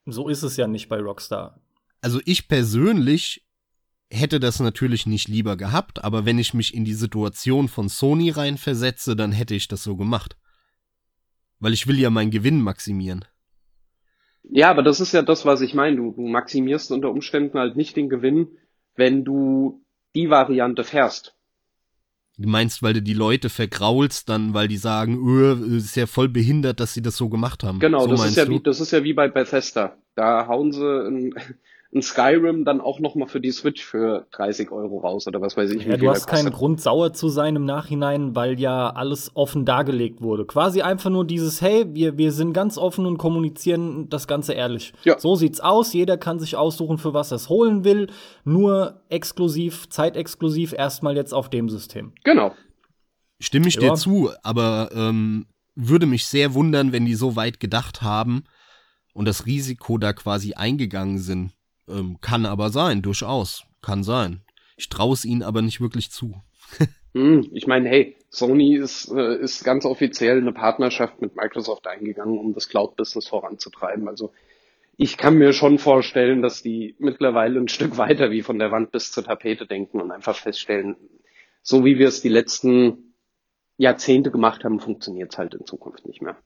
So 0.06 0.30
ist 0.30 0.44
es 0.44 0.58
ja 0.58 0.68
nicht 0.68 0.90
bei 0.90 1.00
Rockstar. 1.00 1.60
Also 2.02 2.20
ich 2.26 2.48
persönlich 2.48 3.46
hätte 4.12 4.40
das 4.40 4.60
natürlich 4.60 5.06
nicht 5.06 5.28
lieber 5.28 5.58
gehabt, 5.58 6.04
aber 6.04 6.26
wenn 6.26 6.38
ich 6.38 6.54
mich 6.54 6.74
in 6.74 6.86
die 6.86 6.94
Situation 6.94 7.68
von 7.68 7.90
Sony 7.90 8.30
reinversetze, 8.30 9.16
dann 9.16 9.32
hätte 9.32 9.56
ich 9.56 9.68
das 9.68 9.84
so 9.84 9.96
gemacht. 9.96 10.38
Weil 11.60 11.74
ich 11.74 11.88
will 11.88 12.00
ja 12.00 12.10
meinen 12.10 12.30
Gewinn 12.30 12.62
maximieren. 12.62 13.26
Ja, 14.44 14.70
aber 14.70 14.84
das 14.84 15.00
ist 15.00 15.14
ja 15.14 15.22
das, 15.22 15.46
was 15.46 15.62
ich 15.62 15.74
meine. 15.74 15.96
Du, 15.96 16.12
du 16.12 16.28
maximierst 16.28 16.92
unter 16.92 17.10
Umständen 17.10 17.58
halt 17.58 17.76
nicht 17.76 17.96
den 17.96 18.10
Gewinn, 18.10 18.50
wenn 18.96 19.24
du 19.24 19.83
die 20.16 20.30
Variante 20.30 20.84
fährst. 20.84 21.36
Du 22.38 22.50
meinst, 22.50 22.82
weil 22.82 22.94
du 22.94 23.02
die 23.02 23.14
Leute 23.14 23.50
vergraulst, 23.50 24.28
dann, 24.28 24.56
weil 24.56 24.68
die 24.68 24.78
sagen, 24.78 25.24
öh, 25.24 25.78
ist 25.78 25.96
ja 25.96 26.08
voll 26.08 26.30
behindert, 26.30 26.80
dass 26.80 26.94
sie 26.94 27.04
das 27.04 27.16
so 27.16 27.30
gemacht 27.30 27.64
haben. 27.64 27.80
Genau, 27.80 28.02
so 28.02 28.08
das 28.08 28.26
ist 28.26 28.38
ja 28.38 28.50
wie, 28.50 28.60
das 28.60 28.80
ist 28.80 28.92
ja 28.92 29.04
wie 29.04 29.14
bei 29.14 29.28
Bethesda. 29.28 29.98
Da 30.16 30.48
hauen 30.48 30.72
sie 30.72 31.08
ein, 31.08 31.36
ein 31.94 32.02
Skyrim 32.02 32.66
dann 32.66 32.82
auch 32.82 33.00
noch 33.00 33.16
mal 33.16 33.28
für 33.28 33.40
die 33.40 33.52
Switch 33.52 33.84
für 33.84 34.26
30 34.32 34.72
Euro 34.72 35.00
raus 35.00 35.28
oder 35.28 35.42
was 35.42 35.56
weiß 35.56 35.72
ich. 35.72 35.86
Ja, 35.86 35.98
du 35.98 36.10
hast 36.10 36.28
keinen 36.28 36.52
Grund 36.52 36.82
sauer 36.82 37.14
zu 37.14 37.30
sein 37.30 37.56
im 37.56 37.66
Nachhinein, 37.66 38.36
weil 38.36 38.60
ja 38.60 38.90
alles 38.90 39.32
offen 39.36 39.64
dargelegt 39.66 40.22
wurde. 40.22 40.46
Quasi 40.46 40.82
einfach 40.82 41.10
nur 41.10 41.26
dieses, 41.26 41.62
hey, 41.62 41.86
wir, 41.94 42.18
wir 42.18 42.32
sind 42.32 42.54
ganz 42.54 42.78
offen 42.78 43.06
und 43.06 43.18
kommunizieren 43.18 44.10
das 44.10 44.28
Ganze 44.28 44.54
ehrlich. 44.54 44.94
Ja. 45.04 45.20
So 45.20 45.36
sieht's 45.36 45.60
aus. 45.60 45.94
Jeder 45.94 46.18
kann 46.18 46.40
sich 46.40 46.56
aussuchen, 46.56 46.98
für 46.98 47.14
was 47.14 47.32
er 47.32 47.36
es 47.36 47.50
holen 47.50 47.84
will. 47.84 48.08
Nur 48.44 49.02
exklusiv, 49.10 49.90
zeitexklusiv 49.90 50.74
erstmal 50.74 51.16
jetzt 51.16 51.34
auf 51.34 51.50
dem 51.50 51.70
System. 51.70 52.14
Genau. 52.24 52.56
Stimme 53.40 53.68
ich 53.68 53.76
ja. 53.76 53.82
dir 53.82 53.94
zu, 53.96 54.32
aber 54.42 54.90
ähm, 54.96 55.46
würde 55.76 56.06
mich 56.06 56.26
sehr 56.26 56.54
wundern, 56.54 56.92
wenn 56.92 57.06
die 57.06 57.16
so 57.16 57.36
weit 57.36 57.60
gedacht 57.60 58.02
haben 58.02 58.46
und 59.14 59.28
das 59.28 59.46
Risiko 59.46 59.98
da 59.98 60.14
quasi 60.14 60.54
eingegangen 60.54 61.20
sind 61.20 61.52
ähm, 61.88 62.18
kann 62.22 62.46
aber 62.46 62.70
sein, 62.70 63.02
durchaus. 63.02 63.66
Kann 63.82 64.04
sein. 64.04 64.42
Ich 64.78 64.90
traue 64.90 65.14
es 65.14 65.26
ihnen 65.26 65.44
aber 65.44 65.62
nicht 65.62 65.82
wirklich 65.82 66.12
zu. 66.12 66.42
hm, 67.14 67.50
ich 67.54 67.68
meine, 67.68 67.90
hey, 67.90 68.18
Sony 68.30 68.76
ist, 68.76 69.12
äh, 69.12 69.38
ist 69.38 69.64
ganz 69.64 69.86
offiziell 69.86 70.38
eine 70.38 70.54
Partnerschaft 70.54 71.22
mit 71.22 71.36
Microsoft 71.36 71.86
eingegangen, 71.88 72.38
um 72.38 72.54
das 72.54 72.70
Cloud-Business 72.70 73.28
voranzutreiben. 73.28 74.08
Also 74.08 74.32
ich 74.98 75.18
kann 75.18 75.38
mir 75.38 75.54
schon 75.54 75.80
vorstellen, 75.80 76.42
dass 76.42 76.62
die 76.62 76.96
mittlerweile 77.00 77.60
ein 77.60 77.68
Stück 77.68 77.98
weiter 77.98 78.32
wie 78.32 78.42
von 78.42 78.60
der 78.60 78.72
Wand 78.72 78.92
bis 78.92 79.12
zur 79.12 79.24
Tapete 79.24 79.66
denken 79.66 80.02
und 80.02 80.12
einfach 80.12 80.36
feststellen, 80.36 80.96
so 81.62 81.86
wie 81.86 81.98
wir 81.98 82.08
es 82.08 82.22
die 82.22 82.30
letzten 82.30 83.16
Jahrzehnte 83.78 84.30
gemacht 84.32 84.64
haben, 84.64 84.80
funktioniert 84.80 85.32
es 85.32 85.38
halt 85.38 85.56
in 85.56 85.66
Zukunft 85.66 86.06
nicht 86.06 86.22
mehr. 86.22 86.38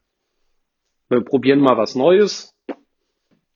Wir 1.09 1.21
probieren 1.21 1.59
mal 1.59 1.77
was 1.77 1.95
Neues, 1.95 2.55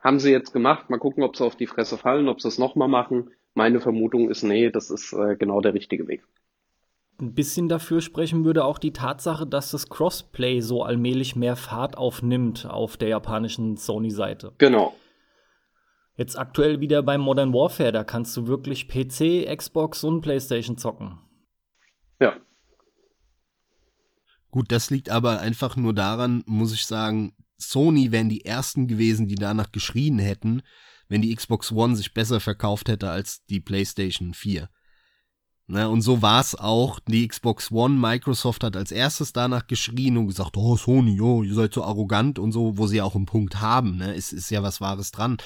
haben 0.02 0.20
sie 0.20 0.32
jetzt 0.32 0.52
gemacht. 0.52 0.89
Mal 0.89 0.97
gucken, 0.97 1.24
ob 1.24 1.36
sie 1.36 1.45
auf 1.45 1.56
die 1.56 1.68
Fresse 1.68 1.97
fallen, 1.97 2.28
ob 2.28 2.41
sie 2.41 2.47
es 2.47 2.58
nochmal 2.58 2.88
machen. 2.88 3.32
Meine 3.54 3.80
Vermutung 3.80 4.30
ist, 4.30 4.43
nee, 4.43 4.70
das 4.70 4.89
ist 4.89 5.14
äh, 5.14 5.36
genau 5.36 5.62
der 5.62 5.74
richtige 5.74 6.08
Weg. 6.08 6.24
Ein 7.20 7.34
bisschen 7.34 7.70
dafür 7.70 8.02
sprechen 8.02 8.45
würde 8.45 8.66
auch 8.66 8.80
die 8.80 8.93
Tatsache, 8.93 9.45
dass 9.45 9.72
das 9.72 9.89
Crossplay 9.89 10.60
so 10.62 10.84
allmählich 10.84 11.36
mehr 11.36 11.56
Fahrt 11.56 11.97
aufnimmt 11.97 12.66
auf 12.66 12.97
der 12.97 13.10
japanischen 13.10 13.78
Sony-Seite. 13.78 14.54
Genau. 14.58 14.95
Jetzt 16.16 16.38
aktuell 16.38 16.80
wieder 16.80 17.04
beim 17.04 17.22
Modern 17.22 17.54
Warfare, 17.54 17.91
da 17.91 18.04
kannst 18.04 18.36
du 18.38 18.47
wirklich 18.47 18.88
PC, 18.88 19.45
Xbox 19.56 20.04
und 20.04 20.22
PlayStation 20.22 20.78
zocken. 20.78 21.20
Ja. 22.20 22.36
Gut, 24.49 24.72
das 24.72 24.89
liegt 24.89 25.10
aber 25.10 25.39
einfach 25.39 25.76
nur 25.76 25.93
daran, 25.93 26.43
muss 26.45 26.74
ich 26.74 26.86
sagen, 26.86 27.34
Sony 27.70 28.12
wären 28.12 28.30
die 28.30 28.45
ersten 28.45 28.88
gewesen, 28.88 29.28
die 29.28 29.36
danach 29.36 29.72
geschrien 29.72 30.20
hätten, 30.20 30.62
wenn 31.07 31.22
die 31.22 31.36
Xbox 31.36 31.72
One 31.72 31.95
sich 31.95 32.14
besser 32.14 32.39
verkauft 32.39 32.89
hätte 32.89 33.09
als 33.09 33.45
die 33.45 33.59
PlayStation 33.59 34.34
4. 34.34 34.70
Na, 35.68 35.88
und 35.88 36.01
so 36.01 36.22
war 36.22 36.41
es 36.41 36.55
auch. 36.55 36.99
Die 36.99 37.28
Xbox 37.28 37.72
One, 37.72 37.97
Microsoft 37.97 38.64
hat 38.64 38.76
als 38.76 38.91
erstes 38.91 39.32
danach 39.32 39.68
geschrien 39.68 40.18
und 40.18 40.28
gesagt, 40.28 40.57
oh 40.57 40.76
Sony, 40.76 41.22
oh, 41.22 41.43
ihr 41.43 41.53
seid 41.53 41.74
so 41.74 41.84
arrogant 41.84 42.39
und 42.39 42.51
so, 42.51 42.78
wo 42.78 42.88
sie 42.88 43.01
auch 43.01 43.16
einen 43.16 43.26
Punkt 43.26 43.62
haben. 43.62 43.97
Ne? 43.97 44.14
Es 44.14 44.34
ist 44.34 44.49
ja 44.49 44.64
was 44.64 44.82
Wahres 44.82 45.12
dran. 45.12 45.38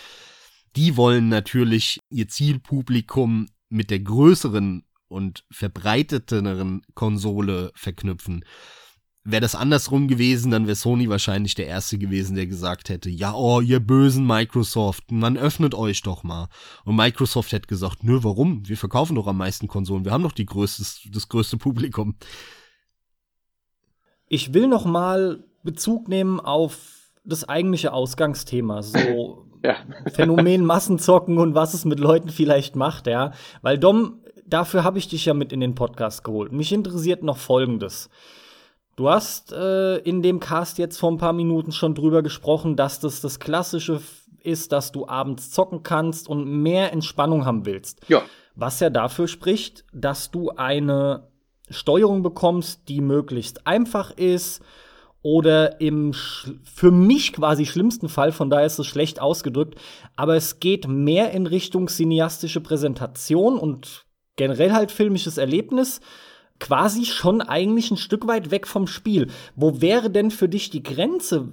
Die 0.75 0.97
wollen 0.97 1.29
natürlich 1.29 1.99
ihr 2.09 2.27
Zielpublikum 2.27 3.49
mit 3.69 3.91
der 3.91 3.99
größeren 3.99 4.85
und 5.07 5.45
verbreiteteren 5.51 6.81
Konsole 6.95 7.71
verknüpfen. 7.75 8.43
Wäre 9.27 9.41
das 9.41 9.55
andersrum 9.55 10.07
gewesen, 10.07 10.51
dann 10.51 10.67
wäre 10.67 10.75
Sony 10.75 11.09
wahrscheinlich 11.09 11.55
der 11.55 11.65
Erste 11.65 11.97
gewesen, 11.97 12.35
der 12.35 12.45
gesagt 12.45 12.89
hätte, 12.89 13.09
ja, 13.09 13.33
oh, 13.33 13.59
ihr 13.59 13.79
bösen 13.79 14.27
Microsoft, 14.27 15.11
man 15.11 15.35
öffnet 15.35 15.73
euch 15.73 16.03
doch 16.03 16.21
mal. 16.21 16.47
Und 16.83 16.95
Microsoft 16.95 17.51
hätte 17.51 17.65
gesagt, 17.65 18.03
nö, 18.03 18.19
warum? 18.21 18.67
Wir 18.67 18.77
verkaufen 18.77 19.15
doch 19.15 19.25
am 19.25 19.37
meisten 19.37 19.67
Konsolen, 19.67 20.05
wir 20.05 20.11
haben 20.11 20.21
doch 20.21 20.31
die 20.31 20.45
größtes, 20.45 21.09
das 21.11 21.27
größte 21.27 21.57
Publikum. 21.57 22.13
Ich 24.27 24.53
will 24.53 24.67
noch 24.67 24.85
mal 24.85 25.43
Bezug 25.63 26.07
nehmen 26.07 26.39
auf 26.39 26.77
das 27.23 27.49
eigentliche 27.49 27.93
Ausgangsthema, 27.93 28.83
so 28.83 29.47
ja. 29.63 29.77
Phänomen 30.13 30.63
Massenzocken 30.63 31.39
und 31.39 31.55
was 31.55 31.73
es 31.73 31.83
mit 31.83 31.99
Leuten 31.99 32.29
vielleicht 32.29 32.75
macht, 32.75 33.07
ja. 33.07 33.31
Weil 33.63 33.79
Dom, 33.79 34.19
dafür 34.45 34.83
habe 34.83 34.99
ich 34.99 35.07
dich 35.07 35.25
ja 35.25 35.33
mit 35.33 35.51
in 35.51 35.61
den 35.61 35.73
Podcast 35.73 36.23
geholt. 36.23 36.51
Mich 36.51 36.71
interessiert 36.71 37.23
noch 37.23 37.37
Folgendes. 37.37 38.11
Du 38.95 39.09
hast 39.09 39.51
äh, 39.51 39.97
in 39.97 40.21
dem 40.21 40.39
Cast 40.39 40.77
jetzt 40.77 40.97
vor 40.97 41.11
ein 41.11 41.17
paar 41.17 41.33
Minuten 41.33 41.71
schon 41.71 41.95
drüber 41.95 42.23
gesprochen, 42.23 42.75
dass 42.75 42.99
das 42.99 43.21
das 43.21 43.39
Klassische 43.39 44.01
ist, 44.41 44.71
dass 44.71 44.91
du 44.91 45.07
abends 45.07 45.51
zocken 45.51 45.83
kannst 45.83 46.29
und 46.29 46.45
mehr 46.45 46.93
Entspannung 46.93 47.45
haben 47.45 47.65
willst. 47.65 47.99
Ja. 48.07 48.21
Was 48.55 48.79
ja 48.79 48.89
dafür 48.89 49.27
spricht, 49.27 49.83
dass 49.91 50.31
du 50.31 50.51
eine 50.51 51.27
Steuerung 51.69 52.23
bekommst, 52.23 52.87
die 52.87 53.01
möglichst 53.01 53.67
einfach 53.67 54.11
ist 54.11 54.61
oder 55.23 55.81
im 55.81 56.13
für 56.63 56.91
mich 56.91 57.33
quasi 57.33 57.65
schlimmsten 57.65 58.07
Fall, 58.07 58.31
von 58.31 58.49
daher 58.49 58.67
ist 58.67 58.77
es 58.77 58.85
schlecht 58.85 59.19
ausgedrückt, 59.19 59.75
aber 60.15 60.35
es 60.35 60.59
geht 60.59 60.87
mehr 60.87 61.31
in 61.31 61.47
Richtung 61.47 61.87
cineastische 61.87 62.61
Präsentation 62.61 63.57
und 63.57 64.05
generell 64.35 64.73
halt 64.73 64.91
filmisches 64.91 65.37
Erlebnis 65.37 65.99
quasi 66.59 67.05
schon 67.05 67.41
eigentlich 67.41 67.91
ein 67.91 67.97
Stück 67.97 68.27
weit 68.27 68.51
weg 68.51 68.67
vom 68.67 68.87
Spiel. 68.87 69.27
Wo 69.55 69.81
wäre 69.81 70.09
denn 70.09 70.31
für 70.31 70.49
dich 70.49 70.69
die 70.69 70.83
Grenze? 70.83 71.49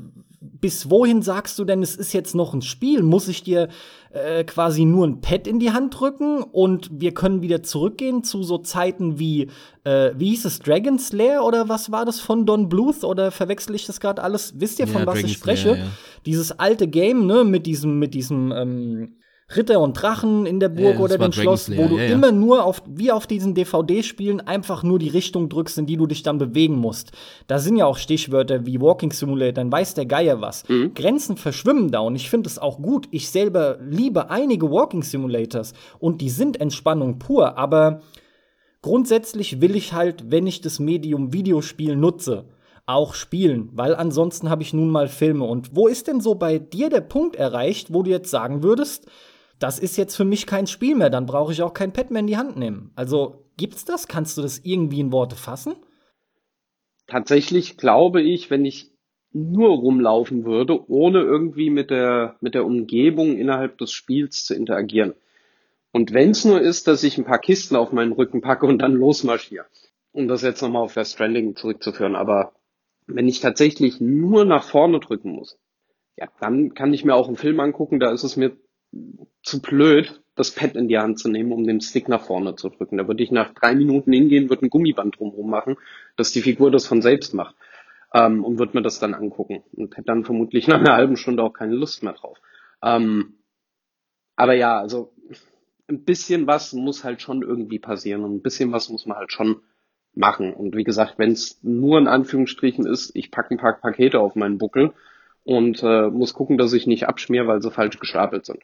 bis 0.62 0.90
wohin 0.90 1.22
sagst 1.22 1.58
du 1.58 1.64
denn, 1.64 1.82
es 1.82 1.96
ist 1.96 2.12
jetzt 2.12 2.34
noch 2.34 2.54
ein 2.54 2.62
Spiel? 2.62 3.02
Muss 3.02 3.28
ich 3.28 3.42
dir 3.42 3.68
äh, 4.12 4.44
quasi 4.44 4.84
nur 4.84 5.06
ein 5.06 5.20
Pad 5.20 5.46
in 5.46 5.58
die 5.58 5.72
Hand 5.72 5.98
drücken 5.98 6.42
und 6.42 6.88
wir 6.92 7.14
können 7.14 7.42
wieder 7.42 7.62
zurückgehen 7.62 8.24
zu 8.24 8.42
so 8.42 8.58
Zeiten 8.58 9.18
wie, 9.18 9.48
äh, 9.84 10.12
wie 10.16 10.30
hieß 10.30 10.44
es, 10.44 10.58
Dragon's 10.60 11.12
Lair 11.12 11.44
oder 11.44 11.68
was 11.68 11.90
war 11.92 12.04
das 12.04 12.20
von 12.20 12.46
Don 12.46 12.68
Bluth 12.68 13.04
oder 13.04 13.30
verwechsel 13.30 13.74
ich 13.74 13.86
das 13.86 14.00
gerade 14.00 14.22
alles? 14.22 14.54
Wisst 14.58 14.78
ihr, 14.78 14.86
von 14.86 15.02
Ja, 15.02 15.06
was 15.06 15.14
Dragon's 15.14 15.30
ich 15.30 15.36
spreche? 15.36 15.68
Lair, 15.70 15.78
ja. 15.78 15.90
Dieses 16.26 16.58
alte 16.58 16.88
Game, 16.88 17.26
ne, 17.26 17.44
mit 17.44 17.66
diesem, 17.66 17.98
mit 17.98 18.14
diesem, 18.14 18.52
ähm, 18.52 19.16
Ritter 19.56 19.80
und 19.80 19.94
Drachen 19.94 20.46
in 20.46 20.60
der 20.60 20.68
Burg 20.68 20.94
Ja, 20.94 21.00
oder 21.00 21.18
dem 21.18 21.32
Schloss, 21.32 21.70
wo 21.70 21.88
du 21.88 21.96
ja, 21.96 22.04
ja. 22.04 22.14
immer 22.14 22.32
nur 22.32 22.64
auf, 22.64 22.82
wie 22.86 23.12
auf 23.12 23.26
diesen 23.26 23.54
DVD-Spielen 23.54 24.40
einfach 24.40 24.82
nur 24.82 24.98
die 24.98 25.08
Richtung 25.08 25.48
drückst, 25.48 25.78
in 25.78 25.86
die 25.86 25.96
du 25.96 26.06
dich 26.06 26.22
dann 26.22 26.38
bewegen 26.38 26.76
musst. 26.76 27.12
Da 27.46 27.58
sind 27.58 27.76
ja 27.76 27.86
auch 27.86 27.98
Stichwörter 27.98 28.66
wie 28.66 28.80
Walking 28.80 29.12
Simulator, 29.12 29.52
dann 29.52 29.72
weiß 29.72 29.94
der 29.94 30.06
Geier 30.06 30.40
was. 30.40 30.64
Grenzen 30.94 31.36
verschwimmen 31.36 31.90
da 31.90 32.00
und 32.00 32.16
ich 32.16 32.30
finde 32.30 32.48
es 32.48 32.58
auch 32.58 32.80
gut. 32.80 33.08
Ich 33.10 33.30
selber 33.30 33.78
liebe 33.80 34.30
einige 34.30 34.70
Walking 34.70 35.02
Simulators 35.02 35.74
und 35.98 36.20
die 36.20 36.30
sind 36.30 36.60
Entspannung 36.60 37.18
pur, 37.18 37.58
aber 37.58 38.00
grundsätzlich 38.80 39.60
will 39.60 39.76
ich 39.76 39.92
halt, 39.92 40.30
wenn 40.30 40.46
ich 40.46 40.60
das 40.60 40.78
Medium 40.78 41.32
Videospiel 41.32 41.96
nutze, 41.96 42.44
auch 42.86 43.14
spielen, 43.14 43.70
weil 43.72 43.94
ansonsten 43.94 44.50
habe 44.50 44.62
ich 44.62 44.74
nun 44.74 44.90
mal 44.90 45.08
Filme. 45.08 45.44
Und 45.44 45.74
wo 45.76 45.86
ist 45.86 46.08
denn 46.08 46.20
so 46.20 46.34
bei 46.34 46.58
dir 46.58 46.90
der 46.90 47.00
Punkt 47.00 47.36
erreicht, 47.36 47.92
wo 47.92 48.02
du 48.02 48.10
jetzt 48.10 48.30
sagen 48.30 48.62
würdest, 48.62 49.06
das 49.62 49.78
ist 49.78 49.96
jetzt 49.96 50.16
für 50.16 50.24
mich 50.24 50.46
kein 50.46 50.66
Spiel 50.66 50.96
mehr, 50.96 51.10
dann 51.10 51.26
brauche 51.26 51.52
ich 51.52 51.62
auch 51.62 51.72
kein 51.72 51.92
Pad 51.92 52.10
mehr 52.10 52.20
in 52.20 52.26
die 52.26 52.36
Hand 52.36 52.56
nehmen. 52.56 52.90
Also 52.96 53.44
gibt's 53.56 53.84
das? 53.84 54.08
Kannst 54.08 54.36
du 54.36 54.42
das 54.42 54.58
irgendwie 54.58 55.00
in 55.00 55.12
Worte 55.12 55.36
fassen? 55.36 55.74
Tatsächlich 57.06 57.76
glaube 57.76 58.22
ich, 58.22 58.50
wenn 58.50 58.64
ich 58.64 58.90
nur 59.32 59.70
rumlaufen 59.70 60.44
würde, 60.44 60.90
ohne 60.90 61.20
irgendwie 61.20 61.70
mit 61.70 61.90
der, 61.90 62.36
mit 62.40 62.54
der 62.54 62.66
Umgebung 62.66 63.38
innerhalb 63.38 63.78
des 63.78 63.92
Spiels 63.92 64.44
zu 64.44 64.54
interagieren. 64.54 65.14
Und 65.92 66.12
wenn 66.12 66.30
es 66.30 66.44
nur 66.44 66.60
ist, 66.60 66.86
dass 66.88 67.04
ich 67.04 67.18
ein 67.18 67.24
paar 67.24 67.38
Kisten 67.38 67.76
auf 67.76 67.92
meinen 67.92 68.12
Rücken 68.12 68.40
packe 68.40 68.66
und 68.66 68.78
dann 68.78 68.92
losmarschiere. 68.94 69.66
Um 70.12 70.28
das 70.28 70.42
jetzt 70.42 70.60
nochmal 70.60 70.82
auf 70.82 70.94
Death 70.94 71.06
Stranding 71.06 71.54
zurückzuführen. 71.56 72.16
Aber 72.16 72.52
wenn 73.06 73.28
ich 73.28 73.40
tatsächlich 73.40 74.00
nur 74.00 74.44
nach 74.44 74.64
vorne 74.64 75.00
drücken 75.00 75.32
muss, 75.32 75.58
ja, 76.16 76.28
dann 76.40 76.74
kann 76.74 76.92
ich 76.92 77.04
mir 77.04 77.14
auch 77.14 77.28
einen 77.28 77.36
Film 77.36 77.60
angucken, 77.60 78.00
da 78.00 78.10
ist 78.10 78.24
es 78.24 78.36
mir 78.36 78.56
zu 79.42 79.60
blöd, 79.60 80.22
das 80.34 80.52
Pad 80.52 80.76
in 80.76 80.88
die 80.88 80.98
Hand 80.98 81.18
zu 81.18 81.28
nehmen, 81.28 81.52
um 81.52 81.66
den 81.66 81.80
Stick 81.80 82.08
nach 82.08 82.24
vorne 82.24 82.54
zu 82.54 82.68
drücken. 82.68 82.96
Da 82.96 83.06
würde 83.06 83.22
ich 83.22 83.30
nach 83.30 83.52
drei 83.54 83.74
Minuten 83.74 84.12
hingehen, 84.12 84.48
würde 84.48 84.66
ein 84.66 84.70
Gummiband 84.70 85.18
drumherum 85.18 85.50
machen, 85.50 85.76
dass 86.16 86.32
die 86.32 86.42
Figur 86.42 86.70
das 86.70 86.86
von 86.86 87.02
selbst 87.02 87.34
macht. 87.34 87.54
Ähm, 88.14 88.44
und 88.44 88.58
würde 88.58 88.76
mir 88.76 88.82
das 88.82 88.98
dann 88.98 89.14
angucken. 89.14 89.62
Und 89.72 89.96
hätte 89.96 90.06
dann 90.06 90.24
vermutlich 90.24 90.68
nach 90.68 90.80
einer 90.80 90.94
halben 90.94 91.16
Stunde 91.16 91.42
auch 91.42 91.52
keine 91.52 91.74
Lust 91.74 92.02
mehr 92.02 92.12
drauf. 92.12 92.38
Ähm, 92.82 93.38
aber 94.36 94.54
ja, 94.54 94.78
also 94.78 95.12
ein 95.88 96.04
bisschen 96.04 96.46
was 96.46 96.72
muss 96.72 97.04
halt 97.04 97.22
schon 97.22 97.42
irgendwie 97.42 97.78
passieren 97.78 98.24
und 98.24 98.34
ein 98.34 98.42
bisschen 98.42 98.72
was 98.72 98.88
muss 98.88 99.06
man 99.06 99.18
halt 99.18 99.32
schon 99.32 99.62
machen. 100.14 100.52
Und 100.54 100.76
wie 100.76 100.84
gesagt, 100.84 101.14
wenn 101.18 101.32
es 101.32 101.62
nur 101.62 101.98
in 101.98 102.06
Anführungsstrichen 102.06 102.86
ist, 102.86 103.14
ich 103.14 103.30
packe 103.30 103.54
ein 103.54 103.58
paar 103.58 103.78
Pakete 103.80 104.20
auf 104.20 104.34
meinen 104.34 104.58
Buckel 104.58 104.92
und 105.44 105.82
äh, 105.82 106.08
muss 106.08 106.34
gucken, 106.34 106.58
dass 106.58 106.72
ich 106.72 106.86
nicht 106.86 107.08
abschmier, 107.08 107.46
weil 107.46 107.62
sie 107.62 107.70
falsch 107.70 107.98
gestapelt 107.98 108.46
sind. 108.46 108.62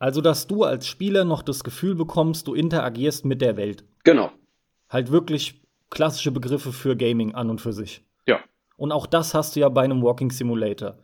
Also, 0.00 0.20
dass 0.22 0.46
du 0.46 0.64
als 0.64 0.86
Spieler 0.88 1.24
noch 1.24 1.42
das 1.42 1.62
Gefühl 1.62 1.94
bekommst, 1.94 2.48
du 2.48 2.54
interagierst 2.54 3.24
mit 3.26 3.40
der 3.42 3.56
Welt. 3.58 3.84
Genau. 4.02 4.32
Halt 4.88 5.12
wirklich 5.12 5.62
klassische 5.90 6.32
Begriffe 6.32 6.72
für 6.72 6.96
Gaming 6.96 7.34
an 7.34 7.50
und 7.50 7.60
für 7.60 7.72
sich. 7.74 8.02
Ja. 8.26 8.40
Und 8.78 8.92
auch 8.92 9.06
das 9.06 9.34
hast 9.34 9.54
du 9.54 9.60
ja 9.60 9.68
bei 9.68 9.82
einem 9.82 10.02
Walking 10.02 10.30
Simulator. 10.30 10.98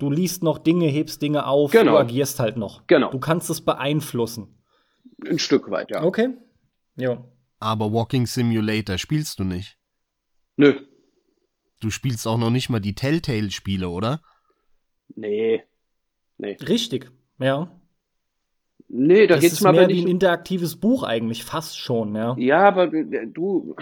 Du 0.00 0.10
liest 0.10 0.42
noch 0.42 0.58
Dinge, 0.58 0.88
hebst 0.88 1.22
Dinge 1.22 1.46
auf, 1.46 1.70
Genau. 1.70 1.92
du 1.92 1.98
agierst 1.98 2.40
halt 2.40 2.56
noch. 2.56 2.86
Genau. 2.88 3.10
Du 3.12 3.20
kannst 3.20 3.50
es 3.50 3.60
beeinflussen. 3.64 4.58
Ein 5.24 5.38
Stück 5.38 5.70
weit, 5.70 5.90
ja. 5.90 6.02
Okay. 6.02 6.30
Ja. 6.96 7.24
Aber 7.60 7.92
Walking 7.92 8.26
Simulator 8.26 8.98
spielst 8.98 9.38
du 9.38 9.44
nicht. 9.44 9.78
Nö. 10.56 10.74
Du 11.80 11.90
spielst 11.90 12.26
auch 12.26 12.36
noch 12.38 12.50
nicht 12.50 12.68
mal 12.68 12.80
die 12.80 12.94
Telltale-Spiele, 12.94 13.88
oder? 13.88 14.20
Nee. 15.14 15.62
Nee. 16.36 16.56
Richtig. 16.60 17.12
Ja. 17.38 17.70
Nee, 18.92 19.26
da 19.28 19.34
Das 19.34 19.42
geht's 19.42 19.54
ist 19.54 19.64
aber 19.64 19.86
mehr 19.86 19.88
wie 19.88 20.02
ein 20.02 20.08
interaktives 20.08 20.76
Buch 20.76 21.04
eigentlich, 21.04 21.44
fast 21.44 21.78
schon, 21.78 22.14
ja. 22.16 22.34
Ja, 22.38 22.66
aber 22.68 22.92
äh, 22.92 23.26
du, 23.26 23.76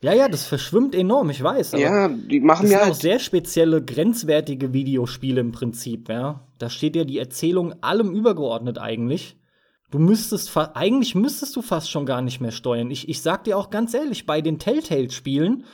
Ja, 0.00 0.12
ja, 0.12 0.28
das 0.28 0.46
verschwimmt 0.46 0.94
enorm, 0.94 1.30
ich 1.30 1.42
weiß. 1.42 1.72
Ja, 1.72 2.08
die 2.08 2.40
machen 2.40 2.62
das 2.64 2.70
mir 2.70 2.78
sind 2.78 2.80
auch 2.80 2.84
halt. 2.92 2.96
sehr 2.96 3.18
spezielle, 3.18 3.82
grenzwertige 3.82 4.72
Videospiele 4.72 5.40
im 5.40 5.52
Prinzip, 5.52 6.08
ja. 6.08 6.46
Da 6.58 6.68
steht 6.70 6.94
ja 6.94 7.04
die 7.04 7.18
Erzählung 7.18 7.82
allem 7.82 8.14
übergeordnet 8.14 8.78
eigentlich. 8.78 9.36
Du 9.90 9.98
müsstest, 9.98 10.54
eigentlich 10.74 11.14
müsstest 11.14 11.56
du 11.56 11.62
fast 11.62 11.90
schon 11.90 12.04
gar 12.04 12.20
nicht 12.20 12.40
mehr 12.40 12.50
steuern. 12.50 12.90
Ich, 12.90 13.08
ich 13.08 13.22
sag 13.22 13.44
dir 13.44 13.56
auch 13.56 13.70
ganz 13.70 13.94
ehrlich, 13.94 14.26
bei 14.26 14.42
den 14.42 14.58
Telltale-Spielen, 14.58 15.64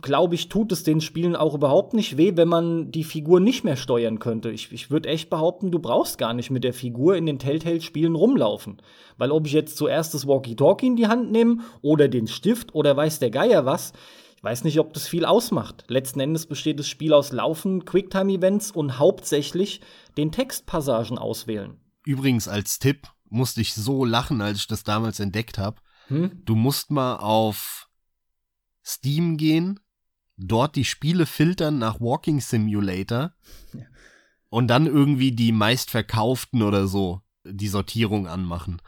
glaube 0.00 0.34
ich, 0.34 0.48
tut 0.48 0.70
es 0.72 0.84
den 0.84 1.00
Spielen 1.00 1.34
auch 1.34 1.54
überhaupt 1.54 1.92
nicht 1.92 2.16
weh, 2.16 2.36
wenn 2.36 2.48
man 2.48 2.90
die 2.92 3.04
Figur 3.04 3.40
nicht 3.40 3.64
mehr 3.64 3.76
steuern 3.76 4.18
könnte. 4.18 4.50
Ich, 4.50 4.72
ich 4.72 4.90
würde 4.90 5.08
echt 5.08 5.28
behaupten, 5.28 5.70
du 5.70 5.78
brauchst 5.78 6.18
gar 6.18 6.34
nicht 6.34 6.50
mit 6.50 6.64
der 6.64 6.72
Figur 6.72 7.16
in 7.16 7.26
den 7.26 7.38
Telltale-Spielen 7.38 8.14
rumlaufen. 8.14 8.80
Weil 9.16 9.32
ob 9.32 9.46
ich 9.46 9.52
jetzt 9.52 9.76
zuerst 9.76 10.14
das 10.14 10.26
Walkie-Talkie 10.26 10.86
in 10.86 10.96
die 10.96 11.08
Hand 11.08 11.32
nehme 11.32 11.58
oder 11.82 12.08
den 12.08 12.28
Stift 12.28 12.74
oder 12.74 12.96
weiß 12.96 13.18
der 13.18 13.30
Geier 13.30 13.66
was, 13.66 13.92
ich 14.36 14.44
weiß 14.44 14.62
nicht, 14.62 14.78
ob 14.78 14.92
das 14.92 15.08
viel 15.08 15.24
ausmacht. 15.24 15.84
Letzten 15.88 16.20
Endes 16.20 16.46
besteht 16.46 16.78
das 16.78 16.86
Spiel 16.86 17.12
aus 17.12 17.32
Laufen, 17.32 17.84
Quicktime-Events 17.84 18.70
und 18.70 19.00
hauptsächlich 19.00 19.80
den 20.16 20.30
Textpassagen 20.30 21.18
auswählen. 21.18 21.80
Übrigens 22.04 22.46
als 22.46 22.78
Tipp 22.78 23.08
musste 23.28 23.60
ich 23.60 23.74
so 23.74 24.04
lachen, 24.04 24.40
als 24.40 24.58
ich 24.58 24.66
das 24.68 24.84
damals 24.84 25.18
entdeckt 25.18 25.58
habe. 25.58 25.80
Hm? 26.06 26.40
Du 26.44 26.54
musst 26.54 26.92
mal 26.92 27.16
auf 27.16 27.88
Steam 28.84 29.36
gehen, 29.36 29.80
dort 30.38 30.76
die 30.76 30.84
Spiele 30.84 31.26
filtern 31.26 31.78
nach 31.78 32.00
Walking 32.00 32.40
Simulator 32.40 33.32
und 34.48 34.68
dann 34.68 34.86
irgendwie 34.86 35.32
die 35.32 35.52
meistverkauften 35.52 36.62
oder 36.62 36.86
so 36.86 37.22
die 37.44 37.68
Sortierung 37.68 38.26
anmachen. 38.26 38.80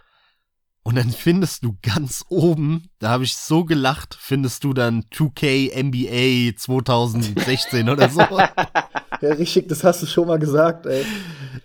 Und 0.82 0.96
dann 0.96 1.10
findest 1.10 1.64
du 1.64 1.76
ganz 1.82 2.24
oben, 2.30 2.88
da 2.98 3.10
habe 3.10 3.24
ich 3.24 3.36
so 3.36 3.64
gelacht, 3.64 4.16
findest 4.18 4.64
du 4.64 4.72
dann 4.72 5.04
2K 5.12 5.74
NBA 5.82 6.56
2016 6.56 7.88
oder 7.88 8.08
so. 8.08 8.20
Ja, 9.22 9.34
richtig, 9.34 9.68
das 9.68 9.84
hast 9.84 10.00
du 10.02 10.06
schon 10.06 10.26
mal 10.26 10.38
gesagt, 10.38 10.86
ey. 10.86 11.04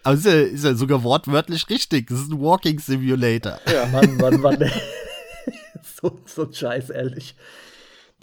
Aber 0.04 0.16
ist 0.16 0.26
ja, 0.26 0.34
ist 0.34 0.66
ja 0.66 0.76
sogar 0.76 1.04
wortwörtlich 1.04 1.70
richtig. 1.70 2.08
Das 2.08 2.20
ist 2.20 2.30
ein 2.30 2.42
Walking 2.42 2.80
Simulator. 2.80 3.60
Mann, 3.94 4.18
Mann, 4.18 4.42
Mann. 4.42 4.62
ey. 4.62 4.72
so, 6.02 6.20
so 6.26 6.48
ein 6.48 6.54
Scheiß, 6.54 6.90
ehrlich. 6.90 7.34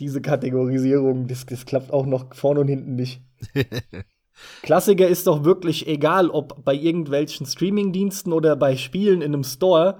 Diese 0.01 0.20
Kategorisierung, 0.20 1.26
das, 1.26 1.47
das 1.47 1.66
klappt 1.66 1.93
auch 1.93 2.07
noch 2.07 2.34
vorne 2.34 2.61
und 2.61 2.68
hinten 2.68 2.95
nicht. 2.95 3.22
Klassiker 4.62 5.07
ist 5.07 5.26
doch 5.26 5.45
wirklich 5.45 5.86
egal, 5.86 6.30
ob 6.30 6.64
bei 6.64 6.74
irgendwelchen 6.74 7.47
Streamingdiensten 7.47 8.32
oder 8.32 8.57
bei 8.57 8.76
Spielen 8.76 9.22
in 9.22 9.34
einem 9.34 9.45
Store. 9.45 9.99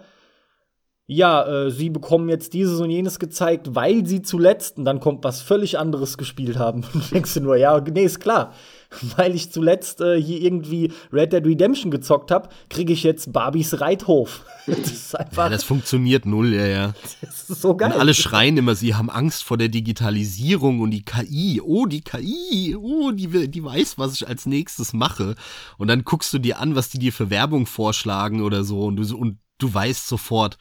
Ja, 1.07 1.47
äh, 1.47 1.71
sie 1.71 1.91
bekommen 1.91 2.29
jetzt 2.29 2.55
dieses 2.55 2.81
und 2.81 2.91
jenes 2.91 3.19
gezeigt, 3.19 3.75
weil 3.75 4.07
sie 4.07 4.23
zuletzt, 4.23 4.79
und 4.79 4.85
dann 4.85 5.01
kommt 5.01 5.25
was 5.25 5.43
völlig 5.43 5.79
anderes 5.79 6.17
gespielt 6.17 6.59
haben. 6.59 6.85
Und 6.95 7.11
du 7.11 7.15
denkst 7.15 7.35
dir 7.35 7.41
nur, 7.41 7.57
ja, 7.57 7.79
nee, 7.81 8.05
ist 8.05 8.21
klar. 8.21 8.55
Weil 9.17 9.35
ich 9.35 9.51
zuletzt 9.51 10.01
äh, 10.01 10.21
hier 10.21 10.41
irgendwie 10.41 10.93
Red 11.13 11.33
Dead 11.33 11.45
Redemption 11.45 11.91
gezockt 11.91 12.31
habe, 12.31 12.49
kriege 12.69 12.93
ich 12.93 13.03
jetzt 13.03 13.33
Barbies 13.33 13.81
Reithof. 13.81 14.45
Das 14.65 14.79
ist 14.79 15.19
einfach 15.19 15.45
Ja, 15.45 15.49
das 15.49 15.65
funktioniert 15.65 16.25
null, 16.25 16.55
ja, 16.55 16.67
ja. 16.67 16.95
das 17.21 17.51
ist 17.51 17.63
so 17.63 17.77
geil. 17.77 17.93
Und 17.93 17.99
alle 17.99 18.15
schreien 18.15 18.57
immer, 18.57 18.77
sie 18.77 18.95
haben 18.95 19.11
Angst 19.11 19.43
vor 19.43 19.59
der 19.59 19.69
Digitalisierung 19.69 20.81
und 20.81 20.93
die 20.93 21.05
KI. 21.05 21.61
Oh, 21.61 21.87
die 21.87 22.03
KI. 22.03 22.77
Oh, 22.77 23.11
die, 23.11 23.49
die 23.49 23.65
weiß, 23.65 23.99
was 23.99 24.15
ich 24.15 24.29
als 24.29 24.47
nächstes 24.47 24.93
mache. 24.93 25.35
Und 25.79 25.89
dann 25.89 26.05
guckst 26.05 26.33
du 26.33 26.39
dir 26.39 26.61
an, 26.61 26.77
was 26.77 26.91
die 26.91 27.01
dir 27.01 27.13
für 27.13 27.29
Werbung 27.29 27.67
vorschlagen 27.67 28.41
oder 28.41 28.63
so. 28.63 28.83
Und 28.83 28.97
du, 28.97 29.17
und 29.17 29.39
du 29.59 29.75
weißt 29.75 30.07
sofort, 30.07 30.59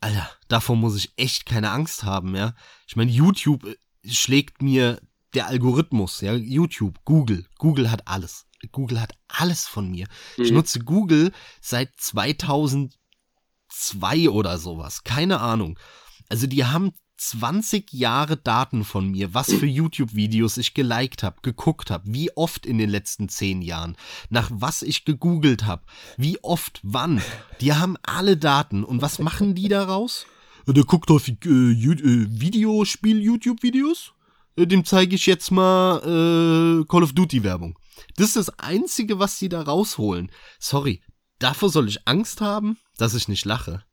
Alter, 0.00 0.28
davor 0.48 0.76
muss 0.76 0.96
ich 0.96 1.12
echt 1.16 1.46
keine 1.46 1.70
Angst 1.70 2.04
haben, 2.04 2.34
ja. 2.34 2.54
Ich 2.86 2.96
meine, 2.96 3.10
YouTube 3.10 3.64
äh, 3.64 3.76
schlägt 4.08 4.60
mir 4.60 5.00
der 5.34 5.46
Algorithmus, 5.46 6.20
ja. 6.20 6.34
YouTube, 6.34 6.98
Google. 7.04 7.46
Google 7.58 7.90
hat 7.90 8.08
alles. 8.08 8.46
Google 8.70 9.00
hat 9.00 9.14
alles 9.28 9.66
von 9.66 9.90
mir. 9.90 10.06
Ich 10.36 10.50
Mhm. 10.50 10.56
nutze 10.56 10.80
Google 10.80 11.32
seit 11.60 11.90
2002 11.98 14.30
oder 14.30 14.58
sowas. 14.58 15.04
Keine 15.04 15.40
Ahnung. 15.40 15.78
Also 16.28 16.46
die 16.46 16.64
haben 16.64 16.92
20 17.18 17.92
Jahre 17.92 18.36
Daten 18.36 18.84
von 18.84 19.08
mir, 19.08 19.34
was 19.34 19.52
für 19.52 19.66
YouTube-Videos 19.80 20.56
ich 20.58 20.74
geliked 20.74 21.22
habe, 21.22 21.40
geguckt 21.42 21.90
habe, 21.90 22.04
wie 22.12 22.34
oft 22.36 22.66
in 22.66 22.78
den 22.78 22.90
letzten 22.90 23.28
10 23.28 23.62
Jahren, 23.62 23.96
nach 24.28 24.50
was 24.52 24.82
ich 24.82 25.04
gegoogelt 25.04 25.64
habe, 25.64 25.84
wie 26.16 26.42
oft, 26.42 26.80
wann. 26.82 27.22
Die 27.60 27.72
haben 27.74 27.96
alle 28.02 28.36
Daten. 28.36 28.84
Und 28.84 29.02
was 29.02 29.18
machen 29.18 29.54
die 29.54 29.68
daraus? 29.68 30.26
Der 30.66 30.84
guckt 30.84 31.10
auf 31.10 31.28
äh, 31.28 31.32
äh, 31.32 32.40
Videospiel-YouTube-Videos. 32.40 34.12
Äh, 34.56 34.66
dem 34.66 34.84
zeige 34.84 35.14
ich 35.14 35.26
jetzt 35.26 35.50
mal 35.50 35.98
äh, 35.98 36.84
Call 36.86 37.02
of 37.02 37.12
Duty 37.12 37.44
Werbung. 37.44 37.78
Das 38.16 38.28
ist 38.28 38.36
das 38.36 38.58
Einzige, 38.58 39.18
was 39.18 39.38
sie 39.38 39.48
da 39.48 39.62
rausholen. 39.62 40.30
Sorry, 40.58 41.02
davor 41.38 41.68
soll 41.68 41.88
ich 41.88 42.06
Angst 42.06 42.40
haben, 42.40 42.78
dass 42.98 43.14
ich 43.14 43.28
nicht 43.28 43.44
lache. 43.44 43.84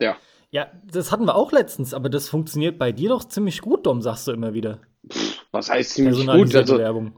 Ja. 0.00 0.16
Ja, 0.52 0.66
das 0.84 1.12
hatten 1.12 1.26
wir 1.26 1.36
auch 1.36 1.52
letztens, 1.52 1.94
aber 1.94 2.08
das 2.08 2.28
funktioniert 2.28 2.76
bei 2.76 2.90
dir 2.90 3.10
doch 3.10 3.22
ziemlich 3.24 3.60
gut, 3.60 3.86
Dom, 3.86 4.02
sagst 4.02 4.26
du 4.26 4.32
immer 4.32 4.52
wieder. 4.52 4.80
Was 5.52 5.70
heißt 5.70 5.90
ziemlich 5.90 6.26
gut? 6.26 6.54
Also, 6.54 6.78
Werbung. 6.78 7.12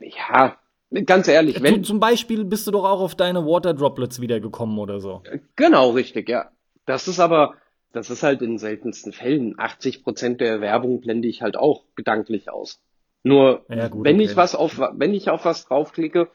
ja, 0.00 0.58
ganz 1.06 1.28
ehrlich, 1.28 1.62
wenn, 1.62 1.84
zum 1.84 2.00
Beispiel 2.00 2.44
bist 2.44 2.66
du 2.66 2.70
doch 2.70 2.84
auch 2.84 3.00
auf 3.00 3.14
deine 3.14 3.46
Water 3.46 3.72
Droplets 3.72 4.20
wiedergekommen 4.20 4.78
oder 4.78 5.00
so. 5.00 5.22
genau 5.56 5.90
richtig, 5.90 6.28
ja. 6.28 6.50
Das 6.84 7.08
ist 7.08 7.18
aber, 7.20 7.54
das 7.92 8.10
ist 8.10 8.22
halt 8.22 8.42
in 8.42 8.58
seltensten 8.58 9.12
Fällen. 9.12 9.58
80 9.58 10.02
Prozent 10.02 10.40
der 10.40 10.60
Werbung 10.60 11.00
blende 11.00 11.28
ich 11.28 11.42
halt 11.42 11.56
auch 11.56 11.84
gedanklich 11.94 12.50
aus. 12.50 12.80
Nur, 13.22 13.64
Ja, 13.68 13.88
gut, 13.88 14.04
wenn 14.04 14.16
okay. 14.16 14.24
ich 14.24 14.36
was 14.36 14.54
auf, 14.54 14.78
wenn 14.78 15.14
ich 15.14 15.30
auf 15.30 15.44
was 15.44 15.66
draufklicke, 15.66 16.28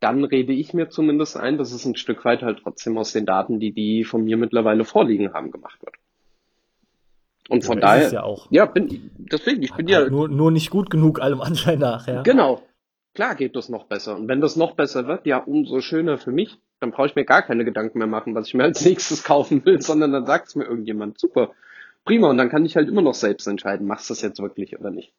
dann 0.00 0.24
rede 0.24 0.52
ich 0.52 0.72
mir 0.72 0.88
zumindest 0.88 1.36
ein, 1.36 1.58
dass 1.58 1.72
es 1.72 1.84
ein 1.84 1.96
Stück 1.96 2.24
weit 2.24 2.42
halt 2.42 2.60
trotzdem 2.62 2.96
aus 2.96 3.12
den 3.12 3.26
Daten, 3.26 3.60
die 3.60 3.72
die 3.72 4.04
von 4.04 4.24
mir 4.24 4.38
mittlerweile 4.38 4.84
vorliegen 4.84 5.34
haben, 5.34 5.50
gemacht 5.50 5.78
wird. 5.82 5.94
Und 7.50 7.64
von 7.64 7.78
ist 7.78 7.82
daher, 7.82 8.12
ja 8.12 8.22
auch. 8.22 8.46
ja, 8.50 8.64
bin, 8.64 9.10
deswegen, 9.18 9.62
ich 9.62 9.74
bin 9.74 9.88
ja, 9.88 10.08
Nur, 10.08 10.28
nur 10.28 10.50
nicht 10.50 10.70
gut 10.70 10.88
genug 10.88 11.20
allem 11.20 11.40
Anschein 11.40 11.80
nach, 11.80 12.06
ja. 12.06 12.22
Genau. 12.22 12.62
Klar 13.12 13.34
geht 13.34 13.56
das 13.56 13.68
noch 13.68 13.86
besser. 13.86 14.16
Und 14.16 14.28
wenn 14.28 14.40
das 14.40 14.54
noch 14.54 14.76
besser 14.76 15.08
wird, 15.08 15.26
ja, 15.26 15.38
umso 15.38 15.80
schöner 15.80 16.16
für 16.16 16.30
mich. 16.30 16.58
Dann 16.80 16.90
brauche 16.92 17.06
ich 17.08 17.14
mir 17.14 17.24
gar 17.24 17.42
keine 17.42 17.64
Gedanken 17.64 17.98
mehr 17.98 18.06
machen, 18.06 18.34
was 18.34 18.48
ich 18.48 18.54
mir 18.54 18.64
als 18.64 18.84
nächstes 18.84 19.22
kaufen 19.22 19.64
will, 19.64 19.80
sondern 19.82 20.12
dann 20.12 20.26
sagt 20.26 20.48
es 20.48 20.54
mir 20.54 20.64
irgendjemand. 20.64 21.18
Super. 21.20 21.52
Prima. 22.04 22.28
Und 22.30 22.38
dann 22.38 22.48
kann 22.48 22.64
ich 22.64 22.76
halt 22.76 22.88
immer 22.88 23.02
noch 23.02 23.14
selbst 23.14 23.46
entscheiden, 23.46 23.86
machst 23.86 24.08
du 24.08 24.14
das 24.14 24.22
jetzt 24.22 24.40
wirklich 24.40 24.78
oder 24.78 24.90
nicht. 24.90 25.12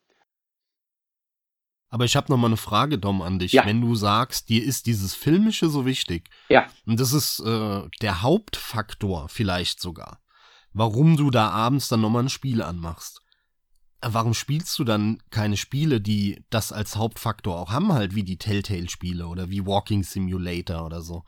Aber 1.90 2.06
ich 2.06 2.16
habe 2.16 2.32
noch 2.32 2.38
mal 2.38 2.48
eine 2.48 2.58
Frage, 2.58 2.98
Dom, 2.98 3.22
an 3.22 3.38
dich. 3.38 3.52
Ja. 3.52 3.66
Wenn 3.66 3.82
du 3.82 3.96
sagst, 3.96 4.48
dir 4.50 4.64
ist 4.64 4.86
dieses 4.86 5.14
Filmische 5.14 5.70
so 5.70 5.86
wichtig, 5.86 6.30
Ja. 6.48 6.68
und 6.86 7.00
das 7.00 7.12
ist 7.12 7.40
äh, 7.42 7.82
der 8.02 8.22
Hauptfaktor 8.22 9.28
vielleicht 9.28 9.82
sogar, 9.82 10.22
warum 10.72 11.18
du 11.18 11.30
da 11.30 11.50
abends 11.50 11.90
dann 11.90 12.00
nochmal 12.02 12.24
ein 12.24 12.30
Spiel 12.30 12.62
anmachst. 12.62 13.22
Warum 14.04 14.34
spielst 14.34 14.80
du 14.80 14.84
dann 14.84 15.22
keine 15.30 15.58
Spiele, 15.58 16.02
die 16.02 16.44
das 16.50 16.72
als 16.72 16.96
Hauptfaktor 16.96 17.60
auch 17.60 17.72
haben, 17.72 17.94
halt 17.94 18.16
wie 18.16 18.24
die 18.24 18.38
Telltale-Spiele 18.38 19.28
oder 19.28 19.50
wie 19.52 19.66
Walking 19.66 20.04
Simulator 20.04 20.86
oder 20.86 21.02
so? 21.02 21.24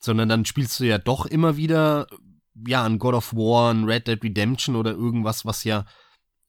Sondern 0.00 0.28
dann 0.28 0.44
spielst 0.44 0.80
du 0.80 0.84
ja 0.84 0.98
doch 0.98 1.26
immer 1.26 1.56
wieder, 1.56 2.06
ja, 2.66 2.84
ein 2.84 2.98
God 2.98 3.14
of 3.14 3.34
War, 3.34 3.72
ein 3.72 3.84
Red 3.84 4.08
Dead 4.08 4.22
Redemption 4.22 4.76
oder 4.76 4.92
irgendwas, 4.92 5.44
was 5.44 5.64
ja 5.64 5.84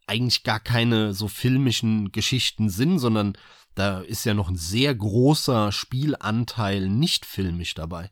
eigentlich 0.08 0.43
gar 0.43 0.60
keine 0.60 1.14
so 1.14 1.28
filmischen 1.28 2.12
Geschichten 2.12 2.70
sind, 2.70 2.99
sondern 2.99 3.38
da 3.76 4.02
ist 4.02 4.26
ja 4.26 4.34
noch 4.34 4.49
ein 4.49 4.58
sehr 4.58 4.93
großer 4.93 5.72
Spielanteil 5.72 6.89
nicht 6.89 7.26
filmisch 7.26 7.74
dabei. 7.74 8.10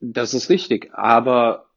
Das 0.00 0.34
ist 0.34 0.50
richtig. 0.50 0.92
Aber 0.94 1.70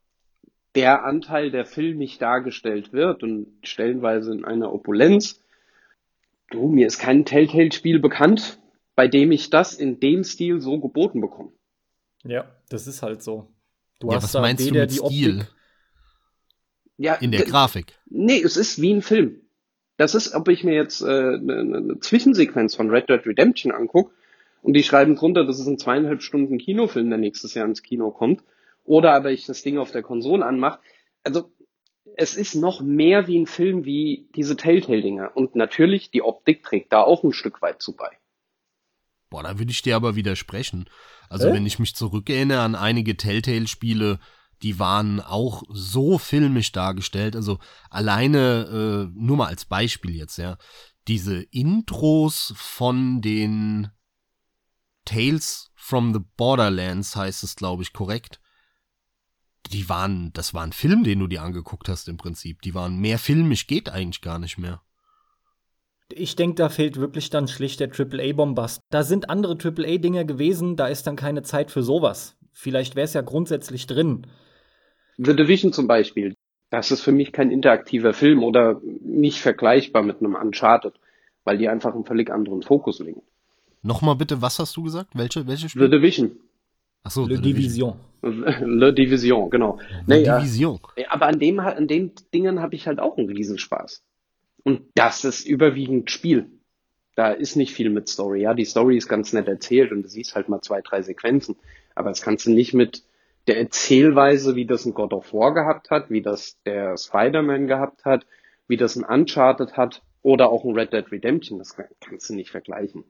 der 0.76 1.06
Anteil, 1.06 1.50
der 1.50 1.66
filmisch 1.66 2.18
dargestellt 2.20 2.94
wird 2.94 3.24
und 3.24 3.48
stellenweise 3.64 4.32
in 4.32 4.46
einer 4.46 4.72
Opulenz, 4.72 5.42
du, 6.52 6.68
mir 6.68 6.88
ist 6.88 7.00
kein 7.00 7.26
Telltale-Spiel 7.26 8.00
bekannt, 8.00 8.60
bei 8.96 9.08
dem 9.08 9.32
ich 9.32 9.50
das 9.50 9.74
in 9.74 10.00
dem 10.00 10.24
Stil 10.24 10.62
so 10.62 10.80
geboten 10.80 11.22
bekomme. 11.22 11.52
Ja, 12.24 12.52
das 12.70 12.88
ist 12.88 13.02
halt 13.02 13.24
so. 13.24 13.48
Du 14.00 14.10
ja, 14.10 14.16
hast 14.16 14.26
was 14.26 14.32
da 14.32 14.42
meinst 14.42 14.66
du 14.66 14.72
weder 14.72 14.82
mit 14.82 14.92
die 14.92 14.96
Stil? 14.96 15.40
Optik. 15.40 15.54
Ja, 16.98 17.14
In 17.16 17.32
der 17.32 17.46
Grafik. 17.46 17.94
Nee, 18.06 18.42
es 18.42 18.58
ist 18.58 18.82
wie 18.82 18.94
ein 18.94 19.02
Film. 19.02 19.42
Das 19.98 20.16
ist, 20.16 20.34
ob 20.34 20.48
ich 20.48 20.64
mir 20.64 20.76
jetzt 20.76 21.02
äh, 21.02 21.06
eine, 21.06 21.60
eine 21.60 22.00
Zwischensequenz 22.00 22.76
von 22.76 22.90
Red 22.90 23.10
Dead 23.10 23.26
Redemption 23.26 23.72
angucke 23.72 24.14
und 24.62 24.74
die 24.74 24.84
schreiben 24.84 25.16
drunter, 25.16 25.46
das 25.46 25.60
ist 25.60 25.68
ein 25.68 25.78
zweieinhalb 25.78 26.22
Stunden 26.22 26.58
Kinofilm, 26.58 27.10
der 27.10 27.18
nächstes 27.18 27.54
Jahr 27.54 27.68
ins 27.68 27.84
Kino 27.84 28.12
kommt, 28.12 28.44
oder 28.84 29.14
aber 29.14 29.32
ich 29.32 29.46
das 29.46 29.64
Ding 29.64 29.78
auf 29.78 29.92
der 29.92 30.04
Konsole 30.04 30.46
anmache. 30.46 30.80
Also 31.24 31.52
es 32.16 32.36
ist 32.36 32.56
noch 32.56 32.82
mehr 32.82 33.28
wie 33.28 33.38
ein 33.38 33.48
Film 33.48 33.86
wie 33.86 34.28
diese 34.36 34.56
Telltale-Dinger. 34.58 35.32
Und 35.36 35.56
natürlich, 35.56 36.10
die 36.10 36.24
Optik 36.24 36.64
trägt 36.64 36.92
da 36.94 37.02
auch 37.02 37.24
ein 37.24 37.34
Stück 37.34 37.62
weit 37.62 37.82
zu 37.82 37.96
bei. 37.96 38.10
Boah, 39.30 39.44
da 39.44 39.60
würde 39.60 39.72
ich 39.72 39.82
dir 39.82 39.96
aber 39.96 40.16
widersprechen. 40.16 40.90
Also 41.30 41.50
Hä? 41.50 41.54
wenn 41.54 41.66
ich 41.66 41.80
mich 41.80 41.96
zurückerinnere 41.96 42.62
an 42.62 42.76
einige 42.76 43.18
Telltale-Spiele, 43.18 44.20
die 44.62 44.80
waren 44.80 45.20
auch 45.20 45.64
so 45.70 46.18
filmisch 46.18 46.72
dargestellt. 46.72 47.36
Also 47.36 47.60
alleine, 47.90 49.10
äh, 49.10 49.20
nur 49.20 49.38
mal 49.38 49.48
als 49.48 49.66
Beispiel 49.66 50.16
jetzt, 50.16 50.38
ja, 50.38 50.58
diese 51.08 51.42
Intros 51.42 52.54
von 52.56 53.22
den 53.22 53.90
Tales 55.06 55.72
from 55.76 56.14
the 56.14 56.20
Borderlands 56.36 57.16
heißt 57.16 57.44
es, 57.44 57.56
glaube 57.56 57.84
ich, 57.84 57.94
korrekt. 57.94 58.42
Die 59.72 59.88
waren, 59.90 60.32
das 60.34 60.54
war 60.54 60.64
ein 60.64 60.74
Film, 60.74 61.04
den 61.04 61.20
du 61.20 61.28
dir 61.28 61.44
angeguckt 61.44 61.88
hast 61.88 62.08
im 62.08 62.18
Prinzip. 62.18 62.62
Die 62.62 62.74
waren 62.74 62.98
mehr 63.00 63.20
filmisch 63.20 63.68
geht 63.68 63.90
eigentlich 63.90 64.22
gar 64.22 64.40
nicht 64.40 64.58
mehr. 64.58 64.82
Ich 66.14 66.36
denke, 66.36 66.56
da 66.56 66.70
fehlt 66.70 66.98
wirklich 66.98 67.30
dann 67.30 67.48
schlicht 67.48 67.80
der 67.80 67.90
AAA-Bombast. 67.90 68.80
Da 68.90 69.04
sind 69.04 69.30
andere 69.30 69.58
AAA-Dinger 69.62 70.24
gewesen, 70.24 70.76
da 70.76 70.88
ist 70.88 71.06
dann 71.06 71.16
keine 71.16 71.44
Zeit 71.44 71.70
für 71.72 71.84
sowas. 71.84 72.38
Vielleicht 72.54 72.96
wäre 72.96 73.06
es 73.06 73.14
ja 73.14 73.22
grundsätzlich 73.22 73.88
drin. 73.88 74.26
The 75.18 75.36
Division 75.36 75.74
zum 75.74 75.88
Beispiel, 75.88 76.36
das 76.70 76.92
ist 76.92 77.02
für 77.02 77.12
mich 77.12 77.32
kein 77.34 77.52
interaktiver 77.52 78.14
Film 78.14 78.44
oder 78.44 78.80
nicht 79.02 79.40
vergleichbar 79.42 80.04
mit 80.04 80.20
einem 80.22 80.36
Uncharted, 80.36 80.94
weil 81.44 81.58
die 81.58 81.68
einfach 81.70 81.94
einen 81.94 82.06
völlig 82.06 82.32
anderen 82.32 82.62
Fokus 82.62 83.00
legen. 83.00 83.22
Nochmal 83.82 84.16
bitte, 84.16 84.42
was 84.42 84.60
hast 84.60 84.76
du 84.78 84.84
gesagt? 84.84 85.10
Welche, 85.14 85.46
welche 85.48 85.64
The 85.64 85.70
Spiele? 85.70 85.90
Division. 85.90 86.32
Ach 87.04 87.12
so, 87.12 87.26
Le 87.26 87.36
The 87.36 87.42
Division. 87.42 87.96
Division. 88.24 88.80
Le 88.80 88.94
Division, 88.94 89.50
genau. 89.50 89.78
The 89.80 89.96
Nee, 90.08 90.24
ja. 90.24 90.40
Division. 90.40 90.80
Aber 91.10 91.28
an 91.28 91.40
dem, 91.40 91.60
an 91.60 91.88
den 91.88 92.12
Dingen 92.34 92.60
habe 92.62 92.76
ich 92.76 92.88
halt 92.88 93.00
auch 93.00 93.18
einen 93.18 93.30
Riesenspaß. 93.30 94.04
Und 94.68 94.82
das 94.96 95.24
ist 95.24 95.46
überwiegend 95.48 96.12
Spiel. 96.12 96.52
Da 97.16 97.32
ist 97.32 97.56
nicht 97.56 97.72
viel 97.74 97.90
mit 97.90 98.10
Story. 98.10 98.42
Ja, 98.42 98.54
die 98.54 98.66
Story 98.66 98.98
ist 98.98 99.08
ganz 99.08 99.32
nett 99.32 99.48
erzählt 99.48 99.94
und 99.94 100.02
du 100.02 100.10
siehst 100.10 100.36
halt 100.36 100.50
mal 100.50 100.60
zwei, 100.60 100.82
drei 100.82 101.02
Sequenzen. 101.02 101.56
Aber 101.96 102.10
das 102.10 102.22
kannst 102.22 102.48
du 102.48 102.52
nicht 102.52 102.74
mit 102.74 103.06
der 103.48 103.60
Erzählweise, 103.60 104.58
wie 104.58 104.66
das 104.66 104.86
ein 104.86 104.94
God 104.94 105.14
of 105.14 105.34
War 105.34 105.54
gehabt 105.54 105.90
hat, 105.90 106.10
wie 106.10 106.22
das 106.22 106.62
der 106.66 106.98
Spider-Man 106.98 107.68
gehabt 107.68 108.04
hat, 108.04 108.26
wie 108.68 108.76
das 108.76 108.98
ein 108.98 109.06
Uncharted 109.06 109.78
hat 109.78 110.02
oder 110.22 110.50
auch 110.50 110.66
ein 110.66 110.78
Red 110.78 110.92
Dead 110.92 111.10
Redemption. 111.14 111.60
Das 111.60 111.78
kannst 112.02 112.30
du 112.30 112.36
nicht 112.36 112.52
vergleichen. 112.52 113.06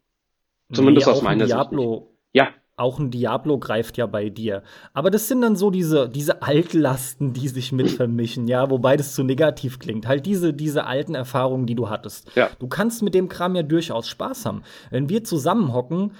Zumindest 0.71 1.07
Nee, 1.07 1.13
aus 1.13 1.23
meiner 1.23 1.45
ein 1.45 1.47
Sicht 1.47 1.57
Diablo, 1.57 2.13
Ja, 2.33 2.53
Auch 2.79 2.99
ein 2.99 3.09
Diablo 3.09 3.57
greift 3.57 3.97
ja 3.97 4.05
bei 4.05 4.29
dir. 4.29 4.61
Aber 4.93 5.09
das 5.09 5.27
sind 5.27 5.41
dann 5.41 5.55
so 5.55 5.71
diese, 5.71 6.07
diese 6.07 6.43
Altlasten, 6.43 7.33
die 7.33 7.47
sich 7.47 7.71
mit 7.71 7.89
vermischen, 7.89 8.47
ja, 8.47 8.69
wobei 8.69 8.95
das 8.95 9.15
zu 9.15 9.23
negativ 9.23 9.79
klingt. 9.79 10.07
Halt 10.07 10.27
diese, 10.27 10.53
diese 10.53 10.85
alten 10.85 11.15
Erfahrungen, 11.15 11.65
die 11.65 11.73
du 11.73 11.89
hattest. 11.89 12.29
Ja. 12.35 12.51
Du 12.59 12.67
kannst 12.67 13.01
mit 13.01 13.15
dem 13.15 13.29
Kram 13.29 13.55
ja 13.55 13.63
durchaus 13.63 14.07
Spaß 14.07 14.45
haben. 14.45 14.61
Wenn 14.91 15.09
wir 15.09 15.23
zusammenhocken, 15.23 16.11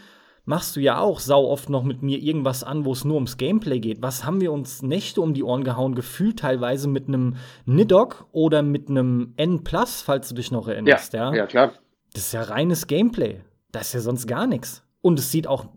machst 0.45 0.75
du 0.75 0.79
ja 0.79 0.99
auch 0.99 1.19
sau 1.19 1.45
oft 1.45 1.69
noch 1.69 1.83
mit 1.83 2.01
mir 2.01 2.17
irgendwas 2.17 2.63
an, 2.63 2.85
wo 2.85 2.93
es 2.93 3.05
nur 3.05 3.15
ums 3.15 3.37
Gameplay 3.37 3.79
geht. 3.79 4.01
Was 4.01 4.25
haben 4.25 4.41
wir 4.41 4.51
uns 4.51 4.81
Nächte 4.81 5.21
um 5.21 5.35
die 5.35 5.43
Ohren 5.43 5.63
gehauen, 5.63 5.93
gefühlt 5.93 6.39
teilweise 6.39 6.87
mit 6.87 7.07
einem 7.07 7.35
Nidok 7.65 8.25
oder 8.31 8.63
mit 8.63 8.89
einem 8.89 9.33
N+, 9.37 9.61
falls 9.63 10.29
du 10.29 10.33
dich 10.33 10.51
noch 10.51 10.67
ja, 10.67 10.73
erinnerst, 10.73 11.13
ja? 11.13 11.35
ja, 11.35 11.45
klar. 11.45 11.73
Das 12.13 12.23
ist 12.23 12.31
ja 12.31 12.41
reines 12.41 12.87
Gameplay. 12.87 13.41
Das 13.71 13.87
ist 13.87 13.93
ja 13.93 13.99
sonst 13.99 14.25
gar 14.25 14.47
nichts. 14.47 14.83
Und 15.01 15.19
es 15.19 15.31
sieht 15.31 15.45
auch 15.45 15.67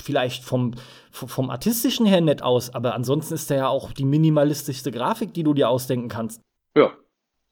vielleicht 0.00 0.44
vom, 0.44 0.74
vom 1.10 1.50
artistischen 1.50 2.06
her 2.06 2.20
nett 2.20 2.42
aus, 2.42 2.74
aber 2.74 2.94
ansonsten 2.94 3.34
ist 3.34 3.50
da 3.50 3.54
ja 3.56 3.68
auch 3.68 3.92
die 3.92 4.04
minimalistischste 4.04 4.90
Grafik, 4.90 5.32
die 5.34 5.42
du 5.42 5.54
dir 5.54 5.68
ausdenken 5.68 6.08
kannst. 6.08 6.40
Ja, 6.76 6.92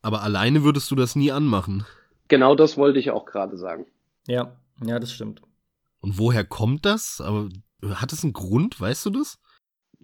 Aber 0.03 0.23
alleine 0.23 0.63
würdest 0.65 0.91
du 0.91 0.95
das 0.95 1.17
nie 1.17 1.33
anmachen. 1.33 1.85
genau 2.29 2.55
das 2.55 2.77
wollte 2.77 2.99
ich 2.99 3.11
auch 3.11 3.25
gerade 3.25 3.57
sagen. 3.57 3.87
Ja, 4.27 4.57
ja, 4.85 4.99
das 4.99 5.13
stimmt. 5.13 5.43
Und 6.01 6.19
woher 6.19 6.45
kommt 6.45 6.85
das? 6.87 7.21
Aber 7.21 7.49
hat 7.95 8.13
es 8.13 8.23
einen 8.23 8.33
Grund, 8.33 8.81
weißt 8.81 9.07
du 9.07 9.11
das? 9.11 9.39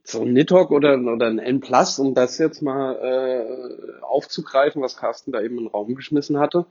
so 0.06 0.20
ein 0.20 0.34
Nidhogg 0.34 0.70
oder, 0.70 0.98
oder 0.98 1.28
ein 1.28 1.38
N 1.38 1.60
Plus, 1.60 1.98
um 1.98 2.14
das 2.14 2.36
jetzt 2.36 2.60
mal 2.60 2.94
äh, 2.96 4.02
aufzugreifen, 4.02 4.82
was 4.82 4.96
Carsten 4.98 5.32
da 5.32 5.40
eben 5.40 5.56
in 5.56 5.64
den 5.64 5.68
Raum 5.70 5.94
geschmissen 5.94 6.38
hatte, 6.38 6.66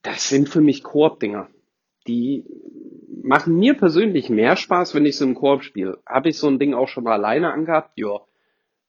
das 0.00 0.28
sind 0.30 0.48
für 0.48 0.62
mich 0.62 0.82
Koop-Dinger. 0.82 1.48
Die 2.06 2.46
machen 3.22 3.56
mir 3.56 3.74
persönlich 3.74 4.30
mehr 4.30 4.56
Spaß, 4.56 4.94
wenn 4.94 5.06
ich 5.06 5.16
so 5.16 5.24
im 5.24 5.34
Koop 5.34 5.62
spiele. 5.62 5.98
Habe 6.06 6.28
ich 6.28 6.38
so 6.38 6.48
ein 6.48 6.58
Ding 6.58 6.74
auch 6.74 6.88
schon 6.88 7.04
mal 7.04 7.14
alleine 7.14 7.52
angehabt? 7.52 7.92
Ja. 7.96 8.20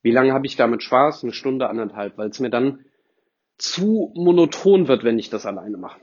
Wie 0.02 0.11
lange 0.11 0.34
habe 0.34 0.45
ich 0.45 0.56
damit 0.56 0.84
Spaß? 0.84 1.23
Eine 1.23 1.34
Stunde, 1.34 1.69
anderthalb, 1.69 2.18
weil 2.18 2.30
es 2.30 2.39
mir 2.39 2.49
dann 2.49 2.85
zu 3.57 4.11
monoton 4.15 4.88
wird, 4.88 5.03
wenn 5.03 5.19
ich 5.19 5.30
das 5.30 5.45
alleine 5.45 5.77
mache. 5.77 5.99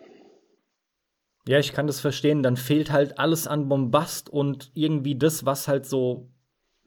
Ja, 1.46 1.58
ich 1.58 1.72
kann 1.72 1.86
das 1.86 2.00
verstehen. 2.00 2.42
Dann 2.42 2.56
fehlt 2.56 2.92
halt 2.92 3.18
alles 3.18 3.46
an 3.46 3.68
Bombast 3.68 4.30
und 4.30 4.70
irgendwie 4.74 5.16
das, 5.16 5.44
was 5.44 5.68
halt 5.68 5.86
so 5.86 6.30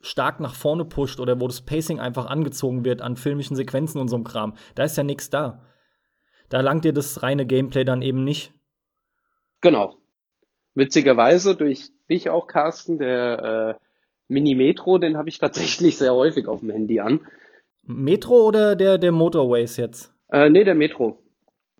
stark 0.02 0.40
nach 0.40 0.56
vorne 0.56 0.86
pusht 0.86 1.20
oder 1.20 1.40
wo 1.40 1.48
das 1.48 1.62
Pacing 1.62 2.00
einfach 2.00 2.28
angezogen 2.28 2.86
wird 2.86 3.02
an 3.02 3.18
filmischen 3.18 3.56
Sequenzen 3.56 4.00
und 4.00 4.08
so 4.08 4.16
einem 4.16 4.24
Kram. 4.24 4.56
Da 4.76 4.84
ist 4.84 4.98
ja 4.98 5.04
nichts 5.04 5.30
da. 5.30 5.66
Da 6.50 6.62
langt 6.62 6.86
dir 6.86 6.94
das 6.94 7.24
reine 7.24 7.46
Gameplay 7.46 7.84
dann 7.84 8.02
eben 8.02 8.24
nicht. 8.24 8.54
Genau. 9.62 9.98
Witzigerweise 10.76 11.56
durch 11.56 11.90
dich 12.10 12.30
auch, 12.30 12.48
Carsten, 12.48 13.00
der 13.00 13.78
äh, 13.80 13.86
Mini 14.28 14.56
Metro, 14.56 14.98
den 14.98 15.18
habe 15.18 15.30
ich 15.30 15.40
tatsächlich 15.40 15.98
sehr 15.98 16.14
häufig 16.14 16.48
auf 16.48 16.60
dem 16.60 16.70
Handy 16.70 17.00
an. 17.00 17.22
Metro 17.84 18.46
oder 18.46 18.76
der, 18.76 18.98
der 18.98 19.12
Motorways 19.12 19.78
jetzt? 19.78 20.14
Äh, 20.30 20.50
nee, 20.50 20.64
der 20.64 20.76
Metro. 20.76 21.20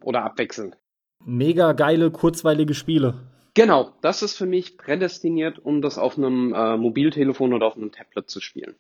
Oder 0.02 0.24
abwechselnd. 0.24 0.78
Mega 1.24 1.74
geile, 1.74 2.12
kurzweilige 2.12 2.74
Spiele. 2.74 3.32
Genau, 3.56 3.92
das 4.02 4.22
ist 4.22 4.38
für 4.38 4.46
mich 4.46 4.78
prädestiniert, 4.78 5.60
um 5.60 5.82
das 5.82 5.98
auf 5.98 6.18
einem 6.18 6.54
äh, 6.54 6.78
Mobiltelefon 6.78 7.54
oder 7.54 7.68
auf 7.68 7.78
einem 7.78 7.92
Tablet 7.92 8.30
zu 8.30 8.42
spielen. 8.42 8.76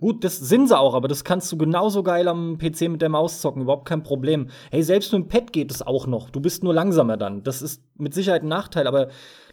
Gut, 0.00 0.24
das 0.24 0.38
sind 0.38 0.68
sie 0.68 0.78
auch, 0.78 0.94
aber 0.94 1.08
das 1.08 1.24
kannst 1.24 1.50
du 1.52 1.56
genauso 1.56 2.02
geil 2.02 2.26
am 2.28 2.58
PC 2.58 2.88
mit 2.88 3.00
der 3.00 3.08
Maus 3.08 3.40
zocken, 3.40 3.62
überhaupt 3.62 3.88
kein 3.88 4.02
Problem. 4.02 4.50
Hey, 4.70 4.82
selbst 4.82 5.12
mit 5.12 5.22
dem 5.22 5.28
Pad 5.28 5.52
geht 5.52 5.70
es 5.70 5.82
auch 5.82 6.06
noch. 6.06 6.30
Du 6.30 6.40
bist 6.40 6.64
nur 6.64 6.74
langsamer 6.74 7.16
dann. 7.16 7.42
Das 7.42 7.62
ist 7.62 7.82
mit 7.96 8.12
Sicherheit 8.12 8.42
ein 8.42 8.48
Nachteil, 8.48 8.86
aber 8.86 9.08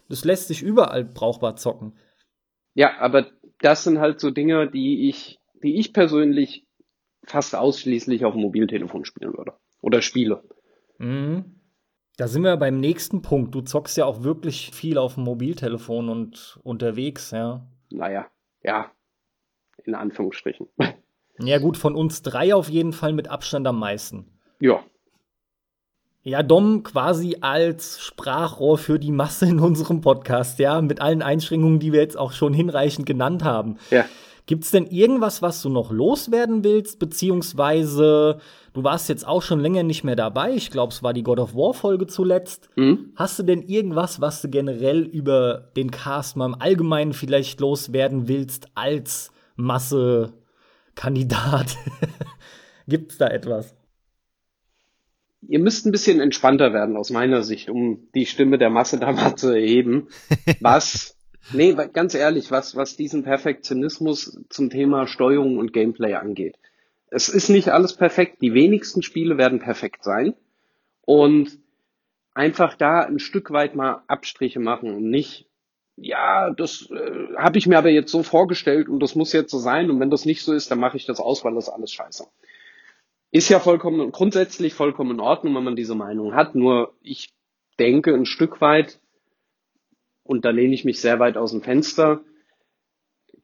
das 0.08 0.24
lässt 0.24 0.48
sich 0.48 0.62
überall 0.62 1.04
brauchbar 1.04 1.56
zocken. 1.56 1.94
Ja, 2.74 2.98
aber 2.98 3.26
das 3.60 3.84
sind 3.84 3.98
halt 3.98 4.20
so 4.20 4.30
Dinge, 4.30 4.68
die 4.68 5.08
ich, 5.08 5.38
die 5.62 5.78
ich 5.78 5.92
persönlich 5.92 6.66
fast 7.24 7.54
ausschließlich 7.54 8.24
auf 8.24 8.34
dem 8.34 8.42
Mobiltelefon 8.42 9.04
spielen 9.04 9.36
würde. 9.36 9.54
Oder 9.80 10.02
spiele. 10.02 10.42
Mhm. 10.98 11.60
Da 12.16 12.28
sind 12.28 12.42
wir 12.42 12.56
beim 12.56 12.78
nächsten 12.78 13.22
Punkt. 13.22 13.54
Du 13.54 13.62
zockst 13.62 13.96
ja 13.96 14.04
auch 14.04 14.22
wirklich 14.22 14.70
viel 14.72 14.98
auf 14.98 15.14
dem 15.14 15.24
Mobiltelefon 15.24 16.08
und 16.08 16.58
unterwegs, 16.62 17.30
ja. 17.30 17.66
Naja, 17.90 18.26
ja. 18.62 18.90
In 19.84 19.94
Anführungsstrichen. 19.94 20.68
Ja, 21.38 21.58
gut, 21.58 21.76
von 21.76 21.94
uns 21.94 22.22
drei 22.22 22.54
auf 22.54 22.68
jeden 22.68 22.92
Fall 22.92 23.12
mit 23.12 23.28
Abstand 23.28 23.66
am 23.66 23.78
meisten. 23.78 24.26
Ja. 24.60 24.82
Ja, 26.24 26.44
Dom 26.44 26.84
quasi 26.84 27.38
als 27.40 28.00
Sprachrohr 28.00 28.78
für 28.78 29.00
die 29.00 29.10
Masse 29.10 29.46
in 29.46 29.58
unserem 29.58 30.02
Podcast, 30.02 30.60
ja, 30.60 30.80
mit 30.80 31.00
allen 31.00 31.20
Einschränkungen, 31.20 31.80
die 31.80 31.92
wir 31.92 32.00
jetzt 32.00 32.16
auch 32.16 32.32
schon 32.32 32.54
hinreichend 32.54 33.06
genannt 33.06 33.42
haben. 33.42 33.78
Ja. 33.90 34.04
Gibt 34.46 34.64
es 34.64 34.70
denn 34.72 34.86
irgendwas, 34.86 35.40
was 35.40 35.62
du 35.62 35.68
noch 35.68 35.92
loswerden 35.92 36.64
willst, 36.64 36.98
beziehungsweise 36.98 38.38
du 38.72 38.84
warst 38.84 39.08
jetzt 39.08 39.26
auch 39.26 39.42
schon 39.42 39.60
länger 39.60 39.84
nicht 39.84 40.02
mehr 40.02 40.16
dabei? 40.16 40.52
Ich 40.52 40.70
glaube, 40.70 40.92
es 40.92 41.02
war 41.02 41.12
die 41.12 41.22
God 41.22 41.38
of 41.38 41.54
War 41.54 41.74
Folge 41.74 42.08
zuletzt. 42.08 42.68
Mhm. 42.76 43.12
Hast 43.14 43.38
du 43.38 43.44
denn 43.44 43.62
irgendwas, 43.62 44.20
was 44.20 44.42
du 44.42 44.48
generell 44.48 45.02
über 45.02 45.70
den 45.76 45.92
Cast 45.92 46.36
mal 46.36 46.46
im 46.46 46.60
Allgemeinen 46.60 47.12
vielleicht 47.12 47.60
loswerden 47.60 48.26
willst 48.26 48.66
als 48.74 49.32
Massekandidat? 49.56 51.76
Gibt 52.88 53.12
es 53.12 53.18
da 53.18 53.28
etwas? 53.28 53.74
Ihr 55.48 55.58
müsst 55.58 55.86
ein 55.86 55.92
bisschen 55.92 56.20
entspannter 56.20 56.72
werden 56.72 56.96
aus 56.96 57.10
meiner 57.10 57.42
Sicht, 57.42 57.68
um 57.68 58.08
die 58.14 58.26
Stimme 58.26 58.58
der 58.58 58.70
Masse 58.70 58.98
da 58.98 59.12
mal 59.12 59.34
zu 59.34 59.48
erheben. 59.48 60.08
Was 60.60 61.16
Nee, 61.52 61.76
ganz 61.92 62.14
ehrlich, 62.14 62.50
was, 62.50 62.76
was 62.76 62.96
diesen 62.96 63.24
Perfektionismus 63.24 64.38
zum 64.48 64.70
Thema 64.70 65.06
Steuerung 65.06 65.58
und 65.58 65.72
Gameplay 65.72 66.14
angeht. 66.14 66.56
Es 67.10 67.28
ist 67.28 67.48
nicht 67.48 67.70
alles 67.70 67.94
perfekt. 67.94 68.40
Die 68.40 68.54
wenigsten 68.54 69.02
Spiele 69.02 69.38
werden 69.38 69.58
perfekt 69.58 70.04
sein. 70.04 70.34
Und 71.02 71.58
einfach 72.32 72.74
da 72.74 73.00
ein 73.00 73.18
Stück 73.18 73.50
weit 73.50 73.74
mal 73.74 74.02
Abstriche 74.06 74.60
machen 74.60 74.94
und 74.94 75.10
nicht, 75.10 75.46
ja, 75.96 76.50
das 76.50 76.90
äh, 76.90 77.34
habe 77.36 77.58
ich 77.58 77.66
mir 77.66 77.78
aber 77.78 77.90
jetzt 77.90 78.10
so 78.10 78.22
vorgestellt 78.22 78.88
und 78.88 79.00
das 79.00 79.14
muss 79.14 79.32
jetzt 79.32 79.50
so 79.50 79.58
sein 79.58 79.90
und 79.90 80.00
wenn 80.00 80.10
das 80.10 80.24
nicht 80.24 80.42
so 80.42 80.52
ist, 80.52 80.70
dann 80.70 80.80
mache 80.80 80.96
ich 80.96 81.06
das 81.06 81.20
aus, 81.20 81.44
weil 81.44 81.54
das 81.54 81.68
alles 81.68 81.92
scheiße. 81.92 82.26
Ist 83.30 83.48
ja 83.48 83.60
vollkommen, 83.60 84.12
grundsätzlich 84.12 84.74
vollkommen 84.74 85.12
in 85.12 85.20
Ordnung, 85.20 85.54
wenn 85.54 85.64
man 85.64 85.76
diese 85.76 85.94
Meinung 85.94 86.34
hat. 86.34 86.54
Nur 86.54 86.94
ich 87.00 87.32
denke 87.78 88.12
ein 88.14 88.26
Stück 88.26 88.60
weit, 88.60 89.00
und 90.24 90.44
da 90.44 90.50
lehne 90.50 90.74
ich 90.74 90.84
mich 90.84 91.00
sehr 91.00 91.18
weit 91.18 91.36
aus 91.36 91.50
dem 91.50 91.62
Fenster, 91.62 92.22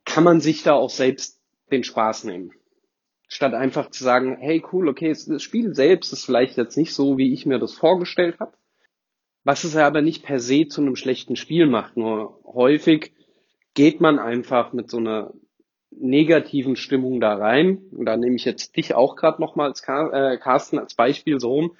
kann 0.05 0.25
man 0.25 0.41
sich 0.41 0.63
da 0.63 0.75
auch 0.75 0.91
selbst 0.91 1.41
den 1.71 1.85
Spaß 1.85 2.25
nehmen. 2.25 2.53
Statt 3.29 3.53
einfach 3.53 3.91
zu 3.91 4.03
sagen, 4.05 4.37
hey 4.41 4.65
cool, 4.73 4.89
okay, 4.89 5.09
das 5.09 5.43
Spiel 5.43 5.75
selbst 5.75 6.13
ist 6.13 6.25
vielleicht 6.25 6.57
jetzt 6.57 6.77
nicht 6.77 6.95
so, 6.95 7.19
wie 7.19 7.33
ich 7.35 7.45
mir 7.45 7.59
das 7.59 7.75
vorgestellt 7.75 8.41
habe, 8.41 8.53
was 9.49 9.65
es 9.65 9.73
ja 9.73 9.87
aber 9.87 10.03
nicht 10.03 10.25
per 10.25 10.41
se 10.41 10.69
zu 10.69 10.83
einem 10.83 10.95
schlechten 10.95 11.35
Spiel 11.35 11.65
macht. 11.65 11.97
Nur 11.97 12.39
häufig 12.45 13.15
geht 13.73 13.99
man 13.99 14.19
einfach 14.19 14.75
mit 14.75 14.91
so 14.91 14.99
einer 14.99 15.33
negativen 15.91 16.77
Stimmung 16.77 17.19
da 17.19 17.35
rein. 17.35 17.79
Und 17.93 18.05
da 18.05 18.19
nehme 18.19 18.37
ich 18.37 18.45
jetzt 18.45 18.77
dich 18.77 18.95
auch 18.95 19.17
gerade 19.17 19.41
nochmal 19.41 19.69
als 19.69 19.81
äh, 19.81 20.37
Carsten 20.37 20.79
als 20.79 20.95
Beispiel 20.95 21.41
so 21.41 21.51
rum 21.51 21.77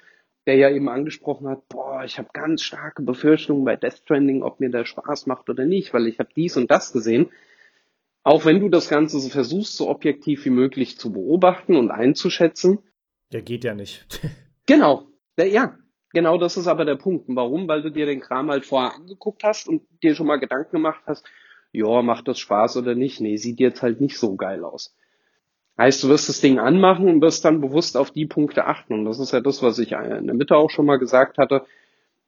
der 0.49 0.55
ja 0.55 0.71
eben 0.71 0.89
angesprochen 0.89 1.47
hat, 1.47 1.67
boah, 1.69 2.03
ich 2.03 2.17
habe 2.17 2.29
ganz 2.33 2.63
starke 2.63 3.03
Befürchtungen 3.03 3.65
bei 3.65 3.75
Death 3.75 3.99
Stranding, 3.99 4.41
ob 4.41 4.59
mir 4.59 4.71
der 4.71 4.83
Spaß 4.83 5.27
macht 5.27 5.47
oder 5.47 5.65
nicht, 5.65 5.93
weil 5.93 6.07
ich 6.07 6.17
habe 6.17 6.29
dies 6.35 6.57
und 6.57 6.71
das 6.71 6.91
gesehen. 6.91 7.29
Auch 8.23 8.45
wenn 8.45 8.59
du 8.59 8.67
das 8.67 8.89
Ganze 8.89 9.19
so 9.19 9.29
versuchst, 9.29 9.77
so 9.77 9.87
objektiv 9.87 10.45
wie 10.45 10.49
möglich 10.49 10.97
zu 10.97 11.13
beobachten 11.13 11.75
und 11.75 11.91
einzuschätzen. 11.91 12.79
Der 13.31 13.43
geht 13.43 13.63
ja 13.63 13.75
nicht. 13.75 14.21
genau. 14.65 15.05
Der, 15.37 15.49
ja, 15.49 15.77
genau 16.11 16.37
das 16.37 16.57
ist 16.57 16.67
aber 16.67 16.85
der 16.85 16.95
Punkt. 16.95 17.25
Warum? 17.27 17.67
Weil 17.67 17.81
du 17.81 17.91
dir 17.91 18.05
den 18.05 18.21
Kram 18.21 18.49
halt 18.49 18.65
vorher 18.65 18.95
angeguckt 18.95 19.43
hast 19.43 19.67
und 19.67 19.83
dir 20.03 20.15
schon 20.15 20.27
mal 20.27 20.37
Gedanken 20.37 20.77
gemacht 20.77 21.03
hast, 21.05 21.25
ja, 21.71 22.01
macht 22.01 22.27
das 22.27 22.39
Spaß 22.39 22.77
oder 22.77 22.95
nicht? 22.95 23.21
Nee, 23.21 23.37
sieht 23.37 23.59
jetzt 23.59 23.81
halt 23.81 24.01
nicht 24.01 24.17
so 24.17 24.35
geil 24.35 24.63
aus. 24.63 24.95
Heißt, 25.77 26.03
du 26.03 26.09
wirst 26.09 26.27
das 26.27 26.41
Ding 26.41 26.59
anmachen 26.59 27.07
und 27.07 27.21
wirst 27.21 27.45
dann 27.45 27.61
bewusst 27.61 27.95
auf 27.95 28.11
die 28.11 28.25
Punkte 28.25 28.65
achten. 28.65 28.93
Und 28.93 29.05
das 29.05 29.19
ist 29.19 29.31
ja 29.31 29.39
das, 29.39 29.63
was 29.63 29.79
ich 29.79 29.93
in 29.93 30.27
der 30.27 30.35
Mitte 30.35 30.57
auch 30.57 30.69
schon 30.69 30.85
mal 30.85 30.97
gesagt 30.97 31.37
hatte. 31.37 31.65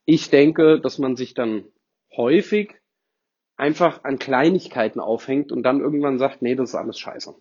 Ich 0.05 0.29
denke, 0.29 0.79
dass 0.79 0.99
man 0.99 1.15
sich 1.15 1.33
dann 1.33 1.65
häufig 2.15 2.75
einfach 3.57 4.03
an 4.03 4.19
Kleinigkeiten 4.19 4.99
aufhängt 4.99 5.51
und 5.51 5.63
dann 5.63 5.81
irgendwann 5.81 6.17
sagt, 6.17 6.41
nee, 6.41 6.55
das 6.55 6.69
ist 6.69 6.75
alles 6.75 6.97
scheiße. 6.97 7.35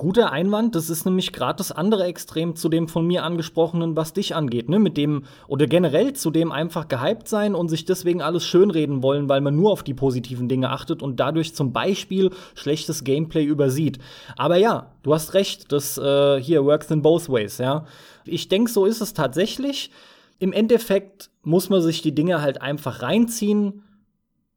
Guter 0.00 0.32
Einwand, 0.32 0.76
das 0.76 0.88
ist 0.88 1.04
nämlich 1.04 1.30
gerade 1.30 1.58
das 1.58 1.72
andere 1.72 2.04
Extrem 2.04 2.56
zu 2.56 2.70
dem 2.70 2.88
von 2.88 3.06
mir 3.06 3.22
angesprochenen, 3.22 3.96
was 3.96 4.14
dich 4.14 4.34
angeht, 4.34 4.70
ne? 4.70 4.78
Mit 4.78 4.96
dem, 4.96 5.24
oder 5.46 5.66
generell 5.66 6.14
zu 6.14 6.30
dem 6.30 6.52
einfach 6.52 6.88
gehypt 6.88 7.28
sein 7.28 7.54
und 7.54 7.68
sich 7.68 7.84
deswegen 7.84 8.22
alles 8.22 8.46
schönreden 8.46 9.02
wollen, 9.02 9.28
weil 9.28 9.42
man 9.42 9.56
nur 9.56 9.70
auf 9.70 9.82
die 9.82 9.92
positiven 9.92 10.48
Dinge 10.48 10.70
achtet 10.70 11.02
und 11.02 11.20
dadurch 11.20 11.54
zum 11.54 11.74
Beispiel 11.74 12.30
schlechtes 12.54 13.04
Gameplay 13.04 13.44
übersieht. 13.44 13.98
Aber 14.38 14.56
ja, 14.56 14.90
du 15.02 15.12
hast 15.12 15.34
recht, 15.34 15.70
das 15.70 15.98
äh, 15.98 16.40
hier 16.40 16.64
works 16.64 16.90
in 16.90 17.02
both 17.02 17.28
ways, 17.28 17.58
ja. 17.58 17.84
Ich 18.24 18.48
denke, 18.48 18.70
so 18.70 18.86
ist 18.86 19.02
es 19.02 19.12
tatsächlich. 19.12 19.90
Im 20.38 20.54
Endeffekt 20.54 21.28
muss 21.42 21.68
man 21.68 21.82
sich 21.82 22.00
die 22.00 22.14
Dinge 22.14 22.40
halt 22.40 22.62
einfach 22.62 23.02
reinziehen 23.02 23.82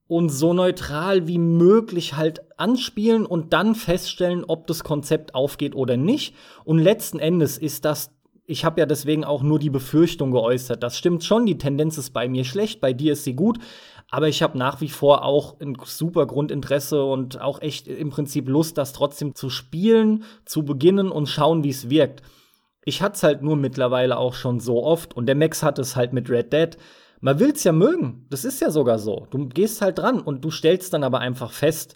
und 0.07 0.29
so 0.29 0.53
neutral 0.53 1.27
wie 1.27 1.37
möglich 1.37 2.15
halt 2.15 2.41
anspielen 2.59 3.25
und 3.25 3.53
dann 3.53 3.75
feststellen, 3.75 4.43
ob 4.45 4.67
das 4.67 4.83
Konzept 4.83 5.33
aufgeht 5.33 5.75
oder 5.75 5.97
nicht. 5.97 6.35
Und 6.65 6.79
letzten 6.79 7.19
Endes 7.19 7.57
ist 7.57 7.85
das, 7.85 8.11
ich 8.45 8.65
habe 8.65 8.81
ja 8.81 8.85
deswegen 8.85 9.23
auch 9.23 9.41
nur 9.41 9.59
die 9.59 9.69
Befürchtung 9.69 10.31
geäußert. 10.31 10.83
Das 10.83 10.97
stimmt 10.97 11.23
schon, 11.23 11.45
die 11.45 11.57
Tendenz 11.57 11.97
ist 11.97 12.11
bei 12.11 12.27
mir 12.27 12.43
schlecht, 12.43 12.81
bei 12.81 12.93
dir 12.93 13.13
ist 13.13 13.23
sie 13.23 13.35
gut. 13.35 13.59
Aber 14.11 14.27
ich 14.27 14.43
habe 14.43 14.57
nach 14.57 14.81
wie 14.81 14.89
vor 14.89 15.23
auch 15.23 15.59
ein 15.59 15.75
super 15.83 16.27
Grundinteresse 16.27 17.03
und 17.03 17.41
auch 17.41 17.61
echt 17.61 17.87
im 17.87 18.09
Prinzip 18.09 18.47
Lust, 18.47 18.77
das 18.77 18.93
trotzdem 18.93 19.33
zu 19.33 19.49
spielen, 19.49 20.25
zu 20.45 20.63
beginnen 20.63 21.09
und 21.09 21.29
schauen, 21.29 21.63
wie 21.63 21.69
es 21.69 21.89
wirkt. 21.89 22.21
Ich 22.85 23.01
hatte 23.01 23.15
es 23.15 23.23
halt 23.23 23.41
nur 23.41 23.55
mittlerweile 23.55 24.17
auch 24.17 24.33
schon 24.33 24.59
so 24.59 24.83
oft 24.83 25.15
und 25.15 25.25
der 25.25 25.35
Max 25.35 25.63
hat 25.63 25.79
es 25.79 25.95
halt 25.95 26.11
mit 26.13 26.29
Red 26.29 26.51
Dead 26.51 26.77
man 27.23 27.39
will's 27.39 27.63
ja 27.63 27.71
mögen. 27.71 28.27
Das 28.29 28.43
ist 28.43 28.59
ja 28.59 28.69
sogar 28.69 28.99
so. 28.99 29.27
Du 29.29 29.47
gehst 29.47 29.81
halt 29.81 29.97
dran 29.97 30.19
und 30.19 30.43
du 30.43 30.51
stellst 30.51 30.93
dann 30.93 31.05
aber 31.05 31.19
einfach 31.19 31.51
fest, 31.51 31.95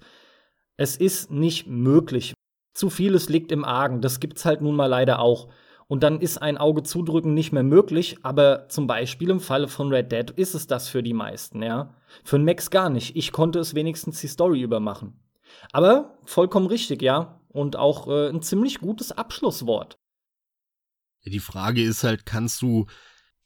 es 0.77 0.95
ist 0.95 1.29
nicht 1.31 1.67
möglich. 1.67 2.33
Zu 2.73 2.89
vieles 2.89 3.27
liegt 3.27 3.51
im 3.51 3.65
Argen. 3.65 3.99
Das 3.99 4.21
gibt's 4.21 4.45
halt 4.45 4.61
nun 4.61 4.75
mal 4.75 4.85
leider 4.85 5.19
auch. 5.19 5.49
Und 5.89 6.03
dann 6.03 6.21
ist 6.21 6.37
ein 6.37 6.57
Auge 6.57 6.83
zudrücken 6.83 7.33
nicht 7.33 7.51
mehr 7.51 7.63
möglich, 7.63 8.17
aber 8.23 8.69
zum 8.69 8.87
Beispiel 8.87 9.29
im 9.29 9.41
Falle 9.41 9.67
von 9.67 9.91
Red 9.93 10.13
Dead 10.13 10.29
ist 10.31 10.53
es 10.53 10.65
das 10.65 10.87
für 10.87 11.03
die 11.03 11.13
meisten, 11.13 11.61
ja. 11.61 11.93
Für 12.23 12.39
Max 12.39 12.69
gar 12.69 12.89
nicht. 12.89 13.17
Ich 13.17 13.33
konnte 13.33 13.59
es 13.59 13.75
wenigstens 13.75 14.21
die 14.21 14.27
Story 14.27 14.61
übermachen. 14.61 15.19
Aber 15.73 16.17
vollkommen 16.25 16.67
richtig, 16.67 17.01
ja. 17.01 17.41
Und 17.49 17.75
auch 17.75 18.07
äh, 18.07 18.29
ein 18.29 18.41
ziemlich 18.41 18.79
gutes 18.79 19.11
Abschlusswort. 19.11 19.97
Die 21.25 21.39
Frage 21.39 21.83
ist 21.83 22.05
halt, 22.05 22.25
kannst 22.25 22.61
du 22.61 22.85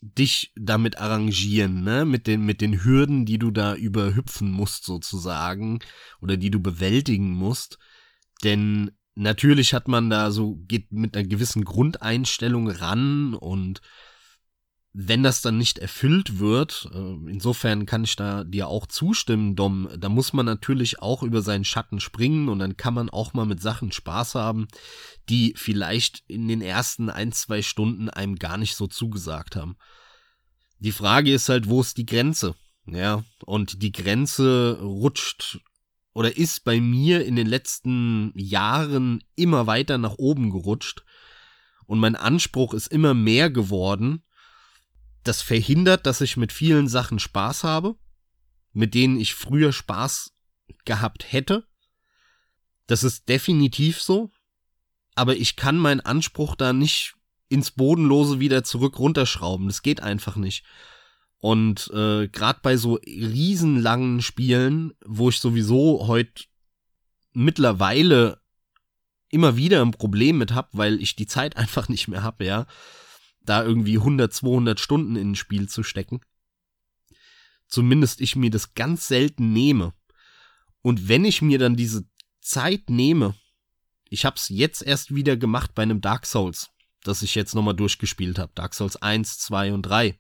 dich 0.02 0.52
damit 0.56 0.98
arrangieren, 0.98 1.84
ne? 1.84 2.06
Mit 2.06 2.28
den, 2.28 2.44
mit 2.46 2.60
den 2.62 2.84
Hürden, 2.84 3.26
die 3.26 3.38
du 3.38 3.52
da 3.52 3.76
überhüpfen 3.76 4.52
musst, 4.52 4.86
sozusagen, 4.86 5.80
oder 6.22 6.38
die 6.38 6.50
du 6.50 6.60
bewältigen 6.60 7.32
musst. 7.32 7.78
Denn 8.44 8.92
natürlich 9.16 9.74
hat 9.74 9.88
man 9.88 10.10
da 10.10 10.32
so, 10.32 10.56
geht 10.68 10.92
mit 10.92 11.16
einer 11.16 11.28
gewissen 11.28 11.64
Grundeinstellung 11.64 12.68
ran 12.70 13.36
und 13.36 13.82
wenn 14.94 15.24
das 15.24 15.42
dann 15.42 15.58
nicht 15.58 15.80
erfüllt 15.80 16.40
wird, 16.40 16.90
äh, 16.94 17.30
insofern 17.30 17.86
kann 17.86 18.04
ich 18.04 18.18
da 18.18 18.44
dir 18.44 18.68
auch 18.68 18.86
zustimmen, 18.88 19.56
Dom, 19.56 19.88
da 19.98 20.10
muss 20.10 20.34
man 20.34 20.46
natürlich 20.46 21.02
auch 21.02 21.24
über 21.24 21.42
seinen 21.42 21.64
Schatten 21.64 22.02
springen 22.02 22.50
und 22.50 22.60
dann 22.60 22.76
kann 22.76 22.94
man 22.94 23.10
auch 23.10 23.34
mal 23.34 23.46
mit 23.46 23.62
Sachen 23.62 23.92
Spaß 23.92 24.36
haben, 24.36 24.68
die 25.30 25.54
vielleicht 25.56 26.24
in 26.28 26.48
den 26.48 26.62
ersten 26.62 27.10
ein, 27.10 27.32
zwei 27.32 27.62
Stunden 27.62 28.10
einem 28.10 28.36
gar 28.36 28.58
nicht 28.58 28.76
so 28.76 28.86
zugesagt 28.88 29.56
haben. 29.56 29.78
Die 30.80 30.92
Frage 30.92 31.34
ist 31.34 31.48
halt, 31.48 31.70
wo 31.70 31.80
ist 31.80 31.98
die 31.98 32.06
Grenze? 32.06 32.56
Ja, 32.86 33.24
und 33.46 33.84
die 33.84 33.92
Grenze 33.92 34.80
rutscht 34.82 35.60
oder 36.14 36.36
ist 36.36 36.66
bei 36.66 36.82
mir 36.82 37.24
in 37.24 37.38
den 37.38 37.48
letzten 37.48 38.34
Jahren 38.36 39.24
immer 39.36 39.68
weiter 39.68 39.98
nach 39.98 40.16
oben 40.18 40.50
gerutscht 40.50 41.04
und 41.86 42.00
mein 42.00 42.16
Anspruch 42.16 42.74
ist 42.74 42.88
immer 42.88 43.14
mehr 43.14 43.50
geworden, 43.50 44.24
das 45.24 45.42
verhindert, 45.42 46.06
dass 46.06 46.22
ich 46.22 46.38
mit 46.38 46.52
vielen 46.52 46.88
Sachen 46.88 47.20
Spaß 47.20 47.64
habe, 47.64 47.96
mit 48.74 48.94
denen 48.94 49.20
ich 49.20 49.36
früher 49.36 49.74
Spaß 49.74 50.34
gehabt 50.86 51.32
hätte. 51.32 51.68
Das 52.88 53.04
ist 53.04 53.30
definitiv 53.30 54.02
so. 54.02 54.32
Aber 55.16 55.36
ich 55.36 55.56
kann 55.56 55.78
meinen 55.78 56.00
Anspruch 56.00 56.56
da 56.56 56.74
nicht 56.74 57.16
ins 57.50 57.72
Bodenlose 57.72 58.40
wieder 58.40 58.64
zurück 58.64 58.98
runterschrauben. 58.98 59.68
Das 59.68 59.82
geht 59.82 60.02
einfach 60.02 60.38
nicht. 60.38 60.64
Und 61.38 61.90
äh, 61.94 62.28
gerade 62.28 62.60
bei 62.62 62.78
so 62.78 63.00
riesenlangen 63.06 64.22
Spielen, 64.22 64.94
wo 65.06 65.30
ich 65.30 65.40
sowieso 65.40 66.08
heute 66.08 66.46
mittlerweile 67.34 68.40
immer 69.30 69.58
wieder 69.58 69.82
ein 69.82 69.92
Problem 69.92 70.38
mit 70.38 70.54
hab, 70.54 70.70
weil 70.74 71.02
ich 71.02 71.16
die 71.16 71.28
Zeit 71.28 71.58
einfach 71.58 71.90
nicht 71.90 72.08
mehr 72.08 72.24
hab, 72.24 72.42
ja, 72.42 72.68
da 73.44 73.64
irgendwie 73.64 73.98
100, 73.98 74.32
200 74.34 74.80
Stunden 74.80 75.16
in 75.16 75.32
ein 75.32 75.36
Spiel 75.36 75.68
zu 75.68 75.84
stecken. 75.84 76.22
Zumindest 77.68 78.22
ich 78.22 78.36
mir 78.36 78.50
das 78.50 78.74
ganz 78.74 79.08
selten 79.08 79.54
nehme. 79.54 79.94
Und 80.82 81.08
wenn 81.08 81.26
ich 81.26 81.42
mir 81.42 81.58
dann 81.58 81.76
diese 81.76 82.06
Zeit 82.42 82.90
nehme, 82.90 83.36
ich 84.10 84.26
hab's 84.26 84.50
jetzt 84.50 84.82
erst 84.82 85.16
wieder 85.16 85.38
gemacht 85.38 85.74
bei 85.74 85.84
einem 85.84 86.02
Dark 86.02 86.26
Souls, 86.26 86.70
das 87.04 87.22
ich 87.22 87.36
jetzt 87.36 87.56
nochmal 87.56 87.76
durchgespielt 87.76 88.40
habe. 88.40 88.52
Dark 88.56 88.74
Souls 88.74 88.98
1, 88.98 89.40
2 89.40 89.74
und 89.74 89.84
3. 89.84 90.20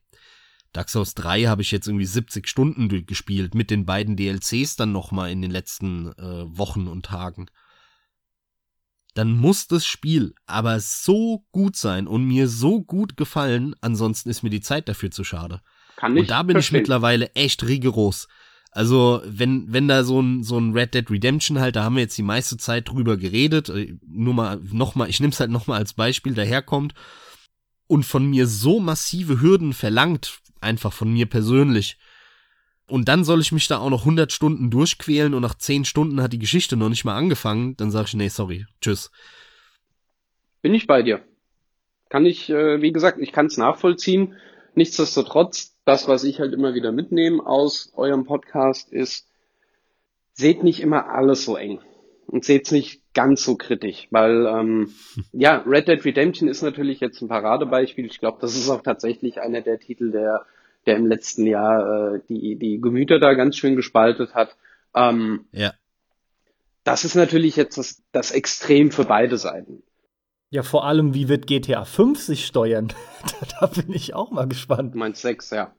Dark 0.71 0.89
Souls 0.89 1.13
3 1.15 1.45
habe 1.45 1.61
ich 1.61 1.71
jetzt 1.71 1.87
irgendwie 1.87 2.05
70 2.05 2.47
Stunden 2.47 2.87
durchgespielt, 2.87 3.53
mit 3.53 3.69
den 3.69 3.85
beiden 3.85 4.15
DLCs 4.15 4.77
dann 4.77 4.93
nochmal 4.93 5.31
in 5.31 5.41
den 5.41 5.51
letzten 5.51 6.13
äh, 6.13 6.57
Wochen 6.57 6.87
und 6.87 7.05
Tagen 7.05 7.47
dann 9.13 9.31
muss 9.35 9.67
das 9.67 9.85
Spiel 9.85 10.33
aber 10.45 10.79
so 10.79 11.45
gut 11.51 11.75
sein 11.75 12.07
und 12.07 12.23
mir 12.23 12.47
so 12.47 12.81
gut 12.81 13.17
gefallen, 13.17 13.75
ansonsten 13.81 14.29
ist 14.29 14.43
mir 14.43 14.49
die 14.49 14.61
Zeit 14.61 14.87
dafür 14.87 15.11
zu 15.11 15.23
schade. 15.23 15.61
Kann 15.97 16.15
ich 16.15 16.21
und 16.21 16.29
da 16.29 16.43
bin 16.43 16.55
verstehen. 16.55 16.77
ich 16.77 16.81
mittlerweile 16.81 17.33
echt 17.35 17.63
rigoros. 17.63 18.27
Also, 18.73 19.21
wenn, 19.25 19.71
wenn 19.73 19.89
da 19.89 20.05
so 20.05 20.21
ein, 20.21 20.43
so 20.43 20.57
ein 20.57 20.71
Red 20.71 20.93
Dead 20.93 21.09
Redemption 21.11 21.59
halt, 21.59 21.75
da 21.75 21.83
haben 21.83 21.95
wir 21.95 22.03
jetzt 22.03 22.17
die 22.17 22.23
meiste 22.23 22.55
Zeit 22.55 22.87
drüber 22.87 23.17
geredet, 23.17 23.67
äh, 23.67 23.97
nur 24.07 24.33
mal, 24.33 24.61
nochmal, 24.71 25.09
ich 25.09 25.19
nehme 25.19 25.33
es 25.33 25.41
halt 25.41 25.51
nochmal 25.51 25.79
als 25.79 25.93
Beispiel, 25.93 26.33
daherkommt 26.33 26.93
und 27.87 28.05
von 28.05 28.25
mir 28.25 28.47
so 28.47 28.79
massive 28.79 29.41
Hürden 29.41 29.73
verlangt, 29.73 30.39
einfach 30.61 30.93
von 30.93 31.11
mir 31.11 31.25
persönlich, 31.25 31.97
und 32.91 33.07
dann 33.07 33.23
soll 33.23 33.39
ich 33.39 33.53
mich 33.53 33.67
da 33.67 33.79
auch 33.79 33.89
noch 33.89 34.01
100 34.01 34.31
Stunden 34.31 34.69
durchquälen 34.69 35.33
und 35.33 35.41
nach 35.41 35.55
10 35.55 35.85
Stunden 35.85 36.21
hat 36.21 36.33
die 36.33 36.39
Geschichte 36.39 36.75
noch 36.75 36.89
nicht 36.89 37.05
mal 37.05 37.15
angefangen, 37.15 37.77
dann 37.77 37.89
sage 37.89 38.07
ich, 38.07 38.13
nee, 38.15 38.27
sorry, 38.27 38.65
tschüss. 38.81 39.11
Bin 40.61 40.73
ich 40.73 40.87
bei 40.87 41.01
dir. 41.01 41.21
Kann 42.09 42.25
ich, 42.25 42.49
äh, 42.49 42.81
wie 42.81 42.91
gesagt, 42.91 43.19
ich 43.19 43.31
kann 43.31 43.45
es 43.45 43.57
nachvollziehen. 43.57 44.35
Nichtsdestotrotz, 44.75 45.77
das, 45.85 46.09
was 46.09 46.25
ich 46.25 46.39
halt 46.39 46.53
immer 46.53 46.73
wieder 46.73 46.91
mitnehme 46.91 47.45
aus 47.45 47.93
eurem 47.95 48.25
Podcast, 48.25 48.91
ist, 48.91 49.27
seht 50.33 50.61
nicht 50.61 50.81
immer 50.81 51.07
alles 51.07 51.45
so 51.45 51.55
eng 51.55 51.79
und 52.27 52.43
seht's 52.43 52.71
nicht 52.71 53.01
ganz 53.13 53.43
so 53.43 53.55
kritisch, 53.55 54.07
weil 54.11 54.45
ähm, 54.47 54.93
ja, 55.31 55.63
Red 55.65 55.87
Dead 55.87 56.03
Redemption 56.03 56.49
ist 56.49 56.61
natürlich 56.61 56.99
jetzt 56.99 57.21
ein 57.21 57.29
Paradebeispiel. 57.29 58.05
Ich 58.05 58.19
glaube, 58.19 58.39
das 58.41 58.55
ist 58.55 58.69
auch 58.69 58.81
tatsächlich 58.81 59.39
einer 59.39 59.61
der 59.61 59.79
Titel, 59.79 60.11
der 60.11 60.45
der 60.85 60.97
im 60.97 61.05
letzten 61.05 61.45
Jahr 61.45 62.15
äh, 62.15 62.19
die, 62.29 62.57
die 62.57 62.79
Gemüter 62.81 63.19
da 63.19 63.33
ganz 63.33 63.55
schön 63.55 63.75
gespaltet 63.75 64.33
hat. 64.33 64.55
Ähm, 64.95 65.45
ja. 65.51 65.73
Das 66.83 67.05
ist 67.05 67.15
natürlich 67.15 67.55
jetzt 67.55 67.77
das, 67.77 68.01
das 68.11 68.31
Extrem 68.31 68.91
für 68.91 69.05
beide 69.05 69.37
Seiten. 69.37 69.83
Ja, 70.49 70.63
vor 70.63 70.85
allem, 70.85 71.13
wie 71.13 71.29
wird 71.29 71.47
GTA 71.47 71.85
5 71.85 72.19
sich 72.19 72.45
steuern? 72.45 72.91
da 73.59 73.67
bin 73.67 73.93
ich 73.93 74.13
auch 74.13 74.31
mal 74.31 74.47
gespannt. 74.47 74.93
Du 74.93 74.99
meinst 74.99 75.21
6, 75.21 75.51
ja. 75.51 75.73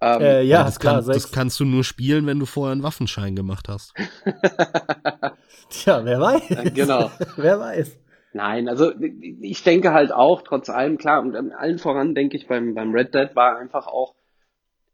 Ähm, 0.00 0.20
äh, 0.20 0.42
ja, 0.42 0.58
ja 0.58 0.64
das, 0.64 0.78
klar, 0.78 1.02
kann, 1.02 1.06
das 1.06 1.32
kannst 1.32 1.60
du 1.60 1.64
nur 1.64 1.84
spielen, 1.84 2.26
wenn 2.26 2.38
du 2.38 2.46
vorher 2.46 2.72
einen 2.72 2.82
Waffenschein 2.82 3.34
gemacht 3.34 3.68
hast. 3.68 3.94
Tja, 5.70 6.04
wer 6.04 6.20
weiß. 6.20 6.48
Ja, 6.48 6.62
genau. 6.64 7.10
wer 7.36 7.60
weiß. 7.60 7.98
Nein, 8.32 8.68
also 8.68 8.92
ich 9.40 9.62
denke 9.62 9.92
halt 9.92 10.12
auch, 10.12 10.42
trotz 10.42 10.68
allem, 10.68 10.98
klar, 10.98 11.22
und 11.22 11.34
allen 11.52 11.78
voran 11.78 12.14
denke 12.14 12.36
ich 12.36 12.46
beim, 12.46 12.74
beim 12.74 12.92
Red 12.92 13.14
Dead 13.14 13.34
war 13.34 13.56
einfach 13.56 13.86
auch, 13.86 14.14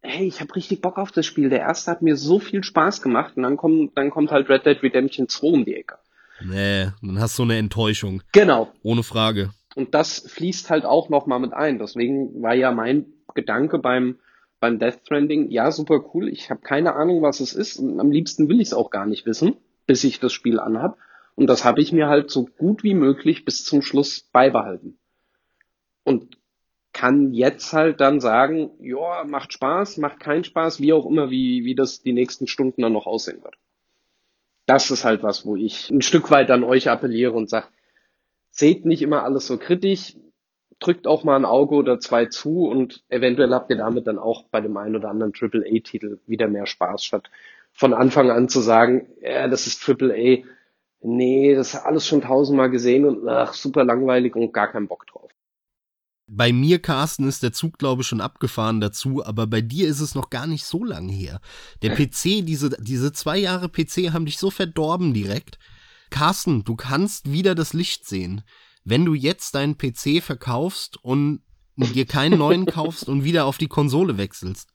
hey, 0.03 0.27
ich 0.27 0.41
habe 0.41 0.55
richtig 0.55 0.81
Bock 0.81 0.99
auf 0.99 1.13
das 1.13 1.25
Spiel. 1.27 1.49
Der 1.49 1.61
erste 1.61 1.91
hat 1.91 2.03
mir 2.03 2.17
so 2.17 2.39
viel 2.39 2.63
Spaß 2.63 3.03
gemacht 3.03 3.37
und 3.37 3.45
dann 3.45 3.57
kommt, 3.57 3.97
dann 3.97 4.11
kommt 4.11 4.31
halt 4.31 4.49
Red 4.49 4.67
Dead 4.67 4.83
Redemption 4.83 5.29
2 5.29 5.47
um 5.47 5.65
die 5.65 5.75
Ecke. 5.75 5.99
Nee, 6.45 6.89
dann 7.01 7.21
hast 7.21 7.39
du 7.39 7.45
eine 7.45 7.57
Enttäuschung. 7.57 8.23
Genau. 8.33 8.73
Ohne 8.83 9.05
Frage. 9.05 9.51
Und 9.75 9.95
das 9.95 10.19
fließt 10.29 10.71
halt 10.71 10.85
auch 10.85 11.09
nochmal 11.09 11.39
mit 11.39 11.53
ein. 11.53 11.79
Deswegen 11.79 12.43
war 12.43 12.55
ja 12.55 12.73
mein 12.73 13.07
Gedanke 13.35 13.79
beim, 13.79 14.19
beim 14.61 14.79
Death 14.79 15.01
Stranding, 15.05 15.51
ja, 15.51 15.71
super 15.71 16.05
cool. 16.13 16.29
Ich 16.29 16.51
habe 16.51 16.61
keine 16.61 16.95
Ahnung, 16.95 17.23
was 17.23 17.41
es 17.41 17.55
ist. 17.55 17.79
Und 17.79 18.01
am 18.01 18.11
liebsten 18.11 18.49
will 18.49 18.61
ich 18.61 18.69
es 18.69 18.75
auch 18.75 18.91
gar 18.91 19.07
nicht 19.07 19.25
wissen, 19.25 19.57
bis 19.87 20.05
ich 20.05 20.19
das 20.19 20.33
Spiel 20.33 20.59
anhab. 20.59 20.99
Und 21.37 21.47
das 21.47 21.65
habe 21.65 21.81
ich 21.81 21.93
mir 21.93 22.09
halt 22.09 22.31
so 22.31 22.45
gut 22.45 22.83
wie 22.83 22.95
möglich 22.95 23.45
bis 23.45 23.65
zum 23.65 23.83
Schluss 23.83 24.29
beibehalten. 24.33 24.99
Und 26.05 26.37
kann 27.03 27.35
jetzt 27.35 27.73
halt 27.73 28.01
dann 28.01 28.21
sagen, 28.21 28.71
ja, 28.79 29.25
macht 29.27 29.53
Spaß, 29.53 29.97
macht 29.97 30.21
keinen 30.21 30.45
Spaß, 30.45 30.81
wie 30.81 30.93
auch 30.93 31.05
immer, 31.05 31.31
wie, 31.31 31.65
wie 31.65 31.75
das 31.75 32.01
die 32.01 32.13
nächsten 32.13 32.47
Stunden 32.47 32.81
dann 32.81 32.93
noch 32.93 33.07
aussehen 33.07 33.43
wird. 33.43 33.57
Das 34.67 34.89
ist 34.93 35.05
halt 35.05 35.25
was, 35.25 35.45
wo 35.45 35.57
ich 35.57 35.91
ein 35.91 36.01
Stück 36.01 36.31
weit 36.31 36.49
an 36.53 36.63
euch 36.63 36.89
appelliere 36.89 37.33
und 37.33 37.51
sage, 37.51 37.67
seht 38.53 38.85
nicht 38.85 39.03
immer 39.03 39.25
alles 39.25 39.49
so 39.49 39.59
kritisch, 39.59 40.15
drückt 40.79 41.09
auch 41.09 41.25
mal 41.25 41.35
ein 41.35 41.45
Auge 41.45 41.75
oder 41.75 41.99
zwei 41.99 42.27
zu 42.27 42.69
und 42.69 43.03
eventuell 43.09 43.53
habt 43.53 43.71
ihr 43.71 43.79
damit 43.79 44.07
dann 44.07 44.21
auch 44.21 44.45
bei 44.45 44.61
dem 44.61 44.77
einen 44.77 44.95
oder 44.95 45.11
anderen 45.11 45.33
AAA-Titel 45.33 46.21
wieder 46.29 46.47
mehr 46.47 46.67
Spaß, 46.67 47.05
statt 47.05 47.31
von 47.73 47.95
Anfang 47.95 48.31
an 48.31 48.49
zu 48.49 48.61
sagen, 48.61 49.09
ja, 49.21 49.49
das 49.49 49.67
ist 49.67 49.83
AAA, 49.89 50.45
nee, 51.01 51.57
das 51.57 51.75
ist 51.75 51.81
alles 51.81 52.07
schon 52.07 52.21
tausendmal 52.21 52.71
gesehen 52.71 53.07
und 53.07 53.29
ach, 53.29 53.55
super 53.55 53.83
langweilig 53.83 54.37
und 54.37 54.53
gar 54.53 54.71
keinen 54.71 54.87
Bock 54.87 55.05
drauf. 55.09 55.32
Bei 56.35 56.51
mir, 56.51 56.81
Carsten, 56.81 57.29
ist 57.29 57.43
der 57.43 57.53
Zug, 57.53 57.79
glaube 57.79 58.01
ich, 58.01 58.09
schon 58.09 58.23
abgefahren 58.23 58.81
dazu, 58.81 59.23
aber 59.23 59.47
bei 59.47 59.61
dir 59.61 59.87
ist 59.87 60.01
es 60.01 60.15
noch 60.15 60.31
gar 60.31 60.47
nicht 60.47 60.65
so 60.65 60.83
lang 60.83 61.11
her. 61.11 61.43
Der 61.83 61.91
PC, 61.95 62.47
diese, 62.47 62.71
diese 62.81 63.13
zwei 63.13 63.37
Jahre 63.37 63.69
PC 63.69 64.15
haben 64.15 64.25
dich 64.25 64.39
so 64.39 64.51
verdorben 64.51 65.13
direkt. 65.13 65.59
Carsten, 66.09 66.65
du 66.65 66.75
kannst 66.75 67.31
wieder 67.31 67.55
das 67.55 67.75
Licht 67.75 68.09
sehen. 68.09 68.45
Wenn 68.83 69.05
du 69.05 69.13
jetzt 69.13 69.55
deinen 69.55 69.77
PC 69.77 70.23
verkaufst 70.23 70.97
und 71.05 71.43
dir 71.77 72.07
keinen 72.07 72.39
neuen 72.39 72.65
kaufst 72.67 73.11
und 73.11 73.25
wieder 73.25 73.45
auf 73.45 73.59
die 73.59 73.69
Konsole 73.69 74.17
wechselst. 74.17 74.71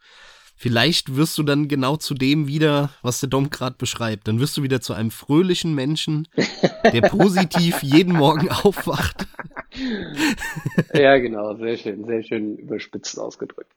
Vielleicht 0.55 1.15
wirst 1.15 1.39
du 1.39 1.43
dann 1.43 1.67
genau 1.67 1.97
zu 1.97 2.13
dem 2.13 2.47
wieder, 2.47 2.91
was 3.01 3.19
der 3.19 3.29
Dom 3.29 3.49
gerade 3.49 3.77
beschreibt. 3.77 4.27
Dann 4.27 4.39
wirst 4.39 4.57
du 4.57 4.63
wieder 4.63 4.79
zu 4.79 4.93
einem 4.93 5.09
fröhlichen 5.09 5.73
Menschen, 5.73 6.27
der 6.83 7.01
positiv 7.01 7.81
jeden 7.81 8.13
Morgen 8.13 8.49
aufwacht. 8.63 9.27
ja, 10.93 11.17
genau, 11.17 11.55
sehr 11.55 11.77
schön, 11.77 12.05
sehr 12.05 12.23
schön 12.23 12.57
überspitzt 12.57 13.19
ausgedrückt. 13.19 13.73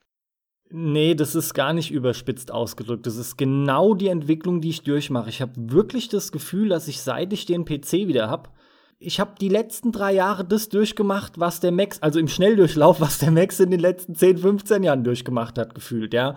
Nee, 0.72 1.14
das 1.16 1.34
ist 1.34 1.54
gar 1.54 1.72
nicht 1.72 1.90
überspitzt 1.90 2.52
ausgedrückt. 2.52 3.04
Das 3.06 3.16
ist 3.16 3.36
genau 3.36 3.94
die 3.94 4.06
Entwicklung, 4.06 4.60
die 4.60 4.70
ich 4.70 4.82
durchmache. 4.82 5.28
Ich 5.28 5.42
habe 5.42 5.52
wirklich 5.56 6.08
das 6.08 6.30
Gefühl, 6.30 6.68
dass 6.68 6.86
ich 6.86 7.02
seit 7.02 7.32
ich 7.32 7.44
den 7.44 7.64
PC 7.64 8.06
wieder 8.06 8.30
habe, 8.30 8.50
ich 9.02 9.18
habe 9.18 9.32
die 9.40 9.48
letzten 9.48 9.92
drei 9.92 10.12
Jahre 10.12 10.44
das 10.44 10.68
durchgemacht, 10.68 11.40
was 11.40 11.58
der 11.58 11.72
Max, 11.72 12.02
also 12.02 12.20
im 12.20 12.28
Schnelldurchlauf, 12.28 13.00
was 13.00 13.18
der 13.18 13.30
Max 13.30 13.58
in 13.58 13.70
den 13.70 13.80
letzten 13.80 14.14
10, 14.14 14.38
15 14.38 14.82
Jahren 14.82 15.04
durchgemacht 15.04 15.58
hat, 15.58 15.74
gefühlt, 15.74 16.12
ja. 16.12 16.36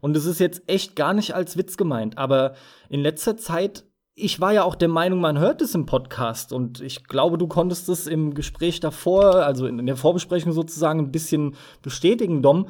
Und 0.00 0.16
es 0.16 0.24
ist 0.24 0.40
jetzt 0.40 0.62
echt 0.66 0.96
gar 0.96 1.12
nicht 1.12 1.34
als 1.34 1.58
Witz 1.58 1.76
gemeint, 1.76 2.16
aber 2.16 2.54
in 2.88 3.00
letzter 3.00 3.36
Zeit, 3.36 3.84
ich 4.18 4.40
war 4.40 4.52
ja 4.52 4.64
auch 4.64 4.74
der 4.74 4.88
Meinung, 4.88 5.20
man 5.20 5.38
hört 5.38 5.62
es 5.62 5.74
im 5.74 5.86
Podcast 5.86 6.52
und 6.52 6.80
ich 6.80 7.04
glaube, 7.04 7.38
du 7.38 7.46
konntest 7.46 7.88
es 7.88 8.06
im 8.06 8.34
Gespräch 8.34 8.80
davor, 8.80 9.36
also 9.36 9.66
in 9.66 9.86
der 9.86 9.96
Vorbesprechung 9.96 10.52
sozusagen 10.52 11.00
ein 11.00 11.12
bisschen 11.12 11.54
bestätigen, 11.82 12.42
Dom. 12.42 12.68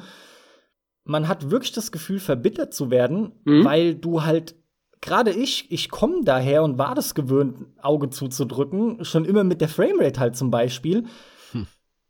Man 1.03 1.27
hat 1.27 1.49
wirklich 1.49 1.71
das 1.71 1.91
Gefühl, 1.91 2.19
verbittert 2.19 2.73
zu 2.73 2.91
werden, 2.91 3.33
mhm. 3.45 3.65
weil 3.65 3.95
du 3.95 4.23
halt 4.23 4.55
gerade 5.01 5.31
ich, 5.31 5.71
ich 5.71 5.89
komme 5.89 6.23
daher 6.23 6.63
und 6.63 6.77
war 6.77 6.95
das 6.95 7.15
gewöhnt, 7.15 7.67
Auge 7.81 8.09
zuzudrücken, 8.09 9.03
schon 9.05 9.25
immer 9.25 9.43
mit 9.43 9.61
der 9.61 9.69
Framerate 9.69 10.19
halt 10.19 10.35
zum 10.35 10.51
Beispiel. 10.51 11.05
Hm. 11.51 11.67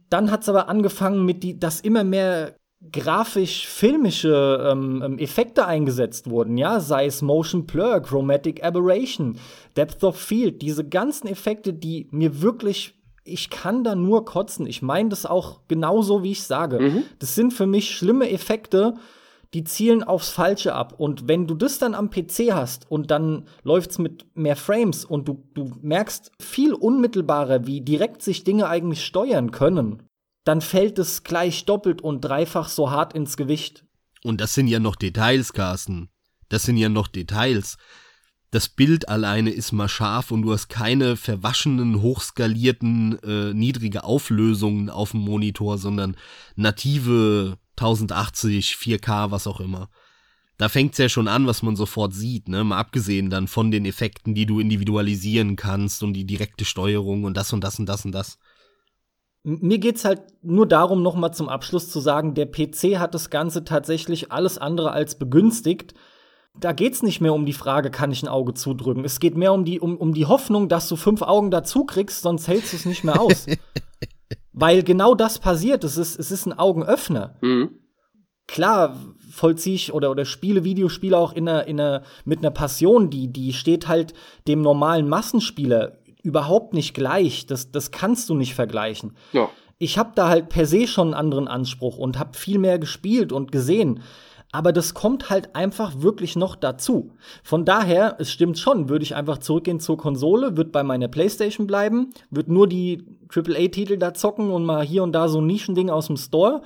Dann 0.09 0.31
hat 0.31 0.41
es 0.41 0.49
aber 0.49 0.69
angefangen 0.69 1.23
mit 1.23 1.43
die, 1.43 1.59
dass 1.59 1.81
immer 1.81 2.03
mehr 2.03 2.55
grafisch-filmische 2.91 4.69
ähm, 4.71 5.01
ähm, 5.03 5.17
Effekte 5.19 5.65
eingesetzt 5.65 6.29
wurden, 6.29 6.57
ja, 6.57 6.79
sei 6.79 7.05
es 7.05 7.21
Motion 7.21 7.65
Blur, 7.65 7.99
Chromatic 8.01 8.63
Aberration, 8.63 9.37
Depth 9.75 10.03
of 10.03 10.17
Field, 10.17 10.61
diese 10.61 10.87
ganzen 10.87 11.27
Effekte, 11.27 11.73
die 11.73 12.07
mir 12.11 12.41
wirklich, 12.41 12.95
ich 13.25 13.49
kann 13.49 13.83
da 13.83 13.95
nur 13.95 14.23
kotzen. 14.23 14.65
Ich 14.65 14.81
meine 14.81 15.09
das 15.09 15.25
auch 15.25 15.59
genauso, 15.67 16.23
wie 16.23 16.31
ich 16.31 16.43
sage. 16.43 16.79
Mhm. 16.79 17.03
Das 17.19 17.35
sind 17.35 17.53
für 17.53 17.67
mich 17.67 17.91
schlimme 17.95 18.31
Effekte, 18.31 18.95
die 19.53 19.63
zielen 19.63 20.03
aufs 20.03 20.29
Falsche 20.29 20.73
ab. 20.73 20.93
Und 20.97 21.27
wenn 21.27 21.47
du 21.47 21.55
das 21.55 21.79
dann 21.79 21.95
am 21.95 22.09
PC 22.09 22.53
hast 22.53 22.89
und 22.89 23.11
dann 23.11 23.45
läuft's 23.63 23.97
mit 23.97 24.25
mehr 24.35 24.55
Frames 24.55 25.03
und 25.03 25.27
du, 25.27 25.43
du 25.53 25.71
merkst 25.81 26.31
viel 26.39 26.73
unmittelbarer, 26.73 27.65
wie 27.65 27.81
direkt 27.81 28.21
sich 28.21 28.43
Dinge 28.43 28.69
eigentlich 28.69 29.03
steuern 29.03 29.51
können, 29.51 30.03
dann 30.43 30.61
fällt 30.61 30.99
es 30.99 31.23
gleich 31.23 31.65
doppelt 31.65 32.01
und 32.01 32.21
dreifach 32.21 32.69
so 32.69 32.91
hart 32.91 33.13
ins 33.13 33.37
Gewicht. 33.37 33.85
Und 34.23 34.41
das 34.41 34.53
sind 34.53 34.67
ja 34.67 34.79
noch 34.79 34.95
Details, 34.95 35.53
Carsten. 35.53 36.09
Das 36.49 36.63
sind 36.63 36.77
ja 36.77 36.89
noch 36.89 37.07
Details. 37.07 37.77
Das 38.51 38.67
Bild 38.67 39.07
alleine 39.07 39.51
ist 39.51 39.71
mal 39.71 39.87
scharf 39.87 40.31
und 40.31 40.41
du 40.41 40.51
hast 40.51 40.69
keine 40.69 41.15
verwaschenen, 41.15 42.01
hochskalierten, 42.01 43.19
äh, 43.21 43.53
niedrige 43.53 44.03
Auflösungen 44.03 44.89
auf 44.89 45.11
dem 45.11 45.19
Monitor, 45.19 45.77
sondern 45.77 46.17
native 46.55 47.59
1080, 47.75 48.75
4K, 48.75 49.29
was 49.29 49.45
auch 49.45 49.59
immer. 49.59 49.89
Da 50.57 50.67
fängt's 50.67 50.97
ja 50.97 51.07
schon 51.07 51.27
an, 51.27 51.45
was 51.45 51.61
man 51.61 51.75
sofort 51.75 52.13
sieht, 52.13 52.49
ne? 52.49 52.63
Mal 52.63 52.79
abgesehen 52.79 53.29
dann 53.29 53.47
von 53.47 53.71
den 53.71 53.85
Effekten, 53.85 54.33
die 54.33 54.45
du 54.45 54.59
individualisieren 54.59 55.55
kannst 55.55 56.03
und 56.03 56.13
die 56.13 56.25
direkte 56.25 56.65
Steuerung 56.65 57.23
und 57.23 57.37
das 57.37 57.53
und 57.53 57.63
das 57.63 57.79
und 57.79 57.85
das 57.85 58.03
und 58.03 58.11
das. 58.11 58.39
Mir 59.43 59.77
geht's 59.77 60.03
halt 60.03 60.21
nur 60.41 60.67
darum, 60.67 61.01
noch 61.01 61.15
mal 61.15 61.31
zum 61.31 61.47
Abschluss 61.47 61.89
zu 61.89 61.99
sagen, 61.99 62.33
der 62.33 62.45
PC 62.45 62.99
hat 62.99 63.13
das 63.13 63.29
Ganze 63.29 63.63
tatsächlich 63.63 64.31
alles 64.31 64.57
andere 64.57 64.91
als 64.91 65.17
begünstigt. 65.17 65.93
Da 66.59 66.73
geht's 66.73 67.03
nicht 67.03 67.21
mehr 67.21 67.33
um 67.33 67.45
die 67.45 67.53
Frage, 67.53 67.89
kann 67.89 68.11
ich 68.11 68.21
ein 68.21 68.27
Auge 68.27 68.53
zudrücken. 68.53 69.05
Es 69.05 69.19
geht 69.19 69.37
mehr 69.37 69.53
um 69.53 69.63
die, 69.63 69.79
um, 69.79 69.97
um 69.97 70.13
die 70.13 70.25
Hoffnung, 70.25 70.67
dass 70.67 70.89
du 70.89 70.97
fünf 70.97 71.21
Augen 71.21 71.51
dazu 71.51 71.85
kriegst, 71.85 72.21
sonst 72.21 72.47
hältst 72.47 72.73
du 72.73 72.77
es 72.77 72.85
nicht 72.85 73.03
mehr 73.03 73.21
aus. 73.21 73.45
Weil 74.51 74.83
genau 74.83 75.15
das 75.15 75.39
passiert. 75.39 75.85
Es 75.85 75.97
ist, 75.97 76.19
es 76.19 76.31
ist 76.31 76.45
ein 76.45 76.57
Augenöffner. 76.57 77.35
Mhm. 77.41 77.79
Klar 78.47 78.97
vollziehe 79.29 79.75
ich 79.75 79.93
oder, 79.93 80.11
oder 80.11 80.25
spiele 80.25 80.63
Videospiele 80.63 81.17
auch 81.17 81.33
in 81.33 81.47
einer, 81.47 81.65
in 81.67 81.79
einer, 81.79 82.03
mit 82.25 82.39
einer 82.39 82.51
Passion, 82.51 83.09
die, 83.09 83.31
die 83.31 83.53
steht 83.53 83.87
halt 83.87 84.13
dem 84.47 84.61
normalen 84.61 85.07
Massenspieler 85.07 85.98
überhaupt 86.29 86.73
nicht 86.73 86.93
gleich. 86.93 87.45
Das, 87.45 87.71
das 87.71 87.91
kannst 87.91 88.29
du 88.29 88.35
nicht 88.35 88.55
vergleichen. 88.55 89.15
Ja. 89.33 89.49
Ich 89.77 89.97
habe 89.97 90.11
da 90.15 90.29
halt 90.29 90.49
per 90.49 90.65
se 90.65 90.87
schon 90.87 91.07
einen 91.07 91.13
anderen 91.13 91.47
Anspruch 91.47 91.97
und 91.97 92.19
habe 92.19 92.37
viel 92.37 92.59
mehr 92.59 92.79
gespielt 92.79 93.31
und 93.31 93.51
gesehen. 93.51 94.01
Aber 94.51 94.73
das 94.73 94.95
kommt 94.95 95.29
halt 95.29 95.55
einfach 95.55 96.01
wirklich 96.01 96.35
noch 96.35 96.55
dazu. 96.55 97.13
Von 97.43 97.65
daher, 97.65 98.15
es 98.19 98.31
stimmt 98.31 98.57
schon, 98.57 98.89
würde 98.89 99.03
ich 99.03 99.15
einfach 99.15 99.37
zurückgehen 99.37 99.79
zur 99.79 99.97
Konsole, 99.97 100.57
würde 100.57 100.71
bei 100.71 100.81
meiner 100.83 101.07
Playstation 101.07 101.67
bleiben, 101.67 102.09
würde 102.31 102.51
nur 102.51 102.67
die 102.67 103.05
AAA-Titel 103.33 103.97
da 103.97 104.13
zocken 104.13 104.49
und 104.49 104.65
mal 104.65 104.83
hier 104.83 105.03
und 105.03 105.11
da 105.13 105.27
so 105.27 105.39
ein 105.39 105.45
Nischending 105.45 105.91
aus 105.91 106.07
dem 106.07 106.17
Store. 106.17 106.63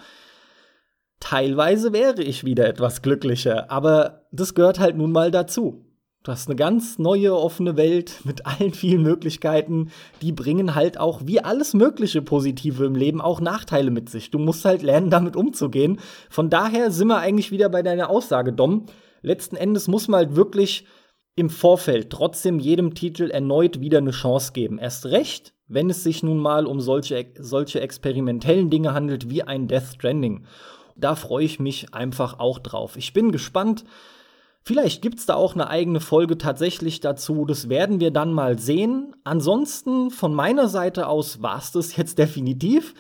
Teilweise 1.19 1.91
wäre 1.91 2.23
ich 2.23 2.45
wieder 2.45 2.67
etwas 2.67 3.01
glücklicher, 3.01 3.69
aber 3.69 4.25
das 4.31 4.55
gehört 4.55 4.79
halt 4.79 4.95
nun 4.95 5.11
mal 5.11 5.29
dazu. 5.29 5.85
Du 6.23 6.31
hast 6.31 6.47
eine 6.47 6.55
ganz 6.55 6.99
neue, 6.99 7.35
offene 7.35 7.75
Welt 7.75 8.21
mit 8.23 8.45
allen 8.45 8.73
vielen 8.73 9.03
Möglichkeiten. 9.03 9.91
Die 10.21 10.31
bringen 10.31 10.73
halt 10.73 10.97
auch, 10.97 11.21
wie 11.25 11.41
alles 11.41 11.73
Mögliche 11.73 12.21
Positive 12.21 12.85
im 12.85 12.95
Leben, 12.95 13.19
auch 13.19 13.41
Nachteile 13.41 13.91
mit 13.91 14.09
sich. 14.09 14.31
Du 14.31 14.39
musst 14.39 14.63
halt 14.63 14.83
lernen, 14.83 15.09
damit 15.09 15.35
umzugehen. 15.35 15.99
Von 16.29 16.49
daher 16.49 16.91
sind 16.91 17.09
wir 17.09 17.17
eigentlich 17.17 17.51
wieder 17.51 17.67
bei 17.67 17.83
deiner 17.83 18.09
Aussage, 18.09 18.53
Dom. 18.53 18.85
Letzten 19.21 19.57
Endes 19.57 19.89
muss 19.89 20.07
man 20.07 20.19
halt 20.19 20.35
wirklich 20.37 20.85
im 21.35 21.49
Vorfeld 21.49 22.09
trotzdem 22.09 22.57
jedem 22.57 22.95
Titel 22.95 23.29
erneut 23.29 23.81
wieder 23.81 23.97
eine 23.97 24.11
Chance 24.11 24.53
geben. 24.53 24.77
Erst 24.77 25.07
recht, 25.07 25.53
wenn 25.67 25.89
es 25.89 26.03
sich 26.03 26.23
nun 26.23 26.37
mal 26.37 26.67
um 26.67 26.79
solche, 26.79 27.33
solche 27.37 27.81
experimentellen 27.81 28.69
Dinge 28.69 28.93
handelt 28.93 29.29
wie 29.29 29.43
ein 29.43 29.67
Death 29.67 29.95
Stranding. 29.95 30.45
Da 30.95 31.15
freue 31.15 31.43
ich 31.43 31.59
mich 31.59 31.93
einfach 31.93 32.39
auch 32.39 32.59
drauf. 32.59 32.95
Ich 32.95 33.11
bin 33.11 33.33
gespannt, 33.33 33.83
Vielleicht 34.65 35.01
gibt's 35.01 35.25
da 35.25 35.35
auch 35.35 35.55
eine 35.55 35.69
eigene 35.69 35.99
Folge 35.99 36.37
tatsächlich 36.37 37.01
dazu. 37.01 37.45
Das 37.45 37.67
werden 37.67 37.99
wir 37.99 38.11
dann 38.11 38.31
mal 38.31 38.57
sehen. 38.59 39.13
Ansonsten 39.25 40.09
von 40.09 40.33
meiner 40.33 40.69
Seite 40.69 41.07
aus 41.07 41.41
war's 41.41 41.71
das 41.73 41.97
jetzt 41.97 42.17
definitiv. 42.17 42.93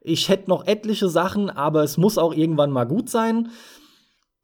Ich 0.00 0.28
hätte 0.28 0.48
noch 0.48 0.66
etliche 0.66 1.08
Sachen, 1.08 1.50
aber 1.50 1.84
es 1.84 1.96
muss 1.96 2.18
auch 2.18 2.34
irgendwann 2.34 2.70
mal 2.70 2.86
gut 2.86 3.08
sein. 3.08 3.50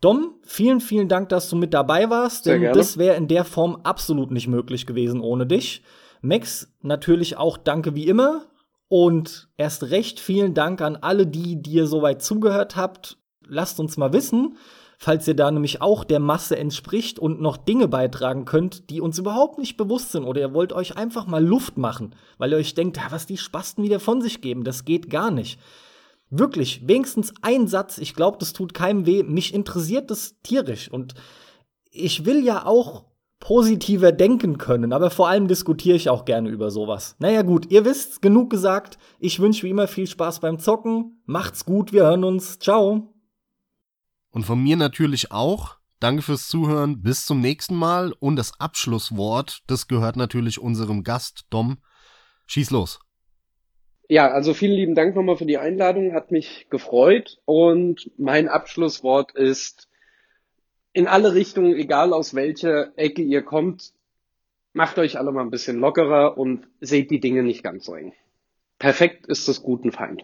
Dom, 0.00 0.34
vielen, 0.44 0.80
vielen 0.80 1.08
Dank, 1.08 1.30
dass 1.30 1.50
du 1.50 1.56
mit 1.56 1.74
dabei 1.74 2.08
warst, 2.08 2.46
denn 2.46 2.72
das 2.72 2.98
wäre 2.98 3.16
in 3.16 3.26
der 3.26 3.44
Form 3.44 3.80
absolut 3.82 4.30
nicht 4.30 4.46
möglich 4.46 4.86
gewesen 4.86 5.20
ohne 5.20 5.44
dich. 5.44 5.82
Max, 6.20 6.72
natürlich 6.82 7.36
auch 7.36 7.56
danke 7.56 7.96
wie 7.96 8.06
immer. 8.06 8.42
Und 8.88 9.48
erst 9.56 9.90
recht 9.90 10.20
vielen 10.20 10.54
Dank 10.54 10.80
an 10.80 10.96
alle, 10.96 11.26
die 11.26 11.60
dir 11.60 11.86
soweit 11.86 12.22
zugehört 12.22 12.76
habt. 12.76 13.18
Lasst 13.46 13.80
uns 13.80 13.96
mal 13.96 14.12
wissen, 14.12 14.56
falls 14.98 15.28
ihr 15.28 15.34
da 15.34 15.50
nämlich 15.50 15.80
auch 15.80 16.02
der 16.02 16.18
Masse 16.18 16.58
entspricht 16.58 17.20
und 17.20 17.40
noch 17.40 17.56
Dinge 17.56 17.86
beitragen 17.86 18.44
könnt, 18.44 18.90
die 18.90 19.00
uns 19.00 19.18
überhaupt 19.18 19.58
nicht 19.58 19.76
bewusst 19.76 20.10
sind 20.10 20.24
oder 20.24 20.40
ihr 20.40 20.52
wollt 20.52 20.72
euch 20.72 20.96
einfach 20.96 21.26
mal 21.26 21.44
Luft 21.44 21.78
machen, 21.78 22.16
weil 22.36 22.50
ihr 22.50 22.58
euch 22.58 22.74
denkt, 22.74 22.96
ja, 22.96 23.04
was 23.10 23.24
die 23.24 23.38
Spasten 23.38 23.84
wieder 23.84 24.00
von 24.00 24.20
sich 24.20 24.40
geben, 24.40 24.64
das 24.64 24.84
geht 24.84 25.08
gar 25.08 25.30
nicht. 25.30 25.60
Wirklich, 26.30 26.86
wenigstens 26.86 27.32
ein 27.42 27.68
Satz, 27.68 27.98
ich 27.98 28.14
glaube, 28.14 28.38
das 28.38 28.52
tut 28.52 28.74
keinem 28.74 29.06
weh, 29.06 29.22
mich 29.22 29.54
interessiert 29.54 30.10
das 30.10 30.40
tierisch 30.42 30.90
und 30.90 31.14
ich 31.90 32.26
will 32.26 32.44
ja 32.44 32.66
auch 32.66 33.04
positiver 33.40 34.10
denken 34.10 34.58
können, 34.58 34.92
aber 34.92 35.10
vor 35.10 35.28
allem 35.28 35.46
diskutiere 35.46 35.96
ich 35.96 36.10
auch 36.10 36.24
gerne 36.24 36.48
über 36.48 36.72
sowas. 36.72 37.14
Naja 37.20 37.42
gut, 37.42 37.70
ihr 37.70 37.84
wisst, 37.84 38.20
genug 38.20 38.50
gesagt. 38.50 38.98
Ich 39.20 39.38
wünsche 39.38 39.62
wie 39.62 39.70
immer 39.70 39.86
viel 39.86 40.08
Spaß 40.08 40.40
beim 40.40 40.58
Zocken. 40.58 41.22
Macht's 41.24 41.64
gut, 41.64 41.92
wir 41.92 42.02
hören 42.02 42.24
uns. 42.24 42.58
Ciao. 42.58 43.17
Und 44.38 44.44
von 44.44 44.62
mir 44.62 44.76
natürlich 44.76 45.32
auch. 45.32 45.78
Danke 45.98 46.22
fürs 46.22 46.46
Zuhören. 46.46 47.02
Bis 47.02 47.26
zum 47.26 47.40
nächsten 47.40 47.74
Mal. 47.74 48.14
Und 48.20 48.36
das 48.36 48.60
Abschlusswort, 48.60 49.64
das 49.66 49.88
gehört 49.88 50.14
natürlich 50.14 50.60
unserem 50.60 51.02
Gast, 51.02 51.46
Dom. 51.50 51.78
Schieß 52.46 52.70
los. 52.70 53.00
Ja, 54.08 54.30
also 54.30 54.54
vielen 54.54 54.76
lieben 54.76 54.94
Dank 54.94 55.16
nochmal 55.16 55.36
für 55.36 55.44
die 55.44 55.58
Einladung. 55.58 56.12
Hat 56.12 56.30
mich 56.30 56.68
gefreut. 56.70 57.38
Und 57.46 58.12
mein 58.16 58.48
Abschlusswort 58.48 59.32
ist, 59.32 59.88
in 60.92 61.08
alle 61.08 61.34
Richtungen, 61.34 61.74
egal 61.74 62.12
aus 62.12 62.36
welcher 62.36 62.96
Ecke 62.96 63.22
ihr 63.22 63.42
kommt, 63.42 63.92
macht 64.72 65.00
euch 65.00 65.18
alle 65.18 65.32
mal 65.32 65.42
ein 65.42 65.50
bisschen 65.50 65.80
lockerer 65.80 66.38
und 66.38 66.68
seht 66.80 67.10
die 67.10 67.18
Dinge 67.18 67.42
nicht 67.42 67.64
ganz 67.64 67.86
so 67.86 67.96
eng. 67.96 68.12
Perfekt 68.78 69.26
ist 69.26 69.48
das 69.48 69.64
guten 69.64 69.90
Feind. 69.90 70.22